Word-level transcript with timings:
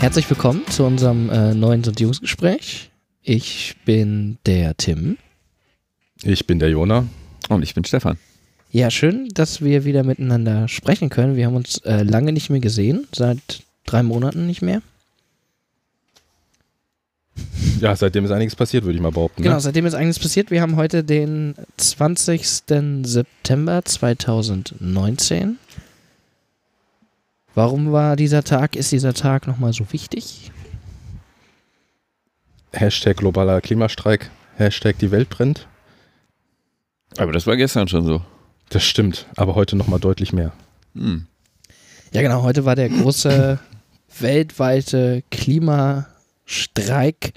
Herzlich 0.00 0.28
willkommen 0.30 0.62
zu 0.68 0.84
unserem 0.84 1.28
äh, 1.30 1.54
neuen 1.54 1.84
Sondierungsgespräch. 1.84 2.90
Ich 3.22 3.76
bin 3.84 4.38
der 4.46 4.76
Tim. 4.76 5.18
Ich 6.22 6.46
bin 6.46 6.58
der 6.58 6.70
Jona. 6.70 7.06
Und 7.48 7.62
ich 7.62 7.74
bin 7.74 7.84
Stefan. 7.84 8.16
Ja, 8.70 8.90
schön, 8.90 9.28
dass 9.34 9.62
wir 9.62 9.84
wieder 9.84 10.02
miteinander 10.04 10.68
sprechen 10.68 11.10
können. 11.10 11.36
Wir 11.36 11.46
haben 11.46 11.56
uns 11.56 11.78
äh, 11.78 12.02
lange 12.02 12.32
nicht 12.32 12.50
mehr 12.50 12.60
gesehen, 12.60 13.06
seit 13.14 13.62
drei 13.84 14.02
Monaten 14.02 14.46
nicht 14.46 14.62
mehr. 14.62 14.80
Ja, 17.80 17.96
seitdem 17.96 18.24
ist 18.26 18.30
einiges 18.30 18.54
passiert, 18.54 18.84
würde 18.84 18.96
ich 18.96 19.02
mal 19.02 19.10
behaupten. 19.12 19.42
Genau, 19.42 19.56
Ne? 19.56 19.60
seitdem 19.60 19.86
ist 19.86 19.94
einiges 19.94 20.18
passiert. 20.18 20.50
Wir 20.50 20.60
haben 20.62 20.76
heute 20.76 21.02
den 21.02 21.54
20. 21.78 22.46
September 23.02 23.82
2019. 23.84 25.58
Warum 27.54 27.92
war 27.92 28.16
dieser 28.16 28.44
Tag, 28.44 28.76
ist 28.76 28.92
dieser 28.92 29.14
Tag 29.14 29.46
nochmal 29.46 29.72
so 29.72 29.92
wichtig? 29.92 30.52
Hashtag 32.72 33.16
globaler 33.16 33.60
Klimastreik. 33.60 34.30
Hashtag 34.56 34.98
die 34.98 35.10
Welt 35.10 35.30
brennt. 35.30 35.66
Aber 37.16 37.32
das 37.32 37.46
war 37.46 37.56
gestern 37.56 37.88
schon 37.88 38.04
so. 38.04 38.22
Das 38.68 38.84
stimmt, 38.84 39.26
aber 39.36 39.56
heute 39.56 39.74
nochmal 39.74 39.98
deutlich 39.98 40.32
mehr. 40.32 40.52
Hm. 40.94 41.26
Ja, 42.12 42.22
genau, 42.22 42.42
heute 42.42 42.64
war 42.64 42.76
der 42.76 42.88
große 42.88 43.58
weltweite 44.18 45.22
Klimastreik. 45.30 47.32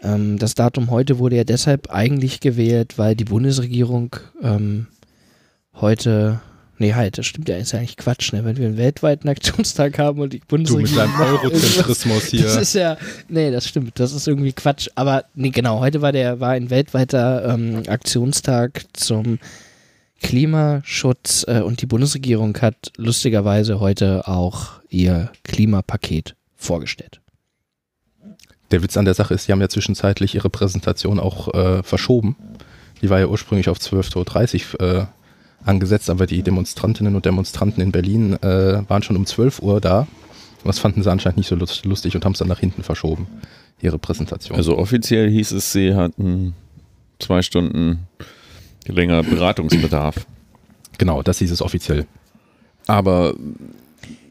Ähm, 0.00 0.38
das 0.38 0.54
Datum 0.54 0.90
heute 0.90 1.18
wurde 1.18 1.36
ja 1.36 1.44
deshalb 1.44 1.90
eigentlich 1.90 2.40
gewählt, 2.40 2.98
weil 2.98 3.16
die 3.16 3.24
Bundesregierung 3.24 4.16
ähm, 4.42 4.86
heute, 5.74 6.40
nee, 6.78 6.94
halt, 6.94 7.18
das 7.18 7.26
stimmt 7.26 7.48
ja, 7.48 7.56
ist 7.56 7.72
ja 7.72 7.78
eigentlich 7.78 7.96
Quatsch, 7.96 8.32
ne? 8.32 8.44
wenn 8.44 8.56
wir 8.56 8.66
einen 8.66 8.76
weltweiten 8.76 9.28
Aktionstag 9.28 9.98
haben 9.98 10.20
und 10.20 10.32
die 10.32 10.40
Du 10.40 10.46
Bundesregierung. 10.46 11.10
mit 11.10 11.18
deinem 11.20 11.34
Eurozentrismus 11.36 12.32
irgendwas- 12.32 12.44
Das 12.44 12.52
hier. 12.54 12.60
ist 12.62 12.74
ja, 12.74 12.96
nee, 13.28 13.50
das 13.50 13.66
stimmt, 13.68 13.98
das 14.00 14.12
ist 14.12 14.26
irgendwie 14.28 14.52
Quatsch. 14.52 14.88
Aber 14.94 15.24
nee, 15.34 15.50
genau, 15.50 15.80
heute 15.80 16.02
war 16.02 16.12
der, 16.12 16.40
war 16.40 16.50
ein 16.50 16.70
weltweiter 16.70 17.54
ähm, 17.54 17.82
Aktionstag 17.88 18.84
zum 18.92 19.38
Klimaschutz 20.22 21.44
äh, 21.48 21.60
und 21.60 21.82
die 21.82 21.86
Bundesregierung 21.86 22.56
hat 22.60 22.92
lustigerweise 22.96 23.78
heute 23.80 24.26
auch 24.26 24.80
ihr 24.88 25.30
Klimapaket 25.44 26.34
vorgestellt. 26.56 27.20
Der 28.70 28.82
Witz 28.82 28.96
an 28.96 29.04
der 29.04 29.14
Sache 29.14 29.34
ist, 29.34 29.46
die 29.46 29.52
haben 29.52 29.60
ja 29.60 29.68
zwischenzeitlich 29.68 30.34
ihre 30.34 30.50
Präsentation 30.50 31.20
auch 31.20 31.52
äh, 31.54 31.82
verschoben. 31.82 32.36
Die 33.02 33.10
war 33.10 33.20
ja 33.20 33.26
ursprünglich 33.26 33.68
auf 33.68 33.78
12.30 33.78 34.80
Uhr 34.80 34.80
äh, 35.02 35.06
angesetzt, 35.64 36.10
aber 36.10 36.26
die 36.26 36.42
Demonstrantinnen 36.42 37.14
und 37.16 37.24
Demonstranten 37.24 37.80
in 37.82 37.92
Berlin 37.92 38.34
äh, 38.42 38.82
waren 38.88 39.02
schon 39.02 39.16
um 39.16 39.26
12 39.26 39.60
Uhr 39.60 39.80
da. 39.80 40.06
Das 40.64 40.78
fanden 40.78 41.02
sie 41.02 41.10
anscheinend 41.10 41.36
nicht 41.38 41.48
so 41.48 41.56
lust- 41.56 41.84
lustig 41.84 42.14
und 42.14 42.24
haben 42.24 42.32
es 42.32 42.38
dann 42.38 42.48
nach 42.48 42.58
hinten 42.60 42.82
verschoben, 42.82 43.26
ihre 43.82 43.98
Präsentation. 43.98 44.56
Also 44.56 44.78
offiziell 44.78 45.28
hieß 45.30 45.52
es, 45.52 45.72
sie 45.72 45.94
hatten 45.94 46.54
zwei 47.18 47.42
Stunden 47.42 48.06
länger 48.86 49.22
Beratungsbedarf. 49.22 50.26
genau, 50.98 51.22
das 51.22 51.38
hieß 51.38 51.50
es 51.50 51.60
offiziell. 51.62 52.06
Aber 52.86 53.34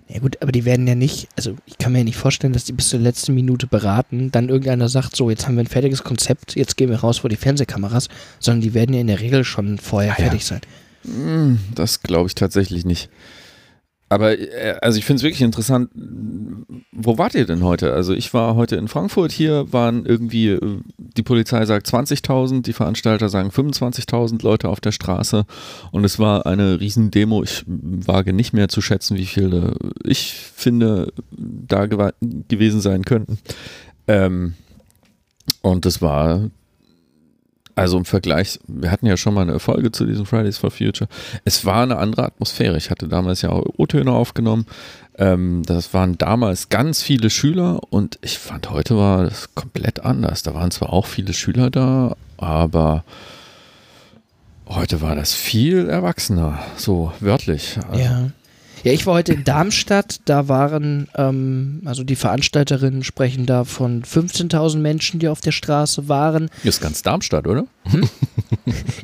Ja 0.09 0.19
gut, 0.19 0.37
aber 0.41 0.51
die 0.51 0.65
werden 0.65 0.87
ja 0.87 0.95
nicht, 0.95 1.27
also 1.35 1.55
ich 1.65 1.77
kann 1.77 1.91
mir 1.91 1.99
ja 1.99 2.03
nicht 2.03 2.17
vorstellen, 2.17 2.53
dass 2.53 2.65
die 2.65 2.73
bis 2.73 2.89
zur 2.89 2.99
letzten 2.99 3.33
Minute 3.35 3.67
beraten, 3.67 4.31
dann 4.31 4.49
irgendeiner 4.49 4.89
sagt, 4.89 5.15
so, 5.15 5.29
jetzt 5.29 5.47
haben 5.47 5.55
wir 5.55 5.63
ein 5.63 5.67
fertiges 5.67 6.03
Konzept, 6.03 6.55
jetzt 6.55 6.77
gehen 6.77 6.89
wir 6.89 6.97
raus 6.99 7.19
vor 7.19 7.29
die 7.29 7.35
Fernsehkameras, 7.35 8.09
sondern 8.39 8.61
die 8.61 8.73
werden 8.73 8.93
ja 8.93 9.01
in 9.01 9.07
der 9.07 9.19
Regel 9.21 9.43
schon 9.43 9.77
vorher 9.79 10.11
Ja, 10.13 10.17
ja. 10.17 10.23
fertig 10.29 10.45
sein. 10.45 10.61
Hm, 11.03 11.59
Das 11.75 12.01
glaube 12.01 12.27
ich 12.27 12.35
tatsächlich 12.35 12.85
nicht. 12.85 13.09
Aber 14.13 14.37
äh, 14.37 14.77
also 14.81 14.99
ich 14.99 15.05
finde 15.05 15.17
es 15.17 15.23
wirklich 15.23 15.41
interessant. 15.41 15.89
Wo 16.91 17.17
wart 17.17 17.33
ihr 17.33 17.45
denn 17.45 17.63
heute? 17.63 17.93
Also 17.93 18.13
ich 18.13 18.31
war 18.33 18.55
heute 18.55 18.75
in 18.75 18.87
Frankfurt. 18.87 19.31
Hier 19.31 19.73
waren 19.73 20.05
irgendwie, 20.05 20.49
äh, 20.49 20.79
die 20.97 21.23
Polizei 21.23 21.65
sagt 21.65 21.87
20.000, 21.87 22.61
die 22.61 22.73
Veranstalter 22.73 23.29
sagen 23.29 23.49
25.000 23.49 24.43
Leute 24.43 24.69
auf 24.69 24.79
der 24.79 24.91
Straße. 24.91 25.45
Und 25.91 26.03
es 26.05 26.19
war 26.19 26.45
eine 26.45 26.79
Riesendemo. 26.79 27.41
Ich 27.43 27.63
wage 27.65 28.33
nicht 28.33 28.53
mehr 28.53 28.69
zu 28.69 28.81
schätzen, 28.81 29.17
wie 29.17 29.25
viele 29.25 29.75
ich 30.03 30.33
finde 30.33 31.11
da 31.31 31.87
gewesen 31.87 32.81
sein 32.81 33.03
könnten. 33.05 33.39
Ähm, 34.07 34.53
und 35.61 35.85
das 35.85 36.01
war 36.03 36.51
also 37.75 37.97
im 37.97 38.05
Vergleich, 38.05 38.59
wir 38.67 38.91
hatten 38.91 39.05
ja 39.07 39.17
schon 39.17 39.33
mal 39.33 39.41
eine 39.41 39.59
Folge 39.59 39.91
zu 39.91 40.05
diesem 40.05 40.25
Fridays 40.25 40.57
for 40.57 40.71
Future. 40.71 41.09
Es 41.45 41.65
war 41.65 41.83
eine 41.83 41.97
andere 41.97 42.23
Atmosphäre. 42.25 42.77
Ich 42.77 42.91
hatte 42.91 43.07
damals 43.07 43.41
ja 43.41 43.49
auch 43.49 43.65
O-Töne 43.77 44.11
aufgenommen. 44.11 44.65
Ähm, 45.17 45.63
das 45.65 45.93
waren 45.93 46.17
damals 46.17 46.69
ganz 46.69 47.01
viele 47.01 47.29
Schüler 47.29 47.79
und 47.89 48.19
ich 48.21 48.39
fand, 48.39 48.69
heute 48.69 48.97
war 48.97 49.23
das 49.23 49.53
komplett 49.55 50.03
anders. 50.05 50.43
Da 50.43 50.53
waren 50.53 50.71
zwar 50.71 50.91
auch 50.91 51.05
viele 51.05 51.33
Schüler 51.33 51.69
da, 51.69 52.15
aber 52.37 53.03
heute 54.67 55.01
war 55.01 55.15
das 55.15 55.33
viel 55.33 55.87
erwachsener, 55.87 56.59
so 56.77 57.11
wörtlich. 57.19 57.77
Also, 57.89 58.03
Ja. 58.03 58.29
Ja, 58.83 58.91
ich 58.91 59.05
war 59.05 59.13
heute 59.13 59.33
in 59.33 59.45
Darmstadt, 59.45 60.19
da 60.25 60.49
waren, 60.49 61.07
ähm, 61.15 61.81
also 61.85 62.03
die 62.03 62.17
Veranstalterinnen 62.17 63.03
sprechen 63.03 63.45
da 63.45 63.63
von 63.63 64.03
15.000 64.03 64.77
Menschen, 64.77 65.19
die 65.19 65.29
auf 65.29 65.39
der 65.39 65.51
Straße 65.51 66.09
waren. 66.09 66.49
Ist 66.63 66.81
ganz 66.81 67.01
Darmstadt, 67.01 67.47
oder? 67.47 67.65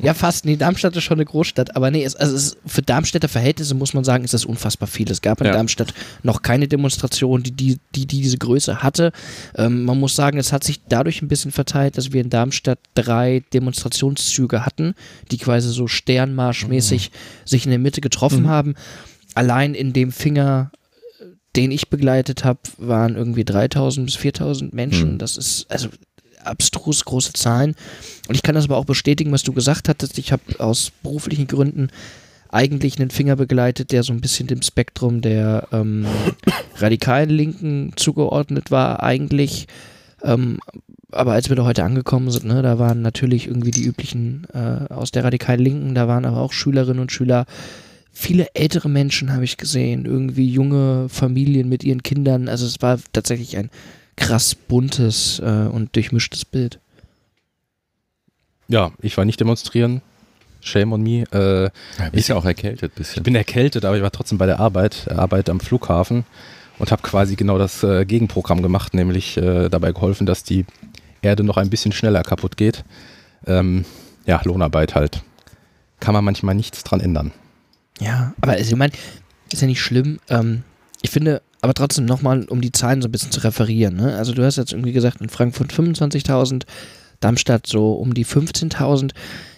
Ja, 0.02 0.14
fast. 0.14 0.46
Nee, 0.46 0.56
Darmstadt 0.56 0.96
ist 0.96 1.04
schon 1.04 1.18
eine 1.18 1.24
Großstadt. 1.26 1.76
Aber 1.76 1.90
nee, 1.90 2.02
es, 2.02 2.16
also 2.16 2.34
es, 2.34 2.56
für 2.64 2.80
Darmstädter 2.82 3.28
Verhältnisse 3.28 3.74
muss 3.74 3.92
man 3.92 4.04
sagen, 4.04 4.24
ist 4.24 4.32
das 4.32 4.46
unfassbar 4.46 4.88
viel. 4.88 5.10
Es 5.10 5.20
gab 5.20 5.40
in 5.40 5.46
Ja. 5.46 5.52
Darmstadt 5.52 5.92
noch 6.22 6.40
keine 6.42 6.68
Demonstration, 6.68 7.42
die, 7.42 7.50
die, 7.52 7.78
die, 7.94 8.06
die 8.06 8.22
diese 8.22 8.38
Größe 8.38 8.82
hatte. 8.82 9.12
Ähm, 9.56 9.84
man 9.84 9.98
muss 10.00 10.16
sagen, 10.16 10.38
es 10.38 10.52
hat 10.52 10.64
sich 10.64 10.80
dadurch 10.88 11.20
ein 11.20 11.28
bisschen 11.28 11.52
verteilt, 11.52 11.98
dass 11.98 12.12
wir 12.12 12.22
in 12.22 12.30
Darmstadt 12.30 12.78
drei 12.94 13.42
Demonstrationszüge 13.52 14.64
hatten, 14.64 14.94
die 15.30 15.38
quasi 15.38 15.68
so 15.70 15.86
sternmarschmäßig 15.86 17.10
sich 17.44 17.64
in 17.64 17.70
der 17.70 17.78
Mitte 17.78 18.00
getroffen 18.00 18.48
haben. 18.48 18.74
Allein 19.34 19.74
in 19.74 19.92
dem 19.92 20.12
Finger, 20.12 20.70
den 21.56 21.70
ich 21.70 21.88
begleitet 21.88 22.44
habe, 22.44 22.60
waren 22.78 23.16
irgendwie 23.16 23.44
3000 23.44 24.06
bis 24.06 24.16
4000 24.16 24.74
Menschen. 24.74 25.14
Mhm. 25.14 25.18
Das 25.18 25.36
ist 25.36 25.70
also 25.70 25.88
abstrus 26.44 27.04
große 27.04 27.32
Zahlen. 27.34 27.74
Und 28.28 28.34
ich 28.34 28.42
kann 28.42 28.54
das 28.54 28.64
aber 28.64 28.76
auch 28.76 28.84
bestätigen, 28.84 29.32
was 29.32 29.42
du 29.42 29.52
gesagt 29.52 29.88
hattest. 29.88 30.18
Ich 30.18 30.32
habe 30.32 30.42
aus 30.58 30.92
beruflichen 31.02 31.46
Gründen 31.46 31.88
eigentlich 32.48 32.98
einen 32.98 33.10
Finger 33.10 33.36
begleitet, 33.36 33.92
der 33.92 34.02
so 34.02 34.12
ein 34.12 34.20
bisschen 34.20 34.48
dem 34.48 34.62
Spektrum 34.62 35.20
der 35.20 35.68
ähm, 35.72 36.06
radikalen 36.76 37.30
Linken 37.30 37.92
zugeordnet 37.96 38.70
war, 38.70 39.02
eigentlich. 39.02 39.68
Ähm, 40.22 40.58
aber 41.12 41.32
als 41.32 41.48
wir 41.48 41.56
da 41.56 41.64
heute 41.64 41.84
angekommen 41.84 42.30
sind, 42.30 42.46
ne, 42.46 42.62
da 42.62 42.78
waren 42.78 43.02
natürlich 43.02 43.46
irgendwie 43.46 43.70
die 43.70 43.84
üblichen 43.84 44.46
äh, 44.52 44.92
aus 44.92 45.10
der 45.10 45.24
radikalen 45.24 45.60
Linken, 45.60 45.94
da 45.94 46.08
waren 46.08 46.24
aber 46.24 46.38
auch 46.38 46.52
Schülerinnen 46.52 47.00
und 47.00 47.12
Schüler. 47.12 47.46
Viele 48.12 48.48
ältere 48.54 48.88
Menschen 48.88 49.32
habe 49.32 49.44
ich 49.44 49.56
gesehen, 49.56 50.04
irgendwie 50.04 50.48
junge 50.48 51.08
Familien 51.08 51.68
mit 51.68 51.84
ihren 51.84 52.02
Kindern. 52.02 52.48
Also 52.48 52.66
es 52.66 52.82
war 52.82 52.98
tatsächlich 53.12 53.56
ein 53.56 53.70
krass 54.16 54.54
buntes 54.54 55.38
äh, 55.38 55.68
und 55.70 55.94
durchmischtes 55.96 56.44
Bild. 56.44 56.78
Ja, 58.68 58.92
ich 59.00 59.16
war 59.16 59.24
nicht 59.24 59.40
demonstrieren. 59.40 60.02
Shame 60.60 60.92
on 60.92 61.02
me. 61.02 61.24
Äh, 61.32 61.64
Ja, 61.98 62.10
bist 62.12 62.28
ja 62.28 62.36
auch 62.36 62.44
erkältet 62.44 62.90
ein 62.90 62.92
ich 62.92 62.98
bisschen. 62.98 63.22
bin 63.22 63.34
erkältet, 63.34 63.84
aber 63.84 63.96
ich 63.96 64.02
war 64.02 64.12
trotzdem 64.12 64.38
bei 64.38 64.46
der 64.46 64.60
Arbeit, 64.60 65.06
äh, 65.08 65.14
Arbeit 65.14 65.48
am 65.48 65.60
Flughafen 65.60 66.24
und 66.78 66.92
habe 66.92 67.02
quasi 67.02 67.36
genau 67.36 67.58
das 67.58 67.82
äh, 67.82 68.04
Gegenprogramm 68.04 68.60
gemacht, 68.62 68.92
nämlich 68.94 69.36
äh, 69.38 69.68
dabei 69.70 69.92
geholfen, 69.92 70.26
dass 70.26 70.44
die 70.44 70.66
Erde 71.22 71.42
noch 71.44 71.56
ein 71.56 71.70
bisschen 71.70 71.92
schneller 71.92 72.22
kaputt 72.22 72.56
geht. 72.56 72.84
Ähm, 73.46 73.84
ja, 74.26 74.40
Lohnarbeit 74.44 74.94
halt. 74.94 75.22
Kann 75.98 76.14
man 76.14 76.24
manchmal 76.24 76.54
nichts 76.54 76.84
dran 76.84 77.00
ändern. 77.00 77.32
Ja, 78.00 78.34
aber 78.40 78.52
also, 78.52 78.70
ich 78.70 78.76
meine, 78.76 78.92
ist 79.52 79.62
ja 79.62 79.68
nicht 79.68 79.82
schlimm. 79.82 80.18
Ähm, 80.28 80.62
ich 81.02 81.10
finde, 81.10 81.42
aber 81.60 81.74
trotzdem 81.74 82.06
nochmal, 82.06 82.44
um 82.44 82.60
die 82.60 82.72
Zahlen 82.72 83.02
so 83.02 83.08
ein 83.08 83.12
bisschen 83.12 83.32
zu 83.32 83.40
referieren. 83.40 83.96
Ne? 83.96 84.16
Also 84.16 84.32
du 84.32 84.44
hast 84.44 84.56
jetzt 84.56 84.72
irgendwie 84.72 84.92
gesagt, 84.92 85.20
in 85.20 85.28
Frankfurt 85.28 85.72
25.000, 85.72 86.64
Darmstadt 87.20 87.66
so 87.66 87.92
um 87.92 88.14
die 88.14 88.24
15.000. 88.24 89.12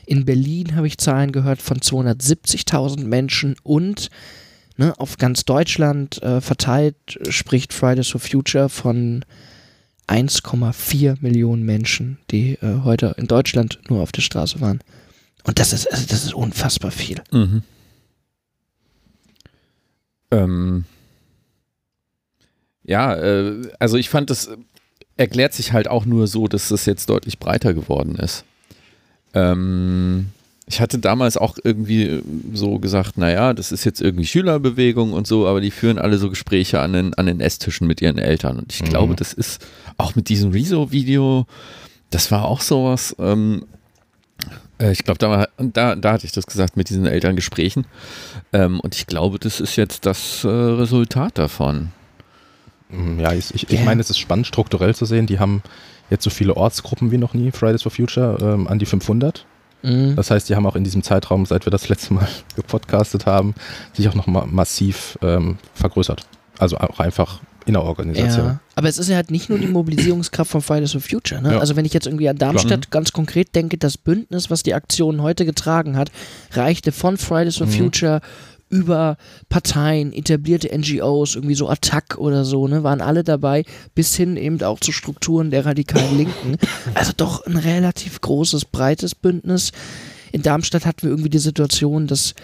In 0.07 0.25
Berlin 0.25 0.75
habe 0.75 0.89
ich 0.89 0.99
Zahlen 0.99 1.31
gehört 1.31 1.63
von 1.63 1.79
270.000 1.79 3.05
Menschen 3.05 3.55
und 3.63 4.11
ne, 4.77 4.99
auf 4.99 5.17
ganz 5.17 5.45
Deutschland 5.45 6.21
äh, 6.23 6.41
verteilt 6.41 6.97
spricht 7.29 7.73
Fridays 7.73 8.09
for 8.09 8.21
Future 8.21 8.69
von 8.69 9.25
1,4 10.09 11.19
Millionen 11.21 11.63
Menschen, 11.63 12.19
die 12.33 12.55
äh, 12.55 12.81
heute 12.83 13.15
in 13.17 13.29
Deutschland 13.29 13.79
nur 13.89 14.03
auf 14.03 14.11
der 14.11 14.23
Straße 14.23 14.61
waren. 14.61 14.81
Und 15.45 15.61
das 15.61 15.73
ist, 15.73 15.91
also 15.91 16.05
das 16.09 16.25
ist 16.25 16.35
unfassbar 16.35 16.91
viel. 16.91 17.23
Mhm. 17.31 17.63
Ähm, 20.33 20.85
ja, 22.83 23.15
äh, 23.15 23.69
also 23.79 23.97
ich 23.97 24.09
fand, 24.09 24.31
das 24.31 24.51
erklärt 25.17 25.53
sich 25.53 25.73
halt 25.73 25.89
auch 25.89 26.05
nur 26.05 26.27
so, 26.27 26.49
dass 26.49 26.69
das 26.69 26.87
jetzt 26.87 27.09
deutlich 27.09 27.39
breiter 27.39 27.75
geworden 27.75 28.17
ist. 28.17 28.45
Ähm, 29.35 30.29
ich 30.67 30.81
hatte 30.81 30.99
damals 30.99 31.37
auch 31.37 31.59
irgendwie 31.63 32.23
so 32.53 32.79
gesagt, 32.79 33.19
naja, 33.19 33.53
das 33.53 33.73
ist 33.73 33.85
jetzt 33.85 34.01
irgendwie 34.01 34.27
Schülerbewegung 34.27 35.13
und 35.13 35.27
so, 35.27 35.47
aber 35.47 35.61
die 35.61 35.71
führen 35.71 35.99
alle 35.99 36.19
so 36.19 36.31
Gespräche 36.31 36.81
an 36.81 36.93
den, 36.93 37.15
an 37.15 37.27
den 37.27 37.41
Esstischen 37.41 37.87
mit 37.87 38.01
ihren 38.01 38.19
Eltern. 38.19 38.59
Und 38.59 38.73
ich 38.73 38.83
mhm. 38.83 38.87
glaube, 38.87 39.15
das 39.15 39.33
ist 39.33 39.65
auch 39.99 40.15
mit 40.15 40.29
diesem 40.29 40.53
Rezo-Video, 40.53 41.47
das 42.11 42.31
war 42.31 42.45
auch 42.45 42.61
sowas, 42.61 43.15
ähm, 43.19 43.65
äh, 43.65 43.82
ich 44.91 45.05
glaube, 45.05 45.19
da, 45.19 45.47
da, 45.59 45.95
da 45.95 46.13
hatte 46.13 46.27
ich 46.27 46.33
das 46.33 46.47
gesagt 46.47 46.77
mit 46.77 46.89
diesen 46.89 47.07
Elterngesprächen. 47.07 47.87
Ähm, 48.53 48.81
und 48.81 48.95
ich 48.95 49.07
glaube, 49.07 49.39
das 49.39 49.61
ist 49.61 49.77
jetzt 49.77 50.07
das 50.07 50.45
äh, 50.45 50.49
Resultat 50.49 51.39
davon. 51.39 51.91
Mm, 52.89 53.21
ja, 53.21 53.33
ich, 53.33 53.55
ich, 53.55 53.71
ich 53.71 53.85
meine, 53.85 54.01
es 54.01 54.11
ist 54.11 54.19
spannend 54.19 54.47
strukturell 54.47 54.95
zu 54.95 55.05
sehen. 55.05 55.27
Die 55.27 55.39
haben 55.39 55.63
jetzt 56.11 56.25
so 56.25 56.31
viele 56.31 56.57
Ortsgruppen 56.57 57.11
wie 57.11 57.19
noch 57.19 57.35
nie, 57.35 57.53
Fridays 57.53 57.83
for 57.83 57.93
Future, 57.93 58.39
ähm, 58.41 58.69
an 58.69 58.79
die 58.79 58.87
500. 58.87 59.47
Mhm. 59.83 60.17
Das 60.17 60.31
heißt, 60.31 60.49
die 60.49 60.57
haben 60.57 60.67
auch 60.67 60.77
in 60.77 60.85
diesem 60.85 61.03
Zeitraum, 61.03 61.47
seit 61.47 61.67
wir 61.67 61.71
das 61.71 61.89
letzte 61.89 62.15
Mal 62.15 62.29
gepodcastet 62.57 63.27
haben, 63.27 63.55
sich 63.93 64.09
auch 64.09 64.15
noch 64.15 64.27
mal 64.27 64.47
massiv 64.47 65.19
ähm, 65.23 65.59
vergrößert. 65.75 66.27
Also 66.59 66.79
auch 66.79 67.01
einfach 67.01 67.41
in 67.67 67.75
der 67.75 67.83
Organisation. 67.83 68.47
Ja, 68.47 68.61
aber 68.75 68.89
es 68.89 68.99
ist 68.99 69.09
ja 69.09 69.17
halt 69.17 69.31
nicht 69.31 69.49
nur 69.49 69.59
die 69.59 69.67
Mobilisierungskraft 69.67 70.51
von 70.51 70.63
Fridays 70.63 70.93
for 70.93 71.01
Future. 71.01 71.41
Ne? 71.41 71.53
Ja. 71.53 71.59
Also 71.59 71.77
wenn 71.77 71.85
ich 71.85 71.93
jetzt 71.93 72.07
irgendwie 72.07 72.29
an 72.29 72.37
Darmstadt 72.37 72.91
Klar. 72.91 72.91
ganz 72.91 73.13
konkret 73.13 73.55
denke, 73.55 73.79
das 73.79 73.97
Bündnis, 73.99 74.51
was 74.51 74.63
die 74.63 74.75
Aktion 74.75 75.23
heute 75.23 75.45
getragen 75.45 75.97
hat, 75.97 76.11
reichte 76.53 76.93
von 76.93 77.17
Fridays 77.17 77.57
for 77.57 77.67
mhm. 77.67 77.73
Future 77.73 78.21
über 78.73 79.19
Parteien, 79.51 80.15
etablierte 80.15 80.71
NGOs, 80.77 81.35
irgendwie 81.35 81.55
so 81.55 81.69
Attack 81.69 82.17
oder 82.17 82.47
so, 82.47 82.67
ne, 82.67 82.83
waren 82.83 83.03
alle 83.03 83.23
dabei, 83.23 83.65
bis 83.95 84.17
hin 84.17 84.39
eben 84.39 84.63
auch 84.63 84.81
zu 84.81 84.93
Strukturen 84.93 85.51
der 85.51 85.67
radikalen 85.67 86.17
Linken. 86.17 86.57
Also 86.95 87.13
doch 87.17 87.45
ein 87.47 87.57
relativ 87.57 88.21
großes, 88.21 88.65
breites 88.67 89.15
Bündnis. 89.15 89.73
In 90.31 90.43
Darmstadt 90.43 90.87
hatten 90.87 91.03
wir 91.03 91.11
irgendwie 91.11 91.31
die 91.31 91.39
Situation, 91.39 92.07
dass 92.07 92.35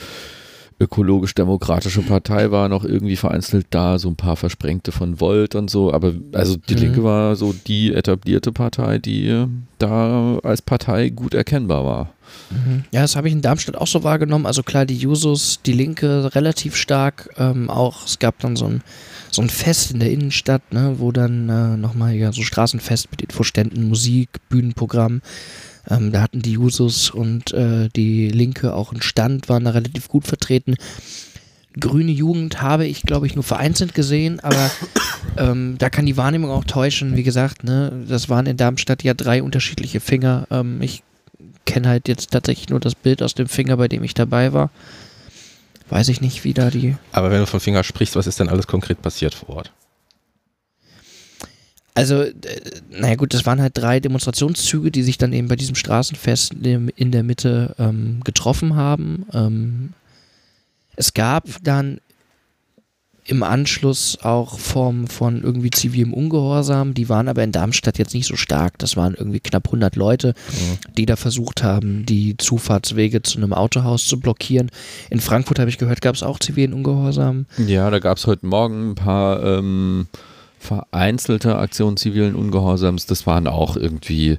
ökologisch-demokratische 0.80 2.02
Partei 2.02 2.52
war 2.52 2.68
noch 2.68 2.84
irgendwie 2.84 3.16
vereinzelt 3.16 3.68
da, 3.70 3.98
so 3.98 4.10
ein 4.10 4.18
paar 4.18 4.36
Versprengte 4.36 4.92
von 4.92 5.22
Volt 5.22 5.56
und 5.56 5.70
so, 5.70 5.94
aber 5.94 6.14
also 6.34 6.58
die 6.58 6.76
mhm. 6.76 6.82
Linke 6.82 7.04
war 7.04 7.36
so 7.38 7.56
die 7.66 7.94
etablierte 7.94 8.52
Partei, 8.52 8.98
die 8.98 9.46
da 9.80 10.38
als 10.44 10.62
Partei 10.62 11.10
gut 11.10 11.34
erkennbar 11.34 11.86
war. 11.86 12.14
Mhm. 12.50 12.84
Ja, 12.92 13.02
das 13.02 13.16
habe 13.16 13.28
ich 13.30 13.34
in 13.34 13.42
Darmstadt 13.42 13.78
auch 13.78 13.88
so 13.88 14.04
wahrgenommen. 14.04 14.46
Also 14.46 14.64
klar, 14.64 14.86
die 14.86 14.98
Jusos, 14.98 15.62
die 15.66 15.74
Linke 15.74 16.36
relativ 16.36 16.76
stark. 16.76 17.30
Ähm, 17.38 17.70
auch 17.70 18.06
es 18.06 18.20
gab 18.20 18.40
dann 18.40 18.56
so 18.56 18.66
ein, 18.66 18.82
so 19.36 19.42
ein 19.42 19.50
Fest 19.50 19.92
in 19.92 20.00
der 20.00 20.12
Innenstadt, 20.12 20.74
ne, 20.74 20.96
wo 20.98 21.12
dann 21.12 21.50
äh, 21.50 21.78
nochmal 21.78 22.16
ja, 22.16 22.32
so 22.32 22.42
Straßenfest 22.42 23.12
mit 23.12 23.22
Infoständen, 23.22 23.88
Musik, 23.88 24.30
Bühnenprogramm. 24.50 25.22
Ähm, 25.90 26.12
da 26.12 26.22
hatten 26.22 26.42
die 26.42 26.54
Jusos 26.54 27.10
und 27.10 27.54
äh, 27.54 27.90
die 27.96 28.30
Linke 28.30 28.74
auch 28.74 28.92
einen 28.92 29.02
Stand, 29.02 29.50
waren 29.50 29.66
da 29.66 29.72
relativ 29.72 30.08
gut 30.08 30.26
vertreten. 30.26 30.76
Grüne 31.80 32.12
Jugend 32.12 32.62
habe 32.62 32.88
ich, 32.88 33.02
glaube 33.02 33.28
ich, 33.28 33.36
nur 33.36 33.44
vereinzelt 33.44 33.94
gesehen, 33.94 34.40
aber 34.40 34.72
ähm, 35.38 35.76
da 35.78 35.90
kann 35.90 36.06
die 36.06 36.18
Wahrnehmung 36.18 36.50
auch 36.50 36.64
täuschen. 36.64 37.16
Wie 37.16 37.24
gesagt, 37.24 37.64
ne, 37.64 37.92
das 38.08 38.30
waren 38.30 38.46
in 38.46 38.58
Darmstadt 38.58 39.04
ja 39.04 39.14
drei 39.14 39.44
unterschiedliche 39.44 40.00
Finger. 40.00 40.48
Ähm, 40.50 40.82
ich 40.82 41.04
kenne 41.66 41.90
halt 41.90 42.08
jetzt 42.08 42.32
tatsächlich 42.32 42.70
nur 42.70 42.80
das 42.80 42.96
Bild 42.96 43.22
aus 43.22 43.34
dem 43.34 43.48
Finger, 43.48 43.78
bei 43.78 43.88
dem 43.88 44.04
ich 44.04 44.14
dabei 44.14 44.54
war. 44.54 44.70
Weiß 45.90 46.10
ich 46.10 46.22
nicht, 46.22 46.44
wie 46.44 46.54
da 46.54 46.70
die. 46.70 46.96
Aber 47.12 47.32
wenn 47.32 47.40
du 47.40 47.46
vom 47.46 47.60
Finger 47.60 47.84
sprichst, 47.84 48.16
was 48.16 48.28
ist 48.28 48.40
denn 48.40 48.50
alles 48.50 48.68
konkret 48.68 49.02
passiert 49.02 49.34
vor 49.34 49.50
Ort? 49.58 49.72
Also, 51.94 52.26
naja 52.90 53.16
gut, 53.16 53.34
das 53.34 53.46
waren 53.46 53.62
halt 53.62 53.78
drei 53.78 54.02
Demonstrationszüge, 54.02 54.92
die 54.92 55.04
sich 55.04 55.18
dann 55.18 55.32
eben 55.32 55.48
bei 55.48 55.56
diesem 55.56 55.76
Straßenfest 55.76 56.54
in 56.54 57.12
der 57.12 57.24
Mitte 57.24 57.74
ähm, 57.80 58.20
getroffen 58.26 58.76
haben. 58.76 59.26
Ähm, 59.34 59.94
es 60.98 61.14
gab 61.14 61.46
dann 61.64 62.00
im 63.28 63.42
Anschluss 63.42 64.20
auch 64.22 64.60
Formen 64.60 65.08
von 65.08 65.42
irgendwie 65.42 65.72
zivilem 65.72 66.14
Ungehorsam. 66.14 66.94
Die 66.94 67.10
waren 67.10 67.28
aber 67.28 67.44
in 67.44 67.52
Darmstadt 67.52 67.98
jetzt 67.98 68.14
nicht 68.14 68.28
so 68.28 68.36
stark. 68.36 68.78
Das 68.78 68.96
waren 68.96 69.16
irgendwie 69.16 69.40
knapp 69.40 69.66
100 69.66 69.96
Leute, 69.96 70.36
mhm. 70.48 70.94
die 70.96 71.08
da 71.08 71.16
versucht 71.16 71.64
haben, 71.64 72.06
die 72.06 72.38
Zufahrtswege 72.38 73.24
zu 73.24 73.40
einem 73.40 73.52
Autohaus 73.54 74.06
zu 74.08 74.20
blockieren. 74.20 74.70
In 75.10 75.20
Frankfurt 75.20 75.58
habe 75.58 75.70
ich 75.70 75.80
gehört, 75.80 76.02
gab 76.02 76.14
es 76.14 76.22
auch 76.22 76.38
zivilen 76.38 76.74
Ungehorsam. 76.74 77.48
Ja, 77.58 77.90
da 77.90 77.98
gab 77.98 78.18
es 78.18 78.28
heute 78.28 78.46
Morgen 78.46 78.92
ein 78.92 78.96
paar 78.96 79.44
ähm, 79.44 80.06
vereinzelte 80.60 81.58
Aktionen 81.58 81.98
zivilen 81.98 82.36
Ungehorsams. 82.36 83.08
Das 83.08 83.26
waren 83.26 83.48
auch 83.48 83.76
irgendwie 83.76 84.38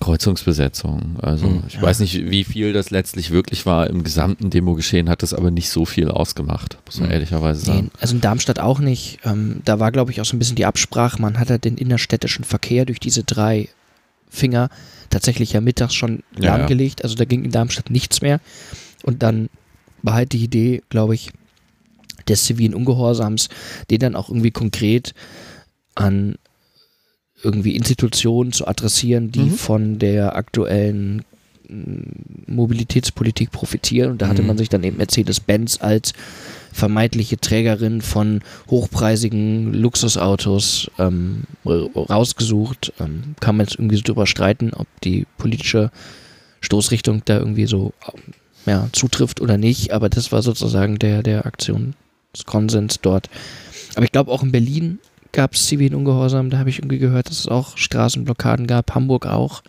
Kreuzungsbesetzung. 0.00 1.16
Also 1.20 1.46
hm, 1.46 1.62
ich 1.66 1.74
ja. 1.74 1.82
weiß 1.82 2.00
nicht, 2.00 2.30
wie 2.30 2.44
viel 2.44 2.72
das 2.72 2.90
letztlich 2.90 3.30
wirklich 3.30 3.66
war. 3.66 3.88
Im 3.88 4.04
gesamten 4.04 4.50
Demo-Geschehen 4.50 5.08
hat 5.08 5.22
das 5.22 5.32
aber 5.32 5.50
nicht 5.50 5.70
so 5.70 5.84
viel 5.84 6.10
ausgemacht, 6.10 6.78
muss 6.84 7.00
man 7.00 7.08
hm. 7.08 7.14
ehrlicherweise 7.14 7.64
sagen. 7.64 7.90
Nee, 7.92 8.00
also 8.00 8.14
in 8.14 8.20
Darmstadt 8.20 8.58
auch 8.58 8.78
nicht. 8.78 9.18
Ähm, 9.24 9.60
da 9.64 9.80
war, 9.80 9.92
glaube 9.92 10.10
ich, 10.10 10.20
auch 10.20 10.24
so 10.24 10.36
ein 10.36 10.38
bisschen 10.38 10.56
die 10.56 10.66
Absprache. 10.66 11.20
Man 11.20 11.38
hat 11.38 11.50
ja 11.50 11.58
den 11.58 11.76
innerstädtischen 11.76 12.44
Verkehr 12.44 12.84
durch 12.84 13.00
diese 13.00 13.24
drei 13.24 13.68
Finger 14.28 14.68
tatsächlich 15.10 15.52
ja 15.52 15.60
mittags 15.60 15.94
schon 15.94 16.22
ja, 16.38 16.56
lahmgelegt. 16.56 17.00
Ja. 17.00 17.04
Also 17.04 17.16
da 17.16 17.24
ging 17.24 17.44
in 17.44 17.50
Darmstadt 17.50 17.90
nichts 17.90 18.20
mehr. 18.20 18.40
Und 19.02 19.22
dann 19.22 19.48
war 20.02 20.14
halt 20.14 20.32
die 20.32 20.44
Idee, 20.44 20.82
glaube 20.88 21.14
ich, 21.14 21.32
des 22.28 22.44
zivilen 22.44 22.74
Ungehorsams, 22.74 23.48
den 23.90 24.00
dann 24.00 24.16
auch 24.16 24.28
irgendwie 24.28 24.50
konkret 24.50 25.14
an 25.94 26.36
irgendwie 27.42 27.76
Institutionen 27.76 28.52
zu 28.52 28.66
adressieren, 28.66 29.30
die 29.30 29.40
mhm. 29.40 29.50
von 29.52 29.98
der 29.98 30.36
aktuellen 30.36 31.24
mm, 31.68 32.52
Mobilitätspolitik 32.54 33.50
profitieren. 33.50 34.12
Und 34.12 34.22
da 34.22 34.28
hatte 34.28 34.42
mhm. 34.42 34.48
man 34.48 34.58
sich 34.58 34.68
dann 34.68 34.84
eben 34.84 34.96
Mercedes-Benz 34.96 35.78
als 35.80 36.12
vermeintliche 36.72 37.38
Trägerin 37.38 38.02
von 38.02 38.42
hochpreisigen 38.70 39.72
Luxusautos 39.72 40.90
ähm, 40.98 41.44
rausgesucht. 41.64 42.92
Ähm, 43.00 43.34
kann 43.40 43.56
man 43.56 43.66
jetzt 43.66 43.76
irgendwie 43.76 43.96
so 43.96 44.02
drüber 44.02 44.26
streiten, 44.26 44.72
ob 44.74 44.86
die 45.02 45.26
politische 45.38 45.90
Stoßrichtung 46.60 47.22
da 47.24 47.38
irgendwie 47.38 47.66
so 47.66 47.92
ja, 48.66 48.88
zutrifft 48.92 49.40
oder 49.40 49.56
nicht, 49.56 49.92
aber 49.92 50.08
das 50.08 50.32
war 50.32 50.42
sozusagen 50.42 50.98
der, 50.98 51.22
der 51.22 51.46
Aktionskonsens 51.46 53.00
dort. 53.00 53.30
Aber 53.94 54.04
ich 54.04 54.12
glaube 54.12 54.30
auch 54.30 54.42
in 54.42 54.52
Berlin 54.52 54.98
gab 55.36 55.52
es 55.52 55.66
zivilen 55.66 55.94
Ungehorsam, 55.94 56.48
da 56.48 56.58
habe 56.58 56.70
ich 56.70 56.78
irgendwie 56.78 56.98
gehört, 56.98 57.28
dass 57.28 57.40
es 57.40 57.46
auch 57.46 57.76
Straßenblockaden 57.76 58.66
gab, 58.66 58.94
Hamburg 58.94 59.26
auch. 59.26 59.62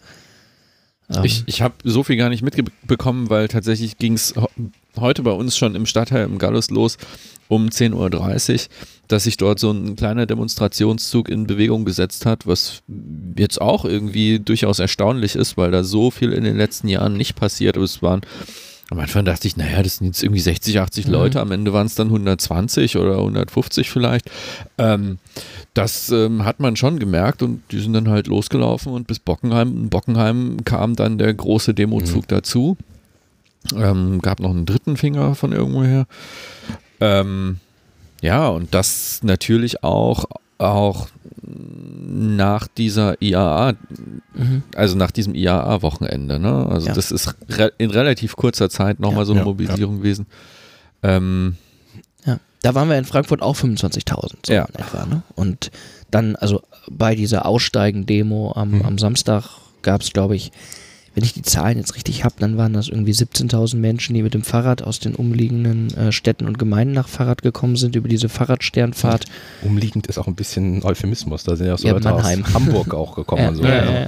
Ähm, 1.13 1.25
Ich, 1.25 1.43
ich 1.45 1.61
habe 1.61 1.75
so 1.83 2.03
viel 2.03 2.15
gar 2.15 2.29
nicht 2.29 2.41
mitbekommen, 2.41 3.29
weil 3.29 3.49
tatsächlich 3.49 3.97
ging 3.97 4.13
es 4.13 4.33
heute 4.95 5.23
bei 5.23 5.31
uns 5.31 5.57
schon 5.57 5.75
im 5.75 5.85
Stadtteil 5.85 6.23
im 6.23 6.37
Gallus 6.37 6.69
los 6.69 6.97
um 7.49 7.67
10.30 7.67 8.53
Uhr, 8.53 8.59
dass 9.09 9.25
sich 9.25 9.35
dort 9.35 9.59
so 9.59 9.71
ein 9.71 9.97
kleiner 9.97 10.25
Demonstrationszug 10.25 11.27
in 11.27 11.47
Bewegung 11.47 11.83
gesetzt 11.83 12.25
hat, 12.25 12.47
was 12.47 12.81
jetzt 13.37 13.59
auch 13.59 13.83
irgendwie 13.83 14.39
durchaus 14.39 14.79
erstaunlich 14.79 15.35
ist, 15.35 15.57
weil 15.57 15.71
da 15.71 15.83
so 15.83 16.11
viel 16.11 16.31
in 16.31 16.45
den 16.45 16.55
letzten 16.55 16.87
Jahren 16.87 17.17
nicht 17.17 17.35
passiert. 17.35 17.75
Aber 17.75 17.85
es 17.85 18.01
waren, 18.01 18.21
am 18.89 18.99
Anfang 18.99 19.25
dachte 19.25 19.47
ich, 19.47 19.57
naja, 19.57 19.83
das 19.83 19.97
sind 19.97 20.07
jetzt 20.07 20.23
irgendwie 20.23 20.39
60, 20.39 20.79
80 20.79 21.07
Mhm. 21.07 21.11
Leute, 21.11 21.41
am 21.41 21.51
Ende 21.51 21.73
waren 21.73 21.87
es 21.87 21.95
dann 21.95 22.07
120 22.07 22.95
oder 22.95 23.17
150 23.17 23.89
vielleicht. 23.89 24.29
Ähm, 24.77 25.17
das 25.73 26.09
ähm, 26.09 26.45
hat 26.45 26.59
man 26.59 26.75
schon 26.77 26.97
gemerkt 26.97 27.43
und 27.43 27.61
die 27.71 27.79
sind 27.79 27.93
dann 27.93 28.09
halt 28.09 28.27
losgelaufen 28.27 28.93
und 28.93 29.07
bis 29.07 29.19
Bockenheim. 29.19 29.75
In 29.75 29.89
Bockenheim 29.89 30.63
kam 30.63 30.95
dann 30.95 31.17
der 31.17 31.33
große 31.33 31.73
Demozug 31.73 32.27
dazu. 32.29 32.77
Ähm, 33.75 34.21
gab 34.21 34.39
noch 34.39 34.51
einen 34.51 34.65
dritten 34.65 34.95
Finger 34.95 35.35
von 35.35 35.51
irgendwoher. 35.51 36.07
Ähm, 37.01 37.57
ja, 38.21 38.47
und 38.47 38.73
das 38.73 39.19
natürlich 39.21 39.83
auch, 39.83 40.25
auch 40.57 41.09
nach 42.17 42.67
dieser 42.67 43.21
IAA, 43.21 43.73
mhm. 44.33 44.63
also 44.75 44.95
nach 44.97 45.11
diesem 45.11 45.35
IAA-Wochenende. 45.35 46.39
Ne? 46.39 46.67
Also 46.69 46.87
Ja. 46.87 46.93
das 46.93 47.11
ist 47.11 47.35
re 47.49 47.71
in 47.77 47.91
relativ 47.91 48.35
kurzer 48.35 48.69
Zeit 48.69 48.99
nochmal 48.99 49.25
so 49.25 49.33
eine 49.33 49.41
Ja, 49.41 49.45
Mobilisierung 49.45 49.97
gewesen. 49.97 50.25
Ähm, 51.03 51.55
Ja, 52.25 52.39
da 52.63 52.73
waren 52.75 52.89
wir 52.89 52.97
in 52.97 53.05
Frankfurt 53.05 53.41
auch 53.41 53.55
25.000 53.55 54.47
so 54.47 54.53
Ja. 54.53 54.65
in 54.65 54.75
etwa. 54.75 55.05
Ne? 55.05 55.21
Und 55.35 55.71
dann, 56.11 56.35
also 56.35 56.61
bei 56.89 57.15
dieser 57.15 57.45
Aussteigen-Demo 57.45 58.53
am, 58.55 58.71
Mhm. 58.79 58.81
am 58.85 58.97
Samstag 58.97 59.43
gab 59.83 60.01
es, 60.01 60.11
glaube 60.11 60.35
ich, 60.35 60.51
wenn 61.17 61.23
ich 61.23 61.33
die 61.33 61.41
Zahlen 61.41 61.79
jetzt 61.79 61.95
richtig 61.95 62.23
habe, 62.23 62.35
dann 62.37 62.57
waren 62.57 62.73
das 62.73 62.89
irgendwie 62.89 63.11
17.000 63.11 63.77
Menschen, 63.77 64.13
die 64.13 64.21
mit 64.21 64.35
dem 64.35 64.43
Fahrrad 64.43 64.83
aus 64.83 64.99
den 64.99 65.15
umliegenden 65.15 65.91
äh, 65.97 66.11
Städten 66.11 66.45
und 66.45 66.59
Gemeinden 66.59 66.93
nach 66.93 67.07
Fahrrad 67.07 67.41
gekommen 67.41 67.75
sind, 67.75 67.95
über 67.95 68.07
diese 68.07 68.29
Fahrradsternfahrt. 68.29 69.25
Umliegend 69.63 70.05
ist 70.05 70.19
auch 70.19 70.27
ein 70.27 70.35
bisschen 70.35 70.77
ein 70.77 70.83
Euphemismus. 70.83 71.43
Da 71.43 71.55
sind 71.55 71.65
ja 71.65 71.73
auch 71.73 71.79
so 71.79 71.87
Ja, 71.87 71.93
Leute 71.95 72.11
Mannheim. 72.11 72.43
aus 72.45 72.53
Hamburg 72.53 72.93
auch 72.93 73.15
gekommen. 73.15 73.47
und 73.47 73.55
so, 73.55 73.63
ja, 73.63 73.69
ja. 73.69 73.85
ja, 73.85 73.99
ja. 74.01 74.07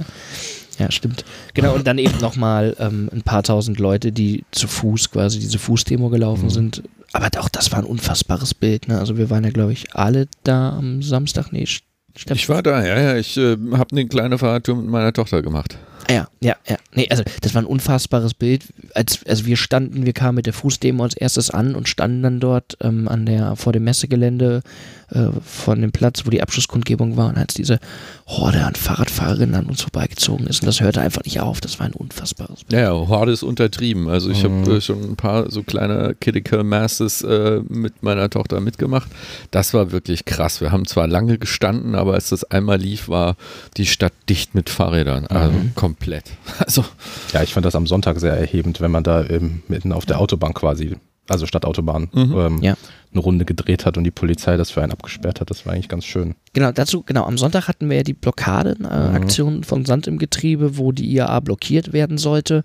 ja, 0.78 0.90
stimmt. 0.92 1.24
Genau, 1.54 1.74
und 1.74 1.84
dann 1.84 1.98
eben 1.98 2.16
nochmal 2.20 2.76
ähm, 2.78 3.10
ein 3.12 3.22
paar 3.22 3.42
tausend 3.42 3.80
Leute, 3.80 4.12
die 4.12 4.44
zu 4.52 4.68
Fuß 4.68 5.10
quasi 5.10 5.40
diese 5.40 5.58
Fußdemo 5.58 6.10
gelaufen 6.10 6.44
Mhm. 6.44 6.50
sind. 6.50 6.82
Aber 7.12 7.26
auch 7.40 7.48
das 7.48 7.72
war 7.72 7.80
ein 7.80 7.84
unfassbares 7.86 8.54
Bild. 8.54 8.86
Ne? 8.86 9.00
Also 9.00 9.16
wir 9.18 9.30
waren 9.30 9.42
ja, 9.42 9.50
glaube 9.50 9.72
ich, 9.72 9.96
alle 9.96 10.28
da 10.44 10.76
am 10.78 11.02
Samstag. 11.02 11.52
Nee, 11.52 11.64
ich 11.64 12.48
war 12.48 12.62
da, 12.62 12.86
ja, 12.86 13.00
ja. 13.00 13.16
Ich 13.16 13.36
äh, 13.36 13.56
habe 13.72 13.90
eine 13.90 14.06
kleine 14.06 14.38
Fahrradtour 14.38 14.76
mit 14.76 14.86
meiner 14.86 15.12
Tochter 15.12 15.42
gemacht. 15.42 15.76
Ja, 16.10 16.26
ja, 16.40 16.56
ja. 16.68 16.76
Nee, 16.94 17.06
also 17.10 17.22
das 17.40 17.54
war 17.54 17.62
ein 17.62 17.66
unfassbares 17.66 18.34
Bild. 18.34 18.64
Als, 18.94 19.20
also 19.26 19.46
wir 19.46 19.56
standen, 19.56 20.04
wir 20.06 20.12
kamen 20.12 20.36
mit 20.36 20.46
der 20.46 20.52
Fußdemo 20.52 21.02
als 21.04 21.14
erstes 21.14 21.50
an 21.50 21.74
und 21.74 21.88
standen 21.88 22.22
dann 22.22 22.40
dort 22.40 22.76
ähm, 22.80 23.06
an 23.08 23.26
der, 23.26 23.54
vor 23.56 23.72
dem 23.72 23.84
Messegelände 23.84 24.62
äh, 25.10 25.26
von 25.44 25.80
dem 25.80 25.92
Platz, 25.92 26.26
wo 26.26 26.30
die 26.30 26.42
Abschlusskundgebung 26.42 27.16
war 27.16 27.28
und 27.28 27.38
als 27.38 27.54
diese 27.54 27.78
Horde 28.26 28.64
an 28.64 28.74
Fahrradfahrerinnen 28.74 29.54
an 29.54 29.66
uns 29.66 29.82
vorbeigezogen 29.82 30.46
ist 30.46 30.62
und 30.62 30.66
das 30.66 30.80
hörte 30.80 31.00
einfach 31.00 31.22
nicht 31.24 31.40
auf. 31.40 31.60
Das 31.60 31.78
war 31.78 31.86
ein 31.86 31.92
unfassbares 31.92 32.64
Bild. 32.64 32.72
Ja, 32.72 32.80
ja, 32.80 32.90
Horde 33.08 33.32
ist 33.32 33.42
untertrieben. 33.42 34.08
Also 34.08 34.30
ich 34.30 34.42
Mhm. 34.42 34.62
habe 34.66 34.76
äh, 34.76 34.80
schon 34.80 35.02
ein 35.12 35.16
paar 35.16 35.50
so 35.50 35.62
kleine 35.62 36.16
Critical 36.20 36.64
Masses 36.64 37.22
äh, 37.22 37.60
mit 37.68 38.02
meiner 38.02 38.28
Tochter 38.30 38.60
mitgemacht. 38.60 39.10
Das 39.52 39.74
war 39.74 39.92
wirklich 39.92 40.24
krass. 40.24 40.60
Wir 40.60 40.72
haben 40.72 40.86
zwar 40.86 41.06
lange 41.06 41.38
gestanden, 41.38 41.94
aber 41.94 42.14
als 42.14 42.30
das 42.30 42.44
einmal 42.44 42.78
lief, 42.78 43.08
war 43.08 43.36
die 43.76 43.86
Stadt 43.86 44.12
dicht 44.28 44.54
mit 44.54 44.70
Fahrrädern. 44.70 45.26
Also 45.26 45.52
Mhm. 45.52 45.74
komplett. 45.74 45.99
Also 46.58 46.84
Ja, 47.32 47.42
ich 47.42 47.52
fand 47.54 47.64
das 47.66 47.74
am 47.74 47.86
Sonntag 47.86 48.18
sehr 48.20 48.32
erhebend, 48.36 48.80
wenn 48.80 48.90
man 48.90 49.04
da 49.04 49.24
ähm, 49.24 49.62
mitten 49.68 49.92
auf 49.92 50.06
der 50.06 50.20
Autobahn 50.20 50.54
quasi, 50.54 50.96
also 51.28 51.46
Stadtautobahn, 51.46 52.08
Mhm. 52.12 52.34
ähm, 52.38 52.58
Ja. 52.62 52.74
eine 53.12 53.20
Runde 53.20 53.44
gedreht 53.44 53.86
hat 53.86 53.96
und 53.96 54.04
die 54.04 54.10
Polizei 54.10 54.56
das 54.56 54.70
für 54.70 54.82
einen 54.82 54.92
abgesperrt 54.92 55.40
hat. 55.40 55.50
Das 55.50 55.66
war 55.66 55.72
eigentlich 55.72 55.88
ganz 55.88 56.04
schön. 56.04 56.34
Genau, 56.52 56.70
dazu, 56.72 57.02
genau, 57.02 57.24
am 57.24 57.38
Sonntag 57.38 57.66
hatten 57.68 57.88
wir 57.90 57.96
ja 57.98 58.02
die 58.04 58.12
Blockadenaktion 58.14 59.64
von 59.64 59.84
Sand 59.84 60.06
im 60.06 60.18
Getriebe, 60.18 60.76
wo 60.78 60.92
die 60.92 61.10
IAA 61.12 61.40
blockiert 61.40 61.92
werden 61.92 62.18
sollte. 62.18 62.62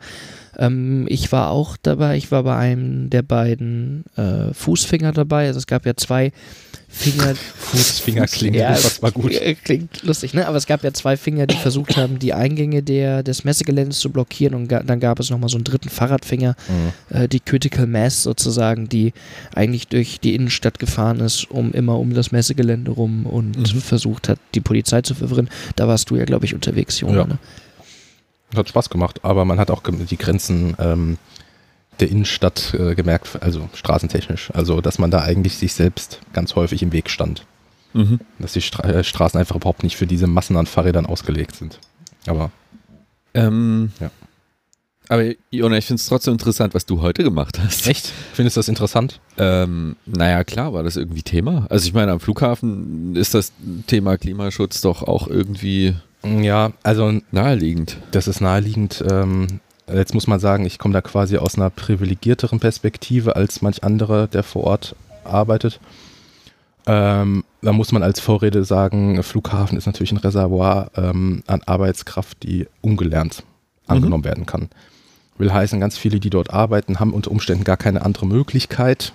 Ähm, 0.58 1.06
ich 1.10 1.32
war 1.32 1.50
auch 1.50 1.78
dabei, 1.82 2.18
ich 2.18 2.32
war 2.32 2.44
bei 2.44 2.56
einem 2.56 3.10
der 3.10 3.22
beiden 3.24 4.06
äh, 4.16 4.54
Fußfinger 4.54 5.12
dabei. 5.12 5.48
Also 5.48 5.58
es 5.58 5.68
gab 5.68 5.86
ja 5.86 5.96
zwei 5.96 6.32
Finger. 6.98 7.36
Fußfinger 7.36 8.26
klingt 8.28 8.56
ja, 8.56 8.70
unfassbar 8.70 9.12
gut. 9.12 9.32
äh, 9.34 9.56
Klingt 9.56 10.02
lustig, 10.04 10.34
ne? 10.34 10.48
Aber 10.48 10.56
es 10.58 10.66
gab 10.66 10.84
ja 10.84 10.94
zwei 10.94 11.18
Finger, 11.18 11.46
die 11.46 11.58
versucht 11.58 11.98
haben, 11.98 12.20
die 12.20 12.34
Eingänge 12.34 12.82
der, 12.84 13.22
des 13.22 13.44
Messegeländes 13.44 14.00
zu 14.00 14.10
blockieren 14.12 14.56
und 14.56 14.68
ga, 14.70 14.82
dann 14.82 15.00
gab 15.00 15.20
es 15.20 15.30
nochmal 15.30 15.50
so 15.50 15.58
einen 15.58 15.66
dritten 15.66 15.90
Fahrradfinger, 15.90 16.56
äh, 17.10 17.28
die 17.28 17.40
Critical 17.42 17.86
Mass 17.86 18.24
sozusagen, 18.24 18.88
die 18.88 19.14
eigentlich 19.54 19.88
durch 19.90 20.20
die 20.20 20.36
Innenstadt 20.36 20.80
gefahren 20.80 21.20
ist, 21.20 21.52
um 21.52 21.74
immer 21.74 22.00
um 22.00 22.14
das 22.14 22.32
Messegelände 22.32 22.92
rum 22.92 23.26
und 23.26 23.58
Mhm. 23.58 23.82
versucht 23.82 24.30
hat, 24.30 24.40
die 24.54 24.62
Polizei 24.62 25.02
zu 25.02 25.16
verwirren. 25.16 25.50
Da 25.76 25.88
warst 25.88 26.10
du 26.10 26.16
ja, 26.16 26.26
glaube 26.26 26.46
ich, 26.46 26.54
unterwegs, 26.54 27.00
Junge. 27.02 27.18
Ja. 27.18 27.26
Ne? 27.26 27.38
Hat 28.56 28.70
Spaß 28.70 28.90
gemacht, 28.90 29.20
aber 29.24 29.44
man 29.44 29.60
hat 29.60 29.70
auch 29.70 29.84
die 30.10 30.18
Grenzen 30.18 30.76
ähm, 30.80 31.18
der 32.00 32.10
Innenstadt 32.10 32.74
äh, 32.74 32.96
gemerkt, 32.96 33.42
also 33.42 33.70
straßentechnisch. 33.74 34.52
Also, 34.54 34.82
dass 34.82 35.00
man 35.00 35.12
da 35.12 35.22
eigentlich 35.22 35.58
sich 35.58 35.74
selbst 35.74 36.20
ganz 36.34 36.56
häufig 36.56 36.82
im 36.84 36.92
Weg 36.92 37.10
stand. 37.10 37.46
mhm. 37.94 38.20
Dass 38.40 38.54
die 38.54 38.62
Stra 38.62 38.84
äh, 38.90 39.04
Straßen 39.04 39.40
einfach 39.40 39.56
überhaupt 39.56 39.84
nicht 39.84 39.96
für 39.98 40.08
diese 40.08 40.28
Massen 40.28 40.58
an 40.58 40.66
Fahrrädern 40.66 41.06
ausgelegt 41.06 41.56
sind. 41.56 41.80
Aber 42.28 42.52
ähm, 43.34 43.92
Ja. 44.00 44.12
Aber 45.08 45.24
Jona, 45.52 45.78
ich 45.78 45.86
finde 45.86 46.00
es 46.00 46.08
trotzdem 46.08 46.34
interessant, 46.34 46.74
was 46.74 46.88
du 46.88 47.02
heute 47.02 47.24
gemacht 47.24 47.60
hast. 47.60 47.86
echt? 47.88 48.12
Findest 48.34 48.58
du 48.58 48.60
das 48.60 48.68
interessant? 48.70 49.20
Ähm, 49.38 49.98
naja, 50.08 50.44
klar, 50.44 50.74
war 50.74 50.82
das 50.82 50.96
irgendwie 50.96 51.22
Thema. 51.22 51.68
Also 51.70 51.86
ich 51.86 51.94
meine, 51.94 52.12
am 52.12 52.20
Flughafen 52.20 53.16
ist 53.16 53.36
das 53.36 53.52
Thema 53.86 54.18
Klimaschutz 54.18 54.82
doch 54.82 55.04
auch 55.04 55.28
irgendwie 55.28 55.94
Ja, 56.24 56.72
also 56.82 57.20
naheliegend. 57.32 57.98
Das 58.12 58.28
ist 58.28 58.42
naheliegend. 58.42 59.04
Ähm, 59.08 59.60
jetzt 59.94 60.14
muss 60.14 60.28
man 60.28 60.40
sagen, 60.40 60.66
ich 60.66 60.80
komme 60.80 60.94
da 60.94 61.02
quasi 61.02 61.38
aus 61.38 61.56
einer 61.56 61.70
privilegierteren 61.70 62.60
Perspektive 62.60 63.36
als 63.36 63.62
manch 63.62 63.84
anderer, 63.84 64.28
der 64.28 64.44
vor 64.44 64.64
Ort 64.64 64.96
arbeitet. 65.24 65.80
Ähm, 66.88 67.44
da 67.62 67.74
muss 67.74 67.92
man 67.92 68.04
als 68.04 68.20
Vorrede 68.20 68.64
sagen, 68.64 69.22
Flughafen 69.24 69.78
ist 69.78 69.86
natürlich 69.86 70.12
ein 70.12 70.18
Reservoir 70.18 70.92
ähm, 70.96 71.44
an 71.48 71.62
Arbeitskraft, 71.66 72.44
die 72.44 72.68
ungelernt 72.82 73.44
angenommen 73.88 74.24
werden 74.24 74.46
kann. 74.46 74.70
Will 75.38 75.52
heißen, 75.52 75.80
ganz 75.80 75.98
viele, 75.98 76.20
die 76.20 76.30
dort 76.30 76.52
arbeiten, 76.52 77.00
haben 77.00 77.14
unter 77.14 77.32
Umständen 77.32 77.64
gar 77.64 77.78
keine 77.78 78.04
andere 78.04 78.26
Möglichkeit, 78.26 79.14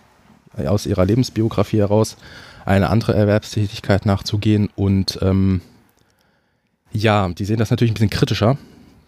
äh, 0.56 0.66
aus 0.66 0.86
ihrer 0.86 1.04
Lebensbiografie 1.04 1.78
heraus 1.78 2.16
eine 2.64 2.90
andere 2.90 3.14
Erwerbstätigkeit 3.14 4.04
nachzugehen. 4.04 4.68
Und 4.74 5.18
ähm, 5.22 5.60
ja, 6.92 7.28
die 7.28 7.44
sehen 7.44 7.58
das 7.58 7.70
natürlich 7.70 7.92
ein 7.92 7.94
bisschen 7.94 8.10
kritischer, 8.10 8.58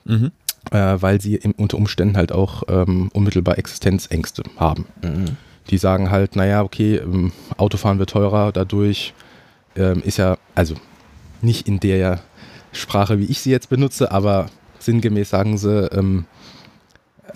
Mhm. 0.05 0.33
Äh, 0.71 0.97
weil 1.01 1.21
sie 1.21 1.37
im, 1.37 1.53
unter 1.53 1.77
Umständen 1.77 2.17
halt 2.17 2.33
auch 2.33 2.63
ähm, 2.69 3.11
unmittelbar 3.13 3.59
Existenzängste 3.59 4.43
haben. 4.57 4.87
Mhm. 5.03 5.37
Die 5.71 5.79
sagen 5.79 6.11
halt, 6.11 6.37
naja, 6.37 6.63
okay, 6.63 6.97
ähm, 6.97 7.33
Autofahren 7.57 7.99
wird 7.99 8.11
teurer, 8.11 8.53
dadurch 8.53 9.15
ähm, 9.77 10.03
ist 10.05 10.19
ja, 10.19 10.37
also 10.55 10.75
nicht 11.41 11.67
in 11.69 11.81
der 11.81 12.21
Sprache, 12.73 13.19
wie 13.19 13.27
ich 13.27 13.41
sie 13.41 13.51
jetzt 13.51 13.69
benutze, 13.69 14.11
aber 14.11 14.47
sinngemäß 14.79 15.31
sagen 15.31 15.59
sie, 15.59 15.87
ähm, 15.93 16.27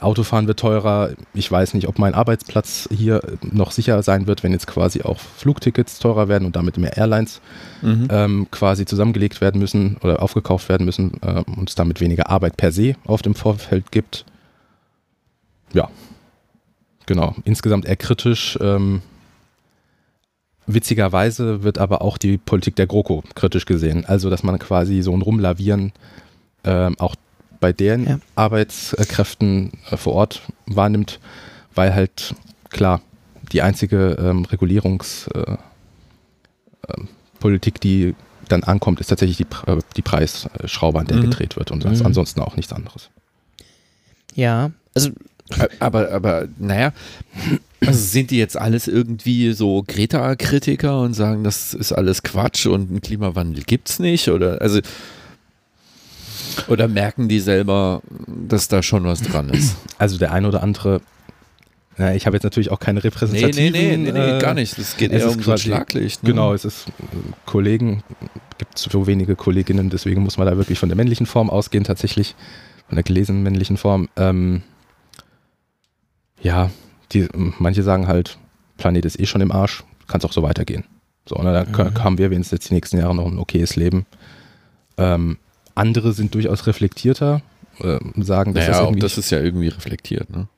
Autofahren 0.00 0.46
wird 0.46 0.60
teurer, 0.60 1.10
ich 1.34 1.50
weiß 1.50 1.74
nicht, 1.74 1.88
ob 1.88 1.98
mein 1.98 2.14
Arbeitsplatz 2.14 2.88
hier 2.92 3.20
noch 3.42 3.70
sicher 3.70 4.02
sein 4.02 4.26
wird, 4.26 4.42
wenn 4.42 4.52
jetzt 4.52 4.66
quasi 4.66 5.02
auch 5.02 5.18
Flugtickets 5.18 5.98
teurer 5.98 6.28
werden 6.28 6.44
und 6.44 6.56
damit 6.56 6.76
mehr 6.78 6.96
Airlines 6.96 7.40
Mhm. 7.82 8.08
ähm, 8.10 8.46
quasi 8.50 8.86
zusammengelegt 8.86 9.40
werden 9.40 9.60
müssen 9.60 9.96
oder 10.02 10.22
aufgekauft 10.22 10.68
werden 10.68 10.84
müssen 10.84 11.12
ähm, 11.22 11.44
und 11.56 11.68
es 11.68 11.74
damit 11.74 12.00
weniger 12.00 12.30
Arbeit 12.30 12.56
per 12.56 12.72
se 12.72 12.94
auf 13.04 13.22
dem 13.22 13.34
Vorfeld 13.34 13.92
gibt. 13.92 14.24
Ja, 15.72 15.90
genau. 17.06 17.34
Insgesamt 17.44 17.84
eher 17.84 17.96
kritisch. 17.96 18.58
Ähm, 18.60 19.02
witzigerweise 20.66 21.62
wird 21.62 21.78
aber 21.78 22.02
auch 22.02 22.18
die 22.18 22.38
Politik 22.38 22.76
der 22.76 22.86
GroKo 22.86 23.22
kritisch 23.34 23.66
gesehen. 23.66 24.04
Also, 24.06 24.30
dass 24.30 24.42
man 24.42 24.58
quasi 24.58 25.02
so 25.02 25.12
ein 25.12 25.22
Rumlavieren 25.22 25.92
ähm, 26.64 26.96
auch 26.98 27.14
bei 27.60 27.72
deren 27.72 28.06
Ja. 28.06 28.20
Arbeitskräften 28.34 29.72
äh, 29.90 29.96
vor 29.96 30.14
Ort 30.14 30.42
wahrnimmt, 30.66 31.20
weil 31.74 31.94
halt 31.94 32.34
klar 32.70 33.00
die 33.52 33.62
einzige 33.62 34.16
ähm, 34.18 34.44
Regulierungs- 34.46 35.28
äh, 35.34 35.56
ähm, 36.88 37.08
die 37.82 38.14
dann 38.48 38.64
ankommt, 38.64 39.00
ist 39.00 39.08
tatsächlich 39.08 39.36
die, 39.36 39.46
äh, 39.70 39.78
die 39.96 40.02
Preisschraube, 40.02 40.98
an 40.98 41.06
der 41.06 41.18
Mhm. 41.18 41.22
gedreht 41.22 41.56
wird 41.56 41.70
und 41.70 41.84
Mhm. 41.84 42.04
ansonsten 42.04 42.40
auch 42.40 42.56
nichts 42.56 42.72
anderes. 42.72 43.10
Ja, 44.34 44.70
also 44.94 45.10
Aber, 45.78 46.10
aber, 46.10 46.48
naja, 46.58 46.92
also 47.80 48.00
sind 48.00 48.32
die 48.32 48.38
jetzt 48.38 48.56
alles 48.56 48.88
irgendwie 48.88 49.52
so 49.52 49.84
Greta-Kritiker 49.86 51.00
und 51.02 51.14
sagen, 51.14 51.44
das 51.44 51.72
ist 51.72 51.92
alles 51.92 52.24
Quatsch 52.24 52.66
und 52.66 52.90
einen 52.90 53.00
Klimawandel 53.00 53.62
gibt's 53.62 54.00
nicht? 54.00 54.28
Oder, 54.28 54.60
also, 54.60 54.80
Oder 56.68 56.88
merken 56.88 57.28
die 57.28 57.40
selber, 57.40 58.02
dass 58.26 58.68
da 58.68 58.82
schon 58.82 59.04
was 59.04 59.22
dran 59.22 59.48
ist? 59.50 59.76
Also 59.98 60.18
der 60.18 60.32
eine 60.32 60.48
oder 60.48 60.62
andere, 60.62 61.00
ja, 61.98 62.12
ich 62.12 62.26
habe 62.26 62.36
jetzt 62.36 62.44
natürlich 62.44 62.70
auch 62.70 62.78
keine 62.80 63.02
repräsentativen. 63.02 63.72
nee, 63.72 63.96
nee, 63.96 64.12
nee, 64.12 64.18
äh, 64.36 64.40
gar 64.40 64.54
nicht. 64.54 64.78
Es 64.78 64.96
geht 64.96 65.12
es 65.12 65.22
eher 65.22 65.30
um 65.30 65.42
so 65.42 65.56
Schlaglicht. 65.56 66.22
Ne? 66.22 66.30
Genau, 66.30 66.52
es 66.54 66.64
ist 66.64 66.88
äh, 66.88 66.92
Kollegen, 67.46 68.02
gibt 68.58 68.78
so 68.78 69.06
wenige 69.06 69.36
Kolleginnen, 69.36 69.90
deswegen 69.90 70.22
muss 70.22 70.38
man 70.38 70.46
da 70.46 70.56
wirklich 70.56 70.78
von 70.78 70.88
der 70.88 70.96
männlichen 70.96 71.26
Form 71.26 71.50
ausgehen, 71.50 71.84
tatsächlich, 71.84 72.34
von 72.88 72.96
der 72.96 73.02
gelesenen 73.02 73.42
männlichen 73.42 73.76
Form. 73.76 74.08
Ähm, 74.16 74.62
ja, 76.42 76.70
die, 77.12 77.28
manche 77.58 77.82
sagen 77.82 78.08
halt, 78.08 78.38
Planet 78.78 79.04
ist 79.04 79.18
eh 79.18 79.26
schon 79.26 79.40
im 79.40 79.52
Arsch, 79.52 79.84
kann 80.06 80.18
es 80.20 80.24
auch 80.24 80.32
so 80.32 80.42
weitergehen. 80.42 80.84
So, 81.28 81.34
und 81.36 81.46
dann 81.46 81.70
Mhm. 81.70 82.04
haben 82.04 82.18
wir 82.18 82.30
wenigstens 82.30 82.58
jetzt 82.58 82.70
die 82.70 82.74
nächsten 82.74 82.98
Jahre 82.98 83.14
noch 83.14 83.26
ein 83.26 83.38
okayes 83.38 83.74
Leben. 83.76 84.06
Ähm, 84.96 85.38
andere 85.76 86.12
sind 86.12 86.34
durchaus 86.34 86.66
reflektierter, 86.66 87.42
äh, 87.80 87.98
sagen, 88.22 88.54
dass 88.54 88.66
das 88.66 88.74
Naja, 88.76 88.80
auch 88.80 88.86
irgendwie 88.88 89.00
das 89.00 89.18
ist 89.18 89.30
ja 89.30 89.40
irgendwie 89.40 89.68
reflektiert. 89.68 90.28
Ne? 90.30 90.48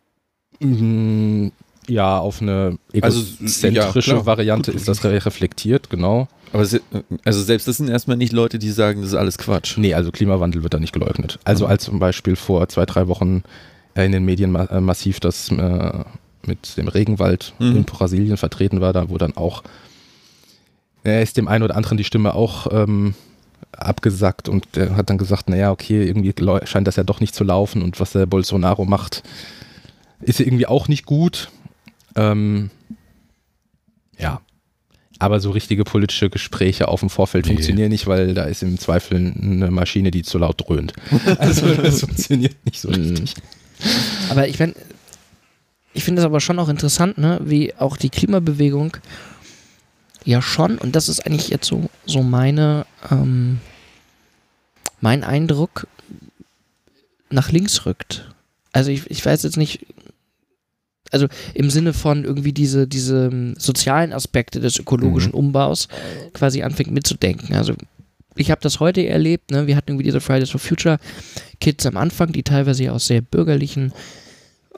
Mm, 0.61 1.53
Ja, 1.89 2.19
auf 2.19 2.43
eine 2.43 2.79
Also, 3.01 3.21
egozentrische 3.41 4.11
ja, 4.11 4.17
klar. 4.17 4.27
Variante 4.27 4.71
ist 4.73 4.89
das 4.89 5.05
re- 5.05 5.25
reflektiert, 5.25 5.89
genau. 5.89 6.29
Aber 6.53 6.65
se 6.67 6.81
also 7.25 7.43
selbst 7.43 7.67
das 7.67 7.79
sind 7.79 7.89
erstmal 7.89 8.17
nicht 8.19 8.33
Leute, 8.33 8.59
die 8.59 8.71
sagen, 8.71 9.01
das 9.01 9.11
ist 9.11 9.17
alles 9.17 9.39
Quatsch. 9.39 9.79
Nee, 9.79 9.95
also 9.95 10.11
Klimawandel 10.11 10.63
wird 10.63 10.75
da 10.75 10.79
nicht 10.81 10.93
geleugnet. 10.93 11.39
Also 11.45 11.65
Mhm. 11.65 11.71
als 11.71 11.85
zum 11.85 11.99
Beispiel 11.99 12.37
vor 12.37 12.69
zwei, 12.69 12.85
drei 12.87 13.09
Wochen 13.09 13.43
äh, 13.95 14.05
in 14.05 14.13
den 14.13 14.25
Medien 14.27 14.51
ma 14.53 14.65
äh, 14.65 14.81
massiv 14.83 15.19
das 15.21 15.51
äh, 15.51 16.05
mit 16.47 16.77
dem 16.77 16.89
Regenwald 16.89 17.55
Mhm. 17.59 17.77
in 17.79 17.85
Brasilien 17.85 18.37
vertreten 18.37 18.81
war, 18.83 18.93
da 18.93 19.09
wo 19.09 19.17
dann 19.19 19.37
auch 19.37 19.63
er 21.05 21.23
ist 21.23 21.37
dem 21.39 21.49
einen 21.49 21.65
oder 21.65 21.77
anderen 21.77 21.97
die 21.97 22.05
Stimme 22.05 22.35
auch 22.35 22.67
ähm, 22.71 23.15
abgesackt 23.73 24.49
und 24.49 24.67
der 24.75 24.97
hat 24.97 25.11
dann 25.11 25.19
gesagt, 25.19 25.49
naja, 25.49 25.71
okay, 25.71 26.03
irgendwie 26.05 26.35
scheint 26.67 26.87
das 26.87 26.97
ja 26.97 27.05
doch 27.05 27.21
nicht 27.21 27.35
zu 27.35 27.45
laufen 27.45 27.83
und 27.83 28.01
was 28.01 28.13
der 28.13 28.27
Bolsonaro 28.27 28.85
macht, 28.85 29.23
ist 30.21 30.39
ja 30.41 30.47
irgendwie 30.47 30.67
auch 30.67 30.89
nicht 30.89 31.07
gut. 31.07 31.51
Ähm, 32.17 32.71
ja. 34.19 34.41
Aber 35.21 35.41
so 35.41 35.51
richtige 35.51 35.83
politische 35.85 36.31
Gespräche 36.31 36.89
auf 36.89 37.01
dem 37.01 37.11
Vorfeld 37.11 37.47
Nee. 37.47 37.53
funktionieren 37.55 37.91
nicht, 37.91 38.07
weil 38.07 38.35
da 38.35 38.45
ist 38.45 38.63
im 38.63 38.79
Zweifel 38.79 39.17
eine 39.17 39.71
Maschine, 39.71 40.11
die 40.13 40.23
zu 40.23 40.39
laut 40.39 40.61
dröhnt. 40.67 40.93
Also 41.39 41.75
das 41.75 42.01
funktioniert 42.01 42.57
nicht 42.65 42.81
so 42.81 42.89
richtig. 42.89 43.35
Aber 44.31 44.47
ich 44.49 44.59
meine, 44.59 44.75
ich 45.93 46.05
finde 46.05 46.23
es 46.23 46.27
aber 46.27 46.41
schon 46.41 46.59
auch 46.59 46.69
interessant, 46.69 47.19
ne, 47.19 47.41
wie 47.45 47.75
auch 47.75 47.97
die 47.97 48.11
Klimabewegung 48.11 48.97
ja 50.25 50.43
schon, 50.43 50.79
und 50.79 50.97
das 50.97 51.09
ist 51.09 51.25
eigentlich 51.27 51.49
jetzt 51.49 51.67
so, 51.67 51.89
so 52.07 52.23
meine, 52.23 52.87
ähm, 53.11 53.61
mein 55.01 55.25
Eindruck, 55.25 55.87
nach 57.31 57.53
links 57.53 57.85
rückt. 57.87 58.31
Also 58.73 58.91
ich, 58.91 59.11
ich 59.11 59.25
weiß 59.25 59.43
jetzt 59.43 59.57
nicht, 59.57 59.87
also 61.11 61.27
im 61.55 61.71
Sinne 61.71 61.93
von 61.93 62.25
irgendwie 62.25 62.53
diese, 62.53 62.87
diese 62.87 63.27
ähm, 63.27 63.55
sozialen 63.59 64.13
Aspekte 64.13 64.61
des 64.61 64.79
ökologischen 64.79 65.33
Umbaus 65.33 65.89
quasi 66.33 66.63
anfängt 66.63 66.91
mitzudenken. 66.91 67.55
Also 67.55 67.75
ich 68.37 68.51
habe 68.51 68.61
das 68.61 68.81
heute 68.81 69.07
erlebt, 69.07 69.51
ne? 69.51 69.67
wir 69.67 69.77
hatten 69.77 69.91
irgendwie 69.91 70.05
diese 70.05 70.21
Fridays 70.21 70.51
for 70.51 70.61
Future 70.61 70.99
Kids 71.61 71.87
am 71.87 71.97
Anfang, 71.97 72.33
die 72.33 72.43
teilweise 72.43 72.85
ja 72.85 72.93
aus 72.93 73.07
sehr 73.07 73.21
bürgerlichen, 73.21 73.93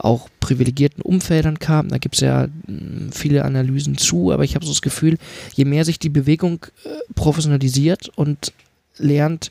auch 0.04 0.28
privilegierten 0.40 1.02
Umfeldern 1.02 1.58
kamen. 1.58 1.90
Da 1.90 1.98
gibt 1.98 2.14
es 2.16 2.20
ja 2.22 2.48
mh, 2.66 3.12
viele 3.12 3.44
Analysen 3.44 3.96
zu, 3.98 4.32
aber 4.32 4.44
ich 4.44 4.54
habe 4.54 4.64
so 4.64 4.72
das 4.72 4.82
Gefühl, 4.82 5.18
je 5.54 5.64
mehr 5.64 5.84
sich 5.84 5.98
die 5.98 6.08
Bewegung 6.08 6.66
äh, 6.84 6.88
professionalisiert 7.14 8.08
und 8.16 8.52
lernt, 8.96 9.50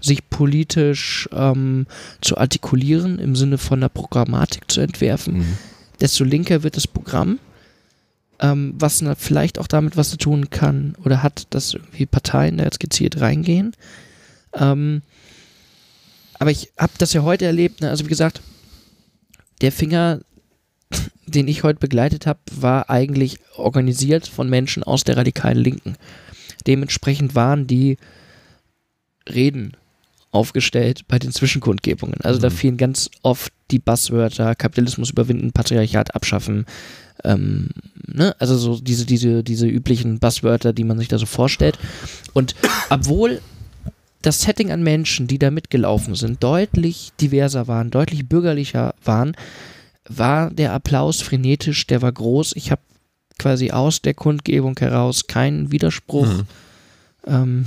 sich 0.00 0.28
politisch 0.28 1.28
ähm, 1.32 1.86
zu 2.20 2.36
artikulieren, 2.36 3.18
im 3.18 3.34
Sinne 3.36 3.56
von 3.58 3.78
einer 3.78 3.88
Programmatik 3.88 4.70
zu 4.70 4.80
entwerfen, 4.80 5.38
Mhm. 5.38 5.58
desto 6.00 6.24
linker 6.24 6.62
wird 6.62 6.76
das 6.76 6.86
Programm, 6.86 7.38
ähm, 8.40 8.74
was 8.78 9.00
na, 9.00 9.14
vielleicht 9.14 9.58
auch 9.58 9.66
damit 9.66 9.96
was 9.96 10.10
zu 10.10 10.18
tun 10.18 10.50
kann 10.50 10.94
oder 11.04 11.22
hat, 11.22 11.46
dass 11.50 11.74
irgendwie 11.74 12.06
Parteien 12.06 12.58
da 12.58 12.64
jetzt 12.64 12.80
gezielt 12.80 13.20
reingehen. 13.20 13.72
Ähm, 14.52 15.02
aber 16.38 16.50
ich 16.50 16.70
habe 16.76 16.92
das 16.98 17.12
ja 17.12 17.22
heute 17.22 17.46
erlebt, 17.46 17.80
ne? 17.80 17.90
also 17.90 18.04
wie 18.04 18.08
gesagt, 18.08 18.40
der 19.64 19.72
Finger, 19.72 20.20
den 21.26 21.48
ich 21.48 21.62
heute 21.62 21.78
begleitet 21.80 22.26
habe, 22.26 22.38
war 22.54 22.90
eigentlich 22.90 23.38
organisiert 23.56 24.28
von 24.28 24.50
Menschen 24.50 24.82
aus 24.82 25.04
der 25.04 25.16
radikalen 25.16 25.56
Linken. 25.56 25.96
Dementsprechend 26.66 27.34
waren 27.34 27.66
die 27.66 27.96
Reden 29.26 29.72
aufgestellt 30.32 31.04
bei 31.08 31.18
den 31.18 31.32
Zwischenkundgebungen. 31.32 32.20
Also 32.20 32.38
da 32.40 32.50
Mhm. 32.50 32.54
fielen 32.54 32.76
ganz 32.76 33.08
oft 33.22 33.54
die 33.70 33.78
Buzzwörter 33.78 34.54
Kapitalismus 34.54 35.10
überwinden, 35.10 35.52
Patriarchat 35.52 36.14
abschaffen. 36.14 36.66
Ähm, 37.24 37.70
ne? 38.06 38.36
Also 38.38 38.58
so 38.58 38.78
diese, 38.78 39.06
diese, 39.06 39.42
diese 39.42 39.66
üblichen 39.66 40.18
Buzzwörter, 40.18 40.74
die 40.74 40.84
man 40.84 40.98
sich 40.98 41.08
da 41.08 41.16
so 41.16 41.24
vorstellt. 41.24 41.78
Und 42.34 42.54
obwohl 42.90 43.40
das 44.26 44.40
Setting 44.42 44.72
an 44.72 44.82
Menschen, 44.82 45.26
die 45.26 45.38
da 45.38 45.50
mitgelaufen 45.50 46.14
sind, 46.14 46.42
deutlich 46.42 47.12
diverser 47.20 47.68
waren, 47.68 47.90
deutlich 47.90 48.28
bürgerlicher 48.28 48.94
waren, 49.04 49.36
war 50.08 50.50
der 50.50 50.72
Applaus 50.72 51.20
frenetisch, 51.22 51.86
der 51.86 52.02
war 52.02 52.12
groß. 52.12 52.52
Ich 52.56 52.70
habe 52.70 52.82
quasi 53.38 53.70
aus 53.70 54.02
der 54.02 54.14
Kundgebung 54.14 54.76
heraus 54.78 55.26
keinen 55.26 55.72
Widerspruch 55.72 56.26
Mhm. 56.26 56.46
ähm, 57.26 57.66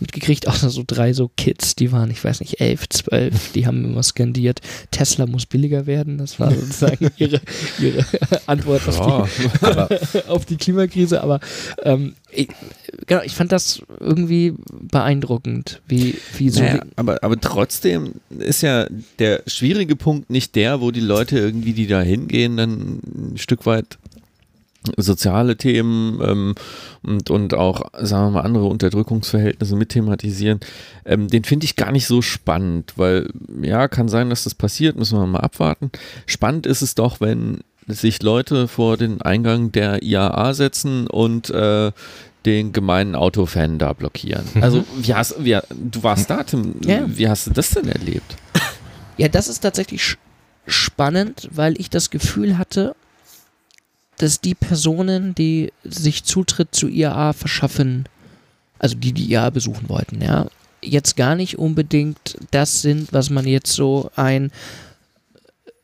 mitgekriegt, 0.00 0.48
außer 0.48 0.70
so 0.70 0.82
drei 0.86 1.12
so 1.12 1.30
Kids, 1.36 1.74
die 1.74 1.92
waren, 1.92 2.10
ich 2.10 2.22
weiß 2.22 2.40
nicht, 2.40 2.60
elf, 2.60 2.88
zwölf, 2.88 3.52
die 3.52 3.66
haben 3.66 3.84
immer 3.84 4.02
skandiert, 4.02 4.60
Tesla 4.90 5.26
muss 5.26 5.46
billiger 5.46 5.86
werden. 5.86 6.18
Das 6.18 6.38
war 6.40 6.50
sozusagen 6.54 7.10
ihre, 7.16 7.40
ihre 7.78 8.04
Antwort 8.46 8.86
auf 8.88 9.26
die. 9.28 9.64
Aber 9.64 9.88
auf 10.28 10.44
die 10.44 10.56
Klimakrise, 10.56 11.22
aber 11.22 11.40
ähm, 11.82 12.14
ich, 12.30 12.48
genau, 13.06 13.22
ich 13.22 13.34
fand 13.34 13.52
das 13.52 13.82
irgendwie 14.00 14.54
beeindruckend, 14.70 15.80
wie, 15.86 16.18
wie 16.36 16.50
so 16.50 16.60
Naja, 16.60 16.82
aber, 16.96 17.22
aber 17.22 17.40
trotzdem 17.40 18.14
ist 18.38 18.62
ja 18.62 18.86
der 19.18 19.42
schwierige 19.46 19.96
Punkt 19.96 20.30
nicht 20.30 20.54
der, 20.54 20.80
wo 20.80 20.90
die 20.90 21.00
Leute 21.00 21.38
irgendwie, 21.38 21.72
die 21.72 21.86
da 21.86 22.00
hingehen, 22.00 22.56
dann 22.56 23.00
ein 23.32 23.38
Stück 23.38 23.66
weit 23.66 23.98
soziale 24.96 25.56
Themen 25.56 26.20
ähm, 26.22 26.54
und, 27.02 27.30
und 27.30 27.54
auch, 27.54 27.82
sagen 28.00 28.26
wir 28.26 28.30
mal, 28.32 28.40
andere 28.42 28.66
Unterdrückungsverhältnisse 28.66 29.76
mit 29.76 29.90
thematisieren, 29.90 30.60
ähm, 31.04 31.28
den 31.28 31.44
finde 31.44 31.64
ich 31.64 31.76
gar 31.76 31.92
nicht 31.92 32.06
so 32.06 32.22
spannend, 32.22 32.94
weil 32.96 33.28
ja, 33.62 33.88
kann 33.88 34.08
sein, 34.08 34.30
dass 34.30 34.44
das 34.44 34.54
passiert, 34.54 34.96
müssen 34.96 35.18
wir 35.18 35.26
mal 35.26 35.40
abwarten. 35.40 35.90
Spannend 36.26 36.66
ist 36.66 36.82
es 36.82 36.94
doch, 36.94 37.20
wenn 37.20 37.60
sich 37.88 38.22
Leute 38.22 38.68
vor 38.68 38.96
den 38.96 39.22
Eingang 39.22 39.72
der 39.72 40.02
IAA 40.02 40.54
setzen 40.54 41.06
und 41.06 41.50
äh, 41.50 41.92
den 42.44 42.72
gemeinen 42.72 43.14
Autofan 43.14 43.78
da 43.78 43.92
blockieren. 43.92 44.44
Also, 44.60 44.84
wie 44.96 45.14
hast, 45.14 45.44
wie, 45.44 45.58
du 45.70 46.02
warst 46.02 46.30
da, 46.30 46.44
Tim. 46.44 46.76
Ja. 46.84 47.02
Wie 47.06 47.28
hast 47.28 47.48
du 47.48 47.50
das 47.50 47.70
denn 47.70 47.88
erlebt? 47.88 48.36
Ja, 49.18 49.28
das 49.28 49.48
ist 49.48 49.60
tatsächlich 49.60 50.16
spannend, 50.66 51.48
weil 51.52 51.80
ich 51.80 51.90
das 51.90 52.10
Gefühl 52.10 52.58
hatte, 52.58 52.94
dass 54.18 54.40
die 54.40 54.54
Personen, 54.54 55.34
die 55.34 55.72
sich 55.84 56.24
Zutritt 56.24 56.74
zu 56.74 56.88
IAA 56.88 57.32
verschaffen, 57.32 58.06
also 58.78 58.94
die 58.96 59.12
die 59.12 59.30
IAA 59.30 59.50
besuchen 59.50 59.88
wollten, 59.88 60.22
ja, 60.22 60.46
jetzt 60.82 61.16
gar 61.16 61.34
nicht 61.34 61.58
unbedingt 61.58 62.36
das 62.50 62.82
sind, 62.82 63.12
was 63.12 63.30
man 63.30 63.46
jetzt 63.46 63.72
so 63.72 64.10
ein 64.16 64.50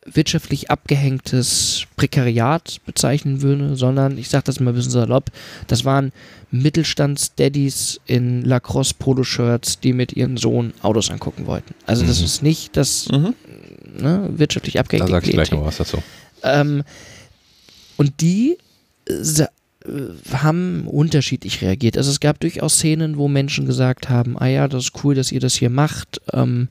wirtschaftlich 0.05 0.69
abgehängtes 0.71 1.85
Prekariat 1.97 2.81
bezeichnen 2.87 3.41
würde, 3.41 3.77
sondern 3.77 4.19
ich 4.19 4.29
sage 4.29 4.45
das 4.45 4.59
mal 4.59 4.73
ein 4.73 4.75
bisschen 4.75 4.91
salopp, 4.91 5.31
das 5.69 5.85
waren 5.85 6.13
Mittelstandsdaddies 6.51 8.01
in 8.07 8.43
Lacrosse-Poloshirts, 8.43 9.79
die 9.79 9.93
mit 9.93 10.13
ihrem 10.15 10.37
Sohn 10.39 10.73
Autos 10.83 11.11
angucken 11.11 11.47
wollten. 11.47 11.75
Also 11.87 12.05
das 12.05 12.19
Mhm. 12.19 12.25
ist 12.25 12.43
nicht 12.43 12.77
das 12.77 13.09
Mhm. 13.11 13.35
ne, 13.97 14.29
wirtschaftlich 14.37 14.75
da 14.75 14.81
abgehängte 14.81 15.13
sag 15.13 15.25
ich 15.25 15.33
gleich 15.33 15.53
noch 15.53 15.65
was 15.65 15.77
dazu. 15.77 16.03
Ähm, 16.43 16.83
und 17.97 18.21
die 18.21 18.59
äh, 19.09 19.47
äh, 19.85 20.35
haben 20.35 20.87
unterschiedlich 20.87 21.63
reagiert. 21.63 21.97
Also 21.97 22.11
es 22.11 22.21
gab 22.21 22.41
durchaus 22.41 22.75
Szenen, 22.75 23.17
wo 23.17 23.29
Menschen 23.29 23.67
gesagt 23.67 24.09
haben, 24.09 24.39
ah 24.39 24.47
ja, 24.47 24.69
das 24.69 24.85
ist 24.85 25.05
cool, 25.05 25.15
dass 25.15 25.33
ihr 25.33 25.41
das 25.41 25.55
hier 25.55 25.71
macht. 25.71 26.21
Ähm, 26.33 26.69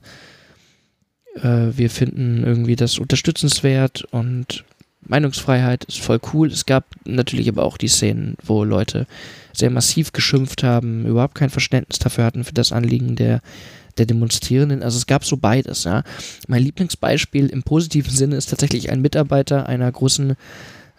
äh, 1.36 1.68
wir 1.76 1.90
finden 1.90 2.44
irgendwie 2.44 2.76
das 2.76 2.98
unterstützenswert 2.98 4.04
und 4.10 4.64
Meinungsfreiheit 5.04 5.84
ist 5.84 6.00
voll 6.00 6.20
cool. 6.32 6.48
Es 6.48 6.64
gab 6.64 6.84
natürlich 7.04 7.48
aber 7.48 7.64
auch 7.64 7.76
die 7.76 7.88
Szenen, 7.88 8.36
wo 8.44 8.64
Leute 8.64 9.06
sehr 9.52 9.70
massiv 9.70 10.12
geschimpft 10.12 10.62
haben, 10.62 11.04
überhaupt 11.06 11.34
kein 11.34 11.50
Verständnis 11.50 11.98
dafür 11.98 12.24
hatten 12.24 12.44
für 12.44 12.54
das 12.54 12.72
Anliegen 12.72 13.16
der, 13.16 13.40
der 13.98 14.06
Demonstrierenden. 14.06 14.82
Also 14.82 14.98
es 14.98 15.06
gab 15.06 15.24
so 15.24 15.36
beides, 15.36 15.84
ja. 15.84 16.04
Mein 16.46 16.62
Lieblingsbeispiel 16.62 17.48
im 17.48 17.62
positiven 17.64 18.12
Sinne 18.12 18.36
ist 18.36 18.50
tatsächlich 18.50 18.90
ein 18.90 19.02
Mitarbeiter 19.02 19.66
einer 19.66 19.90
großen 19.90 20.36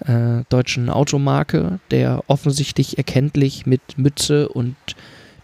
äh, 0.06 0.44
deutschen 0.50 0.90
Automarke, 0.90 1.80
der 1.92 2.24
offensichtlich 2.28 2.98
erkenntlich 2.98 3.66
mit 3.66 3.82
Mütze 3.98 4.50
und 4.50 4.76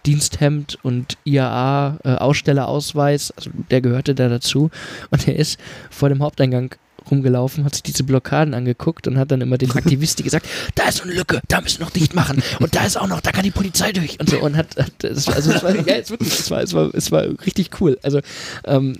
Diensthemd 0.06 0.78
und 0.82 1.18
IAA-Ausstellerausweis, 1.24 3.32
also 3.32 3.50
der 3.70 3.82
gehörte 3.82 4.14
da 4.14 4.28
dazu. 4.28 4.70
Und 5.10 5.26
er 5.28 5.36
ist 5.36 5.60
vor 5.90 6.08
dem 6.08 6.22
Haupteingang 6.22 6.74
rumgelaufen, 7.10 7.64
hat 7.64 7.74
sich 7.74 7.82
diese 7.82 8.04
Blockaden 8.04 8.54
angeguckt 8.54 9.06
und 9.06 9.18
hat 9.18 9.30
dann 9.30 9.40
immer 9.40 9.58
den 9.58 9.70
Aktivisten 9.72 10.24
gesagt, 10.24 10.46
da 10.74 10.88
ist 10.88 10.98
so 10.98 11.04
eine 11.04 11.14
Lücke, 11.14 11.40
da 11.48 11.60
müssen 11.60 11.80
wir 11.80 11.86
noch 11.86 11.92
dicht 11.92 12.14
machen 12.14 12.42
und 12.60 12.74
da 12.74 12.84
ist 12.84 12.98
auch 12.98 13.08
noch, 13.08 13.20
da 13.20 13.32
kann 13.32 13.42
die 13.42 13.50
Polizei 13.50 13.92
durch 13.92 14.18
und 14.20 14.30
so 14.30 14.40
und 14.40 14.56
hat, 14.56 14.76
hat 14.76 14.92
das, 14.98 15.28
also 15.28 15.52
es 15.52 15.62
war, 15.62 15.74
ja, 15.74 15.96
jetzt 15.96 16.10
wirklich, 16.10 16.38
es 16.38 16.50
war, 16.50 16.62
es 16.62 16.74
war, 16.74 16.94
es 16.94 17.10
war 17.10 17.24
richtig 17.46 17.80
cool. 17.80 17.98
Also 18.02 18.20
ähm, 18.64 18.98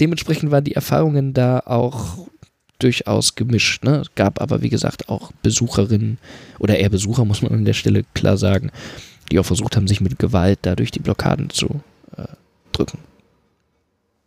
dementsprechend 0.00 0.50
waren 0.50 0.64
die 0.64 0.74
Erfahrungen 0.74 1.34
da 1.34 1.60
auch 1.60 2.26
durchaus 2.82 3.34
gemischt. 3.34 3.84
Ne? 3.84 4.02
Es 4.02 4.14
gab 4.14 4.40
aber, 4.40 4.62
wie 4.62 4.68
gesagt, 4.68 5.08
auch 5.08 5.32
Besucherinnen 5.42 6.18
oder 6.58 6.78
eher 6.78 6.88
Besucher, 6.88 7.24
muss 7.24 7.42
man 7.42 7.52
an 7.52 7.64
der 7.64 7.72
Stelle 7.72 8.04
klar 8.14 8.36
sagen, 8.36 8.70
die 9.30 9.38
auch 9.38 9.46
versucht 9.46 9.76
haben, 9.76 9.88
sich 9.88 10.00
mit 10.00 10.18
Gewalt 10.18 10.60
dadurch 10.62 10.90
die 10.90 11.00
Blockaden 11.00 11.50
zu 11.50 11.80
äh, 12.16 12.24
drücken. 12.72 12.98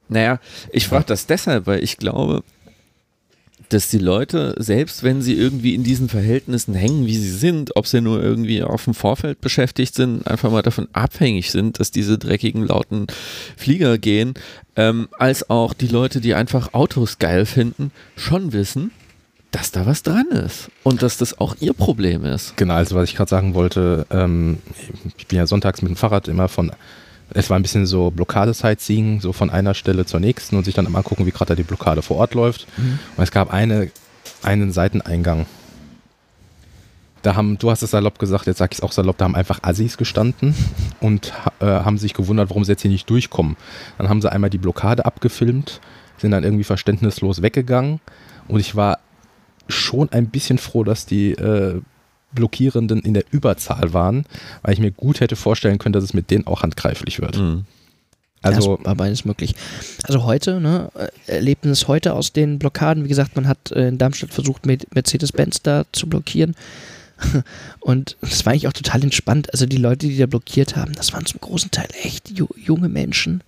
Naja, 0.08 0.39
ich 0.72 0.88
frage 0.88 1.06
das 1.06 1.26
deshalb, 1.26 1.65
weil 1.68 1.84
ich 1.84 1.98
glaube, 1.98 2.44
dass 3.69 3.89
die 3.89 3.99
Leute, 3.99 4.56
selbst 4.58 5.04
wenn 5.04 5.21
sie 5.21 5.34
irgendwie 5.34 5.75
in 5.75 5.84
diesen 5.84 6.10
Verhältnissen 6.10 6.73
hängen, 6.73 7.06
wie 7.06 7.17
sie 7.17 7.32
sind, 7.32 7.75
ob 7.75 7.88
sie 7.88 8.01
nur 8.01 8.21
irgendwie 8.21 8.63
auf 8.63 8.84
dem 8.86 8.93
Vorfeld 8.93 9.41
beschäftigt 9.41 9.95
sind, 9.95 10.28
einfach 10.28 10.51
mal 10.51 10.62
davon 10.62 10.88
abhängig 10.93 11.51
sind, 11.51 11.80
dass 11.80 11.91
diese 11.91 12.17
dreckigen, 12.17 12.65
lauten 12.65 13.08
Flieger 13.58 13.97
gehen, 13.97 14.34
ähm, 14.75 15.08
als 15.17 15.49
auch 15.49 15.73
die 15.73 15.88
Leute, 15.88 16.21
die 16.21 16.34
einfach 16.34 16.73
Autos 16.73 17.19
geil 17.19 17.45
finden, 17.45 17.91
schon 18.15 18.54
wissen, 18.54 18.91
dass 19.51 19.71
da 19.71 19.86
was 19.86 20.04
dran 20.04 20.28
ist 20.28 20.69
und 20.84 21.01
dass 21.01 21.17
das 21.17 21.39
auch 21.39 21.56
ihr 21.62 21.73
Problem 21.73 22.25
ist. 22.25 22.58
Genau, 22.58 22.73
also 22.73 22.95
was 22.95 23.10
ich 23.10 23.15
gerade 23.15 23.30
sagen 23.30 23.54
wollte, 23.54 24.06
ähm, 24.10 24.58
ich 25.17 25.28
bin 25.28 25.38
ja 25.38 25.47
sonntags 25.47 25.82
mit 25.82 25.89
dem 25.89 25.95
Fahrrad 25.95 26.28
immer 26.28 26.49
von 26.49 26.71
es 27.31 27.49
war 27.49 27.57
ein 27.57 27.61
bisschen 27.61 27.85
so 27.85 28.11
Blockade-Sightseeing, 28.11 29.21
so 29.21 29.33
von 29.33 29.49
einer 29.49 29.73
Stelle 29.73 30.05
zur 30.05 30.19
nächsten 30.19 30.55
und 30.55 30.63
sich 30.63 30.75
dann 30.75 30.89
mal 30.91 30.99
angucken, 30.99 31.25
wie 31.25 31.31
gerade 31.31 31.49
da 31.49 31.55
die 31.55 31.63
Blockade 31.63 32.01
vor 32.01 32.17
Ort 32.17 32.33
läuft. 32.33 32.67
Mhm. 32.77 32.99
Und 33.17 33.23
es 33.23 33.31
gab 33.31 33.51
eine, 33.51 33.89
einen 34.43 34.71
Seiteneingang. 34.71 35.45
Da 37.23 37.35
haben, 37.35 37.57
du 37.57 37.71
hast 37.71 37.81
es 37.81 37.91
salopp 37.91 38.19
gesagt, 38.19 38.45
jetzt 38.45 38.59
sag 38.59 38.71
ich 38.71 38.79
es 38.79 38.83
auch 38.83 38.91
salopp, 38.91 39.17
da 39.17 39.25
haben 39.25 39.35
einfach 39.35 39.59
Assis 39.63 39.97
gestanden 39.97 40.53
und 40.99 41.33
äh, 41.59 41.65
haben 41.65 41.97
sich 41.97 42.13
gewundert, 42.13 42.49
warum 42.49 42.63
sie 42.63 42.73
jetzt 42.73 42.83
hier 42.83 42.91
nicht 42.91 43.09
durchkommen. 43.09 43.57
Dann 43.97 44.09
haben 44.09 44.21
sie 44.21 44.31
einmal 44.31 44.51
die 44.51 44.59
Blockade 44.59 45.05
abgefilmt, 45.05 45.81
sind 46.17 46.31
dann 46.31 46.43
irgendwie 46.43 46.63
verständnislos 46.63 47.41
weggegangen 47.41 47.99
und 48.47 48.59
ich 48.59 48.75
war 48.75 48.99
schon 49.67 50.09
ein 50.11 50.27
bisschen 50.27 50.59
froh, 50.59 50.83
dass 50.83 51.07
die 51.07 51.31
äh, 51.31 51.81
Blockierenden 52.36 53.00
in 53.00 53.13
der 53.13 53.24
Überzahl 53.32 53.93
waren, 53.93 54.26
weil 54.62 54.74
ich 54.74 54.80
mir 54.80 54.91
gut 54.91 55.21
hätte 55.21 55.36
vorstellen 55.36 55.80
können, 55.80 55.93
dass 55.93 56.04
es 56.04 56.13
mit 56.13 56.30
denen 56.30 56.45
auch 56.45 56.62
handgreiflich 56.62 57.21
wird. 57.21 57.38
Mhm. 57.38 57.65
Also 58.45 58.78
ja, 58.78 58.86
war 58.86 58.95
beides 58.95 59.26
möglich. 59.26 59.56
Also 60.04 60.24
heute, 60.24 60.60
ne, 60.60 60.91
erlebten 61.26 61.69
es 61.69 61.88
heute 61.88 62.13
aus 62.13 62.32
den 62.32 62.60
Blockaden. 62.60 63.04
Wie 63.04 63.10
gesagt, 63.10 63.36
man 63.36 63.48
hat 63.48 63.71
äh, 63.71 63.88
in 63.88 63.98
Darmstadt 63.98 64.34
versucht, 64.34 64.67
Mercedes-Benz 64.67 65.63
da 65.63 65.86
zu 65.91 66.08
blockieren. 66.08 66.56
Und 67.80 68.17
das 68.21 68.45
war 68.45 68.52
eigentlich 68.52 68.67
auch 68.67 68.74
total 68.74 69.04
entspannt. 69.04 69.52
Also 69.52 69.65
die 69.65 69.78
Leute, 69.78 70.08
die 70.08 70.17
da 70.17 70.28
blockiert 70.28 70.76
haben, 70.76 70.93
das 70.93 71.13
waren 71.13 71.26
zum 71.26 71.41
großen 71.41 71.71
Teil 71.71 71.88
echt 72.04 72.34
junge 72.56 72.89
Menschen, 72.89 73.41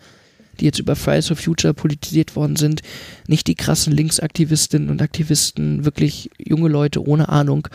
die 0.59 0.65
jetzt 0.65 0.79
über 0.79 0.95
Fridays 0.95 1.27
for 1.27 1.37
Future 1.37 1.75
politisiert 1.75 2.35
worden 2.35 2.55
sind. 2.55 2.81
Nicht 3.27 3.45
die 3.45 3.55
krassen 3.55 3.93
Linksaktivistinnen 3.93 4.89
und 4.89 5.01
Aktivisten, 5.03 5.85
wirklich 5.85 6.31
junge 6.39 6.69
Leute 6.69 7.05
ohne 7.05 7.29
Ahnung 7.29 7.67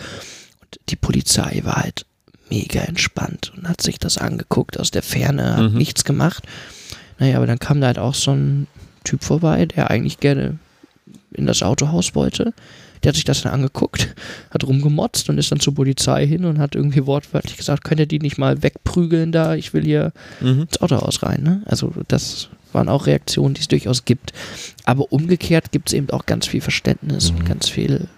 die 0.88 0.96
Polizei 0.96 1.60
war 1.64 1.76
halt 1.76 2.06
mega 2.50 2.80
entspannt 2.80 3.52
und 3.56 3.68
hat 3.68 3.80
sich 3.80 3.98
das 3.98 4.18
angeguckt 4.18 4.78
aus 4.78 4.90
der 4.90 5.02
Ferne, 5.02 5.56
hat 5.56 5.72
mhm. 5.72 5.78
nichts 5.78 6.04
gemacht. 6.04 6.44
Naja, 7.18 7.36
aber 7.36 7.46
dann 7.46 7.58
kam 7.58 7.80
da 7.80 7.86
halt 7.88 7.98
auch 7.98 8.14
so 8.14 8.32
ein 8.32 8.66
Typ 9.04 9.24
vorbei, 9.24 9.66
der 9.66 9.90
eigentlich 9.90 10.20
gerne 10.20 10.58
in 11.32 11.46
das 11.46 11.62
Autohaus 11.62 12.14
wollte. 12.14 12.52
Der 13.02 13.08
hat 13.08 13.16
sich 13.16 13.24
das 13.24 13.42
dann 13.42 13.52
angeguckt, 13.52 14.14
hat 14.50 14.64
rumgemotzt 14.64 15.28
und 15.28 15.38
ist 15.38 15.50
dann 15.50 15.60
zur 15.60 15.74
Polizei 15.74 16.26
hin 16.26 16.44
und 16.44 16.58
hat 16.58 16.74
irgendwie 16.76 17.04
wortwörtlich 17.06 17.56
gesagt, 17.56 17.84
könnt 17.84 18.00
ihr 18.00 18.06
die 18.06 18.20
nicht 18.20 18.38
mal 18.38 18.62
wegprügeln 18.62 19.32
da, 19.32 19.54
ich 19.54 19.74
will 19.74 19.82
hier 19.82 20.12
mhm. 20.40 20.62
ins 20.62 20.80
Autohaus 20.80 21.22
rein. 21.22 21.42
Ne? 21.42 21.62
Also 21.64 21.92
das 22.06 22.48
waren 22.72 22.88
auch 22.88 23.06
Reaktionen, 23.06 23.54
die 23.54 23.60
es 23.60 23.68
durchaus 23.68 24.04
gibt. 24.04 24.32
Aber 24.84 25.12
umgekehrt 25.12 25.72
gibt 25.72 25.88
es 25.88 25.94
eben 25.94 26.10
auch 26.10 26.26
ganz 26.26 26.46
viel 26.46 26.60
Verständnis 26.60 27.32
mhm. 27.32 27.38
und 27.38 27.44
ganz 27.46 27.68
viel 27.68 28.08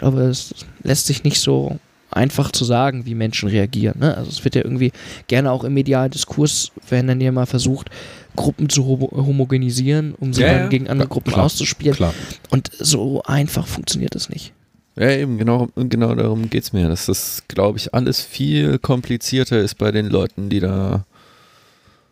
aber 0.00 0.22
es 0.22 0.54
lässt 0.82 1.06
sich 1.06 1.24
nicht 1.24 1.40
so 1.40 1.78
einfach 2.10 2.50
zu 2.50 2.64
sagen, 2.64 3.06
wie 3.06 3.14
Menschen 3.14 3.48
reagieren. 3.48 4.00
Ne? 4.00 4.16
Also 4.16 4.30
es 4.30 4.44
wird 4.44 4.54
ja 4.54 4.64
irgendwie 4.64 4.92
gerne 5.28 5.52
auch 5.52 5.64
im 5.64 5.74
medialen 5.74 6.10
Diskurs, 6.10 6.72
wenn 6.88 7.06
dann 7.06 7.20
ja 7.20 7.32
mal 7.32 7.46
versucht, 7.46 7.90
Gruppen 8.36 8.68
zu 8.68 8.84
homogenisieren, 8.86 10.14
um 10.18 10.32
sie 10.32 10.42
ja, 10.42 10.48
dann 10.48 10.62
ja. 10.62 10.68
gegen 10.68 10.88
andere 10.88 11.08
Gruppen 11.08 11.32
klar, 11.32 11.46
auszuspielen. 11.46 11.96
Klar. 11.96 12.14
Und 12.50 12.70
so 12.78 13.22
einfach 13.22 13.66
funktioniert 13.66 14.14
das 14.14 14.28
nicht. 14.28 14.52
Ja, 14.96 15.10
eben, 15.10 15.38
genau, 15.38 15.68
genau 15.76 16.14
darum 16.14 16.50
geht 16.50 16.64
es 16.64 16.72
mir. 16.72 16.88
Dass 16.88 17.06
das, 17.06 17.44
glaube 17.48 17.78
ich, 17.78 17.94
alles 17.94 18.20
viel 18.20 18.78
komplizierter 18.78 19.58
ist 19.60 19.78
bei 19.78 19.92
den 19.92 20.06
Leuten, 20.06 20.48
die 20.48 20.60
da 20.60 21.04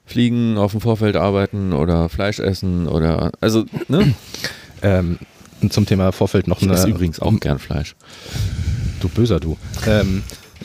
fliegen, 0.07 0.57
auf 0.57 0.73
dem 0.73 0.81
Vorfeld 0.81 1.17
arbeiten 1.17 1.73
oder 1.73 2.09
Fleisch 2.09 2.39
essen 2.39 2.89
oder, 2.89 3.31
also, 3.41 3.67
ne? 3.89 4.15
ähm, 4.83 5.19
zum 5.71 5.87
Thema 5.87 6.13
Vorfeld 6.13 6.49
noch 6.49 6.61
ich 6.63 6.69
eine. 6.69 6.79
Ich 6.79 6.87
übrigens 6.87 7.21
auch 7.21 7.39
gern 7.41 7.59
Fleisch. 7.59 7.97
Du 9.01 9.09
böser 9.09 9.41
du. 9.41 9.57
Ähm, 9.87 10.23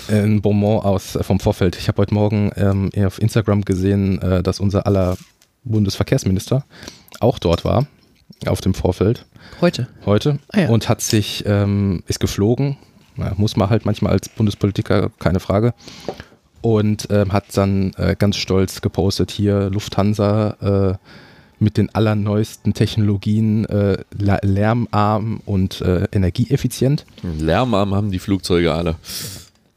ein 0.08 0.42
Bonbon 0.42 0.80
aus 0.80 1.18
vom 1.22 1.40
Vorfeld. 1.40 1.78
Ich 1.78 1.88
habe 1.88 2.02
heute 2.02 2.14
Morgen 2.14 2.52
ähm, 2.56 2.90
auf 3.06 3.22
Instagram 3.22 3.64
gesehen, 3.64 4.22
äh, 4.22 4.44
dass 4.44 4.60
unser 4.60 4.88
aller 4.88 5.18
Bundesverkehrsminister 5.64 6.66
auch 7.20 7.40
dort 7.40 7.64
war 7.64 7.88
auf 8.48 8.62
dem 8.62 8.74
Vorfeld. 8.74 9.26
Heute. 9.62 9.88
Heute. 10.06 10.40
Ah, 10.50 10.62
ja. 10.62 10.70
Und 10.70 10.90
hat 10.90 11.02
sich, 11.02 11.44
ähm, 11.46 12.04
ist 12.08 12.20
geflogen. 12.20 12.78
Ja, 13.18 13.34
muss 13.38 13.56
man 13.56 13.70
halt 13.70 13.86
manchmal 13.86 14.14
als 14.14 14.30
Bundespolitiker, 14.30 15.12
keine 15.20 15.40
Frage. 15.40 15.74
Und 16.62 17.08
ähm, 17.12 17.32
hat 17.34 17.46
dann 17.56 17.94
äh, 17.98 18.16
ganz 18.18 18.38
stolz 18.38 18.82
gepostet 18.82 19.32
hier 19.32 19.70
Lufthansa. 19.70 20.98
Äh, 20.98 20.98
mit 21.64 21.78
den 21.78 21.94
allerneuesten 21.94 22.74
Technologien 22.74 23.66
äh, 23.66 23.98
lärmarm 24.12 25.42
und 25.46 25.82
äh, 25.82 26.08
energieeffizient. 26.12 27.06
Lärmarm 27.40 27.96
haben 27.96 28.12
die 28.12 28.20
Flugzeuge 28.20 28.74
alle. 28.74 28.96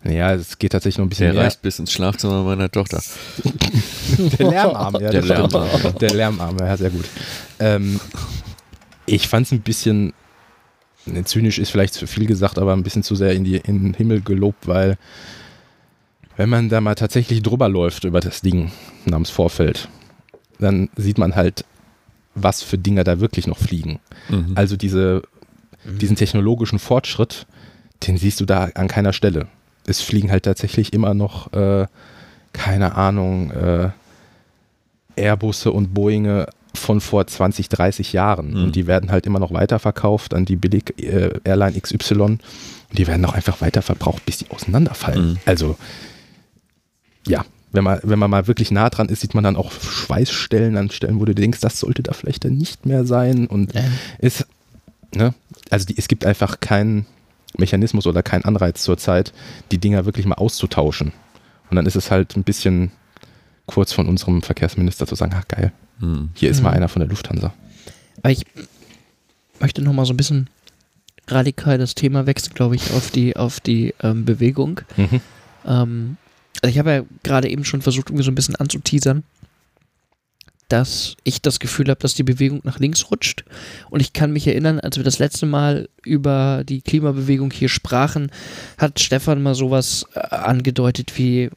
Ja, 0.05 0.35
es 0.35 0.59
geht 0.59 0.73
tatsächlich 0.73 0.99
noch 0.99 1.07
ein 1.07 1.09
bisschen 1.09 1.27
Der 1.27 1.35
mehr. 1.35 1.45
reicht 1.45 1.63
bis 1.63 1.79
ins 1.79 1.93
Schlafzimmer 1.93 2.43
meiner 2.43 2.71
Tochter. 2.71 3.03
Der 4.39 4.51
Lärmarm, 4.51 4.95
ja. 5.01 5.11
Der 5.11 5.23
Lärmarm. 5.23 5.69
Der 6.01 6.15
Lärmarm, 6.15 6.57
ja, 6.59 6.77
sehr 6.77 6.91
gut. 6.91 7.07
Ähm, 7.59 7.99
ich 9.07 9.27
fand 9.29 9.47
es 9.47 9.53
ein 9.53 9.63
bisschen, 9.63 10.13
ne, 11.07 11.25
zynisch 11.25 11.59
ist 11.59 11.71
vielleicht 11.71 11.95
zu 11.95 12.07
viel 12.07 12.27
gesagt, 12.27 12.59
aber 12.59 12.73
ein 12.73 12.83
bisschen 12.83 13.03
zu 13.03 13.15
sehr 13.15 13.33
in, 13.33 13.45
die, 13.45 13.57
in 13.57 13.83
den 13.83 13.95
Himmel 13.95 14.21
gelobt, 14.21 14.69
weil 14.69 14.97
wenn 16.37 16.51
man 16.51 16.69
da 16.69 16.81
mal 16.81 16.95
tatsächlich 16.95 17.43
drüber 17.43 17.69
läuft 17.69 18.05
über 18.05 18.21
das 18.21 18.43
Ding 18.43 18.71
namens 19.07 19.31
Vorfeld, 19.31 19.89
dann 20.59 20.89
sieht 20.97 21.19
man 21.19 21.35
halt, 21.35 21.65
was 22.37 22.63
für 22.63 22.79
Dinger 22.79 23.03
da 23.03 23.19
wirklich 23.19 23.47
noch 23.47 23.59
fliegen. 23.59 23.99
Mhm. 24.29 24.53
Also 24.55 24.77
diese, 24.77 25.23
mhm. 25.85 25.99
diesen 25.99 26.17
technologischen 26.17 26.79
Fortschritt, 26.79 27.47
den 28.07 28.19
siehst 28.19 28.41
du 28.41 28.45
da 28.45 28.69
an 28.75 28.89
keiner 28.89 29.13
Stelle. 29.13 29.49
Es 29.87 30.01
fliegen 30.01 30.31
halt 30.31 30.45
tatsächlich 30.45 30.93
immer 30.93 31.15
noch, 31.15 31.53
äh, 31.53 31.87
keine 32.53 32.95
Ahnung, 32.95 33.51
äh, 33.51 33.91
Airbusse 35.17 35.73
und 35.73 35.95
Boeinge 35.95 36.47
von 36.75 37.01
vor 37.01 37.27
20, 37.27 37.71
30 37.71 38.13
Jahren. 38.13 38.51
Mhm. 38.51 38.65
Und 38.65 38.77
die 38.77 38.87
werden 38.87 39.11
halt 39.11 39.27
immer 39.27 39.39
noch 39.39 39.53
weiterverkauft 39.53 40.35
an 40.35 40.45
die 40.45 40.57
billig 40.57 40.95
äh, 40.99 41.31
Airline 41.45 41.81
XY. 41.81 42.15
Und 42.15 42.43
die 42.93 43.07
werden 43.07 43.25
auch 43.25 43.33
einfach 43.33 43.61
weiterverbraucht, 43.63 44.27
bis 44.27 44.39
die 44.39 44.51
auseinanderfallen. 44.51 45.31
Mhm. 45.31 45.39
Also, 45.47 45.77
ja, 47.27 47.45
wenn 47.77 47.85
man, 47.85 48.01
wenn 48.03 48.19
man 48.19 48.31
mal 48.31 48.49
wirklich 48.49 48.73
nah 48.73 48.91
dran 48.91 49.09
ist, 49.09 49.21
sieht 49.21 49.35
man 49.35 49.45
dann 49.45 49.55
auch 49.55 49.71
Schweißstellen 49.71 50.77
an 50.77 50.91
Stellen, 50.91 51.21
wo 51.21 51.25
du 51.25 51.35
denkst, 51.35 51.61
das 51.61 51.79
sollte 51.79 52.03
da 52.03 52.13
vielleicht 52.13 52.45
dann 52.45 52.57
nicht 52.57 52.87
mehr 52.87 53.05
sein. 53.05 53.47
Und 53.47 53.75
ja. 53.75 53.83
ist, 54.19 54.47
ne, 55.15 55.35
also 55.71 55.87
die, 55.87 55.97
es 55.97 56.09
gibt 56.09 56.27
einfach 56.27 56.59
keinen 56.59 57.07
Mechanismus 57.57 58.07
oder 58.07 58.23
keinen 58.23 58.45
Anreiz 58.45 58.83
zurzeit, 58.83 59.33
die 59.71 59.79
Dinger 59.79 60.05
wirklich 60.05 60.27
mal 60.27 60.35
auszutauschen. 60.35 61.13
Und 61.71 61.77
dann 61.77 61.87
ist 61.87 61.97
es 61.97 62.11
halt 62.11 62.37
ein 62.37 62.45
bisschen 62.45 62.91
kurz 63.67 63.93
von 63.93 64.09
unserem 64.09 64.43
Verkehrsminister 64.43 65.07
zu 65.07 65.15
sagen, 65.15 65.35
ach 65.37 65.47
geil, 65.49 65.73
hm. 66.01 66.31
hier 66.35 66.51
ist 66.51 66.63
mal 66.63 66.71
einer 66.71 66.89
von 66.89 67.01
der 67.01 67.09
Lufthansa. 67.09 67.53
Aber 68.23 68.31
ich 68.31 68.45
möchte 69.61 69.83
noch 69.83 69.93
mal 69.93 70.07
so 70.07 70.13
ein 70.13 70.17
bisschen 70.17 70.49
radikal 71.29 71.79
das 71.79 71.95
Thema 71.95 72.27
wechseln, 72.27 72.55
glaube 72.55 72.77
ich, 72.77 72.93
auf 72.93 73.11
die, 73.11 73.37
auf 73.37 73.61
die 73.61 73.95
ähm, 74.03 74.25
Bewegung. 74.25 74.81
Mhm. 74.97 75.21
Ähm, 75.67 76.17
ich 76.69 76.79
habe 76.79 76.91
ja 76.91 77.03
gerade 77.23 77.49
eben 77.49 77.65
schon 77.65 77.83
versucht, 77.83 78.09
irgendwie 78.09 78.25
so 78.25 78.31
ein 78.31 78.35
bisschen 78.35 78.57
anzuteasern, 78.57 79.23
dass 80.69 81.17
ich 81.23 81.41
das 81.43 81.61
Gefühl 81.61 81.89
habe, 81.89 82.01
dass 82.01 82.15
die 82.15 82.23
Bewegung 82.23 82.61
nach 82.65 82.79
links 82.79 83.11
rutscht. 83.11 83.45
Und 83.91 84.01
ich 84.01 84.13
kann 84.13 84.33
mich 84.33 84.47
erinnern, 84.47 84.81
als 84.81 84.97
wir 84.97 85.05
das 85.05 85.19
letzte 85.19 85.47
Mal 85.47 85.89
über 86.05 86.65
die 86.65 86.81
Klimabewegung 86.81 87.53
hier 87.53 87.69
sprachen, 87.69 88.31
hat 88.79 88.99
Stefan 88.99 89.43
mal 89.43 89.55
sowas 89.55 90.07
äh, 90.15 90.21
angedeutet 90.35 91.17
wie, 91.17 91.51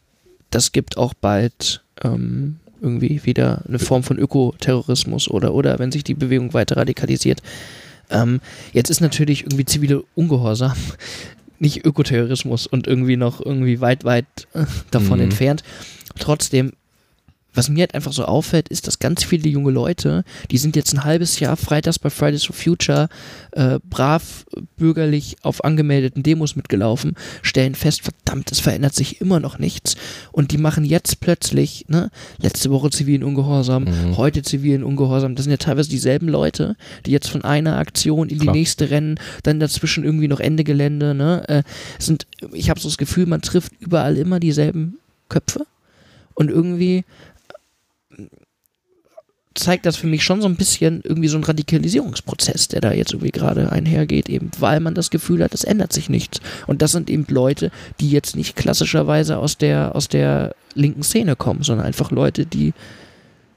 das 0.52 0.72
gibt 0.72 0.98
auch 0.98 1.14
bald 1.14 1.84
ähm, 2.04 2.58
irgendwie 2.82 3.26
wieder 3.26 3.64
eine 3.68 3.80
Form 3.80 4.04
von 4.04 4.20
Ökoterrorismus 4.20 5.28
oder, 5.28 5.54
oder 5.54 5.80
wenn 5.80 5.92
sich 5.92 6.04
die 6.04 6.14
Bewegung 6.14 6.54
weiter 6.54 6.78
radikalisiert. 6.78 7.42
Ähm, 8.12 8.42
jetzt 8.74 8.90
ist 8.90 9.02
natürlich 9.02 9.44
irgendwie 9.44 9.66
zivile 9.66 10.04
Ungehorsam 10.16 10.76
nicht 11.60 11.86
Ökoterrorismus 11.86 12.68
und 12.68 12.88
irgendwie 12.88 13.18
noch 13.18 13.44
irgendwie 13.44 13.82
weit, 13.82 14.04
weit 14.06 14.26
davon 14.92 15.20
Mhm. 15.20 15.26
entfernt. 15.26 15.64
Trotzdem, 16.18 16.74
was 17.54 17.68
mir 17.70 17.82
halt 17.82 17.96
einfach 17.96 18.14
so 18.14 18.26
auffällt, 18.26 18.70
ist, 18.70 18.86
dass 18.88 19.00
ganz 19.00 19.24
viele 19.24 19.50
junge 19.50 19.72
Leute, 19.72 20.24
die 20.52 20.58
sind 20.60 20.76
jetzt 20.76 20.94
ein 20.94 21.04
halbes 21.04 21.40
Jahr 21.40 21.58
freitags 21.58 21.98
bei 21.98 22.10
Fridays 22.10 22.46
for 22.46 22.56
Future 22.56 23.10
äh, 23.52 23.80
brav 23.90 24.46
bürgerlich 24.78 25.38
auf 25.42 25.64
angemeldeten 25.64 26.22
Demos 26.24 26.56
mitgelaufen, 26.56 27.16
stellen 27.42 27.76
fest, 27.76 28.02
verdammt, 28.04 28.52
es 28.52 28.60
verändert 28.60 28.94
sich 28.94 29.20
immer 29.20 29.40
noch 29.40 29.58
nichts. 29.58 29.96
Und 30.32 30.52
die 30.52 30.58
machen 30.58 30.86
jetzt 30.86 31.20
plötzlich, 31.22 31.86
ne, 31.88 32.12
letzte 32.38 32.70
Woche 32.70 32.92
zivilen 32.92 33.24
Ungehorsam, 33.24 33.84
Mhm. 33.86 34.18
heute 34.18 34.42
zivilen 34.44 34.84
Ungehorsam. 34.84 35.36
Das 35.36 35.46
sind 35.46 35.52
ja 35.52 35.58
teilweise 35.58 35.90
dieselben 35.90 36.28
Leute, 36.30 36.76
die 37.06 37.12
jetzt 37.12 37.30
von 37.30 37.44
einer 37.44 37.78
Aktion 37.78 38.30
in 38.30 38.38
die 38.38 38.46
Klar. 38.46 38.56
nächste 38.56 38.90
rennen, 38.92 39.20
dann 39.44 39.60
dazwischen 39.60 40.04
irgendwie 40.04 40.28
noch 40.28 40.40
Ende 40.40 40.64
Gelände, 40.64 41.16
ne? 41.16 41.44
Äh, 41.50 41.64
sind, 41.98 42.28
ich 42.54 42.70
habe 42.70 42.80
so 42.80 42.88
das 42.88 42.98
Gefühl, 42.98 43.26
man 43.26 43.42
trifft 43.42 43.72
überall 43.80 44.18
immer 44.18 44.40
dieselben 44.40 45.00
Köpfe. 45.30 45.66
Und 46.36 46.50
irgendwie 46.50 47.04
zeigt 49.60 49.86
das 49.86 49.98
für 49.98 50.08
mich 50.08 50.24
schon 50.24 50.42
so 50.42 50.48
ein 50.48 50.56
bisschen 50.56 51.02
irgendwie 51.04 51.28
so 51.28 51.38
ein 51.38 51.44
Radikalisierungsprozess, 51.44 52.68
der 52.70 52.82
da 52.82 52.92
jetzt 52.92 53.14
irgendwie 53.14 53.32
gerade 53.32 53.72
einhergeht, 53.72 54.30
eben 54.30 54.52
weil 54.60 54.80
man 54.80 54.96
das 54.96 55.10
Gefühl 55.10 55.44
hat, 55.44 55.54
es 55.54 55.64
ändert 55.64 55.94
sich 55.94 56.10
nichts. 56.10 56.40
Und 56.68 56.82
das 56.82 56.92
sind 56.92 57.10
eben 57.10 57.26
Leute, 57.30 57.72
die 58.00 58.10
jetzt 58.10 58.36
nicht 58.36 58.56
klassischerweise 58.56 59.38
aus 59.38 59.58
der, 59.58 59.96
aus 59.96 60.08
der 60.08 60.56
linken 60.74 61.04
Szene 61.04 61.36
kommen, 61.36 61.64
sondern 61.64 61.86
einfach 61.86 62.12
Leute, 62.12 62.46
die 62.46 62.74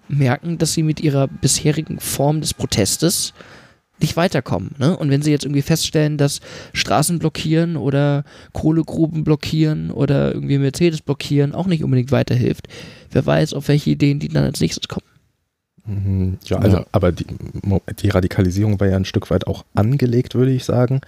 merken, 0.08 0.58
dass 0.58 0.74
sie 0.74 0.82
mit 0.82 1.00
ihrer 1.00 1.28
bisherigen 1.28 1.98
Form 2.00 2.40
des 2.40 2.54
Protestes 2.54 3.32
nicht 4.00 4.16
weiterkommen. 4.16 4.74
Ne? 4.78 4.96
Und 4.96 5.10
wenn 5.10 5.22
sie 5.22 5.30
jetzt 5.30 5.44
irgendwie 5.44 5.62
feststellen, 5.62 6.18
dass 6.18 6.40
Straßen 6.72 7.18
blockieren 7.18 7.76
oder 7.76 8.24
Kohlegruben 8.52 9.24
blockieren 9.24 9.90
oder 9.90 10.34
irgendwie 10.34 10.58
Mercedes 10.58 11.00
blockieren 11.00 11.54
auch 11.54 11.66
nicht 11.66 11.84
unbedingt 11.84 12.10
weiterhilft, 12.10 12.68
wer 13.12 13.24
weiß, 13.24 13.54
auf 13.54 13.68
welche 13.68 13.90
Ideen 13.90 14.18
die 14.18 14.28
dann 14.28 14.44
als 14.44 14.60
nächstes 14.60 14.88
kommen. 14.88 15.11
Mhm, 15.84 16.38
Ja, 16.44 16.58
also, 16.58 16.76
Ja. 16.78 16.86
aber 16.92 17.10
die, 17.12 17.26
die 18.00 18.08
Radikalisierung 18.08 18.78
war 18.78 18.86
ja 18.86 18.96
ein 18.96 19.04
Stück 19.04 19.30
weit 19.30 19.46
auch 19.46 19.64
angelegt, 19.74 20.34
würde 20.34 20.52
ich 20.52 20.64
sagen. 20.64 21.00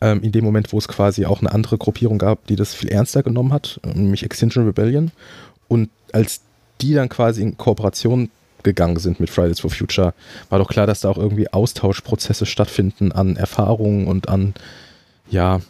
Ähm, 0.00 0.22
in 0.22 0.32
dem 0.32 0.44
Moment, 0.44 0.72
wo 0.72 0.78
es 0.78 0.88
quasi 0.88 1.26
auch 1.26 1.40
eine 1.40 1.52
andere 1.52 1.76
Gruppierung 1.78 2.18
gab, 2.18 2.46
die 2.46 2.56
das 2.56 2.74
viel 2.74 2.88
ernster 2.88 3.22
genommen 3.22 3.52
hat, 3.52 3.80
äh, 3.84 3.88
nämlich 3.88 4.22
Extinction 4.24 4.64
Rebellion. 4.66 5.10
Und 5.68 5.90
als 6.12 6.40
die 6.80 6.94
dann 6.94 7.08
quasi 7.08 7.42
in 7.42 7.56
Kooperation 7.56 8.30
gegangen 8.62 8.96
sind 8.98 9.20
mit 9.20 9.28
Fridays 9.28 9.60
for 9.60 9.70
Future, 9.70 10.14
war 10.48 10.58
doch 10.58 10.68
klar, 10.68 10.86
dass 10.86 11.00
da 11.00 11.10
auch 11.10 11.18
irgendwie 11.18 11.52
Austauschprozesse 11.52 12.46
stattfinden 12.46 13.12
an 13.12 13.36
Erfahrungen 13.36 14.06
und 14.06 14.28
an, 14.30 14.54
ja, 15.30 15.60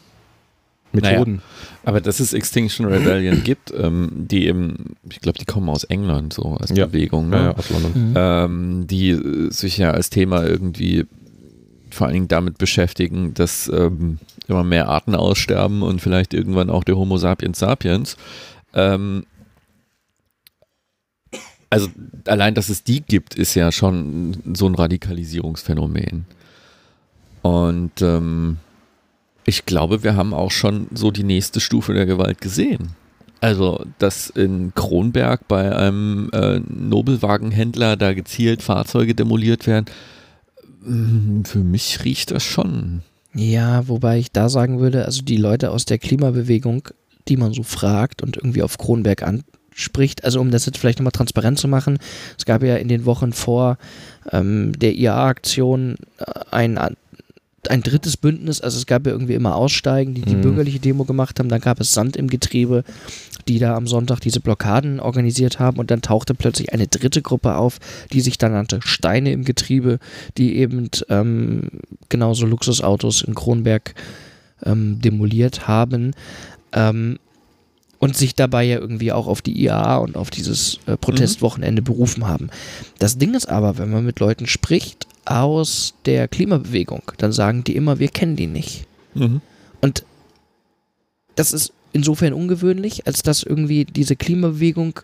Methoden. 0.95 1.43
Aber 1.85 2.01
dass 2.01 2.21
es 2.21 2.33
Extinction 2.33 2.87
Rebellion 2.87 3.43
gibt, 3.45 3.73
ähm, 3.77 4.11
die 4.15 4.47
eben, 4.47 4.97
ich 5.11 5.21
glaube, 5.21 5.39
die 5.39 5.45
kommen 5.45 5.69
aus 5.69 5.85
England 5.85 6.33
so 6.33 6.57
als 6.57 6.71
Ja. 6.71 6.87
Bewegung, 6.87 7.29
ne? 7.29 7.37
Ja, 7.37 7.45
ja, 7.45 7.57
aus 7.57 7.71
London. 7.71 7.93
Mhm. 7.95 8.15
ähm, 8.17 8.87
die 8.87 9.11
äh, 9.11 9.51
sich 9.51 9.79
ja 9.79 9.91
als 9.91 10.11
Thema 10.11 10.45
irgendwie 10.45 11.07
vor 11.91 12.07
allen 12.07 12.15
Dingen 12.15 12.29
damit 12.29 12.59
beschäftigen, 12.59 13.35
dass 13.35 13.69
ähm, 13.69 14.19
immer 14.49 14.65
mehr 14.65 14.89
Arten 14.89 15.15
aussterben 15.15 15.83
und 15.83 16.01
vielleicht 16.01 16.35
irgendwann 16.35 16.71
auch 16.71 16.85
der 16.85 16.97
Homo 16.97 17.19
sapiens 17.19 17.59
sapiens. 17.59 18.17
Ähm, 18.75 19.25
also 21.71 21.89
allein, 22.27 22.55
dass 22.55 22.69
es 22.69 22.85
die 22.85 23.01
gibt, 23.01 23.35
ist 23.35 23.55
ja 23.55 23.73
schon 23.73 24.37
so 24.55 24.67
ein 24.67 24.75
Radikalisierungsphänomen. 24.75 26.27
Und 27.43 28.01
ähm, 28.01 28.59
ich 29.47 29.67
glaube, 29.67 30.03
wir 30.03 30.17
haben 30.17 30.35
auch 30.35 30.51
schon 30.51 30.87
so 30.95 31.11
die 31.11 31.25
nächste 31.25 31.61
Stufe 31.61 31.95
der 31.95 32.07
Gewalt 32.07 32.41
gesehen. 32.41 32.91
Also, 33.41 33.85
dass 33.99 34.31
in 34.31 34.73
Kronberg 34.75 35.47
bei 35.49 35.77
einem 35.77 36.31
äh, 36.33 36.61
Nobelwagenhändler 36.61 37.97
da 37.97 38.15
gezielt 38.15 38.63
Fahrzeuge 38.63 39.15
demoliert 39.15 39.67
werden, 39.67 39.85
mm, 40.83 41.43
für 41.45 41.59
mich 41.59 42.05
riecht 42.05 42.31
das 42.31 42.43
schon. 42.43 43.03
Ja, 43.35 43.87
wobei 43.89 44.19
ich 44.19 44.33
da 44.33 44.49
sagen 44.49 44.81
würde, 44.81 45.05
also 45.05 45.21
die 45.21 45.37
Leute 45.37 45.73
aus 45.73 45.85
der 45.85 45.99
Klimabewegung, 45.99 46.89
die 47.29 47.37
man 47.37 47.53
so 47.53 47.65
fragt 47.65 48.23
und 48.23 48.37
irgendwie 48.37 48.63
auf 48.63 48.79
Kronberg 48.79 49.23
anspricht, 49.23 50.25
also 50.25 50.41
um 50.41 50.51
das 50.51 50.65
jetzt 50.65 50.79
vielleicht 50.79 51.01
nochmal 51.01 51.11
transparent 51.11 51.59
zu 51.59 51.69
machen, 51.69 51.99
es 52.39 52.47
gab 52.47 52.63
ja 52.63 52.77
in 52.77 52.89
den 52.89 53.05
Wochen 53.05 53.35
vor 53.35 53.77
ähm, 54.31 54.73
der 54.79 54.95
IAA-Aktion 54.95 55.97
äh, 56.19 56.41
ein, 57.70 57.83
drittes 57.83 58.16
Bündnis, 58.16 58.61
also 58.61 58.79
es 58.79 58.87
gab 58.87 59.07
ja 59.07 59.12
irgendwie 59.12 59.35
immer 59.35 59.55
Aussteigen, 59.57 60.14
die 60.14 60.22
die 60.22 60.37
Mhm. 60.37 60.42
bürgerliche 60.42 60.81
Demo 60.81 61.05
gemacht 61.05 61.38
haben, 61.38 61.48
dann 61.48 61.61
gab 61.61 61.81
es 61.81 61.92
Sand 61.92 62.16
im 62.16 62.29
Getriebe, 62.29 62.85
die 63.48 63.59
da 63.59 63.74
am 63.77 63.87
Sonntag 63.87 64.20
diese 64.20 64.40
Blockaden 64.40 65.00
organisiert 65.00 65.59
haben 65.59 65.79
und 65.79 65.90
dann 65.90 66.03
tauchte 66.03 66.35
plötzlich 66.35 66.72
eine 66.72 66.87
dritte 66.87 67.22
Gruppe 67.22 67.57
auf, 67.57 67.79
die 68.12 68.20
sich 68.20 68.38
dann 68.38 68.53
nannte 68.53 68.81
Steine 68.83 69.33
im 69.33 69.44
Getriebe, 69.44 69.98
die 70.38 70.57
eben 70.57 70.88
ähm, 71.09 71.68
genauso 72.09 72.46
Luxusautos 72.46 73.22
in 73.22 73.35
Kronberg 73.35 73.94
ähm, 74.64 75.00
demoliert 75.00 75.68
haben 75.68 76.12
ähm, 76.72 77.18
und 77.98 78.16
sich 78.16 78.35
dabei 78.35 78.64
ja 78.64 78.79
irgendwie 78.79 79.12
auch 79.12 79.27
auf 79.27 79.42
die 79.42 79.62
IAA 79.62 79.96
und 79.96 80.16
auf 80.16 80.31
dieses 80.31 80.79
äh, 80.87 80.96
Protestwochenende 80.96 81.83
berufen 81.83 82.27
haben. 82.27 82.50
Das 82.98 83.18
Ding 83.18 83.35
ist 83.35 83.48
aber, 83.48 83.79
wenn 83.79 83.90
man 83.90 84.05
mit 84.05 84.20
Leuten 84.20 84.46
spricht 84.46 85.07
aus 85.27 85.95
der 86.07 86.29
Klimabewegung, 86.29 87.03
dann 87.19 87.33
sagen 87.33 87.65
die 87.65 87.77
immer, 87.77 87.99
wir 87.99 88.09
kennen 88.09 88.37
die 88.37 88.47
nicht. 88.47 88.87
Und 89.81 90.05
das 91.37 91.53
ist 91.53 91.73
insofern 91.93 92.33
ungewöhnlich, 92.33 93.07
als 93.07 93.23
dass 93.23 93.43
irgendwie 93.43 93.85
diese 93.85 94.17
Klimabewegung 94.17 95.01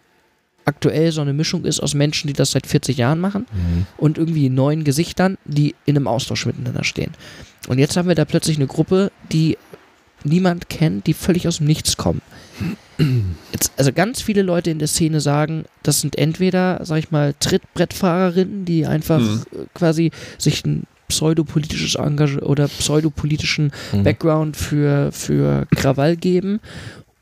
aktuell 0.65 1.11
so 1.11 1.21
eine 1.21 1.33
Mischung 1.33 1.65
ist 1.65 1.81
aus 1.81 1.95
Menschen, 1.95 2.27
die 2.29 2.33
das 2.35 2.51
seit 2.53 2.67
40 2.67 2.97
Jahren 2.99 3.19
machen 3.19 3.47
Mhm. 3.53 3.87
und 3.97 4.19
irgendwie 4.19 4.49
neuen 4.51 4.85
Gesichtern, 4.85 5.39
die 5.45 5.75
in 5.87 5.97
einem 5.97 6.07
Austausch 6.07 6.47
miteinander 6.47 6.85
stehen. 6.85 7.13
Und 7.69 7.79
jetzt 7.79 7.97
haben 7.97 8.09
wir 8.09 8.15
da 8.15 8.25
plötzlich 8.25 8.57
eine 8.57 8.67
Gruppe, 8.67 9.11
die 9.33 9.57
niemand 10.25 10.69
kennt, 10.69 11.07
die 11.07 11.15
völlig 11.15 11.49
aus 11.49 11.57
dem 11.59 11.67
Nichts 11.67 11.97
kommen. 11.97 12.21
Jetzt, 13.53 13.73
also 13.79 13.93
ganz 13.93 14.21
viele 14.21 14.43
Leute 14.43 14.71
in 14.71 14.79
der 14.79 14.89
Szene 14.89 15.21
sagen, 15.21 15.65
das 15.83 16.01
sind 16.01 16.19
entweder, 16.19 16.81
sag 16.85 16.99
ich 16.99 17.11
mal, 17.11 17.35
Trittbrettfahrerinnen, 17.41 18.65
die 18.67 18.87
einfach 18.87 19.21
Mhm. 19.21 19.43
äh, 19.53 19.65
quasi 19.75 20.11
sich 20.39 20.65
ein 20.67 20.85
pseudopolitisches 21.09 21.95
Engagement 21.97 22.45
oder 22.45 22.69
pseudopolitischen 22.69 23.73
Mhm. 23.93 24.03
Background 24.05 24.57
für, 24.57 25.11
für 25.13 25.67
Krawall 25.75 26.17
geben. 26.17 26.61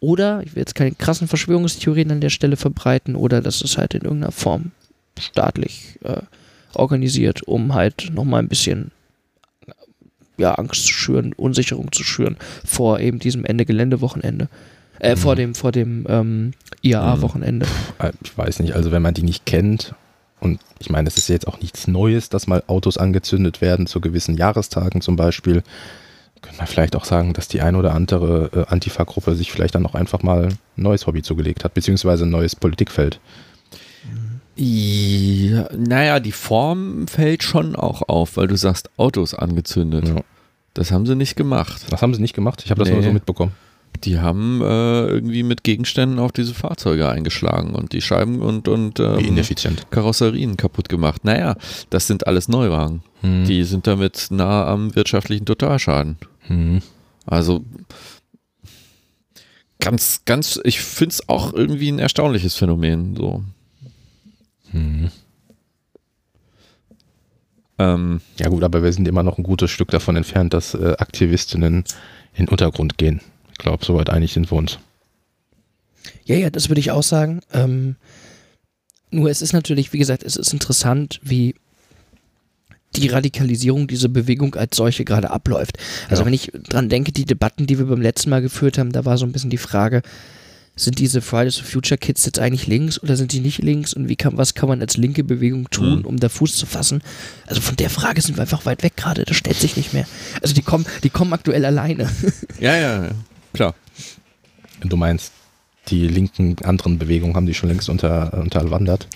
Oder, 0.00 0.42
ich 0.44 0.54
will 0.54 0.60
jetzt 0.60 0.74
keine 0.74 0.92
krassen 0.92 1.26
Verschwörungstheorien 1.28 2.10
an 2.10 2.20
der 2.20 2.30
Stelle 2.30 2.56
verbreiten, 2.56 3.16
oder 3.16 3.40
das 3.40 3.62
ist 3.62 3.78
halt 3.78 3.94
in 3.94 4.02
irgendeiner 4.02 4.32
Form 4.32 4.72
staatlich 5.18 5.98
äh, 6.04 6.20
organisiert, 6.74 7.42
um 7.44 7.74
halt 7.74 8.10
nochmal 8.12 8.42
ein 8.42 8.48
bisschen 8.48 8.90
ja, 10.36 10.54
Angst 10.54 10.84
zu 10.86 10.92
schüren, 10.92 11.32
Unsicherung 11.32 11.90
zu 11.90 12.04
schüren 12.04 12.36
vor 12.64 13.00
eben 13.00 13.18
diesem 13.18 13.44
Ende-Gelände-Wochenende. 13.44 14.48
Äh, 15.00 15.16
vor 15.16 15.34
Mhm. 15.34 15.38
dem, 15.38 15.54
vor 15.54 15.72
dem 15.72 16.06
ähm, 16.08 16.52
IAA-Wochenende. 16.82 17.66
Äh, 17.98 18.12
Ich 18.22 18.36
weiß 18.36 18.60
nicht, 18.60 18.74
also 18.74 18.90
wenn 18.92 19.02
man 19.02 19.14
die 19.14 19.22
nicht 19.22 19.46
kennt, 19.46 19.94
und 20.40 20.60
ich 20.78 20.90
meine, 20.90 21.08
es 21.08 21.16
ist 21.16 21.28
jetzt 21.28 21.46
auch 21.48 21.60
nichts 21.60 21.86
Neues, 21.88 22.28
dass 22.28 22.46
mal 22.46 22.62
Autos 22.68 22.96
angezündet 22.98 23.60
werden 23.60 23.86
zu 23.86 24.00
gewissen 24.00 24.36
Jahrestagen 24.36 25.00
zum 25.00 25.16
Beispiel, 25.16 25.62
könnte 26.42 26.58
man 26.58 26.66
vielleicht 26.68 26.94
auch 26.94 27.04
sagen, 27.04 27.32
dass 27.32 27.48
die 27.48 27.60
ein 27.60 27.74
oder 27.74 27.92
andere 27.94 28.50
äh, 28.68 28.72
Antifa-Gruppe 28.72 29.34
sich 29.34 29.50
vielleicht 29.50 29.74
dann 29.74 29.84
auch 29.86 29.94
einfach 29.96 30.22
mal 30.22 30.44
ein 30.46 30.58
neues 30.76 31.06
Hobby 31.08 31.22
zugelegt 31.22 31.64
hat, 31.64 31.74
beziehungsweise 31.74 32.24
ein 32.26 32.30
neues 32.30 32.54
Politikfeld. 32.54 33.18
Ja, 34.56 35.68
naja, 35.76 36.18
die 36.20 36.32
Form 36.32 37.06
fällt 37.06 37.42
schon 37.44 37.76
auch 37.76 38.02
auf, 38.08 38.36
weil 38.36 38.48
du 38.48 38.56
sagst, 38.56 38.90
Autos 38.96 39.34
angezündet. 39.34 40.08
Ja. 40.08 40.16
Das 40.74 40.90
haben 40.90 41.06
sie 41.06 41.14
nicht 41.14 41.36
gemacht. 41.36 41.82
Das 41.90 42.02
haben 42.02 42.12
sie 42.14 42.20
nicht 42.20 42.34
gemacht, 42.34 42.62
ich 42.64 42.70
habe 42.70 42.80
das 42.80 42.88
Nee. 42.88 42.94
nur 42.96 43.04
so 43.04 43.12
mitbekommen. 43.12 43.52
Die 44.04 44.18
haben 44.18 44.60
äh, 44.62 45.06
irgendwie 45.06 45.42
mit 45.42 45.64
Gegenständen 45.64 46.18
auf 46.18 46.32
diese 46.32 46.54
Fahrzeuge 46.54 47.08
eingeschlagen 47.08 47.74
und 47.74 47.92
die 47.92 48.00
Scheiben 48.00 48.40
und, 48.40 48.68
und 48.68 49.00
ähm. 49.00 49.18
Karosserien 49.90 50.56
kaputt 50.56 50.88
gemacht. 50.88 51.24
Naja, 51.24 51.56
das 51.90 52.06
sind 52.06 52.26
alles 52.26 52.48
Neuwagen. 52.48 53.02
Hm. 53.22 53.44
Die 53.44 53.64
sind 53.64 53.86
damit 53.86 54.28
nah 54.30 54.66
am 54.66 54.94
wirtschaftlichen 54.94 55.46
Totalschaden. 55.46 56.16
Hm. 56.46 56.80
Also 57.26 57.64
ganz, 59.80 60.22
ganz, 60.24 60.60
ich 60.64 60.80
finde 60.80 61.12
es 61.12 61.28
auch 61.28 61.52
irgendwie 61.52 61.90
ein 61.90 61.98
erstaunliches 61.98 62.54
Phänomen. 62.54 63.16
So. 63.16 63.42
Hm. 64.70 65.10
Ähm, 67.78 68.20
Ja 68.38 68.48
gut, 68.48 68.64
aber 68.64 68.82
wir 68.82 68.92
sind 68.92 69.08
immer 69.08 69.22
noch 69.22 69.38
ein 69.38 69.44
gutes 69.44 69.70
Stück 69.70 69.90
davon 69.90 70.16
entfernt, 70.16 70.52
dass 70.52 70.74
äh, 70.74 70.94
Aktivistinnen 70.98 71.84
in 72.34 72.46
den 72.46 72.48
Untergrund 72.48 72.98
gehen. 72.98 73.20
Ich 73.58 73.64
glaube, 73.64 73.84
soweit 73.84 74.08
einig 74.08 74.32
sind 74.32 74.50
wir 74.52 74.56
uns. 74.58 74.78
Ja, 76.24 76.36
ja, 76.36 76.48
das 76.50 76.68
würde 76.68 76.80
ich 76.80 76.90
auch 76.92 77.02
sagen. 77.02 77.40
Ähm, 77.52 77.96
nur 79.10 79.30
es 79.30 79.42
ist 79.42 79.52
natürlich, 79.52 79.92
wie 79.92 79.98
gesagt, 79.98 80.22
es 80.22 80.36
ist 80.36 80.52
interessant, 80.52 81.18
wie 81.22 81.54
die 82.96 83.08
Radikalisierung 83.08 83.86
dieser 83.88 84.08
Bewegung 84.08 84.54
als 84.54 84.76
solche 84.76 85.04
gerade 85.04 85.30
abläuft. 85.30 85.78
Also 86.08 86.22
Ja. 86.22 86.26
wenn 86.26 86.32
ich 86.34 86.52
dran 86.68 86.88
denke, 86.88 87.12
die 87.12 87.24
Debatten, 87.24 87.66
die 87.66 87.78
wir 87.78 87.86
beim 87.86 88.00
letzten 88.00 88.30
Mal 88.30 88.40
geführt 88.42 88.78
haben, 88.78 88.92
da 88.92 89.04
war 89.04 89.18
so 89.18 89.26
ein 89.26 89.32
bisschen 89.32 89.50
die 89.50 89.58
Frage, 89.58 90.02
sind 90.74 90.98
diese 91.00 91.20
Fridays 91.20 91.56
for 91.56 91.66
Future 91.66 91.98
Kids 91.98 92.24
jetzt 92.24 92.38
eigentlich 92.38 92.66
links 92.68 93.02
oder 93.02 93.16
sind 93.16 93.32
die 93.32 93.40
nicht 93.40 93.58
links 93.58 93.92
und 93.92 94.08
wie 94.08 94.14
kann, 94.16 94.36
was 94.36 94.54
kann 94.54 94.68
man 94.68 94.80
als 94.80 94.96
linke 94.96 95.24
Bewegung 95.24 95.68
tun, 95.70 95.98
Mhm. 96.00 96.04
um 96.06 96.16
da 96.18 96.28
Fuß 96.28 96.54
zu 96.56 96.66
fassen? 96.66 97.02
Also 97.46 97.60
von 97.60 97.74
der 97.76 97.90
Frage 97.90 98.22
sind 98.22 98.36
wir 98.36 98.42
einfach 98.42 98.64
weit 98.64 98.82
weg 98.84 98.96
gerade, 98.96 99.24
das 99.24 99.36
stellt 99.36 99.56
sich 99.58 99.76
nicht 99.76 99.92
mehr. 99.92 100.06
Also 100.40 100.54
die 100.54 100.62
kommen, 100.62 100.86
die 101.02 101.10
kommen 101.10 101.32
aktuell 101.32 101.64
alleine. 101.64 102.08
Ja, 102.60 102.76
ja, 102.76 103.04
ja. 103.06 103.10
Klar. 103.58 103.74
Du 104.82 104.96
meinst, 104.96 105.32
die 105.88 106.06
linken 106.06 106.54
anderen 106.62 106.96
Bewegungen 106.96 107.34
haben 107.34 107.46
die 107.46 107.54
schon 107.54 107.68
längst 107.68 107.88
unter, 107.88 108.32
unterwandert. 108.34 109.08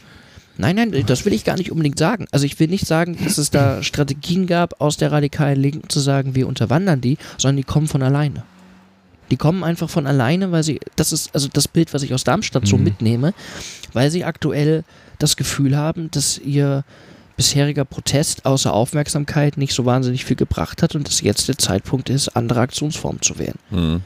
Nein, 0.58 0.74
nein, 0.74 1.04
das 1.06 1.24
will 1.24 1.32
ich 1.32 1.44
gar 1.44 1.56
nicht 1.56 1.70
unbedingt 1.70 1.96
sagen. 1.96 2.26
Also 2.32 2.44
ich 2.44 2.58
will 2.58 2.66
nicht 2.66 2.84
sagen, 2.86 3.16
dass 3.22 3.38
es 3.38 3.50
da 3.50 3.84
Strategien 3.84 4.48
gab, 4.48 4.80
aus 4.80 4.96
der 4.96 5.12
radikalen 5.12 5.60
Linken 5.60 5.88
zu 5.88 6.00
sagen, 6.00 6.34
wir 6.34 6.48
unterwandern 6.48 7.00
die, 7.00 7.18
sondern 7.38 7.58
die 7.58 7.62
kommen 7.62 7.86
von 7.86 8.02
alleine. 8.02 8.42
Die 9.30 9.36
kommen 9.36 9.62
einfach 9.62 9.88
von 9.88 10.08
alleine, 10.08 10.50
weil 10.50 10.64
sie, 10.64 10.80
das 10.96 11.12
ist 11.12 11.32
also 11.34 11.46
das 11.52 11.68
Bild, 11.68 11.94
was 11.94 12.02
ich 12.02 12.12
aus 12.12 12.24
Darmstadt 12.24 12.66
so 12.66 12.76
Mhm. 12.76 12.84
mitnehme, 12.84 13.34
weil 13.92 14.10
sie 14.10 14.24
aktuell 14.24 14.82
das 15.20 15.36
Gefühl 15.36 15.76
haben, 15.76 16.10
dass 16.10 16.36
ihr 16.38 16.84
bisheriger 17.36 17.84
Protest 17.84 18.44
außer 18.44 18.74
Aufmerksamkeit 18.74 19.56
nicht 19.56 19.72
so 19.72 19.86
wahnsinnig 19.86 20.24
viel 20.24 20.36
gebracht 20.36 20.82
hat 20.82 20.96
und 20.96 21.06
dass 21.06 21.20
jetzt 21.20 21.46
der 21.48 21.56
Zeitpunkt 21.58 22.10
ist, 22.10 22.30
andere 22.36 22.60
Aktionsformen 22.60 23.22
zu 23.22 23.38
wählen. 23.38 23.58
Mhm. 23.70 24.00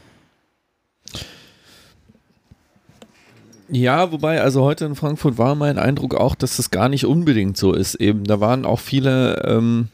Ja, 3.69 4.13
wobei, 4.13 4.41
also 4.41 4.63
heute 4.63 4.85
in 4.85 4.95
Frankfurt 4.95 5.39
war 5.39 5.55
mein 5.55 5.79
Eindruck 5.79 6.15
auch, 6.15 6.35
dass 6.35 6.57
das 6.57 6.71
gar 6.71 6.89
nicht 6.89 7.05
unbedingt 7.05 7.57
so 7.57 7.73
ist. 7.73 7.97
Eben, 7.97 8.25
da 8.25 8.39
waren 8.41 8.65
auch 8.65 8.79
viele 8.79 9.43
ähm, 9.45 9.89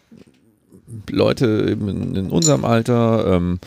Leute 1.11 1.69
eben 1.71 1.89
in, 1.89 2.15
in 2.17 2.31
unserem 2.31 2.65
Alter, 2.67 3.35
ähm, 3.35 3.61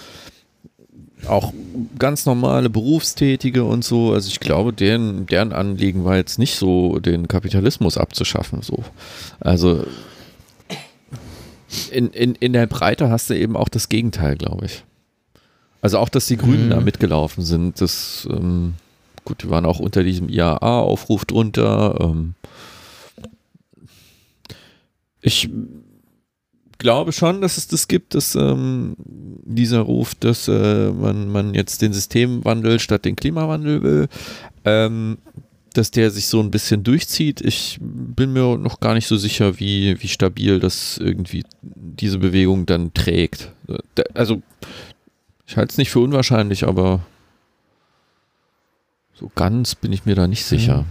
auch 1.28 1.54
ganz 1.98 2.28
normale 2.28 2.70
Berufstätige 2.70 3.64
und 3.64 3.84
so. 3.84 4.14
Also 4.14 4.28
ich 4.28 4.40
glaube, 4.40 4.74
deren, 4.74 5.26
deren 5.26 5.54
Anliegen 5.54 6.06
war 6.06 6.18
jetzt 6.18 6.38
nicht 6.38 6.56
so, 6.56 7.00
den 7.00 7.28
Kapitalismus 7.28 7.98
abzuschaffen. 7.98 8.62
So. 8.62 8.84
Also 9.40 9.86
in, 11.92 12.10
in, 12.12 12.36
in 12.36 12.54
der 12.54 12.68
Breite 12.68 13.10
hast 13.10 13.32
du 13.32 13.36
eben 13.36 13.58
auch 13.58 13.70
das 13.70 13.90
Gegenteil, 13.90 14.36
glaube 14.36 14.66
ich. 14.68 14.84
Also 15.82 15.98
auch, 15.98 16.10
dass 16.10 16.28
die 16.28 16.38
Grünen 16.38 16.68
Mhm. 16.68 16.72
da 16.72 16.80
mitgelaufen 16.82 17.44
sind, 17.44 17.82
das, 17.82 18.28
ähm, 18.32 18.76
gut, 19.26 19.44
die 19.44 19.50
waren 19.50 19.66
auch 19.66 19.80
unter 19.80 20.04
diesem 20.04 20.30
IAA-Aufruf 20.30 21.26
drunter. 21.26 21.98
Ähm, 22.00 22.36
ich 25.22 25.50
glaube 26.78 27.12
schon, 27.12 27.42
dass 27.42 27.58
es 27.58 27.68
das 27.68 27.88
gibt, 27.88 28.16
dass 28.16 28.36
ähm, 28.36 28.96
dieser 28.98 29.80
Ruf, 29.80 30.16
dass 30.16 30.48
äh, 30.48 30.92
man, 30.92 31.30
man 31.30 31.54
jetzt 31.54 31.82
den 31.82 31.94
Systemwandel 31.94 32.80
statt 32.80 33.06
den 33.06 33.16
Klimawandel 33.16 33.82
will, 33.84 34.08
ähm, 34.66 35.18
dass 35.74 35.92
der 35.92 36.12
sich 36.12 36.28
so 36.28 36.40
ein 36.40 36.52
bisschen 36.52 36.84
durchzieht. 36.84 37.42
Ich 37.42 37.80
bin 37.82 38.34
mir 38.34 38.58
noch 38.58 38.80
gar 38.80 38.94
nicht 38.94 39.08
so 39.08 39.18
sicher, 39.18 39.60
wie, 39.60 40.02
wie 40.02 40.08
stabil 40.08 40.60
das 40.60 40.98
irgendwie 40.98 41.44
diese 41.62 42.20
Bewegung 42.20 42.66
dann 42.66 42.94
trägt. 42.94 43.52
Äh, 43.68 44.04
Also 44.14 44.42
ich 45.48 45.58
halte 45.58 45.72
es 45.72 45.78
nicht 45.78 45.92
für 45.92 46.00
unwahrscheinlich, 46.00 46.68
aber 46.68 47.06
so 49.18 49.32
ganz 49.36 49.76
bin 49.76 49.94
ich 49.94 50.06
mir 50.06 50.16
da 50.16 50.28
nicht 50.28 50.46
sicher. 50.46 50.86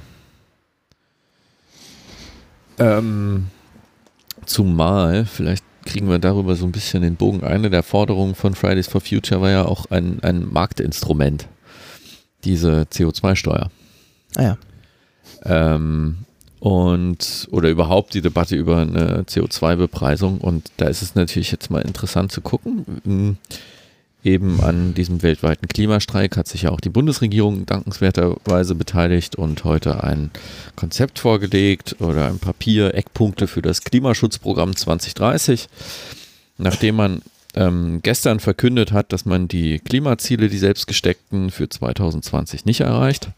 Ähm, 2.79 3.49
zumal, 4.47 5.25
vielleicht 5.27 5.65
kriegen 5.85 6.09
wir 6.09 6.19
darüber 6.19 6.57
so 6.57 6.65
ein 6.65 6.73
bisschen 6.73 7.03
den 7.03 7.17
Bogen. 7.17 7.45
Eine 7.45 7.71
der 7.71 7.83
Forderungen 7.83 8.35
von 8.35 8.55
Fridays 8.55 8.89
for 8.89 9.01
Future 9.01 9.41
war 9.41 9.51
ja 9.51 9.65
auch 9.65 9.87
ein, 9.91 10.21
ein 10.23 10.51
Marktinstrument, 10.51 11.47
diese 12.45 12.87
CO2-Steuer. 12.91 13.71
Ah 14.37 14.43
ja. 14.43 14.59
Ähm, 15.45 16.25
und 16.61 17.49
oder 17.51 17.69
überhaupt 17.69 18.15
die 18.15 18.23
Debatte 18.23 18.57
über 18.57 18.79
eine 18.79 19.25
CO2-Bepreisung. 19.25 20.39
Und 20.39 20.73
da 20.79 20.87
ist 20.87 21.03
es 21.03 21.15
natürlich 21.15 21.53
jetzt 21.53 21.71
mal 21.71 21.83
interessant 21.83 22.33
zu 22.33 22.41
gucken. 22.41 23.39
Eben 24.25 24.63
an 24.63 24.95
diesem 24.95 25.23
weltweiten 25.23 25.69
Klimastreik 25.69 26.39
hat 26.39 26.49
sich 26.49 26.63
ja 26.63 26.71
auch 26.71 26.81
die 26.81 26.89
Bundesregierung 26.89 27.67
dankenswerterweise 27.67 28.75
beteiligt 28.75 29.37
und 29.37 29.65
heute 29.65 30.03
ein 30.03 30.31
Konzept 30.77 31.19
vorgelegt 31.19 31.97
oder 32.01 32.29
ein 32.29 32.39
Papier, 32.39 32.95
Eckpunkte 32.95 33.47
für 33.47 33.61
das 33.61 33.83
Klimaschutzprogramm 33.83 34.75
2030. 34.75 35.69
Nachdem 36.57 36.97
man 36.97 37.23
ähm, 37.55 38.01
gestern 38.03 38.41
verkündet 38.41 38.93
hat, 38.93 39.13
dass 39.13 39.27
man 39.27 39.47
die 39.47 39.79
Klimaziele, 39.79 40.49
die 40.49 40.57
selbstgesteckten, 40.59 41.51
für 41.51 41.69
2020 41.69 42.65
nicht 42.65 42.81
erreicht, 42.81 43.29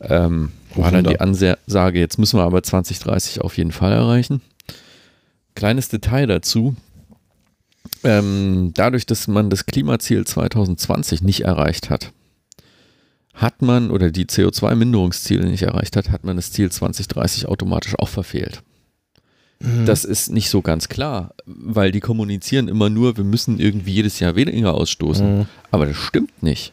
ähm, 0.00 0.50
war 0.74 0.90
dann 0.90 1.04
die 1.04 1.20
Ansage, 1.20 2.00
jetzt 2.00 2.18
müssen 2.18 2.40
wir 2.40 2.44
aber 2.44 2.64
2030 2.64 3.42
auf 3.42 3.56
jeden 3.56 3.72
Fall 3.72 3.92
erreichen. 3.92 4.42
Kleines 5.54 5.88
Detail 5.88 6.26
dazu. 6.26 6.74
Ähm, 8.04 8.72
dadurch, 8.74 9.06
dass 9.06 9.28
man 9.28 9.50
das 9.50 9.66
Klimaziel 9.66 10.24
2020 10.24 11.22
nicht 11.22 11.42
erreicht 11.42 11.90
hat, 11.90 12.12
hat 13.34 13.62
man 13.62 13.90
oder 13.90 14.10
die 14.10 14.24
CO2-Minderungsziele 14.24 15.44
nicht 15.46 15.62
erreicht 15.62 15.96
hat, 15.96 16.10
hat 16.10 16.24
man 16.24 16.36
das 16.36 16.52
Ziel 16.52 16.70
2030 16.70 17.46
automatisch 17.46 17.94
auch 17.98 18.08
verfehlt. 18.08 18.62
Mhm. 19.60 19.86
Das 19.86 20.04
ist 20.04 20.30
nicht 20.30 20.50
so 20.50 20.62
ganz 20.62 20.88
klar, 20.88 21.34
weil 21.44 21.92
die 21.92 22.00
kommunizieren 22.00 22.68
immer 22.68 22.90
nur, 22.90 23.16
wir 23.16 23.24
müssen 23.24 23.58
irgendwie 23.58 23.92
jedes 23.92 24.20
Jahr 24.20 24.36
weniger 24.36 24.74
ausstoßen. 24.74 25.38
Mhm. 25.38 25.46
Aber 25.70 25.86
das 25.86 25.96
stimmt 25.96 26.42
nicht. 26.42 26.72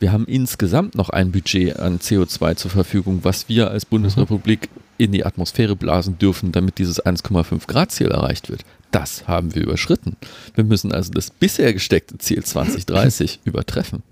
Wir 0.00 0.12
haben 0.12 0.26
insgesamt 0.26 0.96
noch 0.96 1.10
ein 1.10 1.32
Budget 1.32 1.78
an 1.78 1.98
CO2 1.98 2.56
zur 2.56 2.70
Verfügung, 2.70 3.20
was 3.22 3.48
wir 3.48 3.70
als 3.70 3.86
Bundesrepublik 3.86 4.68
in 4.98 5.12
die 5.12 5.24
Atmosphäre 5.24 5.76
blasen 5.76 6.18
dürfen, 6.18 6.52
damit 6.52 6.78
dieses 6.78 7.04
1,5 7.04 7.66
Grad 7.66 7.90
Ziel 7.90 8.08
erreicht 8.08 8.50
wird. 8.50 8.64
Das 8.94 9.26
haben 9.26 9.56
wir 9.56 9.62
überschritten. 9.62 10.16
Wir 10.54 10.62
müssen 10.62 10.92
also 10.92 11.10
das 11.10 11.30
bisher 11.30 11.72
gesteckte 11.72 12.16
Ziel 12.18 12.44
2030 12.44 13.40
übertreffen. 13.44 14.04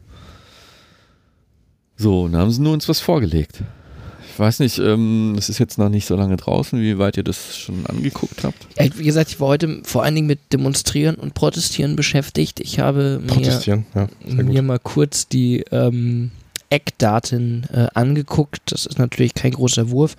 So, 1.97 2.27
dann 2.27 2.41
haben 2.41 2.51
sie 2.51 2.61
nur 2.61 2.73
uns 2.73 2.89
was 2.89 2.99
vorgelegt. 2.99 3.61
Ich 4.33 4.39
weiß 4.39 4.59
nicht, 4.59 4.79
ähm, 4.79 5.37
es 5.39 5.49
ist 5.49 5.61
jetzt 5.61 5.79
noch 5.79 5.89
nicht 5.89 6.07
so 6.07 6.17
lange 6.17 6.37
draußen, 6.37 6.81
wie 6.81 6.99
weit 6.99 7.17
ihr 7.17 7.23
das 7.23 7.57
schon 7.57 7.87
angeguckt 7.87 8.43
habt. 8.43 8.67
Ja, 8.77 8.87
wie 8.97 9.05
gesagt, 9.05 9.31
ich 9.31 9.39
war 9.39 9.49
heute 9.49 9.83
vor 9.85 10.03
allen 10.03 10.17
Dingen 10.17 10.27
mit 10.27 10.41
Demonstrieren 10.53 11.15
und 11.15 11.35
Protestieren 11.35 11.95
beschäftigt. 11.95 12.59
Ich 12.59 12.81
habe 12.81 13.21
mir, 13.23 13.85
ja. 13.95 14.09
Mir 14.27 14.63
mal 14.63 14.81
kurz 14.81 15.29
die 15.29 15.65
ähm, 15.71 16.33
Eckdaten 16.71 17.69
äh, 17.73 17.87
angeguckt. 17.95 18.73
Das 18.73 18.87
ist 18.87 18.99
natürlich 18.99 19.35
kein 19.35 19.53
großer 19.53 19.91
Wurf. 19.91 20.17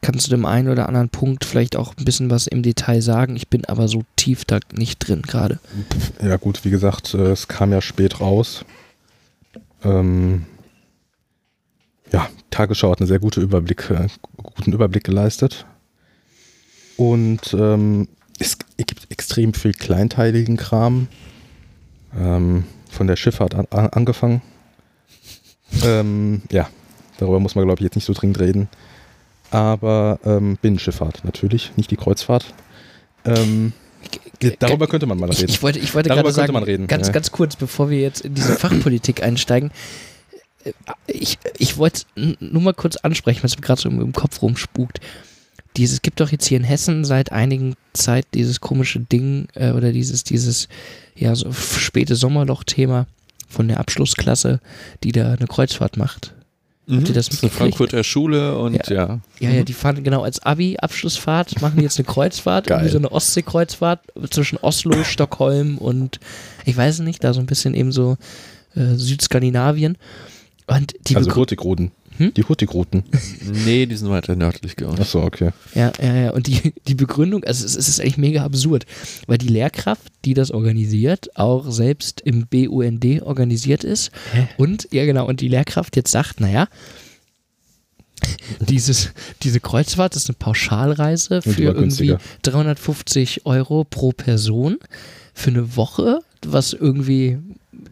Ich 0.00 0.06
kann 0.06 0.18
zu 0.18 0.30
dem 0.30 0.46
einen 0.46 0.68
oder 0.68 0.88
anderen 0.88 1.10
Punkt 1.10 1.44
vielleicht 1.44 1.76
auch 1.76 1.94
ein 1.96 2.04
bisschen 2.06 2.30
was 2.30 2.46
im 2.46 2.62
Detail 2.62 3.02
sagen. 3.02 3.36
Ich 3.36 3.48
bin 3.48 3.66
aber 3.66 3.86
so 3.86 4.02
tief 4.16 4.46
da 4.46 4.58
nicht 4.72 5.06
drin 5.06 5.22
gerade. 5.22 5.58
Ja, 6.22 6.36
gut, 6.36 6.64
wie 6.64 6.70
gesagt, 6.70 7.12
äh, 7.12 7.32
es 7.32 7.48
kam 7.48 7.70
ja 7.70 7.82
spät 7.82 8.20
raus. 8.20 8.64
Ähm, 9.84 10.46
ja, 12.12 12.28
Tagesschau 12.50 12.90
hat 12.90 13.00
einen 13.00 13.08
sehr 13.08 13.18
gute 13.18 13.42
Überblick, 13.42 13.90
äh, 13.90 14.08
guten 14.36 14.72
Überblick 14.72 15.04
geleistet. 15.04 15.66
Und 16.96 17.54
ähm, 17.54 18.08
es 18.38 18.56
gibt 18.78 19.10
extrem 19.10 19.52
viel 19.52 19.74
kleinteiligen 19.74 20.56
Kram. 20.56 21.08
Ähm, 22.18 22.64
von 22.90 23.06
der 23.06 23.16
Schifffahrt 23.16 23.54
an, 23.54 23.66
angefangen. 23.70 24.42
Ähm, 25.84 26.42
ja, 26.50 26.68
darüber 27.18 27.38
muss 27.38 27.54
man, 27.54 27.64
glaube 27.64 27.80
ich, 27.80 27.84
jetzt 27.84 27.94
nicht 27.94 28.04
so 28.04 28.12
dringend 28.12 28.40
reden. 28.40 28.68
Aber 29.50 30.20
ähm, 30.24 30.58
Binnenschifffahrt 30.60 31.24
natürlich, 31.24 31.72
nicht 31.76 31.90
die 31.90 31.96
Kreuzfahrt. 31.96 32.46
Ähm, 33.24 33.72
darüber 34.58 34.86
könnte 34.86 35.06
man 35.06 35.18
mal 35.18 35.30
reden. 35.30 35.48
ich 35.48 35.62
wollte, 35.62 35.78
ich 35.78 35.94
wollte 35.94 36.08
Darüber 36.08 36.32
sagen, 36.32 36.52
man 36.52 36.62
reden, 36.62 36.86
ganz, 36.86 37.08
ja. 37.08 37.12
ganz 37.12 37.30
kurz, 37.30 37.56
bevor 37.56 37.90
wir 37.90 38.00
jetzt 38.00 38.20
in 38.22 38.34
diese 38.34 38.54
Fachpolitik 38.54 39.22
einsteigen. 39.22 39.70
äh, 40.64 40.72
Ich, 41.06 41.38
ich 41.58 41.76
wollte 41.78 42.02
nur 42.14 42.62
mal 42.62 42.74
kurz 42.74 42.96
ansprechen, 42.96 43.42
was 43.42 43.56
mir 43.56 43.62
gerade 43.62 43.80
so 43.80 43.88
im, 43.88 44.00
im 44.00 44.12
Kopf 44.12 44.40
rumspukt. 44.42 45.00
Dieses, 45.76 45.94
es 45.94 46.02
gibt 46.02 46.20
doch 46.20 46.30
jetzt 46.30 46.46
hier 46.46 46.58
in 46.58 46.64
Hessen 46.64 47.04
seit 47.04 47.30
einigen 47.30 47.74
Zeit 47.92 48.26
dieses 48.34 48.60
komische 48.60 49.00
Ding 49.00 49.48
äh, 49.54 49.70
oder 49.72 49.92
dieses, 49.92 50.24
dieses, 50.24 50.68
ja, 51.14 51.34
so 51.34 51.52
späte 51.52 52.16
Sommerloch-Thema 52.16 53.06
von 53.48 53.68
der 53.68 53.78
Abschlussklasse, 53.78 54.60
die 55.04 55.12
da 55.12 55.32
eine 55.32 55.46
Kreuzfahrt 55.46 55.96
macht. 55.96 56.34
Habt 56.96 57.08
ihr 57.08 57.14
das 57.14 57.28
ist 57.28 57.42
eine 57.42 57.48
mitgekriegt? 57.48 57.54
Frankfurter 57.54 58.04
Schule 58.04 58.58
und 58.58 58.88
ja. 58.88 59.20
Ja, 59.38 59.50
ja, 59.50 59.62
die 59.62 59.72
fahren 59.72 60.02
genau 60.02 60.22
als 60.22 60.40
Abi-Abschlussfahrt, 60.42 61.60
machen 61.62 61.78
die 61.78 61.82
jetzt 61.82 61.98
eine 61.98 62.06
Kreuzfahrt, 62.06 62.66
Geil. 62.66 62.78
irgendwie 62.78 62.92
so 62.92 62.98
eine 62.98 63.12
Ostsee-Kreuzfahrt 63.12 64.00
zwischen 64.30 64.58
Oslo, 64.58 65.04
Stockholm 65.04 65.78
und 65.78 66.20
ich 66.64 66.76
weiß 66.76 67.00
nicht, 67.00 67.24
da 67.24 67.32
so 67.32 67.40
ein 67.40 67.46
bisschen 67.46 67.74
eben 67.74 67.92
so 67.92 68.16
äh, 68.74 68.94
Südskandinavien. 68.94 69.96
Und 70.66 70.94
die 71.08 71.16
also 71.16 71.34
Hurtigruten. 71.34 71.90
Hm? 72.20 72.34
Die 72.34 72.44
Hurtigruten. 72.44 73.02
Nee, 73.64 73.86
die 73.86 73.96
sind 73.96 74.10
weiter 74.10 74.36
nördlich 74.36 74.76
gegangen. 74.76 75.00
Achso, 75.00 75.22
okay. 75.22 75.52
Ja, 75.74 75.90
ja, 76.02 76.14
ja. 76.14 76.30
Und 76.32 76.46
die, 76.46 76.74
die 76.86 76.94
Begründung, 76.94 77.44
also 77.44 77.64
es, 77.64 77.74
es 77.74 77.88
ist 77.88 77.98
eigentlich 77.98 78.18
mega 78.18 78.44
absurd, 78.44 78.84
weil 79.26 79.38
die 79.38 79.48
Lehrkraft, 79.48 80.12
die 80.26 80.34
das 80.34 80.50
organisiert, 80.50 81.34
auch 81.38 81.70
selbst 81.70 82.20
im 82.20 82.46
BUND 82.46 83.22
organisiert 83.22 83.84
ist. 83.84 84.10
Und, 84.58 84.86
ja 84.92 85.06
genau, 85.06 85.26
und 85.26 85.40
die 85.40 85.48
Lehrkraft 85.48 85.96
jetzt 85.96 86.10
sagt, 86.10 86.40
naja, 86.40 86.68
dieses, 88.60 89.12
diese 89.42 89.60
Kreuzfahrt 89.60 90.14
ist 90.14 90.28
eine 90.28 90.36
Pauschalreise 90.38 91.40
für 91.40 91.62
irgendwie 91.62 91.80
günstiger. 91.80 92.20
350 92.42 93.46
Euro 93.46 93.84
pro 93.84 94.12
Person 94.12 94.76
für 95.32 95.50
eine 95.50 95.74
Woche, 95.74 96.20
was 96.44 96.74
irgendwie 96.74 97.38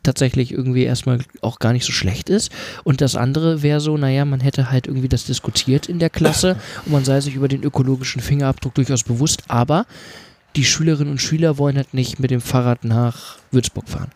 tatsächlich 0.03 0.53
irgendwie 0.53 0.84
erstmal 0.84 1.20
auch 1.41 1.59
gar 1.59 1.72
nicht 1.72 1.84
so 1.84 1.93
schlecht 1.93 2.30
ist. 2.30 2.51
Und 2.84 3.01
das 3.01 3.16
andere 3.16 3.62
wäre 3.62 3.80
so, 3.80 3.97
naja, 3.97 4.24
man 4.24 4.41
hätte 4.41 4.70
halt 4.70 4.86
irgendwie 4.86 5.09
das 5.09 5.24
diskutiert 5.24 5.89
in 5.89 5.99
der 5.99 6.11
Klasse 6.11 6.57
und 6.86 6.93
man 6.93 7.05
sei 7.05 7.20
sich 7.20 7.34
über 7.34 7.49
den 7.49 7.62
ökologischen 7.62 8.20
Fingerabdruck 8.20 8.74
durchaus 8.74 9.03
bewusst, 9.03 9.45
aber 9.49 9.86
die 10.57 10.64
Schülerinnen 10.64 11.12
und 11.12 11.20
Schüler 11.20 11.59
wollen 11.59 11.76
halt 11.76 11.95
nicht 11.95 12.18
mit 12.18 12.30
dem 12.30 12.41
Fahrrad 12.41 12.84
nach 12.84 13.36
Würzburg 13.51 13.89
fahren. 13.89 14.11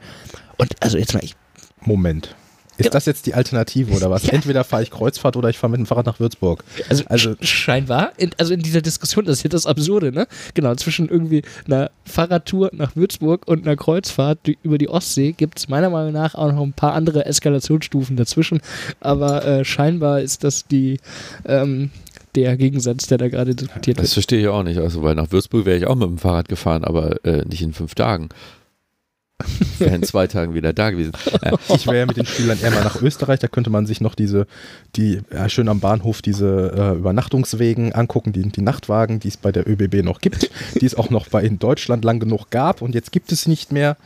Und 0.57 0.83
also 0.83 0.99
jetzt 0.99 1.15
mal, 1.15 1.23
ich, 1.23 1.35
Moment. 1.81 2.35
Ist 2.83 2.87
Ja. 2.87 2.91
das 2.93 3.07
jetzt 3.07 3.27
die 3.27 3.35
Alternative 3.35 3.93
oder 3.95 4.11
was? 4.11 4.23
Ja. 4.27 4.33
Entweder 4.35 4.65
fahre 4.65 4.83
ich 4.83 4.91
Kreuzfahrt 4.91 5.37
oder 5.37 5.49
ich 5.49 5.59
fahre 5.59 5.71
mit 5.71 5.79
dem 5.79 5.87
Fahrrad 5.87 6.07
nach 6.07 6.21
Würzburg. 6.21 6.63
also, 6.89 7.05
Also- 7.09 7.31
sch- 7.31 7.45
scheinbar, 7.45 8.13
in, 8.19 8.31
also 8.39 8.53
in 8.55 8.61
dieser 8.61 8.81
Diskussion, 8.83 9.25
das 9.25 9.39
ist 9.39 9.43
ja 9.45 9.51
das 9.51 9.67
Absurde, 9.67 10.13
ne? 10.13 10.27
Genau, 10.55 10.75
zwischen 10.75 11.09
irgendwie 11.09 11.43
einer 11.67 11.91
Fahrradtour 12.05 12.71
nach 12.73 12.95
Würzburg 12.97 13.47
und 13.49 13.67
einer 13.67 13.77
Kreuzfahrt 13.77 14.39
die- 14.47 14.59
über 14.63 14.79
die 14.79 14.89
Ostsee 14.89 15.33
gibt 15.33 15.59
es 15.59 15.69
meiner 15.69 15.91
Meinung 15.91 16.13
nach 16.13 16.35
auch 16.35 16.53
noch 16.53 16.63
ein 16.63 16.73
paar 16.73 16.95
andere 16.95 17.27
Eskalationsstufen 17.27 18.17
dazwischen. 18.17 18.61
Aber 19.01 19.45
äh, 19.45 19.65
scheinbar 19.65 20.21
ist 20.21 20.45
das 20.45 20.67
die 20.67 20.99
ähm, 21.47 21.91
der 22.35 22.57
Gegensatz, 22.57 23.07
der 23.09 23.19
da 23.19 23.29
gerade 23.29 23.55
diskutiert 23.55 23.99
Das 23.99 24.05
wird. 24.05 24.13
verstehe 24.15 24.41
ich 24.41 24.49
auch 24.49 24.63
nicht. 24.63 24.79
Also, 24.79 25.03
weil 25.03 25.15
nach 25.15 25.31
Würzburg 25.33 25.67
wäre 25.67 25.77
ich 25.77 25.87
auch 25.87 25.95
mit 25.97 26.09
dem 26.09 26.17
Fahrrad 26.19 26.49
gefahren, 26.49 26.83
aber 26.85 27.23
äh, 27.27 27.45
nicht 27.47 27.61
in 27.63 27.73
fünf 27.75 27.95
Tagen. 27.95 28.31
Wäre 29.79 29.95
in 29.95 30.03
zwei 30.03 30.27
Tagen 30.27 30.55
wieder 30.55 30.73
da 30.73 30.91
gewesen. 30.91 31.13
Äh, 31.43 31.53
Ich 31.75 31.87
wäre 31.87 31.99
ja 31.99 32.07
mit 32.07 32.17
den 32.17 32.27
Schülern 32.27 32.59
eher 32.61 32.71
mal 32.71 32.85
nach 32.85 33.01
Österreich, 33.01 33.41
da 33.41 33.49
könnte 33.49 33.71
man 33.71 33.87
sich 33.87 34.01
noch 34.01 34.15
diese, 34.15 34.47
die, 34.97 35.21
ja, 35.33 35.49
schön 35.49 35.69
am 35.69 35.81
Bahnhof 35.81 36.23
diese 36.23 36.73
äh, 36.77 36.99
Übernachtungswegen 36.99 37.93
angucken, 37.93 38.33
die, 38.33 38.43
die 38.43 38.61
Nachtwagen, 38.63 39.21
die 39.21 39.29
es 39.29 39.37
bei 39.37 39.53
der 39.53 39.69
ÖBB 39.69 40.05
noch 40.05 40.21
gibt, 40.21 40.51
die 40.81 40.87
es 40.87 40.95
auch 40.95 41.11
noch 41.11 41.29
bei 41.29 41.43
in 41.43 41.59
Deutschland 41.59 42.05
lang 42.05 42.21
genug 42.21 42.51
gab 42.51 42.83
und 42.83 42.95
jetzt 42.95 43.13
gibt 43.13 43.33
es 43.33 43.47
nicht 43.47 43.73
mehr, 43.73 43.97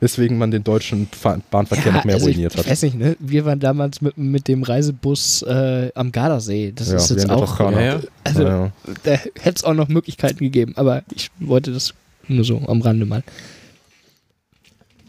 weswegen 0.00 0.38
man 0.38 0.50
den 0.50 0.64
deutschen 0.64 1.08
Fa 1.12 1.40
Bahnverkehr 1.50 1.92
noch 1.92 2.04
mehr 2.04 2.16
also 2.16 2.26
ruiniert 2.26 2.52
ich, 2.54 2.58
hat. 2.58 2.66
Ich 2.66 2.70
weiß 2.72 2.82
nicht, 2.82 2.98
ne? 2.98 3.16
Wir 3.18 3.44
waren 3.44 3.60
damals 3.60 4.00
mit, 4.00 4.16
mit 4.18 4.48
dem 4.48 4.62
Reisebus 4.62 5.42
äh, 5.42 5.90
am 5.94 6.12
Gardasee. 6.12 6.72
Das 6.74 6.90
Ja, 6.90 6.96
ist 6.96 7.10
jetzt 7.10 7.30
auch. 7.30 7.60
Ja, 7.60 7.80
ja. 7.80 8.00
Also, 8.24 8.42
Ja, 8.42 8.48
ja. 8.48 8.72
da 9.04 9.10
hätte 9.12 9.56
es 9.56 9.64
auch 9.64 9.74
noch 9.74 9.88
Möglichkeiten 9.88 10.38
gegeben, 10.38 10.72
aber 10.76 11.02
ich 11.14 11.30
wollte 11.38 11.72
das 11.72 11.94
nur 12.28 12.44
so 12.44 12.60
am 12.66 12.80
Rande 12.82 13.06
mal. 13.06 13.22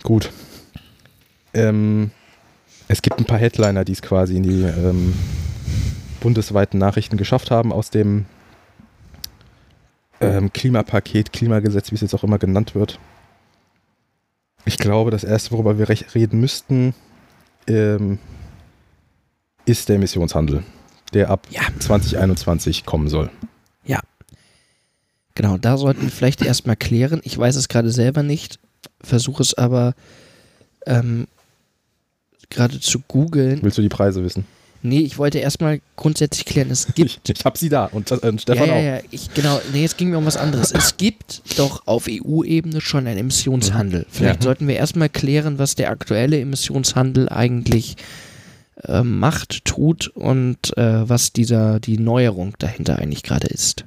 Gut. 0.03 0.31
Ähm, 1.53 2.11
es 2.87 3.01
gibt 3.01 3.19
ein 3.19 3.25
paar 3.25 3.37
Headliner, 3.37 3.85
die 3.85 3.91
es 3.93 4.01
quasi 4.01 4.37
in 4.37 4.43
die 4.43 4.61
ähm, 4.63 5.13
bundesweiten 6.19 6.79
Nachrichten 6.79 7.17
geschafft 7.17 7.51
haben 7.51 7.71
aus 7.71 7.89
dem 7.89 8.25
ähm, 10.19 10.51
Klimapaket, 10.53 11.33
Klimagesetz, 11.33 11.91
wie 11.91 11.95
es 11.95 12.01
jetzt 12.01 12.13
auch 12.13 12.23
immer 12.23 12.37
genannt 12.37 12.75
wird. 12.75 12.99
Ich 14.65 14.77
glaube, 14.77 15.09
das 15.11 15.23
erste, 15.23 15.51
worüber 15.51 15.79
wir 15.79 15.89
reden 15.89 16.39
müssten, 16.39 16.93
ähm, 17.67 18.19
ist 19.65 19.89
der 19.89 19.95
Emissionshandel, 19.95 20.63
der 21.13 21.29
ab 21.29 21.47
Ja. 21.49 21.61
2021 21.79 22.85
kommen 22.85 23.07
soll. 23.07 23.29
Genau, 25.35 25.57
da 25.57 25.77
sollten 25.77 26.01
wir 26.03 26.09
vielleicht 26.09 26.41
erstmal 26.41 26.75
klären. 26.75 27.21
Ich 27.23 27.37
weiß 27.37 27.55
es 27.55 27.69
gerade 27.69 27.89
selber 27.89 28.21
nicht, 28.21 28.59
versuche 29.03 29.43
es 29.43 29.53
aber 29.53 29.93
ähm, 30.85 31.27
gerade 32.49 32.79
zu 32.79 32.99
googeln. 33.07 33.59
Willst 33.61 33.77
du 33.77 33.81
die 33.81 33.89
Preise 33.89 34.23
wissen? 34.23 34.45
Nee, 34.83 35.01
ich 35.01 35.19
wollte 35.19 35.37
erstmal 35.37 35.79
grundsätzlich 35.95 36.45
klären, 36.45 36.71
es 36.71 36.87
gibt. 36.95 37.29
Ich, 37.29 37.37
ich 37.37 37.45
habe 37.45 37.57
sie 37.57 37.69
da 37.69 37.85
und 37.85 38.09
äh, 38.11 38.37
Stefan 38.39 38.67
ja, 38.67 38.73
auch. 38.73 38.77
ja, 38.77 38.95
ja, 38.95 38.99
ich, 39.11 39.31
genau, 39.33 39.61
nee, 39.73 39.85
es 39.85 39.95
ging 39.95 40.09
mir 40.09 40.17
um 40.17 40.25
was 40.25 40.37
anderes. 40.37 40.71
Es 40.71 40.97
gibt 40.97 41.43
doch 41.57 41.85
auf 41.85 42.07
EU-Ebene 42.09 42.81
schon 42.81 43.05
einen 43.05 43.19
Emissionshandel. 43.19 44.07
Vielleicht 44.09 44.39
Ja. 44.41 44.43
sollten 44.43 44.67
wir 44.67 44.75
erstmal 44.75 45.09
klären, 45.09 45.59
was 45.59 45.75
der 45.75 45.91
aktuelle 45.91 46.39
Emissionshandel 46.39 47.29
eigentlich 47.29 47.95
äh, 48.87 49.03
macht, 49.03 49.65
tut 49.65 50.07
und 50.07 50.75
äh, 50.77 51.07
was 51.07 51.31
dieser, 51.31 51.79
die 51.79 51.99
Neuerung 51.99 52.55
dahinter 52.57 52.97
eigentlich 52.97 53.21
gerade 53.21 53.47
ist. 53.47 53.85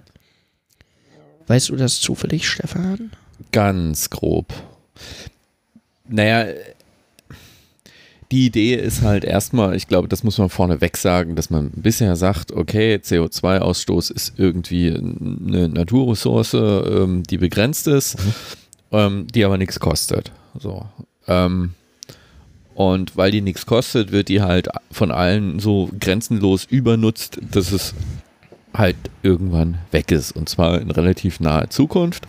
Weißt 1.49 1.71
du 1.71 1.77
das 1.77 2.01
zufällig, 2.01 2.49
Stefan? 2.49 3.11
Ganz 3.51 4.11
grob. 4.11 4.53
Naja, 6.09 6.53
die 8.31 8.47
Idee 8.47 8.75
ist 8.75 9.03
halt 9.03 9.25
erstmal, 9.25 9.77
ich 9.77 9.87
glaube, 9.87 10.09
das 10.09 10.25
muss 10.25 10.39
man 10.39 10.49
vorneweg 10.49 10.97
sagen, 10.97 11.37
dass 11.37 11.51
man 11.51 11.71
bisher 11.71 12.17
sagt, 12.17 12.53
okay, 12.53 12.97
CO2-Ausstoß 12.97 14.13
ist 14.13 14.35
irgendwie 14.37 14.89
eine 14.89 15.69
Naturressource, 15.69 16.55
ähm, 16.55 17.23
die 17.23 17.39
begrenzt 17.39 17.87
ist, 17.87 18.17
ähm, 18.93 19.27
die 19.33 19.45
aber 19.45 19.57
nichts 19.57 19.79
kostet. 19.79 20.33
So. 20.59 20.87
Ähm, 21.29 21.75
und 22.75 23.17
weil 23.17 23.31
die 23.31 23.41
nichts 23.41 23.67
kostet, 23.67 24.11
wird 24.11 24.29
die 24.29 24.43
halt 24.43 24.69
von 24.91 25.13
allen 25.13 25.61
so 25.61 25.91
grenzenlos 26.01 26.65
übernutzt, 26.65 27.39
dass 27.53 27.71
es 27.71 27.95
halt 28.73 28.97
irgendwann 29.23 29.79
weg 29.93 30.11
ist. 30.11 30.33
Und 30.33 30.49
zwar 30.49 30.81
in 30.81 30.91
relativ 30.91 31.39
naher 31.39 31.71
Zukunft. 31.71 32.27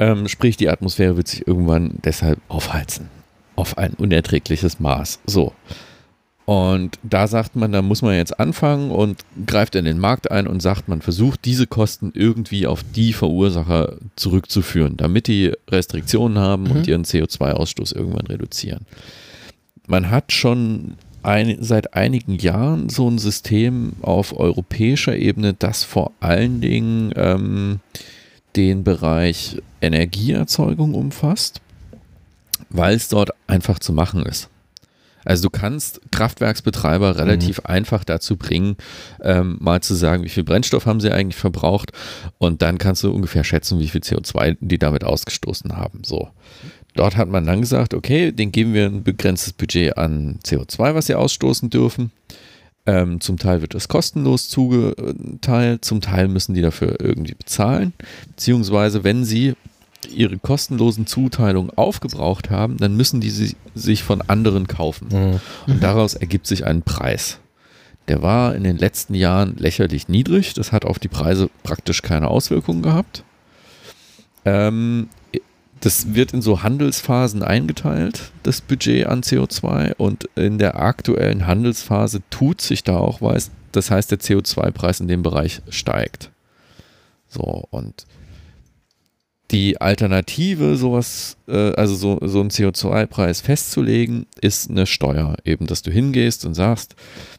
Ähm, 0.00 0.26
sprich, 0.26 0.56
die 0.56 0.68
Atmosphäre 0.68 1.16
wird 1.16 1.28
sich 1.28 1.46
irgendwann 1.46 1.98
deshalb 2.04 2.40
aufheizen. 2.48 3.08
Auf 3.54 3.78
ein 3.78 3.92
unerträgliches 3.94 4.80
Maß. 4.80 5.20
So. 5.26 5.52
Und 6.46 6.98
da 7.04 7.28
sagt 7.28 7.54
man, 7.54 7.70
da 7.70 7.80
muss 7.80 8.02
man 8.02 8.14
jetzt 8.16 8.40
anfangen 8.40 8.90
und 8.90 9.20
greift 9.46 9.76
in 9.76 9.84
den 9.84 10.00
Markt 10.00 10.32
ein 10.32 10.48
und 10.48 10.60
sagt, 10.60 10.88
man 10.88 11.00
versucht 11.00 11.44
diese 11.44 11.68
Kosten 11.68 12.10
irgendwie 12.14 12.66
auf 12.66 12.82
die 12.82 13.12
Verursacher 13.12 13.98
zurückzuführen, 14.16 14.96
damit 14.96 15.28
die 15.28 15.52
Restriktionen 15.70 16.38
haben 16.38 16.64
Mhm. 16.64 16.70
und 16.72 16.86
ihren 16.88 17.04
CO2-Ausstoß 17.04 17.94
irgendwann 17.94 18.26
reduzieren. 18.26 18.86
Man 19.86 20.10
hat 20.10 20.32
schon 20.32 20.94
ein, 21.22 21.58
seit 21.60 21.94
einigen 21.94 22.36
Jahren 22.38 22.88
so 22.88 23.08
ein 23.08 23.18
System 23.18 23.92
auf 24.00 24.36
europäischer 24.36 25.14
Ebene, 25.16 25.54
das 25.54 25.84
vor 25.84 26.10
allen 26.20 26.60
Dingen 26.60 27.12
ähm, 27.14 27.80
den 28.56 28.84
Bereich 28.84 29.60
Energieerzeugung 29.80 30.94
umfasst, 30.94 31.60
weil 32.68 32.96
es 32.96 33.08
dort 33.08 33.30
einfach 33.46 33.78
zu 33.78 33.92
machen 33.92 34.24
ist. 34.26 34.48
Also 35.24 35.48
du 35.48 35.50
kannst 35.50 36.00
Kraftwerksbetreiber 36.10 37.18
relativ 37.18 37.60
einfach 37.60 38.04
dazu 38.04 38.36
bringen, 38.36 38.76
ähm, 39.22 39.58
mal 39.60 39.82
zu 39.82 39.94
sagen, 39.94 40.24
wie 40.24 40.30
viel 40.30 40.44
Brennstoff 40.44 40.86
haben 40.86 41.00
sie 41.00 41.12
eigentlich 41.12 41.36
verbraucht 41.36 41.92
und 42.38 42.62
dann 42.62 42.78
kannst 42.78 43.02
du 43.04 43.12
ungefähr 43.12 43.44
schätzen, 43.44 43.80
wie 43.80 43.88
viel 43.88 44.00
CO2 44.00 44.56
die 44.60 44.78
damit 44.78 45.04
ausgestoßen 45.04 45.76
haben. 45.76 46.02
So. 46.04 46.30
Dort 46.94 47.16
hat 47.16 47.28
man 47.28 47.46
dann 47.46 47.60
gesagt, 47.60 47.94
okay, 47.94 48.32
den 48.32 48.50
geben 48.50 48.74
wir 48.74 48.86
ein 48.86 49.04
begrenztes 49.04 49.52
Budget 49.52 49.96
an 49.98 50.38
CO2, 50.44 50.94
was 50.94 51.06
sie 51.06 51.14
ausstoßen 51.14 51.70
dürfen. 51.70 52.10
Ähm, 52.86 53.20
zum 53.20 53.38
Teil 53.38 53.60
wird 53.60 53.74
das 53.74 53.88
kostenlos 53.88 54.48
zugeteilt, 54.48 55.84
zum 55.84 56.00
Teil 56.00 56.28
müssen 56.28 56.54
die 56.54 56.62
dafür 56.62 57.00
irgendwie 57.00 57.34
bezahlen. 57.34 57.92
Beziehungsweise, 58.28 59.04
wenn 59.04 59.24
sie 59.24 59.54
ihre 60.08 60.38
kostenlosen 60.38 61.06
Zuteilungen 61.06 61.70
aufgebraucht 61.76 62.50
haben, 62.50 62.78
dann 62.78 62.96
müssen 62.96 63.20
die 63.20 63.30
sie 63.30 63.54
sich 63.74 64.02
von 64.02 64.22
anderen 64.22 64.66
kaufen. 64.66 65.08
Mhm. 65.12 65.40
Und 65.66 65.82
daraus 65.82 66.14
ergibt 66.14 66.46
sich 66.46 66.64
ein 66.64 66.82
Preis. 66.82 67.38
Der 68.08 68.22
war 68.22 68.54
in 68.54 68.64
den 68.64 68.78
letzten 68.78 69.14
Jahren 69.14 69.56
lächerlich 69.56 70.08
niedrig. 70.08 70.54
Das 70.54 70.72
hat 70.72 70.84
auf 70.84 70.98
die 70.98 71.08
Preise 71.08 71.50
praktisch 71.62 72.02
keine 72.02 72.28
Auswirkungen 72.28 72.82
gehabt. 72.82 73.24
Ähm, 74.44 75.08
das 75.80 76.14
wird 76.14 76.32
in 76.32 76.42
so 76.42 76.62
Handelsphasen 76.62 77.42
eingeteilt, 77.42 78.32
das 78.42 78.60
Budget 78.60 79.06
an 79.06 79.22
CO2. 79.22 79.94
Und 79.96 80.28
in 80.36 80.58
der 80.58 80.78
aktuellen 80.78 81.46
Handelsphase 81.46 82.20
tut 82.28 82.60
sich 82.60 82.84
da 82.84 82.98
auch 82.98 83.22
was. 83.22 83.50
Das 83.72 83.90
heißt, 83.90 84.10
der 84.10 84.20
CO2-Preis 84.20 85.00
in 85.00 85.08
dem 85.08 85.22
Bereich 85.22 85.62
steigt. 85.70 86.30
So, 87.28 87.66
und 87.70 88.06
die 89.50 89.80
Alternative, 89.80 90.76
sowas, 90.76 91.36
äh, 91.48 91.72
also 91.72 91.94
so, 91.94 92.18
so 92.22 92.40
einen 92.40 92.50
CO2-Preis 92.50 93.40
festzulegen, 93.40 94.26
ist 94.40 94.70
eine 94.70 94.86
Steuer. 94.86 95.36
Eben, 95.44 95.66
dass 95.66 95.82
du 95.82 95.90
hingehst 95.90 96.44
und 96.44 96.54
sagst, 96.54 96.94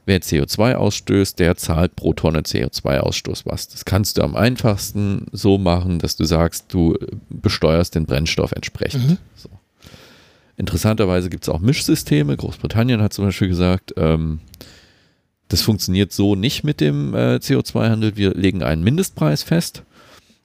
wer 0.06 0.20
CO2 0.20 0.76
ausstößt, 0.76 1.40
der 1.40 1.56
zahlt 1.56 1.96
pro 1.96 2.14
Tonne 2.14 2.42
CO2-Ausstoß 2.42 3.44
was. 3.46 3.70
Das 3.70 3.86
kannst 3.86 4.18
du 4.18 4.24
am 4.24 4.36
einfachsten 4.36 5.28
so 5.32 5.58
machen, 5.58 6.00
dass 6.00 6.18
du 6.18 6.26
sagst, 6.26 6.74
du 6.74 6.98
besteuerst 7.30 7.96
den 7.96 8.06
Brennstoff 8.06 8.52
entsprechend. 8.52 9.08
Mhm. 9.08 9.18
So. 9.36 9.50
Interessanterweise 10.58 11.30
gibt 11.30 11.46
es 11.46 11.50
auch 11.50 11.60
Mischsysteme. 11.60 12.36
Großbritannien 12.36 13.02
hat 13.02 13.14
zum 13.14 13.26
Beispiel 13.26 13.48
gesagt, 13.48 13.94
ähm, 13.96 14.42
das 15.48 15.62
funktioniert 15.62 16.12
so 16.12 16.36
nicht 16.36 16.64
mit 16.64 16.82
dem 16.82 17.14
äh, 17.14 17.36
CO2-Handel. 17.36 18.18
Wir 18.18 18.34
legen 18.34 18.64
einen 18.64 18.84
Mindestpreis 18.84 19.44
fest 19.44 19.84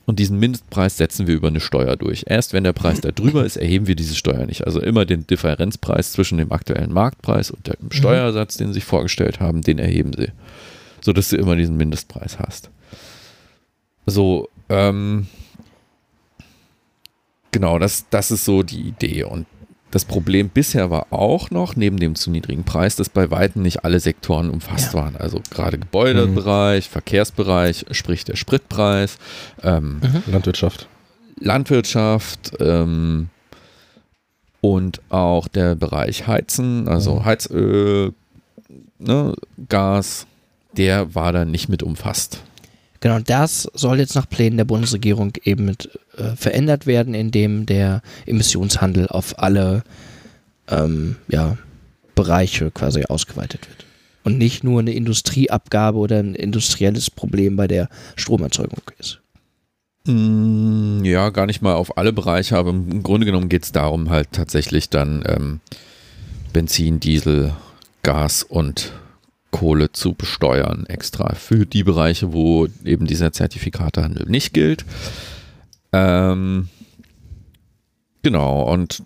und 0.06 0.20
diesen 0.20 0.38
Mindestpreis 0.38 0.96
setzen 0.96 1.26
wir 1.26 1.34
über 1.34 1.48
eine 1.48 1.58
Steuer 1.58 1.96
durch. 1.96 2.24
Erst 2.28 2.52
wenn 2.52 2.62
der 2.62 2.72
Preis 2.72 3.00
da 3.00 3.10
drüber 3.10 3.44
ist, 3.44 3.56
erheben 3.56 3.88
wir 3.88 3.96
diese 3.96 4.14
Steuer 4.14 4.46
nicht. 4.46 4.64
Also 4.64 4.80
immer 4.80 5.04
den 5.04 5.26
Differenzpreis 5.26 6.12
zwischen 6.12 6.38
dem 6.38 6.52
aktuellen 6.52 6.92
Marktpreis 6.92 7.50
und 7.50 7.66
dem 7.66 7.90
Steuersatz, 7.90 8.56
den 8.56 8.68
sie 8.68 8.74
sich 8.74 8.84
vorgestellt 8.84 9.40
haben, 9.40 9.62
den 9.62 9.80
erheben 9.80 10.12
sie. 10.16 10.28
Sodass 11.00 11.30
du 11.30 11.36
immer 11.36 11.56
diesen 11.56 11.76
Mindestpreis 11.76 12.38
hast. 12.38 12.70
So, 14.06 14.48
ähm, 14.68 15.26
genau, 17.50 17.80
das, 17.80 18.06
das 18.08 18.30
ist 18.30 18.44
so 18.44 18.62
die 18.62 18.82
Idee. 18.82 19.24
Und 19.24 19.46
das 19.90 20.04
Problem 20.04 20.48
bisher 20.48 20.90
war 20.90 21.06
auch 21.12 21.50
noch, 21.50 21.76
neben 21.76 21.98
dem 21.98 22.14
zu 22.16 22.30
niedrigen 22.30 22.64
Preis, 22.64 22.96
dass 22.96 23.08
bei 23.08 23.30
Weitem 23.30 23.62
nicht 23.62 23.84
alle 23.84 24.00
Sektoren 24.00 24.50
umfasst 24.50 24.92
Ja. 24.94 25.00
waren. 25.00 25.16
Also 25.16 25.40
gerade 25.50 25.78
Gebäudebereich, 25.78 26.88
Verkehrsbereich, 26.88 27.86
sprich 27.92 28.24
der 28.24 28.36
Spritpreis, 28.36 29.18
ähm, 29.62 30.00
Landwirtschaft. 30.26 30.88
Landwirtschaft 31.38 32.52
ähm, 32.60 33.28
und 34.60 35.00
auch 35.10 35.48
der 35.48 35.74
Bereich 35.74 36.26
Heizen, 36.26 36.88
also 36.88 37.24
Heizöl, 37.24 38.12
ne, 38.98 39.34
Gas, 39.68 40.26
der 40.76 41.14
war 41.14 41.32
da 41.32 41.44
nicht 41.44 41.68
mit 41.68 41.82
umfasst. 41.82 42.42
Genau, 43.00 43.18
das 43.18 43.68
soll 43.74 43.98
jetzt 43.98 44.14
nach 44.14 44.28
Plänen 44.28 44.56
der 44.56 44.64
Bundesregierung 44.64 45.32
eben 45.44 45.64
mit, 45.64 45.98
äh, 46.16 46.36
verändert 46.36 46.86
werden, 46.86 47.14
indem 47.14 47.66
der 47.66 48.02
Emissionshandel 48.26 49.08
auf 49.08 49.38
alle 49.38 49.82
ähm, 50.68 51.16
ja, 51.28 51.56
Bereiche 52.14 52.70
quasi 52.70 53.04
ausgeweitet 53.04 53.68
wird. 53.68 53.84
Und 54.24 54.38
nicht 54.38 54.64
nur 54.64 54.80
eine 54.80 54.92
Industrieabgabe 54.92 55.98
oder 55.98 56.18
ein 56.18 56.34
industrielles 56.34 57.10
Problem 57.10 57.54
bei 57.56 57.68
der 57.68 57.88
Stromerzeugung 58.16 58.82
ist. 58.98 59.20
Mm, 60.06 61.04
Ja, 61.04 61.30
gar 61.30 61.46
nicht 61.46 61.62
mal 61.62 61.74
auf 61.74 61.96
alle 61.96 62.12
Bereiche, 62.12 62.56
aber 62.56 62.70
im 62.70 63.02
Grunde 63.02 63.26
genommen 63.26 63.48
geht 63.48 63.64
es 63.64 63.72
darum, 63.72 64.10
halt 64.10 64.32
tatsächlich 64.32 64.88
dann 64.90 65.22
ähm, 65.26 65.60
Benzin, 66.52 66.98
Diesel, 67.00 67.52
Gas 68.02 68.42
und 68.42 68.92
Kohle 69.56 69.90
zu 69.90 70.12
besteuern 70.12 70.84
extra 70.86 71.34
für 71.34 71.64
die 71.64 71.82
Bereiche, 71.82 72.34
wo 72.34 72.68
eben 72.84 73.06
dieser 73.06 73.32
Zertifikatehandel 73.32 74.28
nicht 74.28 74.52
gilt. 74.52 74.84
Ähm, 75.94 76.68
genau, 78.22 78.70
und 78.70 79.02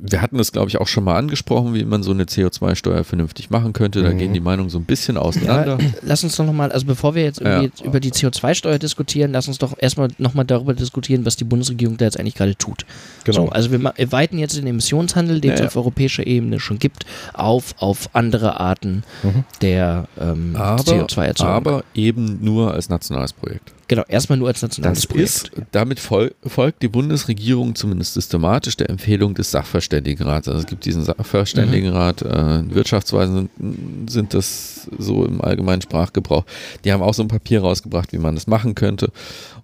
wir 0.00 0.20
hatten 0.22 0.38
das, 0.38 0.52
glaube 0.52 0.68
ich, 0.68 0.78
auch 0.80 0.86
schon 0.86 1.04
mal 1.04 1.16
angesprochen, 1.16 1.74
wie 1.74 1.84
man 1.84 2.02
so 2.02 2.10
eine 2.12 2.24
CO2-Steuer 2.24 3.04
vernünftig 3.04 3.50
machen 3.50 3.72
könnte. 3.72 4.02
Da 4.02 4.10
Mhm. 4.10 4.18
gehen 4.18 4.32
die 4.34 4.40
Meinungen 4.40 4.70
so 4.70 4.78
ein 4.78 4.84
bisschen 4.84 5.16
auseinander. 5.16 5.78
Ja, 5.80 5.88
lass 6.02 6.24
uns 6.24 6.36
doch 6.36 6.44
nochmal, 6.46 6.70
also 6.72 6.86
bevor 6.86 7.14
wir 7.14 7.22
jetzt 7.24 7.40
irgendwie 7.40 7.56
Ja. 7.56 7.62
jetzt 7.62 7.80
über 7.82 8.00
die 8.00 8.10
CO2-Steuer 8.12 8.78
diskutieren, 8.78 9.32
lass 9.32 9.48
uns 9.48 9.58
doch 9.58 9.74
erstmal 9.78 10.08
nochmal 10.18 10.44
darüber 10.44 10.74
diskutieren, 10.74 11.24
was 11.24 11.36
die 11.36 11.44
Bundesregierung 11.44 11.96
da 11.96 12.04
jetzt 12.04 12.18
eigentlich 12.18 12.34
gerade 12.34 12.56
tut. 12.56 12.84
Genau. 13.24 13.46
So, 13.46 13.48
also 13.50 13.70
wir 13.70 13.92
weiten 14.12 14.38
jetzt 14.38 14.56
den 14.56 14.66
Emissionshandel, 14.66 15.40
den 15.40 15.52
es 15.52 15.60
ja. 15.60 15.66
auf 15.66 15.76
europäischer 15.76 16.26
Ebene 16.26 16.60
schon 16.60 16.78
gibt, 16.78 17.06
auf, 17.34 17.74
auf 17.78 18.10
andere 18.14 18.60
Arten 18.60 19.02
Mhm. 19.22 19.44
der 19.62 20.08
ähm, 20.20 20.54
aber, 20.56 20.82
CO2-Erzeugung. 20.82 21.54
aber 21.54 21.84
eben 21.94 22.38
nur 22.42 22.72
als 22.74 22.88
nationales 22.88 23.32
Projekt. 23.32 23.72
Genau, 23.88 24.04
erstmal 24.06 24.38
nur 24.38 24.48
als 24.48 24.60
nationales 24.60 25.00
Das 25.00 25.06
Projekt. 25.06 25.28
ist, 25.28 25.50
damit 25.72 25.98
fol 25.98 26.34
folgt 26.46 26.82
die 26.82 26.88
Bundesregierung 26.88 27.74
zumindest 27.74 28.14
systematisch 28.14 28.76
der 28.76 28.90
Empfehlung 28.90 29.34
des 29.34 29.50
Sachverständigenrats. 29.50 30.46
Also 30.46 30.60
es 30.60 30.66
gibt 30.66 30.84
diesen 30.84 31.04
Sachverständigenrat, 31.04 32.20
äh, 32.20 32.74
Wirtschaftsweisen 32.74 33.48
sind, 33.58 34.10
sind 34.10 34.34
das 34.34 34.90
so 34.98 35.24
im 35.24 35.40
allgemeinen 35.40 35.80
Sprachgebrauch. 35.80 36.44
Die 36.84 36.92
haben 36.92 37.02
auch 37.02 37.14
so 37.14 37.22
ein 37.22 37.28
Papier 37.28 37.62
rausgebracht, 37.62 38.12
wie 38.12 38.18
man 38.18 38.34
das 38.34 38.46
machen 38.46 38.74
könnte. 38.74 39.10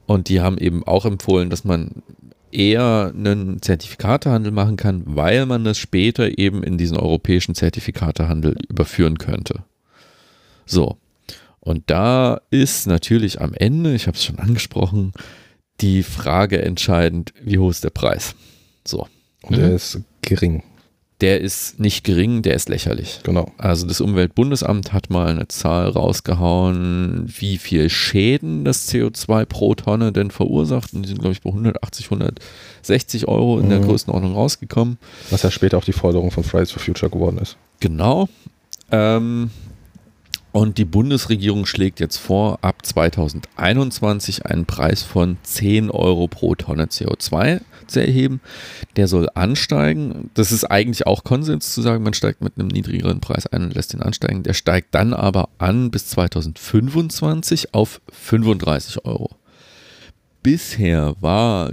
Und 0.07 0.31
die 0.31 0.41
haben 0.41 0.57
eben 0.57 0.85
auch 0.85 1.05
empfohlen, 1.05 1.51
dass 1.51 1.64
man 1.64 1.91
eher 2.51 3.12
einen 3.14 3.61
Zertifikatehandel 3.61 4.53
machen 4.53 4.77
kann, 4.77 5.03
weil 5.05 5.45
man 5.45 5.64
das 5.64 5.77
später 5.77 6.39
eben 6.39 6.62
in 6.62 6.79
diesen 6.79 6.97
europäischen 6.97 7.55
Zertifikatehandel 7.55 8.57
überführen 8.68 9.18
könnte. 9.18 9.64
So. 10.64 10.97
Und 11.64 11.84
da 11.86 12.40
ist 12.50 12.86
natürlich 12.86 13.40
am 13.40 13.54
Ende, 13.54 13.94
ich 13.94 14.06
habe 14.06 14.16
es 14.16 14.24
schon 14.24 14.38
angesprochen, 14.38 15.12
die 15.80 16.02
Frage 16.02 16.62
entscheidend, 16.62 17.32
wie 17.42 17.58
hoch 17.58 17.70
ist 17.70 17.84
der 17.84 17.90
Preis? 17.90 18.34
So. 18.86 19.08
Und 19.42 19.56
der 19.56 19.72
ist 19.74 19.98
gering. 20.22 20.62
Der 21.20 21.40
ist 21.40 21.80
nicht 21.80 22.04
gering, 22.04 22.42
der 22.42 22.54
ist 22.54 22.68
lächerlich. 22.68 23.20
Genau. 23.22 23.50
Also 23.56 23.86
das 23.86 24.00
Umweltbundesamt 24.00 24.92
hat 24.92 25.10
mal 25.10 25.28
eine 25.28 25.48
Zahl 25.48 25.88
rausgehauen, 25.88 27.24
wie 27.38 27.56
viel 27.58 27.88
Schäden 27.88 28.64
das 28.64 28.88
CO2 28.92 29.44
pro 29.46 29.74
Tonne 29.74 30.12
denn 30.12 30.30
verursacht. 30.30 30.92
Und 30.92 31.02
die 31.02 31.08
sind, 31.08 31.20
glaube 31.20 31.32
ich, 31.32 31.40
bei 31.42 31.50
180, 31.50 32.06
160 32.10 33.28
Euro 33.28 33.58
in 33.60 33.70
der 33.70 33.78
Mhm. 33.80 33.84
Größenordnung 33.84 34.34
rausgekommen. 34.34 34.98
Was 35.30 35.42
ja 35.42 35.50
später 35.50 35.78
auch 35.78 35.84
die 35.84 35.92
Forderung 35.92 36.30
von 36.30 36.44
Fridays 36.44 36.72
for 36.72 36.82
Future 36.82 37.10
geworden 37.10 37.38
ist. 37.38 37.56
Genau. 37.80 38.28
Ähm, 38.90 39.50
und 40.55 40.78
die 40.78 40.84
Bundesregierung 40.84 41.66
schlägt 41.66 41.98
jetzt 41.98 42.16
vor, 42.16 42.61
ab 42.62 42.86
2021 42.86 44.46
einen 44.46 44.66
Preis 44.66 45.02
von 45.02 45.36
10 45.42 45.90
Euro 45.90 46.28
pro 46.28 46.55
Tonne 46.55 46.84
CO2 46.84 47.61
zu 47.88 48.00
erheben. 48.00 48.40
Der 48.94 49.09
soll 49.09 49.28
ansteigen. 49.34 50.30
Das 50.34 50.52
ist 50.52 50.62
eigentlich 50.62 51.09
auch 51.09 51.24
Konsens 51.24 51.74
zu 51.74 51.82
sagen, 51.82 52.05
man 52.05 52.14
steigt 52.14 52.40
mit 52.40 52.57
einem 52.57 52.68
niedrigeren 52.68 53.18
Preis 53.18 53.48
ein 53.48 53.64
und 53.64 53.74
lässt 53.74 53.94
ihn 53.94 54.00
ansteigen. 54.00 54.44
Der 54.44 54.52
steigt 54.52 54.94
dann 54.94 55.12
aber 55.12 55.48
an 55.59 55.90
bis 55.90 56.07
2025 56.11 57.74
auf 57.74 58.00
35 58.12 59.05
Euro. 59.05 59.30
Bisher 60.44 61.16
war 61.20 61.72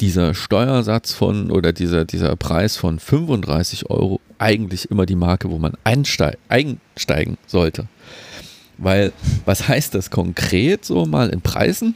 dieser 0.00 0.34
Steuersatz 0.34 1.12
von 1.12 1.50
oder 1.50 1.72
dieser, 1.72 2.04
dieser 2.04 2.36
Preis 2.36 2.76
von 2.76 2.98
35 2.98 3.90
Euro 3.90 4.20
eigentlich 4.38 4.90
immer 4.90 5.06
die 5.06 5.16
Marke, 5.16 5.50
wo 5.50 5.58
man 5.58 5.72
einsteig, 5.84 6.38
einsteigen 6.48 7.38
sollte. 7.46 7.86
Weil, 8.78 9.12
was 9.46 9.68
heißt 9.68 9.94
das 9.94 10.10
konkret 10.10 10.84
so 10.84 11.06
mal 11.06 11.30
in 11.30 11.40
Preisen? 11.40 11.94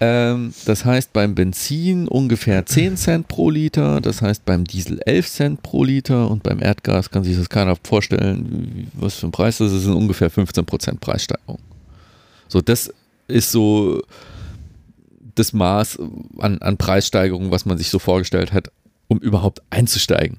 Ähm, 0.00 0.52
das 0.66 0.84
heißt 0.84 1.12
beim 1.12 1.34
Benzin 1.34 2.08
ungefähr 2.08 2.66
10 2.66 2.96
Cent 2.96 3.28
pro 3.28 3.48
Liter, 3.48 4.00
das 4.00 4.20
heißt 4.20 4.44
beim 4.44 4.64
Diesel 4.64 5.00
11 5.06 5.30
Cent 5.30 5.62
pro 5.62 5.84
Liter 5.84 6.30
und 6.30 6.42
beim 6.42 6.60
Erdgas 6.60 7.10
kann 7.10 7.24
sich 7.24 7.36
das 7.36 7.48
keiner 7.48 7.76
vorstellen, 7.82 8.90
was 8.92 9.14
für 9.14 9.26
ein 9.26 9.32
Preis 9.32 9.58
das 9.58 9.72
ist, 9.72 9.84
sind 9.84 9.94
ungefähr 9.94 10.30
15% 10.30 10.98
Preissteigerung. 10.98 11.60
So, 12.48 12.60
das 12.60 12.92
ist 13.28 13.50
so 13.50 14.02
das 15.34 15.52
Maß 15.52 15.98
an, 16.38 16.58
an 16.58 16.76
Preissteigerung, 16.76 17.50
was 17.50 17.64
man 17.66 17.78
sich 17.78 17.90
so 17.90 17.98
vorgestellt 17.98 18.52
hat, 18.52 18.70
um 19.08 19.18
überhaupt 19.18 19.62
einzusteigen. 19.70 20.38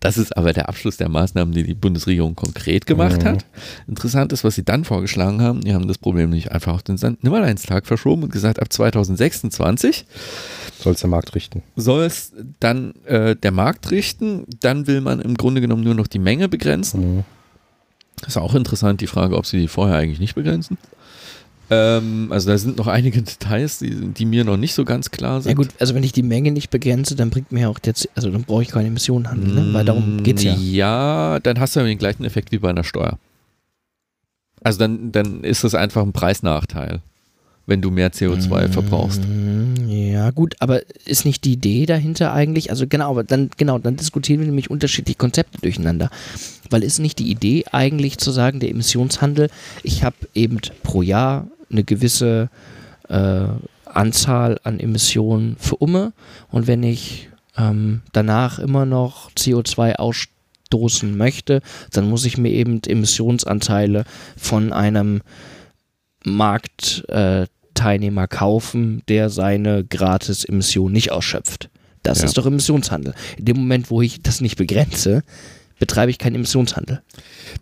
Das 0.00 0.18
ist 0.18 0.36
aber 0.36 0.52
der 0.52 0.68
Abschluss 0.68 0.98
der 0.98 1.08
Maßnahmen, 1.08 1.54
die 1.54 1.62
die 1.62 1.72
Bundesregierung 1.74 2.36
konkret 2.36 2.84
gemacht 2.86 3.22
Mhm. 3.22 3.28
hat. 3.28 3.46
Interessant 3.88 4.30
ist, 4.32 4.44
was 4.44 4.54
sie 4.54 4.62
dann 4.64 4.84
vorgeschlagen 4.84 5.40
haben. 5.40 5.62
Die 5.62 5.72
haben 5.72 5.88
das 5.88 5.96
Problem 5.96 6.28
nicht 6.30 6.52
einfach 6.52 6.74
auf 6.74 6.82
den 6.82 6.98
St. 6.98 7.22
Nimmerleinstag 7.24 7.86
verschoben 7.86 8.24
und 8.24 8.30
gesagt, 8.32 8.60
ab 8.60 8.70
2026 8.70 10.04
Soll 10.78 10.92
es 10.92 11.00
der 11.00 11.08
Markt 11.10 11.34
richten. 11.34 11.62
soll 11.76 12.04
es 12.04 12.32
dann 12.60 12.94
äh, 13.06 13.36
der 13.36 13.52
Markt 13.52 13.90
richten. 13.90 14.44
Dann 14.60 14.86
will 14.86 15.00
man 15.00 15.20
im 15.20 15.34
Grunde 15.36 15.62
genommen 15.62 15.82
nur 15.82 15.94
noch 15.94 16.06
die 16.08 16.18
Menge 16.18 16.48
begrenzen. 16.50 17.16
Mhm. 17.16 17.24
Ist 18.26 18.36
auch 18.36 18.54
interessant, 18.54 19.00
die 19.00 19.06
Frage, 19.06 19.36
ob 19.36 19.46
sie 19.46 19.58
die 19.60 19.68
vorher 19.68 19.96
eigentlich 19.96 20.20
nicht 20.20 20.34
begrenzen. 20.34 20.76
Ähm, 21.68 22.28
also 22.30 22.50
da 22.50 22.58
sind 22.58 22.76
noch 22.76 22.86
einige 22.86 23.22
Details, 23.22 23.78
die, 23.78 23.90
die 23.90 24.24
mir 24.24 24.44
noch 24.44 24.56
nicht 24.56 24.74
so 24.74 24.84
ganz 24.84 25.10
klar 25.10 25.40
sind. 25.40 25.50
Ja 25.50 25.56
gut, 25.56 25.68
also 25.78 25.94
wenn 25.94 26.04
ich 26.04 26.12
die 26.12 26.22
Menge 26.22 26.52
nicht 26.52 26.70
begrenze, 26.70 27.16
dann 27.16 27.30
bringt 27.30 27.50
mir 27.52 27.68
auch 27.68 27.78
jetzt, 27.84 28.08
also 28.14 28.30
dann 28.30 28.44
brauche 28.44 28.62
ich 28.62 28.68
keine 28.68 28.88
Emissionen 28.88 29.28
handeln, 29.30 29.54
ne? 29.54 29.74
weil 29.74 29.84
darum 29.84 30.22
geht's 30.22 30.42
ja. 30.42 30.54
Ja, 30.54 31.40
dann 31.40 31.58
hast 31.58 31.74
du 31.76 31.80
ja 31.80 31.86
den 31.86 31.98
gleichen 31.98 32.24
Effekt 32.24 32.52
wie 32.52 32.58
bei 32.58 32.70
einer 32.70 32.84
Steuer. 32.84 33.18
Also 34.62 34.78
dann, 34.78 35.12
dann 35.12 35.42
ist 35.44 35.64
das 35.64 35.74
einfach 35.74 36.02
ein 36.02 36.12
Preisnachteil, 36.12 37.00
wenn 37.66 37.82
du 37.82 37.90
mehr 37.90 38.12
CO2 38.12 38.68
verbrauchst. 38.68 39.22
Mm, 39.24 39.88
Ja, 39.88 40.30
gut, 40.30 40.54
aber 40.60 40.80
ist 41.04 41.24
nicht 41.24 41.44
die 41.44 41.52
Idee 41.52 41.84
dahinter 41.86 42.32
eigentlich, 42.32 42.70
also 42.70 42.86
genau, 42.88 43.10
aber 43.10 43.22
dann, 43.24 43.50
genau, 43.56 43.78
dann 43.78 43.96
diskutieren 43.96 44.40
wir 44.40 44.46
nämlich 44.46 44.70
unterschiedliche 44.70 45.18
Konzepte 45.18 45.58
durcheinander. 45.60 46.10
Weil 46.70 46.82
ist 46.82 46.98
nicht 46.98 47.18
die 47.18 47.30
Idee 47.30 47.64
eigentlich 47.70 48.18
zu 48.18 48.30
sagen, 48.30 48.60
der 48.60 48.70
Emissionshandel, 48.70 49.50
ich 49.82 50.02
habe 50.02 50.16
eben 50.34 50.58
pro 50.82 51.02
Jahr 51.02 51.48
eine 51.70 51.84
gewisse 51.84 52.48
äh, 53.08 53.46
Anzahl 53.84 54.58
an 54.64 54.80
Emissionen 54.80 55.56
für 55.58 55.76
Umme 55.76 56.12
und 56.50 56.66
wenn 56.66 56.82
ich 56.82 57.30
ähm, 57.56 58.02
danach 58.12 58.58
immer 58.58 58.84
noch 58.84 59.30
CO2 59.32 59.94
ausstoßen 59.96 61.16
möchte, 61.16 61.62
dann 61.92 62.10
muss 62.10 62.24
ich 62.26 62.36
mir 62.36 62.50
eben 62.50 62.82
Emissionsanteile 62.82 64.04
von 64.36 64.72
einem 64.72 65.22
Marktteilnehmer 66.24 68.26
kaufen, 68.28 69.02
der 69.08 69.30
seine 69.30 69.84
Gratis-Emission 69.84 70.92
nicht 70.92 71.12
ausschöpft. 71.12 71.70
Das 72.02 72.20
Ja. 72.20 72.26
ist 72.26 72.38
doch 72.38 72.46
Emissionshandel. 72.46 73.14
In 73.36 73.44
dem 73.46 73.56
Moment, 73.58 73.90
wo 73.90 74.00
ich 74.02 74.22
das 74.22 74.40
nicht 74.40 74.56
begrenze, 74.56 75.22
betreibe 75.78 76.10
ich 76.10 76.18
keinen 76.18 76.36
Emissionshandel. 76.36 77.02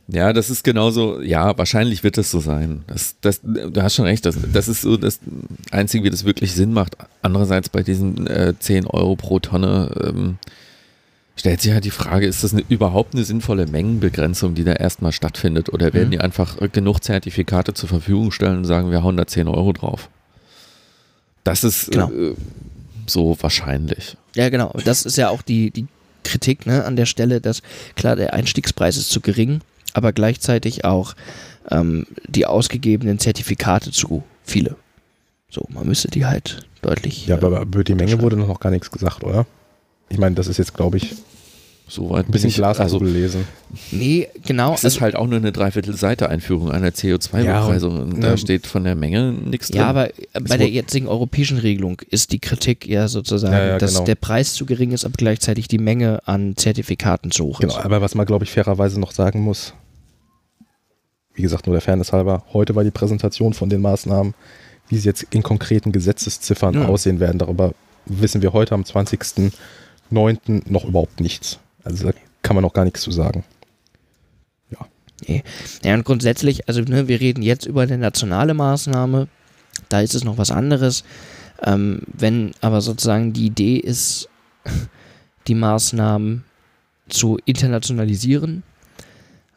Ja, 0.08 0.32
das 0.32 0.50
ist 0.50 0.62
genauso, 0.64 1.20
ja, 1.20 1.56
wahrscheinlich 1.58 2.04
wird 2.04 2.16
es 2.18 2.30
so 2.30 2.40
sein. 2.40 2.84
Das, 2.86 3.16
das, 3.20 3.40
du 3.42 3.82
hast 3.82 3.94
schon 3.96 4.04
recht, 4.04 4.24
das, 4.24 4.36
das 4.52 4.68
ist 4.68 4.82
so 4.82 4.96
das 4.96 5.18
Einzige, 5.70 6.04
wie 6.04 6.10
das 6.10 6.24
wirklich 6.24 6.52
Sinn 6.54 6.72
macht. 6.72 6.96
Andererseits 7.22 7.68
bei 7.68 7.82
diesen 7.82 8.26
äh, 8.26 8.54
10 8.58 8.86
Euro 8.86 9.16
pro 9.16 9.40
Tonne 9.40 9.90
ähm, 10.04 10.38
stellt 11.36 11.60
sich 11.60 11.72
halt 11.72 11.84
die 11.84 11.90
Frage, 11.90 12.26
ist 12.26 12.44
das 12.44 12.52
eine, 12.52 12.62
überhaupt 12.68 13.14
eine 13.14 13.24
sinnvolle 13.24 13.66
Mengenbegrenzung, 13.66 14.54
die 14.54 14.62
da 14.64 14.72
erstmal 14.74 15.10
stattfindet? 15.12 15.72
Oder 15.72 15.92
werden 15.92 16.06
Mhm. 16.08 16.12
die 16.12 16.20
einfach 16.20 16.60
äh, 16.60 16.68
genug 16.68 17.00
Zertifikate 17.02 17.74
zur 17.74 17.88
Verfügung 17.88 18.30
stellen 18.30 18.58
und 18.58 18.64
sagen, 18.64 18.90
wir 18.92 19.02
hauen 19.02 19.16
da 19.16 19.26
10 19.26 19.48
Euro 19.48 19.72
drauf? 19.72 20.08
Das 21.42 21.64
ist 21.64 21.90
Genau. 21.90 22.10
äh, 22.12 22.34
so 23.06 23.36
wahrscheinlich. 23.40 24.16
Ja, 24.36 24.48
genau. 24.48 24.72
Das 24.84 25.04
ist 25.04 25.16
ja 25.16 25.28
auch 25.28 25.42
die, 25.42 25.70
die 25.70 25.86
Kritik 26.24 26.66
ne, 26.66 26.84
an 26.84 26.96
der 26.96 27.06
Stelle, 27.06 27.40
dass 27.40 27.62
klar, 27.96 28.16
der 28.16 28.34
Einstiegspreis 28.34 28.96
ist 28.96 29.10
zu 29.10 29.20
gering, 29.20 29.60
aber 29.92 30.12
gleichzeitig 30.12 30.84
auch 30.84 31.14
ähm, 31.70 32.06
die 32.26 32.46
ausgegebenen 32.46 33.18
Zertifikate 33.18 33.92
zu 33.92 34.24
viele. 34.42 34.76
So, 35.50 35.66
man 35.68 35.86
müsste 35.86 36.08
die 36.08 36.26
halt 36.26 36.66
deutlich. 36.82 37.26
Ja, 37.26 37.36
äh, 37.36 37.44
aber 37.44 37.62
über 37.62 37.84
die 37.84 37.94
Menge 37.94 38.20
wurde 38.20 38.36
noch 38.36 38.60
gar 38.60 38.70
nichts 38.70 38.90
gesagt, 38.90 39.22
oder? 39.22 39.46
Ich 40.08 40.18
meine, 40.18 40.34
das 40.34 40.48
ist 40.48 40.58
jetzt, 40.58 40.74
glaube 40.74 40.96
ich, 40.96 41.14
Soweit 41.86 42.26
ein 42.26 42.32
bisschen 42.32 42.48
ich, 42.48 42.64
also 42.64 42.98
lesen. 42.98 43.44
nee, 43.90 44.26
genau. 44.46 44.72
Es 44.72 44.84
ist 44.84 45.02
halt 45.02 45.16
auch 45.16 45.26
nur 45.26 45.36
eine 45.36 45.52
Dreiviertelseite 45.52 46.30
Einführung 46.30 46.70
einer 46.70 46.88
CO2-Bepreisung 46.88 48.00
und 48.00 48.20
da 48.22 48.28
ja. 48.30 48.36
steht 48.38 48.66
von 48.66 48.84
der 48.84 48.94
Menge 48.94 49.32
nichts 49.32 49.68
drin. 49.68 49.82
Ja, 49.82 49.88
aber 49.88 50.08
bei 50.48 50.56
der 50.56 50.70
jetzigen 50.70 51.08
europäischen 51.08 51.58
Regelung 51.58 52.00
ist 52.08 52.32
die 52.32 52.38
Kritik 52.38 52.86
ja 52.86 53.06
sozusagen, 53.06 53.52
Ja, 53.52 53.66
ja, 53.66 53.78
dass 53.78 53.92
genau. 53.94 54.04
der 54.06 54.14
Preis 54.14 54.54
zu 54.54 54.64
gering 54.64 54.92
ist, 54.92 55.04
aber 55.04 55.12
gleichzeitig 55.18 55.68
die 55.68 55.76
Menge 55.78 56.26
an 56.26 56.56
Zertifikaten 56.56 57.30
zu 57.30 57.44
hoch 57.44 57.60
Genau, 57.60 57.76
ist. 57.76 57.84
aber 57.84 58.00
was 58.00 58.14
man, 58.14 58.24
glaube 58.24 58.44
ich, 58.44 58.50
fairerweise 58.50 58.98
noch 58.98 59.12
sagen 59.12 59.40
muss, 59.42 59.74
wie 61.34 61.42
gesagt, 61.42 61.66
nur 61.66 61.74
der 61.74 61.82
Fairness 61.82 62.12
halber, 62.14 62.44
heute 62.54 62.74
war 62.74 62.84
die 62.84 62.92
Präsentation 62.92 63.52
von 63.52 63.68
den 63.68 63.82
Maßnahmen, 63.82 64.32
wie 64.88 64.96
sie 64.96 65.06
jetzt 65.08 65.26
in 65.30 65.42
konkreten 65.42 65.92
Gesetzesziffern 65.92 66.74
Ja. 66.74 66.86
aussehen 66.86 67.20
werden. 67.20 67.38
Darüber 67.38 67.74
wissen 68.06 68.40
wir 68.40 68.54
heute 68.54 68.74
am 68.74 68.84
20.09. 68.84 70.62
noch 70.70 70.84
überhaupt 70.86 71.20
nichts. 71.20 71.58
Also 71.84 72.10
da 72.10 72.18
kann 72.42 72.56
man 72.56 72.62
noch 72.62 72.72
gar 72.72 72.84
nichts 72.84 73.02
zu 73.02 73.10
sagen. 73.10 73.44
Ja, 75.82 75.94
und 75.94 76.04
grundsätzlich, 76.04 76.68
also 76.68 76.80
ne, 76.82 77.08
wir 77.08 77.20
reden 77.20 77.42
jetzt 77.42 77.66
über 77.66 77.82
eine 77.82 77.98
nationale 77.98 78.54
Maßnahme, 78.54 79.28
da 79.88 80.00
ist 80.00 80.14
es 80.14 80.24
noch 80.24 80.38
was 80.38 80.50
anderes. 80.50 81.04
Ähm, 81.62 82.02
wenn 82.06 82.52
aber 82.60 82.80
sozusagen 82.80 83.32
die 83.32 83.46
Idee 83.46 83.76
ist, 83.76 84.28
die 85.46 85.54
Maßnahmen 85.54 86.44
zu 87.08 87.38
internationalisieren, 87.44 88.62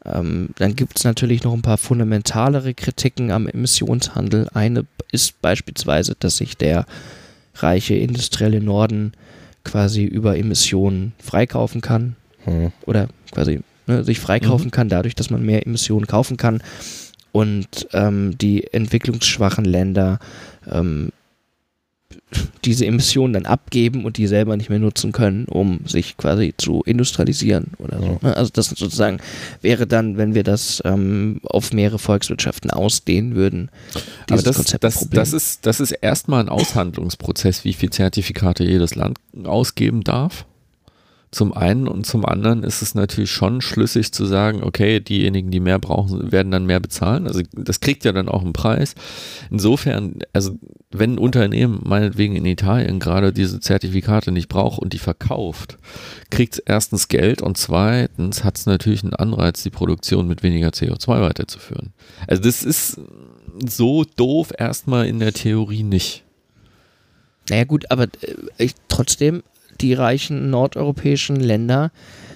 ähm, 0.06 0.50
dann 0.58 0.76
gibt 0.76 0.98
es 0.98 1.04
natürlich 1.04 1.44
noch 1.44 1.54
ein 1.54 1.62
paar 1.62 1.78
fundamentalere 1.78 2.74
Kritiken 2.74 3.32
am 3.32 3.48
Emissionshandel. 3.48 4.48
Eine 4.54 4.86
ist 5.12 5.42
beispielsweise, 5.42 6.16
dass 6.20 6.38
sich 6.38 6.56
der 6.56 6.86
reiche 7.56 7.96
industrielle 7.96 8.62
Norden 8.62 9.14
quasi 9.68 10.04
über 10.04 10.38
Emissionen 10.38 11.14
freikaufen 11.20 11.82
kann. 11.82 12.16
Hm. 12.48 12.72
oder 12.86 13.10
quasi 13.32 13.60
ne, 13.88 14.04
sich 14.06 14.20
freikaufen 14.20 14.72
kann, 14.72 14.88
dadurch, 14.88 15.16
dass 15.16 15.30
man 15.30 15.46
mehr 15.46 15.68
Emissionen 15.68 16.08
kaufen 16.08 16.38
kann. 16.38 16.64
Und 17.34 17.88
ähm, 17.94 18.38
die 18.38 18.74
entwicklungsschwachen 18.74 19.66
Länder 19.66 20.20
ähm, 20.72 21.10
diese 22.66 22.86
Emissionen 22.86 23.34
dann 23.34 23.46
abgeben 23.46 24.04
und 24.04 24.18
die 24.18 24.28
selber 24.28 24.58
nicht 24.58 24.70
mehr 24.70 24.80
nutzen 24.80 25.14
können, 25.14 25.46
um 25.46 25.80
sich 25.86 26.18
quasi 26.18 26.54
zu 26.58 26.84
industrialisieren 26.86 27.72
oder 27.78 28.00
so. 28.00 28.20
Ja. 28.22 28.30
ne? 28.30 28.36
Also 28.36 28.52
das 28.54 28.68
sozusagen 28.68 29.20
wäre 29.62 29.88
dann, 29.88 30.18
wenn 30.18 30.36
wir 30.36 30.44
das 30.44 30.82
ähm, 30.84 31.40
auf 31.44 31.72
mehrere 31.72 32.00
Volkswirtschaften 32.00 32.70
ausdehnen 32.70 33.36
würden, 33.36 33.70
Aber 34.30 34.42
das, 34.42 34.58
Konzept 34.58 34.84
das, 34.84 35.10
das, 35.10 35.32
ist, 35.32 35.66
das 35.66 35.80
ist 35.80 35.92
erstmal 35.92 36.42
ein 36.42 36.50
Aushandlungsprozess, 36.50 37.64
wie 37.64 37.74
viel 37.74 37.90
Zertifikate 37.92 38.66
jedes 38.66 38.96
Land 38.96 39.20
ausgeben 39.46 40.04
darf. 40.04 40.46
Zum 41.30 41.52
einen 41.52 41.90
und 41.90 42.06
zum 42.06 42.26
anderen 42.26 42.64
ist 42.64 42.82
es 42.82 42.96
natürlich 42.96 43.32
schon 43.32 43.60
schlüssig 43.60 44.14
zu 44.14 44.26
sagen, 44.26 44.64
okay, 44.64 45.02
diejenigen, 45.02 45.52
die 45.52 45.60
mehr 45.60 45.78
brauchen, 45.78 46.32
werden 46.32 46.52
dann 46.52 46.66
mehr 46.66 46.80
bezahlen. 46.80 47.28
Also 47.28 47.42
das 47.52 47.82
kriegt 47.82 48.06
ja 48.06 48.14
dann 48.14 48.30
auch 48.30 48.44
einen 48.44 48.54
Preis. 48.54 48.96
Insofern, 49.52 50.20
also 50.32 50.58
wenn 50.90 51.16
ein 51.16 51.18
Unternehmen 51.18 51.82
meinetwegen 51.84 52.38
in 52.38 52.46
Italien 52.46 53.00
gerade 53.00 53.34
diese 53.34 53.60
Zertifikate 53.60 54.32
nicht 54.32 54.48
braucht 54.48 54.80
und 54.80 54.94
die 54.94 55.00
verkauft, 55.00 55.78
kriegt 56.30 56.54
es 56.54 56.60
erstens 56.60 57.10
Geld 57.10 57.42
und 57.42 57.58
zweitens 57.58 58.46
hat 58.46 58.58
es 58.58 58.66
natürlich 58.66 59.04
einen 59.04 59.14
Anreiz, 59.14 59.64
die 59.64 59.70
Produktion 59.70 60.30
mit 60.30 60.44
weniger 60.44 60.70
CO2 60.70 61.22
weiterzuführen. 61.22 61.94
Also 62.26 62.42
das 62.44 62.64
ist 62.64 63.02
so 63.68 64.06
doof 64.16 64.54
erstmal 64.58 65.08
in 65.08 65.20
der 65.20 65.34
Theorie 65.34 65.84
nicht. 65.84 66.24
Naja 67.50 67.64
gut, 67.64 67.90
aber 67.92 68.04
äh, 68.04 68.36
ich, 68.58 68.74
trotzdem, 68.88 69.44
die 69.82 69.94
reichen 69.94 70.50
nordeuropäischen 70.50 71.38
Länder 71.38 71.92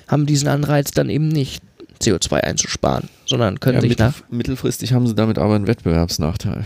haben 0.08 0.26
diesen 0.26 0.48
Anreiz 0.48 0.92
dann 0.92 1.10
eben 1.10 1.28
nicht, 1.30 1.64
CO2 2.02 2.38
einzusparen, 2.38 3.10
sondern 3.26 3.60
können 3.60 3.76
Ja, 3.76 3.82
sich 3.82 3.90
mittel, 3.92 4.08
nach... 4.08 4.24
mittelfristig 4.30 4.94
haben 4.94 5.08
sie 5.08 5.16
damit 5.16 5.38
aber 5.38 5.56
einen 5.56 5.68
Wettbewerbsnachteil. 5.68 6.64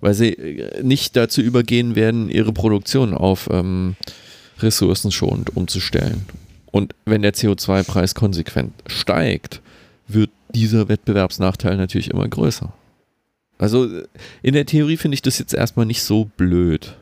Weil 0.00 0.14
sie 0.14 0.32
äh, 0.32 0.82
nicht 0.82 1.16
dazu 1.16 1.40
übergehen 1.40 1.94
werden, 1.94 2.28
ihre 2.28 2.52
Produktion 2.52 3.14
auf 3.14 3.48
ähm, 3.52 3.96
ressourcenschonend 4.58 5.56
umzustellen. 5.56 6.26
Und 6.72 6.94
wenn 7.04 7.22
der 7.22 7.34
CO2-Preis 7.34 8.14
konsequent 8.14 8.72
steigt, 8.86 9.60
wird 10.08 10.30
dieser 10.54 10.88
Wettbewerbsnachteil 10.88 11.76
natürlich 11.76 12.10
immer 12.10 12.26
größer. 12.26 12.72
Also 13.58 13.86
äh, 13.86 14.06
in 14.42 14.54
der 14.54 14.66
Theorie 14.66 14.96
finde 14.96 15.14
ich 15.14 15.22
das 15.22 15.38
jetzt 15.38 15.54
erstmal 15.54 15.86
nicht 15.86 16.02
so 16.02 16.28
blöd. 16.36 16.96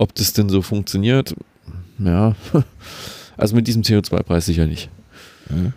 Ob 0.00 0.14
das 0.14 0.32
denn 0.32 0.48
so 0.48 0.62
funktioniert, 0.62 1.36
ja, 1.98 2.34
also 3.36 3.54
mit 3.54 3.66
diesem 3.66 3.82
CO2-Preis 3.82 4.46
sicher 4.46 4.64
nicht. 4.66 4.88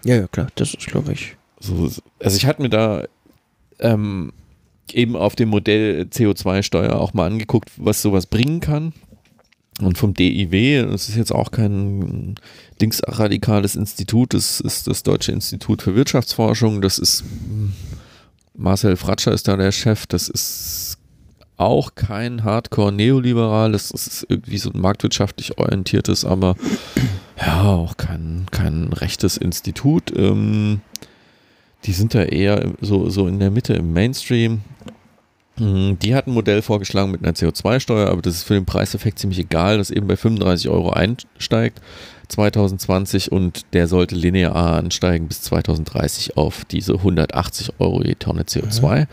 Ja, 0.06 0.16
ja, 0.16 0.28
klar, 0.28 0.48
das 0.56 0.74
ist, 0.74 0.88
glaube 0.88 1.12
ich... 1.12 1.36
So, 1.60 1.92
also 2.20 2.38
ich 2.38 2.46
hatte 2.46 2.62
mir 2.62 2.70
da 2.70 3.04
ähm, 3.80 4.32
eben 4.94 5.18
auf 5.18 5.36
dem 5.36 5.50
Modell 5.50 6.08
CO2-Steuer 6.10 6.96
auch 6.96 7.14
mal 7.14 7.30
angeguckt, 7.30 7.70
was 7.76 8.02
sowas 8.02 8.26
bringen 8.26 8.62
kann. 8.62 8.94
Und 9.82 9.98
vom 9.98 10.14
DIW, 10.14 10.84
das 10.84 11.10
ist 11.10 11.18
jetzt 11.18 11.34
auch 11.34 11.52
kein 11.52 12.36
linksradikales 12.80 13.76
Institut, 13.76 14.34
das 14.34 14.62
ist 14.62 14.88
das 14.88 15.04
Deutsche 15.04 15.34
Institut 15.34 15.82
für 15.82 15.96
Wirtschaftsforschung, 15.96 16.82
das 16.82 16.98
ist 16.98 17.24
hm, 17.24 17.74
Marcel 18.56 18.96
Fratscher 18.96 19.34
ist 19.34 19.50
da 19.50 19.58
der 19.58 19.74
Chef, 19.74 20.06
das 20.08 20.30
ist 20.30 20.83
auch 21.58 21.96
kein 21.96 22.44
Hardcore-Neoliberal, 22.44 23.72
das 23.72 23.92
ist 23.92 24.26
irgendwie 24.30 24.58
so 24.58 24.72
ein 24.72 24.80
marktwirtschaftlich 24.80 25.58
orientiertes, 25.58 26.26
aber 26.26 26.56
ja, 27.40 27.64
auch 27.64 27.98
kein, 27.98 28.46
kein 28.52 28.92
rechtes 28.94 29.38
Institut. 29.38 30.12
Ähm, 30.16 30.82
die 31.86 31.94
sind 31.94 32.14
da 32.16 32.24
eher 32.24 32.72
so, 32.82 33.10
so 33.10 33.28
in 33.28 33.40
der 33.40 33.52
Mitte 33.52 33.74
im 33.74 33.94
Mainstream. 33.94 34.62
Hm, 35.58 35.98
Die 36.02 36.16
hat 36.16 36.28
ein 36.28 36.34
Modell 36.34 36.62
vorgeschlagen 36.62 37.12
mit 37.12 37.24
einer 37.24 37.34
CO2-Steuer, 37.34 38.10
aber 38.10 38.22
das 38.22 38.36
ist 38.36 38.44
für 38.44 38.56
den 38.56 38.66
Preiseffekt 38.66 39.20
ziemlich 39.20 39.40
egal, 39.40 39.78
das 39.78 39.92
eben 39.92 40.08
bei 40.08 40.16
35 40.16 40.70
Euro 40.70 40.92
einsteigt 40.92 41.82
2020 42.30 43.32
und 43.32 43.62
der 43.74 43.88
sollte 43.88 44.16
linear 44.16 44.56
ansteigen 44.56 45.28
bis 45.28 45.42
2030 45.44 46.38
auf 46.38 46.66
diese 46.66 46.94
180 46.96 47.74
Euro 47.80 48.04
je 48.04 48.16
Tonne 48.16 48.44
CO2. 48.44 49.08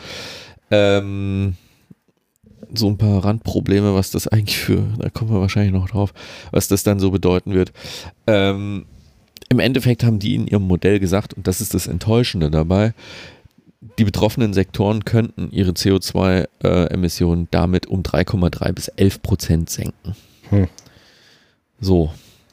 Ähm, 0.71 1.57
so 2.75 2.89
ein 2.89 2.99
paar 2.99 3.25
Randprobleme, 3.25 3.95
was 3.95 4.11
das 4.11 4.29
eigentlich 4.29 4.59
für, 4.59 4.83
da 4.99 5.11
kommen 5.11 5.33
wir 5.33 5.41
wahrscheinlich 5.41 5.73
noch 5.73 5.91
drauf, 5.91 6.13
was 6.51 6.69
das 6.69 6.83
dann 6.83 7.01
so 7.01 7.11
bedeuten 7.11 7.55
wird. 7.55 7.73
Ähm, 8.27 8.87
Im 9.49 9.59
Endeffekt 9.59 10.05
haben 10.05 10.19
die 10.19 10.35
in 10.35 10.47
ihrem 10.47 10.67
Modell 10.67 11.01
gesagt, 11.01 11.35
und 11.35 11.47
das 11.47 11.61
ist 11.61 11.75
das 11.75 11.87
Enttäuschende 11.87 12.51
dabei, 12.51 12.95
die 13.99 14.05
betroffenen 14.05 14.53
Sektoren 14.53 15.05
könnten 15.05 15.51
ihre 15.51 15.73
CO2-Emissionen 15.73 17.49
damit 17.51 17.87
um 17.87 18.03
3,3 18.03 18.73
bis 18.73 18.89
11 18.89 19.23
Prozent 19.23 19.71
senken. 19.71 20.15
Hm. 20.51 20.69
So, 21.81 22.11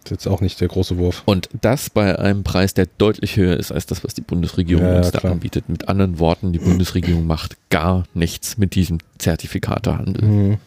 jetzt 0.10 0.28
auch 0.28 0.42
nicht 0.42 0.60
der 0.62 0.68
große 0.68 0.98
Wurf. 0.98 1.24
und 1.26 1.50
das 1.62 1.90
bei 1.90 2.18
einem 2.18 2.44
Preis, 2.44 2.74
der 2.74 2.88
deutlich 2.98 3.36
höher 3.38 3.58
ist 3.58 3.72
als 3.72 3.86
das, 3.86 4.04
was 4.04 4.14
die 4.14 4.22
Bundesregierung 4.22 4.84
Ja, 4.84 4.92
ja, 4.92 4.98
uns 5.00 5.12
da 5.12 5.20
klar. 5.20 5.34
anbietet. 5.34 5.70
Mit 5.70 5.88
anderen 5.90 6.20
Worten, 6.20 6.54
die 6.54 6.60
Bundesregierung 6.60 7.26
macht 7.28 7.58
gar 7.70 8.04
nichts 8.14 8.58
mit 8.58 8.76
diesem 8.76 9.00
Zertifikatehandel. 9.18 10.22
Hm. 10.22 10.58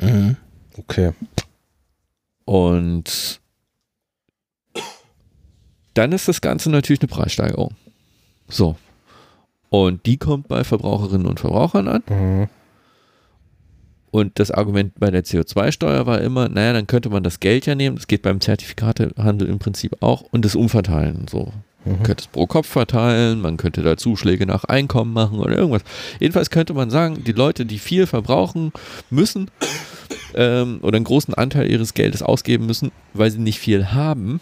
Mhm. 0.00 0.36
Okay. 0.76 1.12
Und 2.44 3.40
dann 5.94 6.12
ist 6.12 6.28
das 6.28 6.40
Ganze 6.40 6.70
natürlich 6.70 7.00
eine 7.00 7.08
Preissteigerung. 7.08 7.74
So. 8.48 8.76
Und 9.68 10.06
die 10.06 10.16
kommt 10.16 10.48
bei 10.48 10.64
Verbraucherinnen 10.64 11.26
und 11.26 11.38
Verbrauchern 11.40 11.88
an. 11.88 12.02
Mhm. 12.08 12.48
Und 14.10 14.38
das 14.38 14.50
Argument 14.50 14.92
bei 14.98 15.10
der 15.10 15.24
CO2-Steuer 15.24 16.04
war 16.06 16.20
immer, 16.20 16.48
naja, 16.48 16.72
dann 16.72 16.86
könnte 16.86 17.10
man 17.10 17.22
das 17.22 17.38
Geld 17.40 17.66
ja 17.66 17.74
nehmen, 17.74 17.96
das 17.96 18.06
geht 18.08 18.22
beim 18.22 18.40
Zertifikatehandel 18.40 19.48
im 19.48 19.58
Prinzip 19.60 19.96
auch, 20.00 20.22
und 20.30 20.44
das 20.44 20.54
umverteilen. 20.56 21.26
So. 21.30 21.52
Man 21.84 21.98
Mhm. 21.98 22.02
könnte 22.02 22.22
es 22.22 22.26
pro 22.26 22.46
Kopf 22.46 22.66
verteilen, 22.66 23.40
man 23.40 23.56
könnte 23.56 23.82
da 23.82 23.96
Zuschläge 23.96 24.44
nach 24.46 24.64
Einkommen 24.64 25.12
machen 25.14 25.38
oder 25.38 25.56
irgendwas. 25.56 25.82
Jedenfalls 26.18 26.50
könnte 26.50 26.74
man 26.74 26.90
sagen, 26.90 27.24
die 27.24 27.32
Leute, 27.32 27.64
die 27.64 27.78
viel 27.78 28.06
verbrauchen 28.06 28.72
müssen 29.10 29.48
ähm, 30.34 30.80
oder 30.82 30.96
einen 30.96 31.04
großen 31.04 31.34
Anteil 31.34 31.70
ihres 31.70 31.94
Geldes 31.94 32.22
ausgeben 32.22 32.66
müssen, 32.66 32.92
weil 33.14 33.30
sie 33.30 33.38
nicht 33.38 33.58
viel 33.58 33.92
haben, 33.92 34.40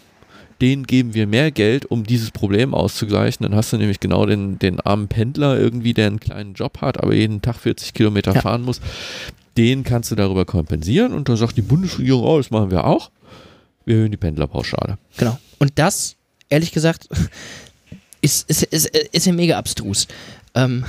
denen 0.61 0.85
geben 0.85 1.13
wir 1.13 1.25
mehr 1.27 1.51
Geld, 1.51 1.85
um 1.85 2.03
dieses 2.03 2.31
Problem 2.31 2.73
auszugleichen. 2.73 3.43
Dann 3.45 3.55
hast 3.55 3.71
du 3.71 3.77
nämlich 3.77 4.01
genau 4.01 4.25
den, 4.25 4.59
den 4.59 4.81
armen 4.81 5.07
Pendler 5.07 5.57
irgendwie, 5.57 5.93
der 5.93 6.07
einen 6.07 6.19
kleinen 6.19 6.53
Job 6.53 6.81
hat, 6.81 7.01
aber 7.01 7.13
jeden 7.13 7.41
Tag 7.41 7.55
40 7.55 7.93
Kilometer 7.93 8.33
Ja. 8.33 8.41
fahren 8.41 8.63
muss. 8.63 8.81
Den 9.59 9.83
kannst 9.83 10.09
du 10.09 10.15
darüber 10.15 10.45
kompensieren 10.45 11.11
und 11.11 11.27
da 11.27 11.35
sagt 11.35 11.57
die 11.57 11.61
Bundesregierung, 11.61 12.23
oh, 12.23 12.37
das 12.37 12.49
machen 12.49 12.71
wir 12.71 12.85
auch. 12.85 13.11
Wir 13.83 13.95
erhöhen 13.95 14.11
die 14.11 14.17
Pendlerpauschale. 14.17 14.97
Genau. 15.17 15.37
Und 15.57 15.73
das, 15.75 16.15
ehrlich 16.47 16.71
gesagt, 16.71 17.09
ist, 18.21 18.49
ist, 18.49 18.63
ist, 18.63 18.85
ist 18.87 19.25
ja 19.25 19.33
mega 19.33 19.57
abstrus. 19.57 20.07
Ähm, 20.55 20.85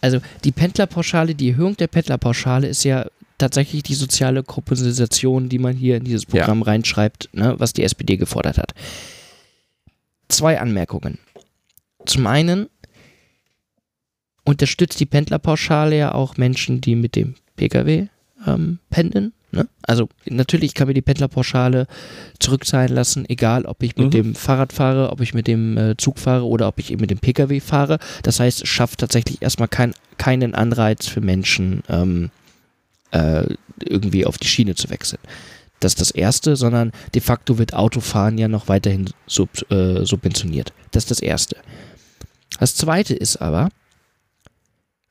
also 0.00 0.20
die 0.44 0.52
Pendlerpauschale, 0.52 1.34
die 1.34 1.50
Erhöhung 1.50 1.76
der 1.76 1.88
Pendlerpauschale 1.88 2.66
ist 2.66 2.82
ja 2.84 3.04
tatsächlich 3.36 3.82
die 3.82 3.94
soziale 3.94 4.42
Kompensation, 4.42 5.50
die 5.50 5.58
man 5.58 5.76
hier 5.76 5.98
in 5.98 6.04
dieses 6.04 6.22
Ja. 6.22 6.40
Programm 6.40 6.62
reinschreibt, 6.62 7.28
ne, 7.34 7.56
was 7.58 7.74
die 7.74 7.82
SPD 7.82 8.16
gefordert 8.16 8.56
hat. 8.56 8.72
Zwei 10.28 10.58
Anmerkungen. 10.58 11.18
Zum 12.06 12.26
einen 12.26 12.70
unterstützt 14.44 14.98
die 14.98 15.04
Pendlerpauschale 15.04 15.98
ja 15.98 16.14
auch 16.14 16.38
Menschen, 16.38 16.80
die 16.80 16.94
mit 16.94 17.16
dem 17.16 17.34
Pkw 17.56 18.08
ähm, 18.46 18.78
pendeln. 18.90 19.32
Ne? 19.52 19.66
Also 19.82 20.08
natürlich 20.26 20.74
kann 20.74 20.88
mir 20.88 20.94
die 20.94 21.02
Pendlerpauschale 21.02 21.86
zurückzahlen 22.38 22.94
lassen, 22.94 23.24
egal 23.28 23.64
ob 23.64 23.82
ich 23.82 23.96
mit 23.96 24.06
Mhm. 24.06 24.10
dem 24.10 24.34
Fahrrad 24.34 24.72
fahre, 24.72 25.10
ob 25.10 25.20
ich 25.20 25.34
mit 25.34 25.46
dem 25.46 25.76
äh, 25.78 25.96
Zug 25.96 26.18
fahre 26.18 26.44
oder 26.44 26.68
ob 26.68 26.78
ich 26.78 26.90
eben 26.92 27.00
mit 27.00 27.10
dem 27.10 27.18
Pkw 27.18 27.60
fahre. 27.60 27.98
Das 28.22 28.40
heißt, 28.40 28.62
es 28.62 28.68
schafft 28.68 29.00
tatsächlich 29.00 29.40
erstmal 29.42 29.68
kein, 29.68 29.94
keinen 30.18 30.54
Anreiz 30.54 31.06
für 31.06 31.20
Menschen, 31.20 31.82
ähm, 31.88 32.30
äh, 33.12 33.46
irgendwie 33.84 34.26
auf 34.26 34.36
die 34.38 34.48
Schiene 34.48 34.74
zu 34.74 34.90
wechseln. 34.90 35.20
Das 35.80 35.92
ist 35.92 36.00
das 36.00 36.10
Erste, 36.10 36.56
sondern 36.56 36.92
de 37.14 37.20
facto 37.20 37.58
wird 37.58 37.74
Autofahren 37.74 38.38
ja 38.38 38.48
noch 38.48 38.68
weiterhin 38.68 39.10
sub, 39.26 39.50
äh, 39.70 40.04
subventioniert. 40.04 40.72
Das 40.90 41.04
ist 41.04 41.10
das 41.10 41.20
Erste. 41.20 41.56
Das 42.58 42.74
Zweite 42.74 43.14
ist 43.14 43.36
aber, 43.36 43.68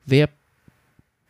wer 0.04 0.28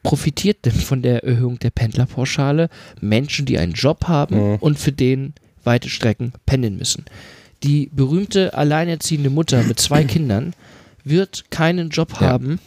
profitiert 0.06 0.64
denn 0.64 0.72
von 0.72 1.02
der 1.02 1.24
Erhöhung 1.24 1.58
der 1.58 1.70
Pendlerpauschale? 1.70 2.68
Menschen, 3.00 3.44
die 3.46 3.58
einen 3.58 3.72
Job 3.72 4.04
haben 4.08 4.36
Mhm. 4.52 4.56
und 4.60 4.78
für 4.78 4.92
den 4.92 5.34
weite 5.64 5.88
Strecken 5.88 6.32
pendeln 6.46 6.76
müssen. 6.78 7.04
Die 7.62 7.90
berühmte 7.92 8.54
alleinerziehende 8.54 9.30
Mutter 9.30 9.62
mit 9.64 9.80
zwei 9.80 10.04
Kindern 10.14 10.54
wird 11.04 11.50
keinen 11.50 11.90
Job 11.90 12.12
Ja. 12.20 12.20
haben, 12.20 12.58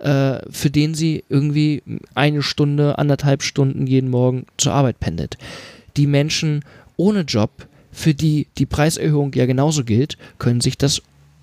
äh, 0.00 0.40
für 0.50 0.70
den 0.70 0.94
sie 0.94 1.24
irgendwie 1.28 1.82
eine 2.14 2.42
Stunde, 2.42 2.98
anderthalb 2.98 3.42
Stunden 3.42 3.86
jeden 3.86 4.10
Morgen 4.10 4.46
zur 4.58 4.72
Arbeit 4.72 5.00
pendelt. 5.00 5.38
Die 5.96 6.06
Menschen 6.06 6.64
ohne 6.96 7.20
Job, 7.22 7.50
für 7.92 8.12
die 8.14 8.48
die 8.58 8.66
Preiserhöhung 8.66 9.32
ja 9.34 9.46
genauso 9.46 9.84
gilt, 9.84 10.18
können 10.38 10.60
sich 10.60 10.76
das 10.76 11.00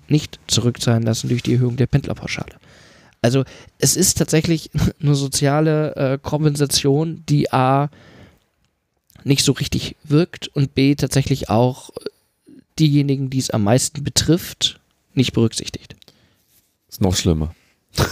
nicht 0.08 0.38
zurückzahlen 0.46 1.02
lassen 1.02 1.28
durch 1.30 1.42
die 1.42 1.54
Erhöhung 1.54 1.76
der 1.76 1.86
Pendlerpauschale. 1.86 2.52
Also 3.22 3.44
es 3.78 3.96
ist 3.96 4.18
tatsächlich 4.18 4.70
eine 5.00 5.14
soziale 5.14 5.94
äh, 5.96 6.18
Kompensation, 6.20 7.22
die 7.28 7.52
A 7.52 7.88
nicht 9.24 9.44
so 9.44 9.52
richtig 9.52 9.96
wirkt 10.04 10.48
und 10.48 10.74
B 10.74 10.94
tatsächlich 10.96 11.48
auch 11.48 11.90
äh, 11.90 12.50
diejenigen, 12.78 13.30
die 13.30 13.38
es 13.38 13.50
am 13.50 13.64
meisten 13.64 14.02
betrifft, 14.04 14.80
nicht 15.14 15.32
berücksichtigt. 15.32 15.94
Ist 16.88 17.00
noch 17.00 17.14
schlimmer. 17.16 17.54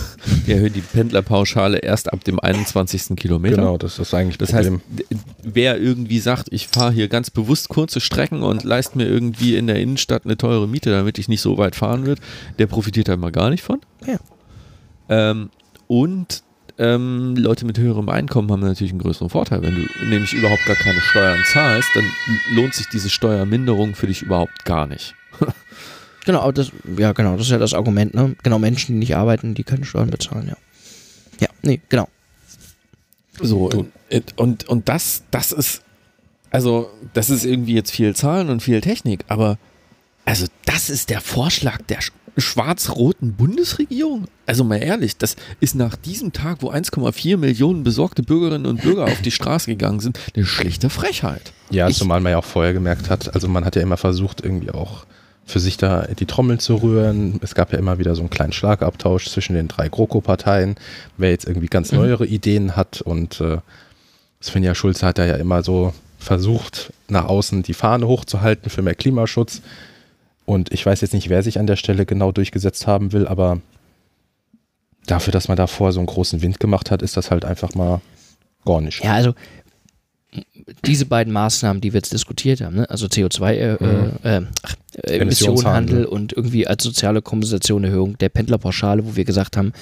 Die 0.47 0.53
erhöhen 0.53 0.75
die 0.75 0.83
Pendlerpauschale 0.83 1.79
erst 1.79 2.13
ab 2.13 2.23
dem 2.25 2.39
21. 2.39 3.17
Kilometer. 3.17 3.57
Genau, 3.57 3.79
das 3.79 3.99
ist 3.99 4.13
eigentlich 4.13 4.37
das 4.37 4.53
heißt, 4.53 4.69
Problem. 4.69 4.97
d- 4.97 5.05
wer 5.43 5.81
irgendwie 5.81 6.19
sagt, 6.19 6.49
ich 6.53 6.69
fahre 6.69 6.93
hier 6.93 7.09
ganz 7.09 7.31
bewusst 7.31 7.71
kurze 7.71 8.01
Strecken 8.01 8.43
und 8.43 8.63
leiste 8.63 8.99
mir 8.99 9.07
irgendwie 9.07 9.57
in 9.57 9.67
der 9.67 9.77
Innenstadt 9.81 10.27
eine 10.27 10.37
teure 10.37 10.69
Miete, 10.69 10.91
damit 10.91 11.19
ich 11.19 11.29
nicht 11.29 11.41
so 11.41 11.57
weit 11.57 11.77
fahren 11.77 12.05
wird, 12.05 12.21
der 12.59 12.67
profitiert 12.67 13.09
da 13.09 13.17
mal 13.17 13.33
gar 13.33 13.49
nicht 13.49 13.63
von. 13.63 13.81
Ja. 14.07 14.19
Ähm, 15.11 15.51
und 15.87 16.43
ähm, 16.79 17.37
Leute 17.37 17.67
mit 17.67 17.79
höherem 17.79 18.09
Einkommen 18.09 18.51
haben 18.51 18.61
natürlich 18.61 18.93
einen 18.93 19.03
größeren 19.03 19.29
Vorteil. 19.29 19.61
Wenn 19.61 19.75
du 19.75 20.09
nämlich 20.09 20.33
überhaupt 20.33 20.65
gar 20.65 20.77
keine 20.77 21.01
Steuern 21.01 21.41
zahlst, 21.53 21.91
dann 21.95 22.05
lohnt 22.55 22.73
sich 22.73 22.89
diese 22.89 23.11
Steuerminderung 23.11 23.95
für 23.95 24.07
dich 24.07 24.23
überhaupt 24.23 24.65
gar 24.65 24.87
nicht. 24.87 25.15
Genau, 26.27 26.41
aber 26.41 26.53
das, 26.53 26.71
ja 26.99 27.13
genau, 27.13 27.33
das 27.33 27.47
ist 27.47 27.51
ja 27.51 27.59
das 27.59 27.73
Argument, 27.73 28.13
ne? 28.13 28.37
Genau, 28.43 28.59
Menschen, 28.59 28.93
die 28.93 28.99
nicht 28.99 29.17
arbeiten, 29.17 29.55
die 29.55 29.65
können 29.65 29.85
Steuern 29.85 30.11
bezahlen, 30.11 30.49
ja. 30.49 30.57
Ja, 31.41 31.49
nee, 31.63 31.81
genau. 31.89 32.09
So, 33.41 33.71
und, 33.71 33.91
und, 34.37 34.69
und 34.69 34.89
das, 34.91 35.23
das 35.31 35.51
ist, 35.51 35.83
also, 36.51 36.91
das 37.15 37.31
ist 37.31 37.47
irgendwie 37.47 37.75
jetzt 37.75 37.91
viel 37.91 38.15
Zahlen 38.15 38.51
und 38.51 38.61
viel 38.61 38.83
Technik, 38.83 39.25
aber 39.29 39.59
also, 40.31 40.47
das 40.64 40.91
ist 40.91 41.11
der 41.11 41.20
Vorschlag 41.20 41.83
der 41.89 42.01
sch- 42.01 42.12
schwarz-roten 42.37 43.33
Bundesregierung. 43.35 44.26
Also 44.47 44.64
mal 44.64 44.76
ehrlich, 44.83 45.16
das 45.16 45.37
ist 45.61 45.74
nach 45.74 45.97
diesem 45.97 46.33
Tag, 46.33 46.59
wo 46.62 46.70
1,4 46.70 47.37
Millionen 47.37 47.83
besorgte 47.85 48.22
Bürgerinnen 48.22 48.66
und 48.66 48.83
Bürger 48.83 49.05
auf 49.05 49.20
die 49.22 49.31
Straße 49.31 49.66
gegangen 49.66 50.01
sind, 50.01 50.18
eine 50.35 50.45
schlichte 50.47 50.91
Frechheit. 50.91 51.53
Ja, 51.70 51.89
Ich- 51.89 51.99
zumal 51.99 52.20
man 52.20 52.33
ja 52.33 52.39
auch 52.39 52.45
vorher 52.45 52.72
gemerkt 52.72 53.11
hat, 53.11 53.35
also 53.35 53.49
man 53.49 53.64
hat 53.64 53.76
ja 53.76 53.83
immer 53.83 53.97
versucht, 53.97 54.43
irgendwie 54.45 54.70
auch 54.70 55.05
für 55.47 55.59
sich 55.61 55.76
da 55.76 56.03
die 56.07 56.26
Trommel 56.26 56.59
zu 56.61 56.76
rühren. 56.76 57.41
Es 57.43 57.55
gab 57.57 57.72
ja 57.72 57.78
immer 57.78 57.99
wieder 57.99 58.14
so 58.14 58.20
einen 58.20 58.31
kleinen 58.31 58.53
Schlagabtausch 58.53 59.28
zwischen 59.28 59.55
den 59.55 59.66
drei 59.66 59.89
GroKo-Parteien, 59.89 60.76
wer 61.16 61.31
jetzt 61.31 61.47
irgendwie 61.47 61.66
ganz 61.66 61.91
Mhm. 61.91 61.99
neuere 61.99 62.26
Ideen 62.26 62.76
hat. 62.76 63.01
Und 63.01 63.41
äh, 63.41 63.59
Svenja 64.41 64.74
Schulze 64.76 65.07
hat 65.07 65.18
da 65.18 65.26
ja 65.26 65.35
immer 65.37 65.62
so 65.64 65.93
versucht, 66.18 66.93
nach 67.09 67.24
außen 67.24 67.62
die 67.64 67.74
Fahne 67.74 68.07
hochzuhalten 68.07 68.70
für 68.70 68.83
mehr 68.83 68.95
Klimaschutz. 68.95 69.61
Und 70.51 70.72
ich 70.72 70.84
weiß 70.84 71.01
jetzt 71.03 71.14
nicht, 71.14 71.28
wer 71.28 71.44
sich 71.44 71.61
an 71.61 71.68
der 71.68 71.76
Stelle 71.76 72.05
genau 72.05 72.32
durchgesetzt 72.32 72.88
haben 72.88 73.12
will, 73.12 73.28
aber 73.28 73.61
dafür, 75.07 75.32
dass 75.32 75.46
man 75.46 75.57
davor 75.57 75.92
so 75.92 76.01
einen 76.01 76.09
großen 76.09 76.42
Wind 76.42 76.59
gemacht 76.59 76.90
hat, 76.90 77.03
ist 77.03 77.16
das 77.16 77.30
halt 77.30 77.44
einfach 77.44 77.76
mal 77.76 78.01
gar 78.64 78.80
nicht. 78.80 79.05
Ja, 79.05 79.12
also 79.12 79.32
diese 80.84 81.07
beiden 81.07 81.32
Maßnahmen, 81.32 81.80
die 81.80 81.92
wir 81.92 81.98
jetzt 81.98 82.12
diskutiert 82.12 82.62
haben, 82.62 82.74
ne? 82.74 82.90
also 82.90 83.07
CO2 83.07 83.53
äh, 83.53 83.72
Mhm. 83.74 84.11
äh, 84.24 84.40
ach, 84.62 84.74
äh, 85.05 85.18
Emissionshandel. 85.18 86.05
Und 86.05 86.32
irgendwie 86.32 86.66
als 86.66 86.82
soziale 86.82 87.22
Kompensation 87.22 87.84
Erhöhung 87.84 88.18
der 88.18 88.28
Pendlerpauschale, 88.28 89.07
wo 89.07 89.14
wir 89.14 89.24
gesagt 89.24 89.57
haben, 89.57 89.72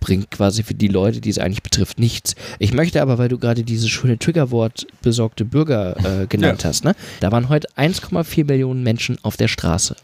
bringt 0.00 0.30
quasi 0.30 0.62
für 0.62 0.74
die 0.74 0.88
Leute, 0.88 1.20
die 1.20 1.30
es 1.30 1.38
eigentlich 1.38 1.62
betrifft, 1.62 1.98
nichts. 1.98 2.34
Ich 2.58 2.72
möchte 2.72 3.02
aber, 3.02 3.18
weil 3.18 3.28
du 3.28 3.38
gerade 3.38 3.64
dieses 3.64 3.88
schöne 3.88 4.18
Triggerwort 4.18 4.86
besorgte 5.02 5.44
Bürger 5.44 6.22
äh, 6.22 6.26
genannt 6.26 6.64
hast, 6.64 6.84
ne? 6.84 6.94
da 7.20 7.32
waren 7.32 7.48
heute 7.48 7.68
1,4 7.76 8.46
Millionen 8.46 8.82
Menschen 8.82 9.18
auf 9.22 9.36
der 9.36 9.48
Straße. 9.48 9.96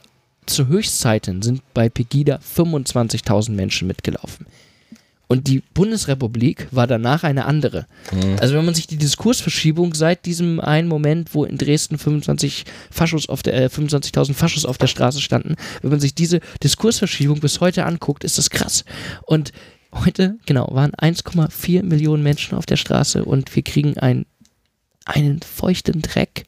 Zu 0.46 0.66
Höchstzeiten 0.66 1.42
sind 1.42 1.62
bei 1.72 1.88
Pegida 1.88 2.40
25.000 2.56 3.52
Menschen 3.52 3.86
mitgelaufen. 3.86 4.46
Und 5.32 5.48
die 5.48 5.62
Bundesrepublik 5.72 6.68
war 6.72 6.86
danach 6.86 7.24
eine 7.24 7.46
andere. 7.46 7.86
Mhm. 8.12 8.36
Also 8.38 8.54
wenn 8.54 8.66
man 8.66 8.74
sich 8.74 8.86
die 8.86 8.98
Diskursverschiebung 8.98 9.94
seit 9.94 10.26
diesem 10.26 10.60
einen 10.60 10.88
Moment, 10.88 11.34
wo 11.34 11.46
in 11.46 11.56
Dresden 11.56 11.96
25 11.96 12.66
Faschos 12.90 13.30
auf 13.30 13.42
der 13.42 13.54
äh, 13.54 13.66
25.000 13.68 14.34
Faschos 14.34 14.66
auf 14.66 14.76
der 14.76 14.88
Straße 14.88 15.22
standen, 15.22 15.54
wenn 15.80 15.90
man 15.90 16.00
sich 16.00 16.14
diese 16.14 16.40
Diskursverschiebung 16.62 17.40
bis 17.40 17.60
heute 17.60 17.86
anguckt, 17.86 18.24
ist 18.24 18.36
das 18.36 18.50
krass. 18.50 18.84
Und 19.22 19.52
heute, 19.92 20.38
genau, 20.46 20.68
waren 20.72 20.92
1,4 20.92 21.82
Millionen 21.82 22.22
Menschen 22.22 22.56
auf 22.56 22.66
der 22.66 22.76
Straße 22.76 23.24
und 23.24 23.54
wir 23.54 23.62
kriegen 23.62 23.98
ein, 23.98 24.26
einen 25.04 25.40
feuchten 25.40 26.02
Dreck 26.02 26.44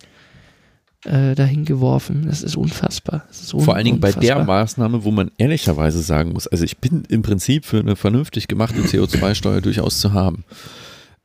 äh, 1.04 1.34
dahin 1.34 1.64
geworfen. 1.64 2.26
Das 2.26 2.42
ist 2.42 2.56
unfassbar. 2.56 3.24
Das 3.28 3.42
ist 3.42 3.54
un 3.54 3.60
Vor 3.60 3.74
allen 3.76 3.84
Dingen 3.84 4.00
bei 4.00 4.12
der 4.12 4.36
unfassbar. 4.36 4.44
Maßnahme, 4.62 5.04
wo 5.04 5.10
man 5.10 5.30
ehrlicherweise 5.36 6.00
sagen 6.00 6.32
muss, 6.32 6.46
also 6.46 6.64
ich 6.64 6.78
bin 6.78 7.04
im 7.08 7.22
Prinzip 7.22 7.64
für 7.64 7.80
eine 7.80 7.96
vernünftig 7.96 8.48
gemachte 8.48 8.80
CO2-Steuer 8.80 9.60
durchaus 9.60 10.00
zu 10.00 10.12
haben. 10.12 10.44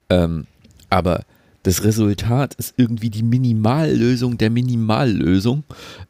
Ähm, 0.09 0.47
aber 0.89 1.23
das 1.63 1.83
Resultat 1.83 2.55
ist 2.55 2.73
irgendwie 2.77 3.09
die 3.09 3.23
Minimallösung 3.23 4.37
der 4.37 4.49
Minimallösung. 4.49 5.63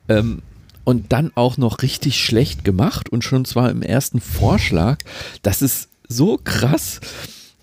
Ähm, 0.08 0.42
und 0.84 1.12
dann 1.12 1.32
auch 1.36 1.58
noch 1.58 1.84
richtig 1.84 2.20
schlecht 2.20 2.66
gemacht 2.66 3.10
und 3.10 3.24
schon 3.24 3.46
zwar 3.46 3.70
im 3.70 3.84
ersten 3.84 4.20
Vorschlag. 4.20 4.98
Das 5.44 5.62
ist 5.62 5.90
so 6.10 6.38
krass. 6.44 7.00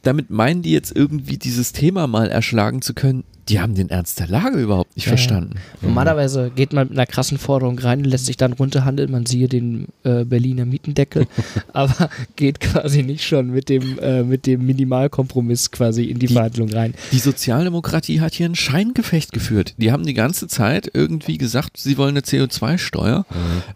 Damit 0.03 0.31
meinen 0.31 0.63
die 0.63 0.71
jetzt 0.71 0.95
irgendwie 0.95 1.37
dieses 1.37 1.73
Thema 1.73 2.07
mal 2.07 2.31
erschlagen 2.31 2.81
zu 2.81 2.95
können. 2.95 3.25
Die 3.49 3.61
haben 3.61 3.75
den 3.75 3.91
Ernst 3.91 4.19
der 4.19 4.27
Lage 4.29 4.59
überhaupt 4.61 4.97
nicht 4.97 5.07
Ja, 5.07 5.13
ja. 5.13 5.17
verstanden. 5.17 5.55
Normalerweise 5.83 6.51
geht 6.55 6.73
man 6.73 6.89
mit 6.89 6.97
einer 6.99 7.07
krassen 7.07 7.39
Forderung 7.39 7.79
rein, 7.79 8.03
lässt 8.05 8.27
sich 8.27 8.37
dann 8.37 8.53
runterhandeln, 8.55 9.11
man 9.11 9.25
siehe 9.27 9.49
den 9.49 9.87
äh, 10.03 10.25
Berliner 10.25 10.65
Mietendeckel, 10.65 11.27
aber 11.73 12.11
geht 12.37 12.61
quasi 12.61 13.03
nicht 13.03 13.25
schon 13.25 13.51
mit 13.51 13.69
dem, 13.69 13.99
äh, 14.01 14.23
mit 14.23 14.47
dem 14.47 14.67
Minimalkompromiss 14.67 15.71
quasi 15.71 16.05
in 16.05 16.19
die, 16.19 16.27
Die- 16.27 16.35
Verhandlung 16.35 16.71
rein. 16.71 16.95
Die 17.13 17.19
Sozialdemokratie 17.19 18.21
hat 18.21 18.35
hier 18.35 18.49
ein 18.49 18.55
Scheingefecht 18.55 19.33
geführt. 19.33 19.75
Die 19.79 19.93
haben 19.93 20.05
die 20.05 20.15
ganze 20.15 20.49
Zeit 20.49 20.91
irgendwie 20.93 21.39
gesagt, 21.39 21.77
sie 21.77 21.97
wollen 21.99 22.11
eine 22.17 22.21
CO2-Steuer. 22.21 23.27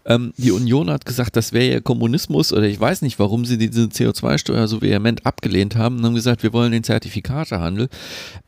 Ähm, 0.05 0.33
die 0.37 0.51
Union 0.51 0.89
hat 0.89 1.05
gesagt, 1.05 1.35
das 1.35 1.53
wäre 1.53 1.73
ja 1.73 1.79
Kommunismus 1.79 2.51
oder 2.53 2.63
ich 2.63 2.79
weiß 2.79 3.01
nicht, 3.03 3.19
warum 3.19 3.45
sie 3.45 3.57
diese 3.57 3.83
CO2-Steuer 3.85 4.67
so 4.67 4.81
vehement 4.81 5.25
abgelehnt 5.25 5.75
haben 5.75 5.97
und 5.99 6.05
haben 6.05 6.15
gesagt, 6.15 6.43
wir 6.43 6.53
wollen 6.53 6.71
den 6.71 6.83
Zertifikatehandel. 6.83 7.87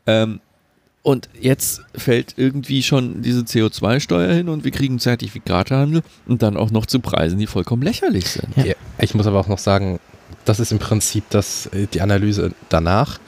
Ähm, 0.06 0.40
und 1.04 1.28
jetzt 1.38 1.82
fällt 1.94 2.32
irgendwie 2.38 2.82
schon 2.82 3.20
diese 3.20 3.42
CO2-Steuer 3.42 4.32
hin 4.32 4.48
und 4.48 4.64
wir 4.64 4.70
kriegen 4.70 4.98
Zertifikatehandel 4.98 6.02
und 6.26 6.42
dann 6.42 6.56
auch 6.56 6.70
noch 6.70 6.86
zu 6.86 6.98
Preisen, 6.98 7.38
die 7.38 7.46
vollkommen 7.46 7.82
lächerlich 7.82 8.26
sind. 8.30 8.56
Ja. 8.56 8.74
Ich 8.98 9.14
muss 9.14 9.26
aber 9.26 9.38
auch 9.38 9.46
noch 9.46 9.58
sagen, 9.58 10.00
das 10.46 10.60
ist 10.60 10.72
im 10.72 10.78
Prinzip 10.78 11.24
das, 11.28 11.66
äh, 11.66 11.86
die 11.92 12.00
Analyse 12.00 12.52
danach. 12.70 13.20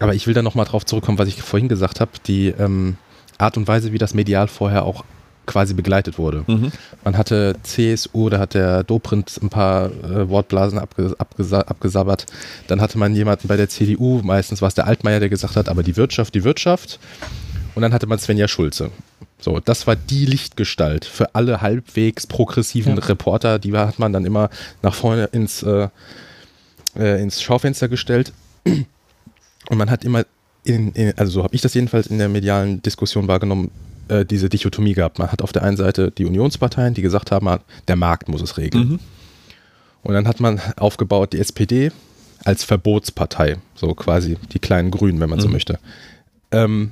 Aber 0.00 0.14
ich 0.14 0.26
will 0.26 0.32
da 0.32 0.40
nochmal 0.40 0.64
drauf 0.64 0.86
zurückkommen, 0.86 1.18
was 1.18 1.28
ich 1.28 1.42
vorhin 1.42 1.68
gesagt 1.68 2.00
habe, 2.00 2.12
die 2.26 2.48
ähm, 2.48 2.96
Art 3.36 3.58
und 3.58 3.68
Weise, 3.68 3.92
wie 3.92 3.98
das 3.98 4.14
medial 4.14 4.48
vorher 4.48 4.86
auch 4.86 5.04
quasi 5.46 5.74
begleitet 5.74 6.18
wurde. 6.18 6.44
Mhm. 6.46 6.72
Man 7.04 7.16
hatte 7.16 7.56
CSU, 7.62 8.28
da 8.28 8.38
hat 8.38 8.54
der 8.54 8.84
Dobrindt 8.84 9.38
ein 9.42 9.48
paar 9.48 9.86
äh, 9.86 10.28
Wortblasen 10.28 10.78
abge 10.78 11.14
abgesa 11.18 11.60
abgesabbert. 11.60 12.26
Dann 12.68 12.80
hatte 12.80 12.98
man 12.98 13.14
jemanden 13.14 13.48
bei 13.48 13.56
der 13.56 13.68
CDU, 13.68 14.20
meistens 14.22 14.62
war 14.62 14.68
es 14.68 14.74
der 14.74 14.86
Altmaier, 14.86 15.20
der 15.20 15.28
gesagt 15.28 15.56
hat, 15.56 15.68
aber 15.68 15.82
die 15.82 15.96
Wirtschaft, 15.96 16.34
die 16.34 16.44
Wirtschaft. 16.44 16.98
Und 17.74 17.82
dann 17.82 17.92
hatte 17.92 18.06
man 18.06 18.18
Svenja 18.18 18.48
Schulze. 18.48 18.90
So, 19.40 19.58
das 19.58 19.86
war 19.86 19.96
die 19.96 20.24
Lichtgestalt 20.24 21.04
für 21.04 21.34
alle 21.34 21.60
halbwegs 21.60 22.26
progressiven 22.26 22.96
Ja. 22.96 23.04
Reporter. 23.04 23.58
Die 23.58 23.72
hat 23.72 23.98
man 23.98 24.12
dann 24.12 24.24
immer 24.24 24.50
nach 24.82 24.94
vorne 24.94 25.24
ins, 25.32 25.62
äh, 25.64 25.88
äh, 26.96 27.20
ins 27.20 27.42
Schaufenster 27.42 27.88
gestellt. 27.88 28.32
Und 28.64 29.78
man 29.78 29.90
hat 29.90 30.04
immer, 30.04 30.24
in, 30.64 30.92
in, 30.92 31.18
also 31.18 31.32
so 31.32 31.42
habe 31.42 31.54
ich 31.56 31.60
das 31.60 31.74
jedenfalls 31.74 32.06
in 32.06 32.18
der 32.18 32.28
medialen 32.28 32.82
Diskussion 32.82 33.26
wahrgenommen, 33.26 33.72
äh, 34.08 34.24
diese 34.24 34.48
Dichotomie 34.48 34.94
gehabt. 34.94 35.18
Man 35.18 35.30
hat 35.30 35.42
auf 35.42 35.52
der 35.52 35.62
einen 35.62 35.76
Seite 35.76 36.10
die 36.10 36.24
Unionsparteien, 36.24 36.94
die 36.94 37.02
gesagt 37.02 37.30
haben, 37.30 37.48
der 37.88 37.96
Markt 37.96 38.28
muss 38.28 38.42
es 38.42 38.58
regeln. 38.58 38.88
Mhm. 38.88 38.98
Und 40.02 40.14
dann 40.14 40.26
hat 40.26 40.40
man 40.40 40.60
aufgebaut 40.76 41.32
die 41.32 41.38
SPD 41.38 41.92
als 42.44 42.64
Verbotspartei, 42.64 43.58
so 43.74 43.94
quasi 43.94 44.36
die 44.52 44.58
kleinen 44.58 44.90
Grünen, 44.90 45.20
wenn 45.20 45.30
man 45.30 45.40
so 45.40 45.46
Mhm. 45.46 45.52
möchte. 45.52 45.78
Ähm, 46.50 46.90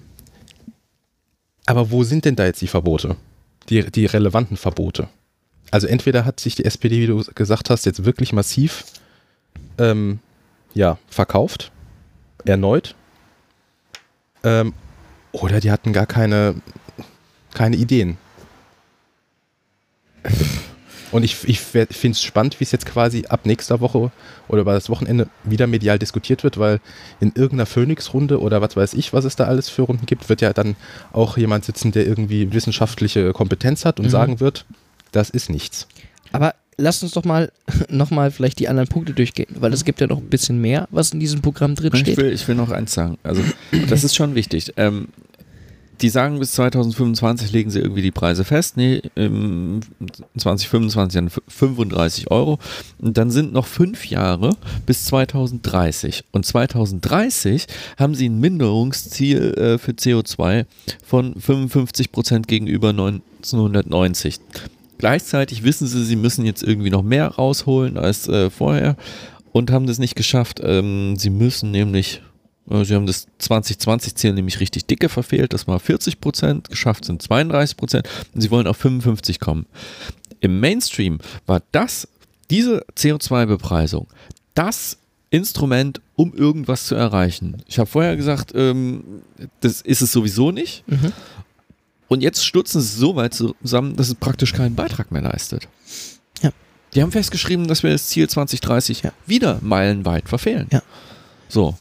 aber 1.66 1.90
wo 1.90 2.04
sind 2.04 2.24
denn 2.24 2.36
da 2.36 2.44
jetzt 2.46 2.62
die 2.62 2.66
Verbote? 2.68 3.16
Die, 3.68 3.90
die 3.90 4.06
relevanten 4.06 4.56
Verbote? 4.56 5.08
Also 5.70 5.86
entweder 5.86 6.24
hat 6.24 6.40
sich 6.40 6.54
die 6.54 6.64
SPD, 6.64 7.00
wie 7.00 7.06
du 7.06 7.24
gesagt 7.34 7.70
hast, 7.70 7.86
jetzt 7.86 8.04
wirklich 8.04 8.32
massiv 8.32 8.84
ähm, 9.78 10.18
ja, 10.74 10.98
verkauft, 11.08 11.70
erneut, 12.44 12.94
ähm, 14.42 14.72
oder 15.32 15.60
die 15.60 15.70
hatten 15.70 15.92
gar 15.92 16.06
keine, 16.06 16.56
keine 17.54 17.76
Ideen. 17.76 18.16
Und 21.12 21.24
ich, 21.24 21.36
ich 21.48 21.58
finde 21.60 21.88
es 22.10 22.22
spannend, 22.22 22.60
wie 22.60 22.64
es 22.64 22.70
jetzt 22.70 22.86
quasi 22.86 23.24
ab 23.28 23.44
nächster 23.44 23.80
Woche 23.80 24.12
oder 24.46 24.60
über 24.60 24.74
das 24.74 24.88
Wochenende 24.90 25.28
wieder 25.42 25.66
medial 25.66 25.98
diskutiert 25.98 26.44
wird, 26.44 26.56
weil 26.58 26.78
in 27.18 27.32
irgendeiner 27.34 27.66
Phoenix-Runde 27.66 28.40
oder 28.40 28.60
was 28.60 28.76
weiß 28.76 28.94
ich, 28.94 29.12
was 29.12 29.24
es 29.24 29.34
da 29.34 29.44
alles 29.44 29.68
für 29.68 29.82
Runden 29.82 30.06
gibt, 30.06 30.28
wird 30.28 30.40
ja 30.40 30.52
dann 30.52 30.76
auch 31.12 31.36
jemand 31.36 31.64
sitzen, 31.64 31.90
der 31.90 32.06
irgendwie 32.06 32.52
wissenschaftliche 32.52 33.32
Kompetenz 33.32 33.84
hat 33.84 33.98
und 33.98 34.06
Mhm. 34.06 34.10
sagen 34.10 34.40
wird, 34.40 34.66
das 35.10 35.30
ist 35.30 35.50
nichts. 35.50 35.88
Aber 36.30 36.54
lass 36.76 37.02
uns 37.02 37.10
doch 37.12 37.24
mal 37.24 37.50
nochmal 37.88 38.30
vielleicht 38.30 38.60
die 38.60 38.68
anderen 38.68 38.88
Punkte 38.88 39.12
durchgehen, 39.12 39.56
weil 39.58 39.72
es 39.72 39.84
gibt 39.84 40.00
ja 40.00 40.06
noch 40.06 40.18
ein 40.18 40.28
bisschen 40.30 40.60
mehr, 40.60 40.86
was 40.92 41.10
in 41.12 41.18
diesem 41.18 41.40
Programm 41.42 41.74
drin 41.74 41.90
Ich 41.92 42.16
will, 42.16 42.32
ich 42.32 42.46
will 42.46 42.54
noch 42.54 42.70
eins 42.70 42.94
sagen. 42.94 43.18
Also, 43.24 43.42
das 43.88 44.04
ist 44.04 44.14
schon 44.14 44.36
wichtig. 44.36 44.74
Ähm, 44.76 45.08
die 46.02 46.08
sagen, 46.08 46.38
bis 46.38 46.52
2025 46.52 47.52
legen 47.52 47.70
sie 47.70 47.78
irgendwie 47.80 48.02
die 48.02 48.10
Preise 48.10 48.44
fest. 48.44 48.76
Nee, 48.76 49.02
im 49.14 49.80
2025 50.36 51.14
dann 51.14 51.26
f- 51.26 51.42
35 51.48 52.30
Euro. 52.30 52.58
Und 52.98 53.16
dann 53.18 53.30
sind 53.30 53.52
noch 53.52 53.66
fünf 53.66 54.06
Jahre 54.06 54.56
bis 54.86 55.04
2030. 55.06 56.24
Und 56.32 56.46
2030 56.46 57.66
haben 57.98 58.14
sie 58.14 58.28
ein 58.28 58.40
Minderungsziel 58.40 59.54
äh, 59.54 59.78
für 59.78 59.92
CO2 59.92 60.64
von 61.04 61.34
55 61.38 62.12
Prozent 62.12 62.48
gegenüber 62.48 62.90
1990. 62.90 64.38
Gleichzeitig 64.98 65.62
wissen 65.64 65.86
sie, 65.86 66.04
sie 66.04 66.16
müssen 66.16 66.44
jetzt 66.44 66.62
irgendwie 66.62 66.90
noch 66.90 67.02
mehr 67.02 67.26
rausholen 67.28 67.96
als 67.96 68.28
äh, 68.28 68.50
vorher 68.50 68.96
und 69.52 69.70
haben 69.70 69.86
das 69.86 69.98
nicht 69.98 70.14
geschafft. 70.14 70.60
Ähm, 70.62 71.16
sie 71.16 71.30
müssen 71.30 71.70
nämlich, 71.70 72.20
sie 72.84 72.94
haben 72.94 73.06
das 73.06 73.26
2020-Ziel 73.40 74.32
nämlich 74.32 74.60
richtig 74.60 74.86
dicke 74.86 75.08
verfehlt, 75.08 75.52
das 75.52 75.66
war 75.66 75.80
40 75.80 76.20
Prozent, 76.20 76.68
geschafft 76.68 77.04
sind 77.04 77.20
32 77.22 77.76
Prozent 77.76 78.08
und 78.34 78.40
sie 78.40 78.50
wollen 78.50 78.66
auf 78.66 78.76
55 78.76 79.40
kommen. 79.40 79.66
Im 80.40 80.60
Mainstream 80.60 81.18
war 81.46 81.62
das, 81.72 82.08
diese 82.48 82.84
CO2-Bepreisung, 82.96 84.06
das 84.54 84.98
Instrument, 85.30 86.00
um 86.16 86.34
irgendwas 86.34 86.86
zu 86.86 86.94
erreichen. 86.94 87.62
Ich 87.66 87.78
habe 87.78 87.88
vorher 87.88 88.16
gesagt, 88.16 88.52
ähm, 88.54 89.22
das 89.60 89.80
ist 89.80 90.02
es 90.02 90.12
sowieso 90.12 90.50
nicht. 90.50 90.82
Mhm. 90.88 91.12
Und 92.08 92.22
jetzt 92.22 92.44
stutzen 92.44 92.80
sie 92.80 92.98
so 92.98 93.14
weit 93.14 93.34
zusammen, 93.34 93.94
dass 93.94 94.08
es 94.08 94.16
praktisch 94.16 94.52
keinen 94.52 94.74
Beitrag 94.74 95.12
mehr 95.12 95.22
leistet. 95.22 95.68
Ja. 96.42 96.50
Die 96.92 97.02
haben 97.02 97.12
festgeschrieben, 97.12 97.68
dass 97.68 97.84
wir 97.84 97.92
das 97.92 98.08
Ziel 98.08 98.28
2030 98.28 99.02
Ja. 99.02 99.12
wieder 99.26 99.60
meilenweit 99.62 100.28
verfehlen. 100.28 100.66
Ja. 100.72 100.82
So. 101.48 101.76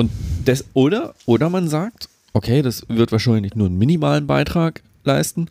Und 0.00 0.10
das, 0.46 0.64
oder, 0.72 1.14
oder 1.26 1.50
man 1.50 1.68
sagt, 1.68 2.08
okay, 2.32 2.62
das 2.62 2.86
wird 2.88 3.12
wahrscheinlich 3.12 3.54
nur 3.54 3.66
einen 3.66 3.76
minimalen 3.76 4.26
Beitrag 4.26 4.82
leisten. 5.04 5.48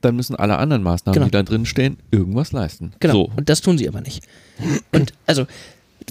Dann 0.00 0.14
müssen 0.14 0.36
alle 0.36 0.58
anderen 0.58 0.84
Maßnahmen, 0.84 1.14
Genau. 1.14 1.24
die 1.26 1.32
da 1.32 1.42
drin 1.42 1.66
stehen, 1.66 1.96
irgendwas 2.12 2.52
leisten. 2.52 2.92
Genau. 3.00 3.12
So. 3.14 3.30
Und 3.36 3.48
das 3.48 3.60
tun 3.60 3.78
sie 3.78 3.88
aber 3.88 4.00
nicht. 4.00 4.24
Und 4.92 5.12
also, 5.26 5.46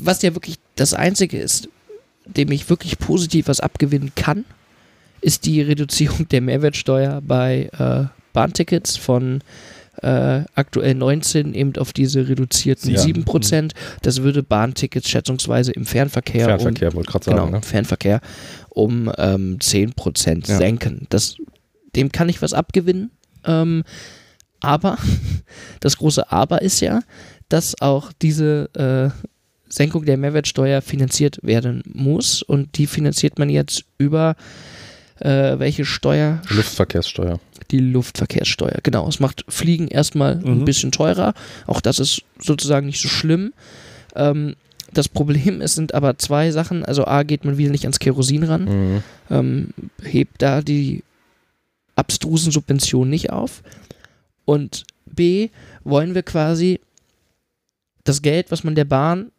was 0.02 0.22
ja 0.24 0.34
wirklich 0.36 0.58
das 0.76 0.94
Einzige 0.94 1.38
ist, 1.38 1.70
dem 2.26 2.52
ich 2.52 2.70
wirklich 2.70 3.00
positiv 3.00 3.48
was 3.48 3.62
abgewinnen 3.62 4.12
kann, 4.16 4.44
ist 5.22 5.46
die 5.46 5.62
Reduzierung 5.62 6.28
der 6.28 6.42
Mehrwertsteuer 6.42 7.22
bei 7.26 7.70
äh, 7.78 8.08
Bahntickets 8.34 8.98
von 8.98 9.42
äh, 10.02 10.43
aktuell 10.56 10.95
19 10.95 11.54
eben 11.54 11.76
auf 11.78 11.93
diese 11.93 12.28
reduzierten 12.28 12.91
Ja. 12.91 13.02
7%. 13.02 13.72
Das 14.02 14.24
würde 14.24 14.43
Bahntickets 14.43 15.08
schätzungsweise 15.10 15.72
im 15.72 15.86
Fernverkehr, 15.86 16.45
Fernverkehr, 16.45 16.93
wollte 16.93 17.12
gerade 17.12 17.30
um, 17.30 17.36
sagen. 17.38 17.45
genau, 17.47 17.58
ne? 17.58 17.64
Fernverkehr 17.64 18.22
um 18.70 19.12
ähm, 19.18 19.58
10% 19.60 20.49
Ja. 20.49 20.58
senken. 20.58 21.06
Das, 21.10 21.36
dem 21.95 22.12
kann 22.12 22.30
ich 22.30 22.41
was 22.41 22.54
abgewinnen. 22.54 23.12
Ähm, 23.45 23.84
aber 24.60 24.97
das 25.80 25.97
große 25.97 26.32
Aber 26.32 26.62
ist 26.62 26.80
ja, 26.80 27.02
dass 27.49 27.80
auch 27.82 28.12
diese 28.22 28.70
äh, 28.76 29.10
Senkung 29.70 30.06
der 30.06 30.18
Mehrwertsteuer 30.18 30.82
finanziert 30.82 31.39
werden 31.43 31.84
muss 31.86 32.41
und 32.41 32.78
die 32.78 32.88
finanziert 32.88 33.39
man 33.39 33.49
jetzt 33.49 33.86
über 33.97 34.36
äh, 35.20 35.60
welche 35.60 35.86
Steuer? 35.86 36.41
Luftverkehrssteuer. 36.49 37.39
Die 37.72 37.80
Luftverkehrssteuer. 37.80 38.80
Genau, 38.84 39.07
es 39.07 39.19
macht 39.19 39.45
Fliegen 39.47 39.88
erstmal 39.88 40.34
ein 40.43 40.59
Mhm. 40.59 40.65
bisschen 40.65 40.91
teurer. 40.91 41.34
Auch 41.67 41.82
das 41.82 41.99
ist 41.99 42.22
sozusagen 42.39 42.86
nicht 42.88 43.01
so 43.01 43.07
schlimm. 43.07 43.53
Ähm, 44.15 44.55
das 44.93 45.07
Problem 45.07 45.61
ist, 45.61 45.76
sind 45.76 45.93
aber 45.93 46.17
zwei 46.17 46.51
Sachen. 46.51 46.84
Also 46.84 47.05
A, 47.05 47.24
geht 47.24 47.45
man 47.45 47.57
wieder 47.57 47.72
nicht 47.72 47.86
ans 47.86 47.99
Kerosin 47.99 48.43
ran 48.43 48.65
Mhm. 48.65 49.03
ähm, 49.30 49.67
hebt 50.03 50.41
da 50.41 50.61
die 50.61 51.03
abstrusen 51.95 52.51
Subventionen 52.51 53.09
nicht 53.09 53.30
auf. 53.32 53.63
Und 54.45 54.84
B, 55.05 55.49
wollen 55.84 56.13
wir 56.15 56.24
quasi 56.24 56.80
das 58.03 58.22
Geld, 58.22 58.51
was 58.51 58.63
man 58.63 58.76
der 58.76 58.86
Bahn, 58.86 59.32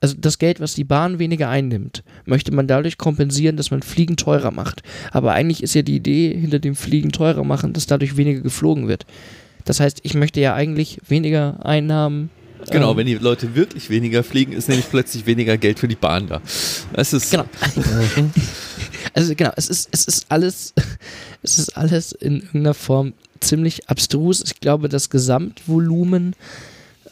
also 0.00 0.14
das 0.18 0.38
Geld, 0.38 0.60
was 0.60 0.74
die 0.74 0.84
Bahn 0.84 1.18
weniger 1.18 1.48
einnimmt, 1.48 2.04
möchte 2.24 2.52
man 2.52 2.66
dadurch 2.66 2.98
kompensieren, 2.98 3.56
dass 3.56 3.70
man 3.70 3.82
Fliegen 3.82 4.16
teurer 4.16 4.50
macht. 4.50 4.82
Aber 5.10 5.32
eigentlich 5.32 5.62
ist 5.62 5.74
ja 5.74 5.82
die 5.82 5.96
Idee 5.96 6.36
hinter 6.38 6.58
dem 6.58 6.76
Fliegen 6.76 7.12
teurer 7.12 7.44
machen, 7.44 7.72
dass 7.72 7.86
dadurch 7.86 8.16
weniger 8.16 8.40
geflogen 8.40 8.88
wird. 8.88 9.06
Das 9.64 9.80
heißt, 9.80 10.00
ich 10.02 10.14
möchte 10.14 10.40
ja 10.40 10.54
eigentlich 10.54 11.00
weniger 11.08 11.64
Einnahmen. 11.64 12.30
Genau, 12.70 12.92
ähm, 12.92 12.96
wenn 12.98 13.06
die 13.06 13.14
Leute 13.14 13.54
wirklich 13.54 13.90
weniger 13.90 14.22
fliegen, 14.22 14.52
ist 14.52 14.68
nämlich 14.68 14.88
plötzlich 14.88 15.26
weniger 15.26 15.56
Geld 15.56 15.78
für 15.78 15.88
die 15.88 15.96
Bahn 15.96 16.26
da. 16.28 16.40
Das 16.92 17.12
ist 17.12 17.30
Genau. 17.30 17.46
Also 19.14 19.34
genau, 19.34 19.52
es 19.56 19.68
ist, 19.68 19.88
es 19.92 20.04
ist 20.04 20.26
alles, 20.28 20.74
es 21.42 21.58
ist 21.58 21.76
alles 21.76 22.12
in 22.12 22.40
irgendeiner 22.40 22.74
Form 22.74 23.14
ziemlich 23.40 23.88
abstrus. 23.88 24.42
Ich 24.44 24.60
glaube, 24.60 24.90
das 24.90 25.08
Gesamtvolumen 25.08 26.34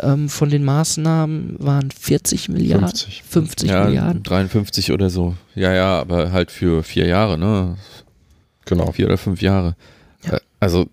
ähm, 0.00 0.28
von 0.28 0.50
den 0.50 0.64
Maßnahmen 0.64 1.56
waren 1.58 1.90
40 1.90 2.48
Milliarden. 2.48 2.88
50. 2.88 3.22
50 3.22 3.70
ja, 3.70 3.84
Milliarden. 3.84 4.22
53 4.22 4.92
oder 4.92 5.10
so. 5.10 5.34
Ja, 5.54 5.72
ja, 5.72 6.00
aber 6.00 6.32
halt 6.32 6.50
für 6.50 6.82
vier 6.82 7.06
Jahre, 7.06 7.38
ne? 7.38 7.76
Genau. 8.64 8.92
Vier 8.92 9.06
oder 9.06 9.18
fünf 9.18 9.42
Jahre. 9.42 9.76
Ja. 10.24 10.34
Äh, 10.34 10.40
Also, 10.60 10.86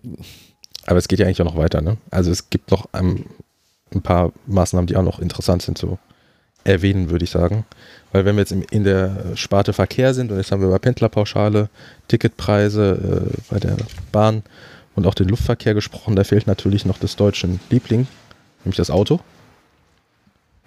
Aber 0.86 0.98
es 0.98 1.08
geht 1.08 1.18
ja 1.18 1.26
eigentlich 1.26 1.40
auch 1.40 1.46
noch 1.46 1.56
weiter, 1.56 1.80
ne? 1.80 1.96
Also 2.10 2.30
es 2.30 2.50
gibt 2.50 2.70
noch 2.70 2.86
ähm, 2.92 3.26
ein 3.94 4.02
paar 4.02 4.32
Maßnahmen, 4.46 4.86
die 4.86 4.96
auch 4.96 5.02
noch 5.02 5.18
interessant 5.20 5.62
sind 5.62 5.78
zu 5.78 5.98
erwähnen, 6.64 7.10
würde 7.10 7.24
ich 7.24 7.30
sagen. 7.30 7.64
Weil 8.12 8.24
wenn 8.24 8.36
wir 8.36 8.40
jetzt 8.42 8.52
in 8.52 8.84
der 8.84 9.36
Sparte 9.36 9.72
Verkehr 9.72 10.14
sind 10.14 10.30
und 10.30 10.36
jetzt 10.36 10.52
haben 10.52 10.60
wir 10.60 10.68
über 10.68 10.78
Pendlerpauschale, 10.78 11.68
Ticketpreise 12.08 13.30
äh, 13.32 13.40
bei 13.50 13.58
der 13.58 13.76
Bahn 14.12 14.42
und 14.94 15.06
auch 15.06 15.14
den 15.14 15.28
Luftverkehr 15.28 15.74
gesprochen, 15.74 16.14
da 16.14 16.24
fehlt 16.24 16.46
natürlich 16.46 16.84
noch 16.84 16.98
des 16.98 17.16
deutschen 17.16 17.58
Liebling, 17.70 18.06
nämlich 18.64 18.76
das 18.76 18.90
Auto. 18.90 19.20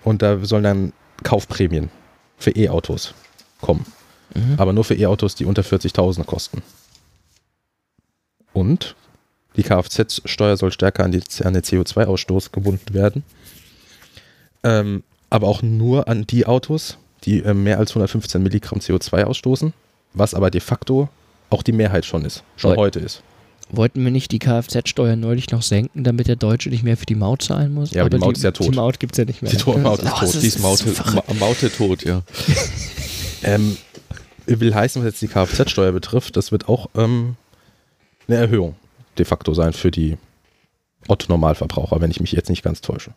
Und 0.04 0.22
da 0.22 0.44
sollen 0.46 0.64
dann 0.64 0.94
Kaufprämien 1.24 1.90
für 2.38 2.52
E-Autos 2.52 3.14
kommen. 3.62 3.86
Mhm. 4.34 4.56
Aber 4.58 4.74
nur 4.74 4.84
für 4.84 4.96
E-Autos, 4.96 5.36
die 5.36 5.46
unter 5.46 5.62
40.000 5.64 6.26
kosten. 6.26 6.62
Und 8.54 8.96
die 9.56 9.64
Kfz-Steuer 9.64 10.58
soll 10.58 10.72
stärker 10.72 11.04
an, 11.04 11.12
die, 11.12 11.22
an 11.44 11.54
den 11.54 11.64
CO2-Ausstoß 11.64 12.52
gebunden 12.52 12.94
werden. 12.94 13.24
Ähm, 14.64 15.04
aber 15.30 15.48
auch 15.48 15.62
nur 15.62 16.08
an 16.08 16.26
die 16.28 16.46
Autos, 16.46 16.98
die 17.24 17.42
äh, 17.44 17.54
mehr 17.54 17.78
als 17.78 17.92
115 17.92 18.42
Milligramm 18.42 18.80
CO2 18.80 19.24
ausstoßen, 19.24 19.74
was 20.14 20.34
aber 20.34 20.52
de 20.52 20.62
facto 20.62 21.10
auch 21.50 21.64
die 21.64 21.72
Mehrheit 21.72 22.06
schon 22.06 22.26
ist, 22.26 22.44
schon 22.58 22.72
Weil- 22.72 22.78
heute 22.78 23.00
ist. 23.00 23.22
Wollten 23.70 24.04
wir 24.04 24.12
nicht 24.12 24.32
die 24.32 24.40
Kfz-Steuer 24.40 25.16
neulich 25.16 25.50
noch 25.50 25.62
senken, 25.64 26.04
damit 26.04 26.28
der 26.28 26.36
Deutsche 26.36 26.70
nicht 26.70 26.84
mehr 26.84 26.98
für 26.98 27.06
die 27.08 27.16
Maut 27.16 27.42
zahlen 27.42 27.74
muss? 27.74 27.92
Ja, 27.92 28.02
aber 28.02 28.12
die 28.12 28.18
Maut 28.20 28.38
ist 28.38 28.44
ja 28.44 28.52
tot. 28.52 28.68
Die 28.68 28.76
Maut 28.76 29.00
gibt 29.00 29.14
es 29.14 29.18
ja 29.18 29.26
nicht 29.26 29.42
mehr. 29.42 29.52
Die 29.52 29.58
To- 29.58 29.78
Maut 29.78 30.00
ist 30.00 30.12
Oh, 30.14 30.20
tot. 30.26 30.42
die 30.42 30.48
ist 30.48 30.60
Maute, 30.60 30.86
Maute 31.40 31.72
tot, 31.72 32.04
ja. 32.04 32.22
Ähm, 33.44 33.78
will 34.48 34.74
heißen, 34.74 35.02
was 35.04 35.08
jetzt 35.08 35.22
die 35.22 35.28
Kfz-Steuer 35.28 35.92
betrifft, 35.92 36.36
das 36.36 36.52
wird 36.52 36.68
auch 36.68 36.90
ähm, 36.96 37.36
eine 38.28 38.38
Erhöhung 38.38 38.76
de 39.20 39.26
facto 39.26 39.54
sein 39.54 39.72
für 39.74 39.92
die 39.92 40.18
Otto-Normalverbraucher, 41.08 42.02
wenn 42.02 42.10
ich 42.12 42.20
mich 42.20 42.32
jetzt 42.32 42.50
nicht 42.50 42.64
ganz 42.64 42.82
täusche. 42.82 43.14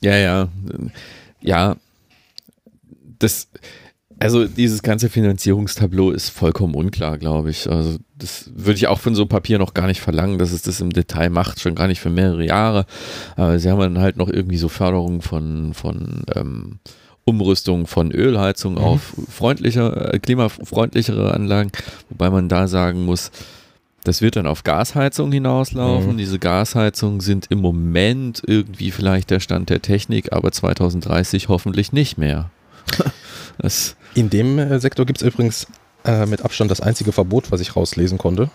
Ja, 0.00 0.16
ja. 0.16 0.48
Ja. 1.40 1.76
Das, 3.18 3.48
also 4.20 4.46
dieses 4.46 4.82
ganze 4.82 5.08
Finanzierungstableau 5.08 6.10
ist 6.10 6.28
vollkommen 6.28 6.74
unklar, 6.74 7.16
glaube 7.16 7.50
ich. 7.50 7.68
Also 7.68 7.96
das 8.18 8.50
würde 8.54 8.76
ich 8.76 8.86
auch 8.86 9.00
von 9.00 9.14
so 9.14 9.22
einem 9.22 9.30
Papier 9.30 9.58
noch 9.58 9.72
gar 9.72 9.86
nicht 9.86 10.00
verlangen, 10.00 10.38
dass 10.38 10.52
es 10.52 10.60
das 10.60 10.80
im 10.82 10.90
Detail 10.90 11.30
macht, 11.30 11.58
schon 11.58 11.74
gar 11.74 11.88
nicht 11.88 12.00
für 12.00 12.10
mehrere 12.10 12.44
Jahre. 12.44 12.84
Aber 13.36 13.58
sie 13.58 13.70
haben 13.70 13.80
dann 13.80 13.98
halt 13.98 14.18
noch 14.18 14.28
irgendwie 14.28 14.58
so 14.58 14.68
Förderung 14.68 15.22
von, 15.22 15.72
von 15.72 16.24
ähm, 16.36 16.80
Umrüstung 17.24 17.86
von 17.86 18.12
Ölheizung 18.12 18.76
auf 18.76 19.14
freundlicher, 19.30 20.14
äh, 20.14 20.18
klimafreundlichere 20.18 21.32
Anlagen, 21.32 21.70
wobei 22.10 22.28
man 22.28 22.48
da 22.48 22.68
sagen 22.68 23.04
muss, 23.04 23.30
das 24.04 24.20
wird 24.20 24.36
dann 24.36 24.46
auf 24.46 24.64
Gasheizung 24.64 25.32
hinauslaufen. 25.32 26.12
Mhm. 26.12 26.18
Diese 26.18 26.38
Gasheizungen 26.38 27.20
sind 27.20 27.46
im 27.50 27.60
Moment 27.60 28.42
irgendwie 28.46 28.90
vielleicht 28.90 29.30
der 29.30 29.40
Stand 29.40 29.70
der 29.70 29.82
Technik, 29.82 30.32
aber 30.32 30.52
2030 30.52 31.48
hoffentlich 31.48 31.92
nicht 31.92 32.18
mehr. 32.18 32.50
In 34.14 34.30
dem 34.30 34.58
äh, 34.58 34.80
Sektor 34.80 35.06
gibt 35.06 35.20
es 35.22 35.26
übrigens 35.28 35.66
äh, 36.04 36.26
mit 36.26 36.42
Abstand 36.42 36.70
das 36.70 36.80
einzige 36.80 37.12
Verbot, 37.12 37.52
was 37.52 37.60
ich 37.60 37.76
rauslesen 37.76 38.18
konnte. 38.18 38.50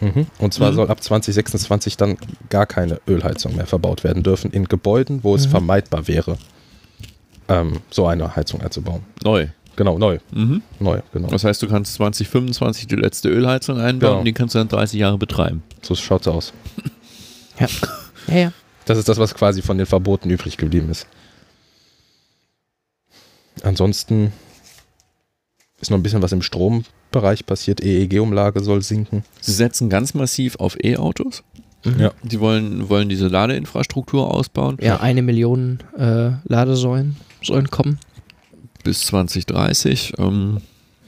Mhm. 0.00 0.26
Und 0.38 0.54
zwar 0.54 0.70
Mhm. 0.72 0.76
soll 0.76 0.90
ab 0.90 1.02
2026 1.02 1.96
dann 1.96 2.16
gar 2.48 2.66
keine 2.66 3.00
Ölheizung 3.06 3.54
mehr 3.54 3.66
verbaut 3.66 4.02
werden 4.02 4.22
dürfen 4.22 4.50
in 4.50 4.64
Gebäuden, 4.64 5.22
wo 5.22 5.34
es 5.36 5.46
Mhm. 5.46 5.50
vermeidbar 5.50 6.08
wäre, 6.08 6.38
ähm, 7.48 7.80
so 7.90 8.06
eine 8.06 8.34
Heizung 8.34 8.60
einzubauen. 8.62 9.02
neu. 9.22 9.48
Genau, 9.74 9.96
neu. 9.98 10.18
Mhm. 10.32 10.60
Neu, 10.80 11.00
genau. 11.14 11.28
Das 11.28 11.44
heißt, 11.44 11.62
du 11.62 11.66
kannst 11.68 11.94
2025 11.94 12.88
die 12.88 12.96
letzte 12.96 13.30
Ölheizung 13.30 13.78
einbauen 13.80 13.98
Genau. 14.00 14.18
und 14.18 14.24
die 14.26 14.34
kannst 14.34 14.54
du 14.54 14.58
dann 14.58 14.68
30 14.68 15.00
Jahre 15.00 15.16
betreiben. 15.16 15.62
So 15.80 15.94
schaut's 15.94 16.28
aus. 16.28 16.52
Ja. 17.58 17.66
ja, 18.28 18.34
ja. 18.36 18.52
Das 18.84 18.98
ist 18.98 19.08
das, 19.08 19.16
was 19.18 19.34
quasi 19.34 19.62
von 19.62 19.78
den 19.78 19.86
Verboten 19.86 20.28
übrig 20.28 20.56
geblieben 20.58 20.90
ist. 20.90 21.06
Ansonsten 23.62 24.32
ist 25.80 25.90
noch 25.90 25.98
ein 25.98 26.02
bisschen 26.02 26.22
was 26.22 26.32
im 26.32 26.42
Strombereich 26.42 27.44
passiert. 27.46 27.80
EEG-Umlage 27.82 28.62
soll 28.62 28.82
sinken. 28.82 29.24
Sie 29.40 29.52
setzen 29.52 29.90
ganz 29.90 30.14
massiv 30.14 30.56
auf 30.56 30.76
E-Autos. 30.82 31.42
Mhm. 31.84 31.98
Ja. 32.00 32.12
Die 32.22 32.40
wollen, 32.40 32.88
wollen 32.88 33.08
diese 33.08 33.26
Ladeinfrastruktur 33.28 34.32
ausbauen. 34.32 34.78
Ja, 34.80 35.00
eine 35.00 35.22
Million 35.22 35.80
äh, 35.98 36.30
Ladesäulen 36.44 37.16
sollen 37.42 37.68
kommen. 37.70 37.98
bis 38.84 39.00
2030. 39.06 40.14
Ähm, 40.18 40.58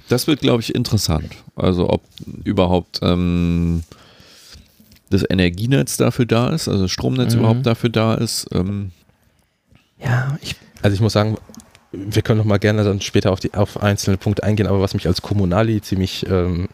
das 0.09 0.27
wird, 0.27 0.41
glaube 0.41 0.61
ich, 0.63 0.75
interessant. 0.75 1.35
Also 1.57 1.89
ob 1.89 2.03
überhaupt 2.45 2.99
ähm, 3.03 3.85
das 5.11 5.25
Energienetz 5.29 5.97
dafür 5.97 6.27
da 6.27 6.51
ist, 6.51 6.69
also 6.69 6.83
das 6.83 6.91
Stromnetz 6.91 7.35
Mhm. 7.35 7.41
überhaupt 7.41 7.67
dafür 7.67 7.91
da 7.91 8.15
ist. 8.15 8.47
Ähm, 8.53 8.91
Ja, 10.03 10.37
ich, 10.43 10.57
Also 10.83 10.95
ich 10.97 11.01
muss 11.01 11.13
sagen, 11.13 11.37
wir 11.97 12.23
können 12.23 12.39
noch 12.39 12.45
mal 12.45 12.59
gerne 12.59 12.85
dann 12.85 13.01
später 13.01 13.33
auf, 13.33 13.41
die, 13.41 13.55
auf 13.55 13.83
einzelne 13.83 14.17
Punkte 14.17 14.43
eingehen, 14.43 14.67
aber 14.67 14.81
was 14.81 14.95
mich 14.95 15.07
als 15.07 15.23
Kommunali 15.23 15.81
ziemlich... 15.81 16.27
Ähm, 16.29 16.69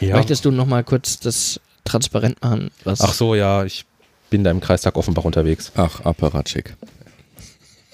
ja. 0.00 0.16
möchtest 0.16 0.44
du 0.44 0.50
noch 0.50 0.66
mal 0.66 0.84
kurz 0.84 1.20
das 1.20 1.60
transparent 1.84 2.42
machen? 2.42 2.70
Was 2.84 3.00
Ach 3.00 3.12
so, 3.12 3.34
ja, 3.34 3.64
ich 3.64 3.84
bin 4.30 4.44
da 4.44 4.50
im 4.50 4.60
Kreistag 4.60 4.96
Offenbach 4.96 5.24
unterwegs. 5.24 5.72
ach, 5.76 6.00
Apparatschik. 6.00 6.76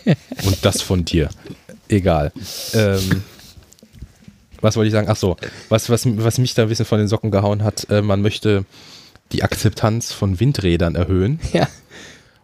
Und 0.45 0.65
das 0.65 0.81
von 0.81 1.05
dir. 1.05 1.29
Egal. 1.89 2.33
Ähm, 2.75 3.23
was 4.61 4.77
wollte 4.77 4.89
ich 4.89 4.93
sagen? 4.93 5.09
Ach 5.11 5.17
so, 5.17 5.37
was, 5.69 5.91
was, 5.91 6.05
was 6.07 6.39
mich 6.39 6.55
da 6.55 6.63
ein 6.63 6.69
bisschen 6.69 6.85
von 6.85 6.99
den 6.99 7.09
Socken 7.09 7.31
gehauen 7.31 7.65
hat, 7.65 7.89
äh, 7.91 8.03
man 8.03 8.23
möchte 8.23 8.65
die 9.33 9.43
Akzeptanz 9.43 10.13
von 10.13 10.41
Windrädern 10.41 10.95
erhöhen. 10.95 11.41
Ja. 11.53 11.69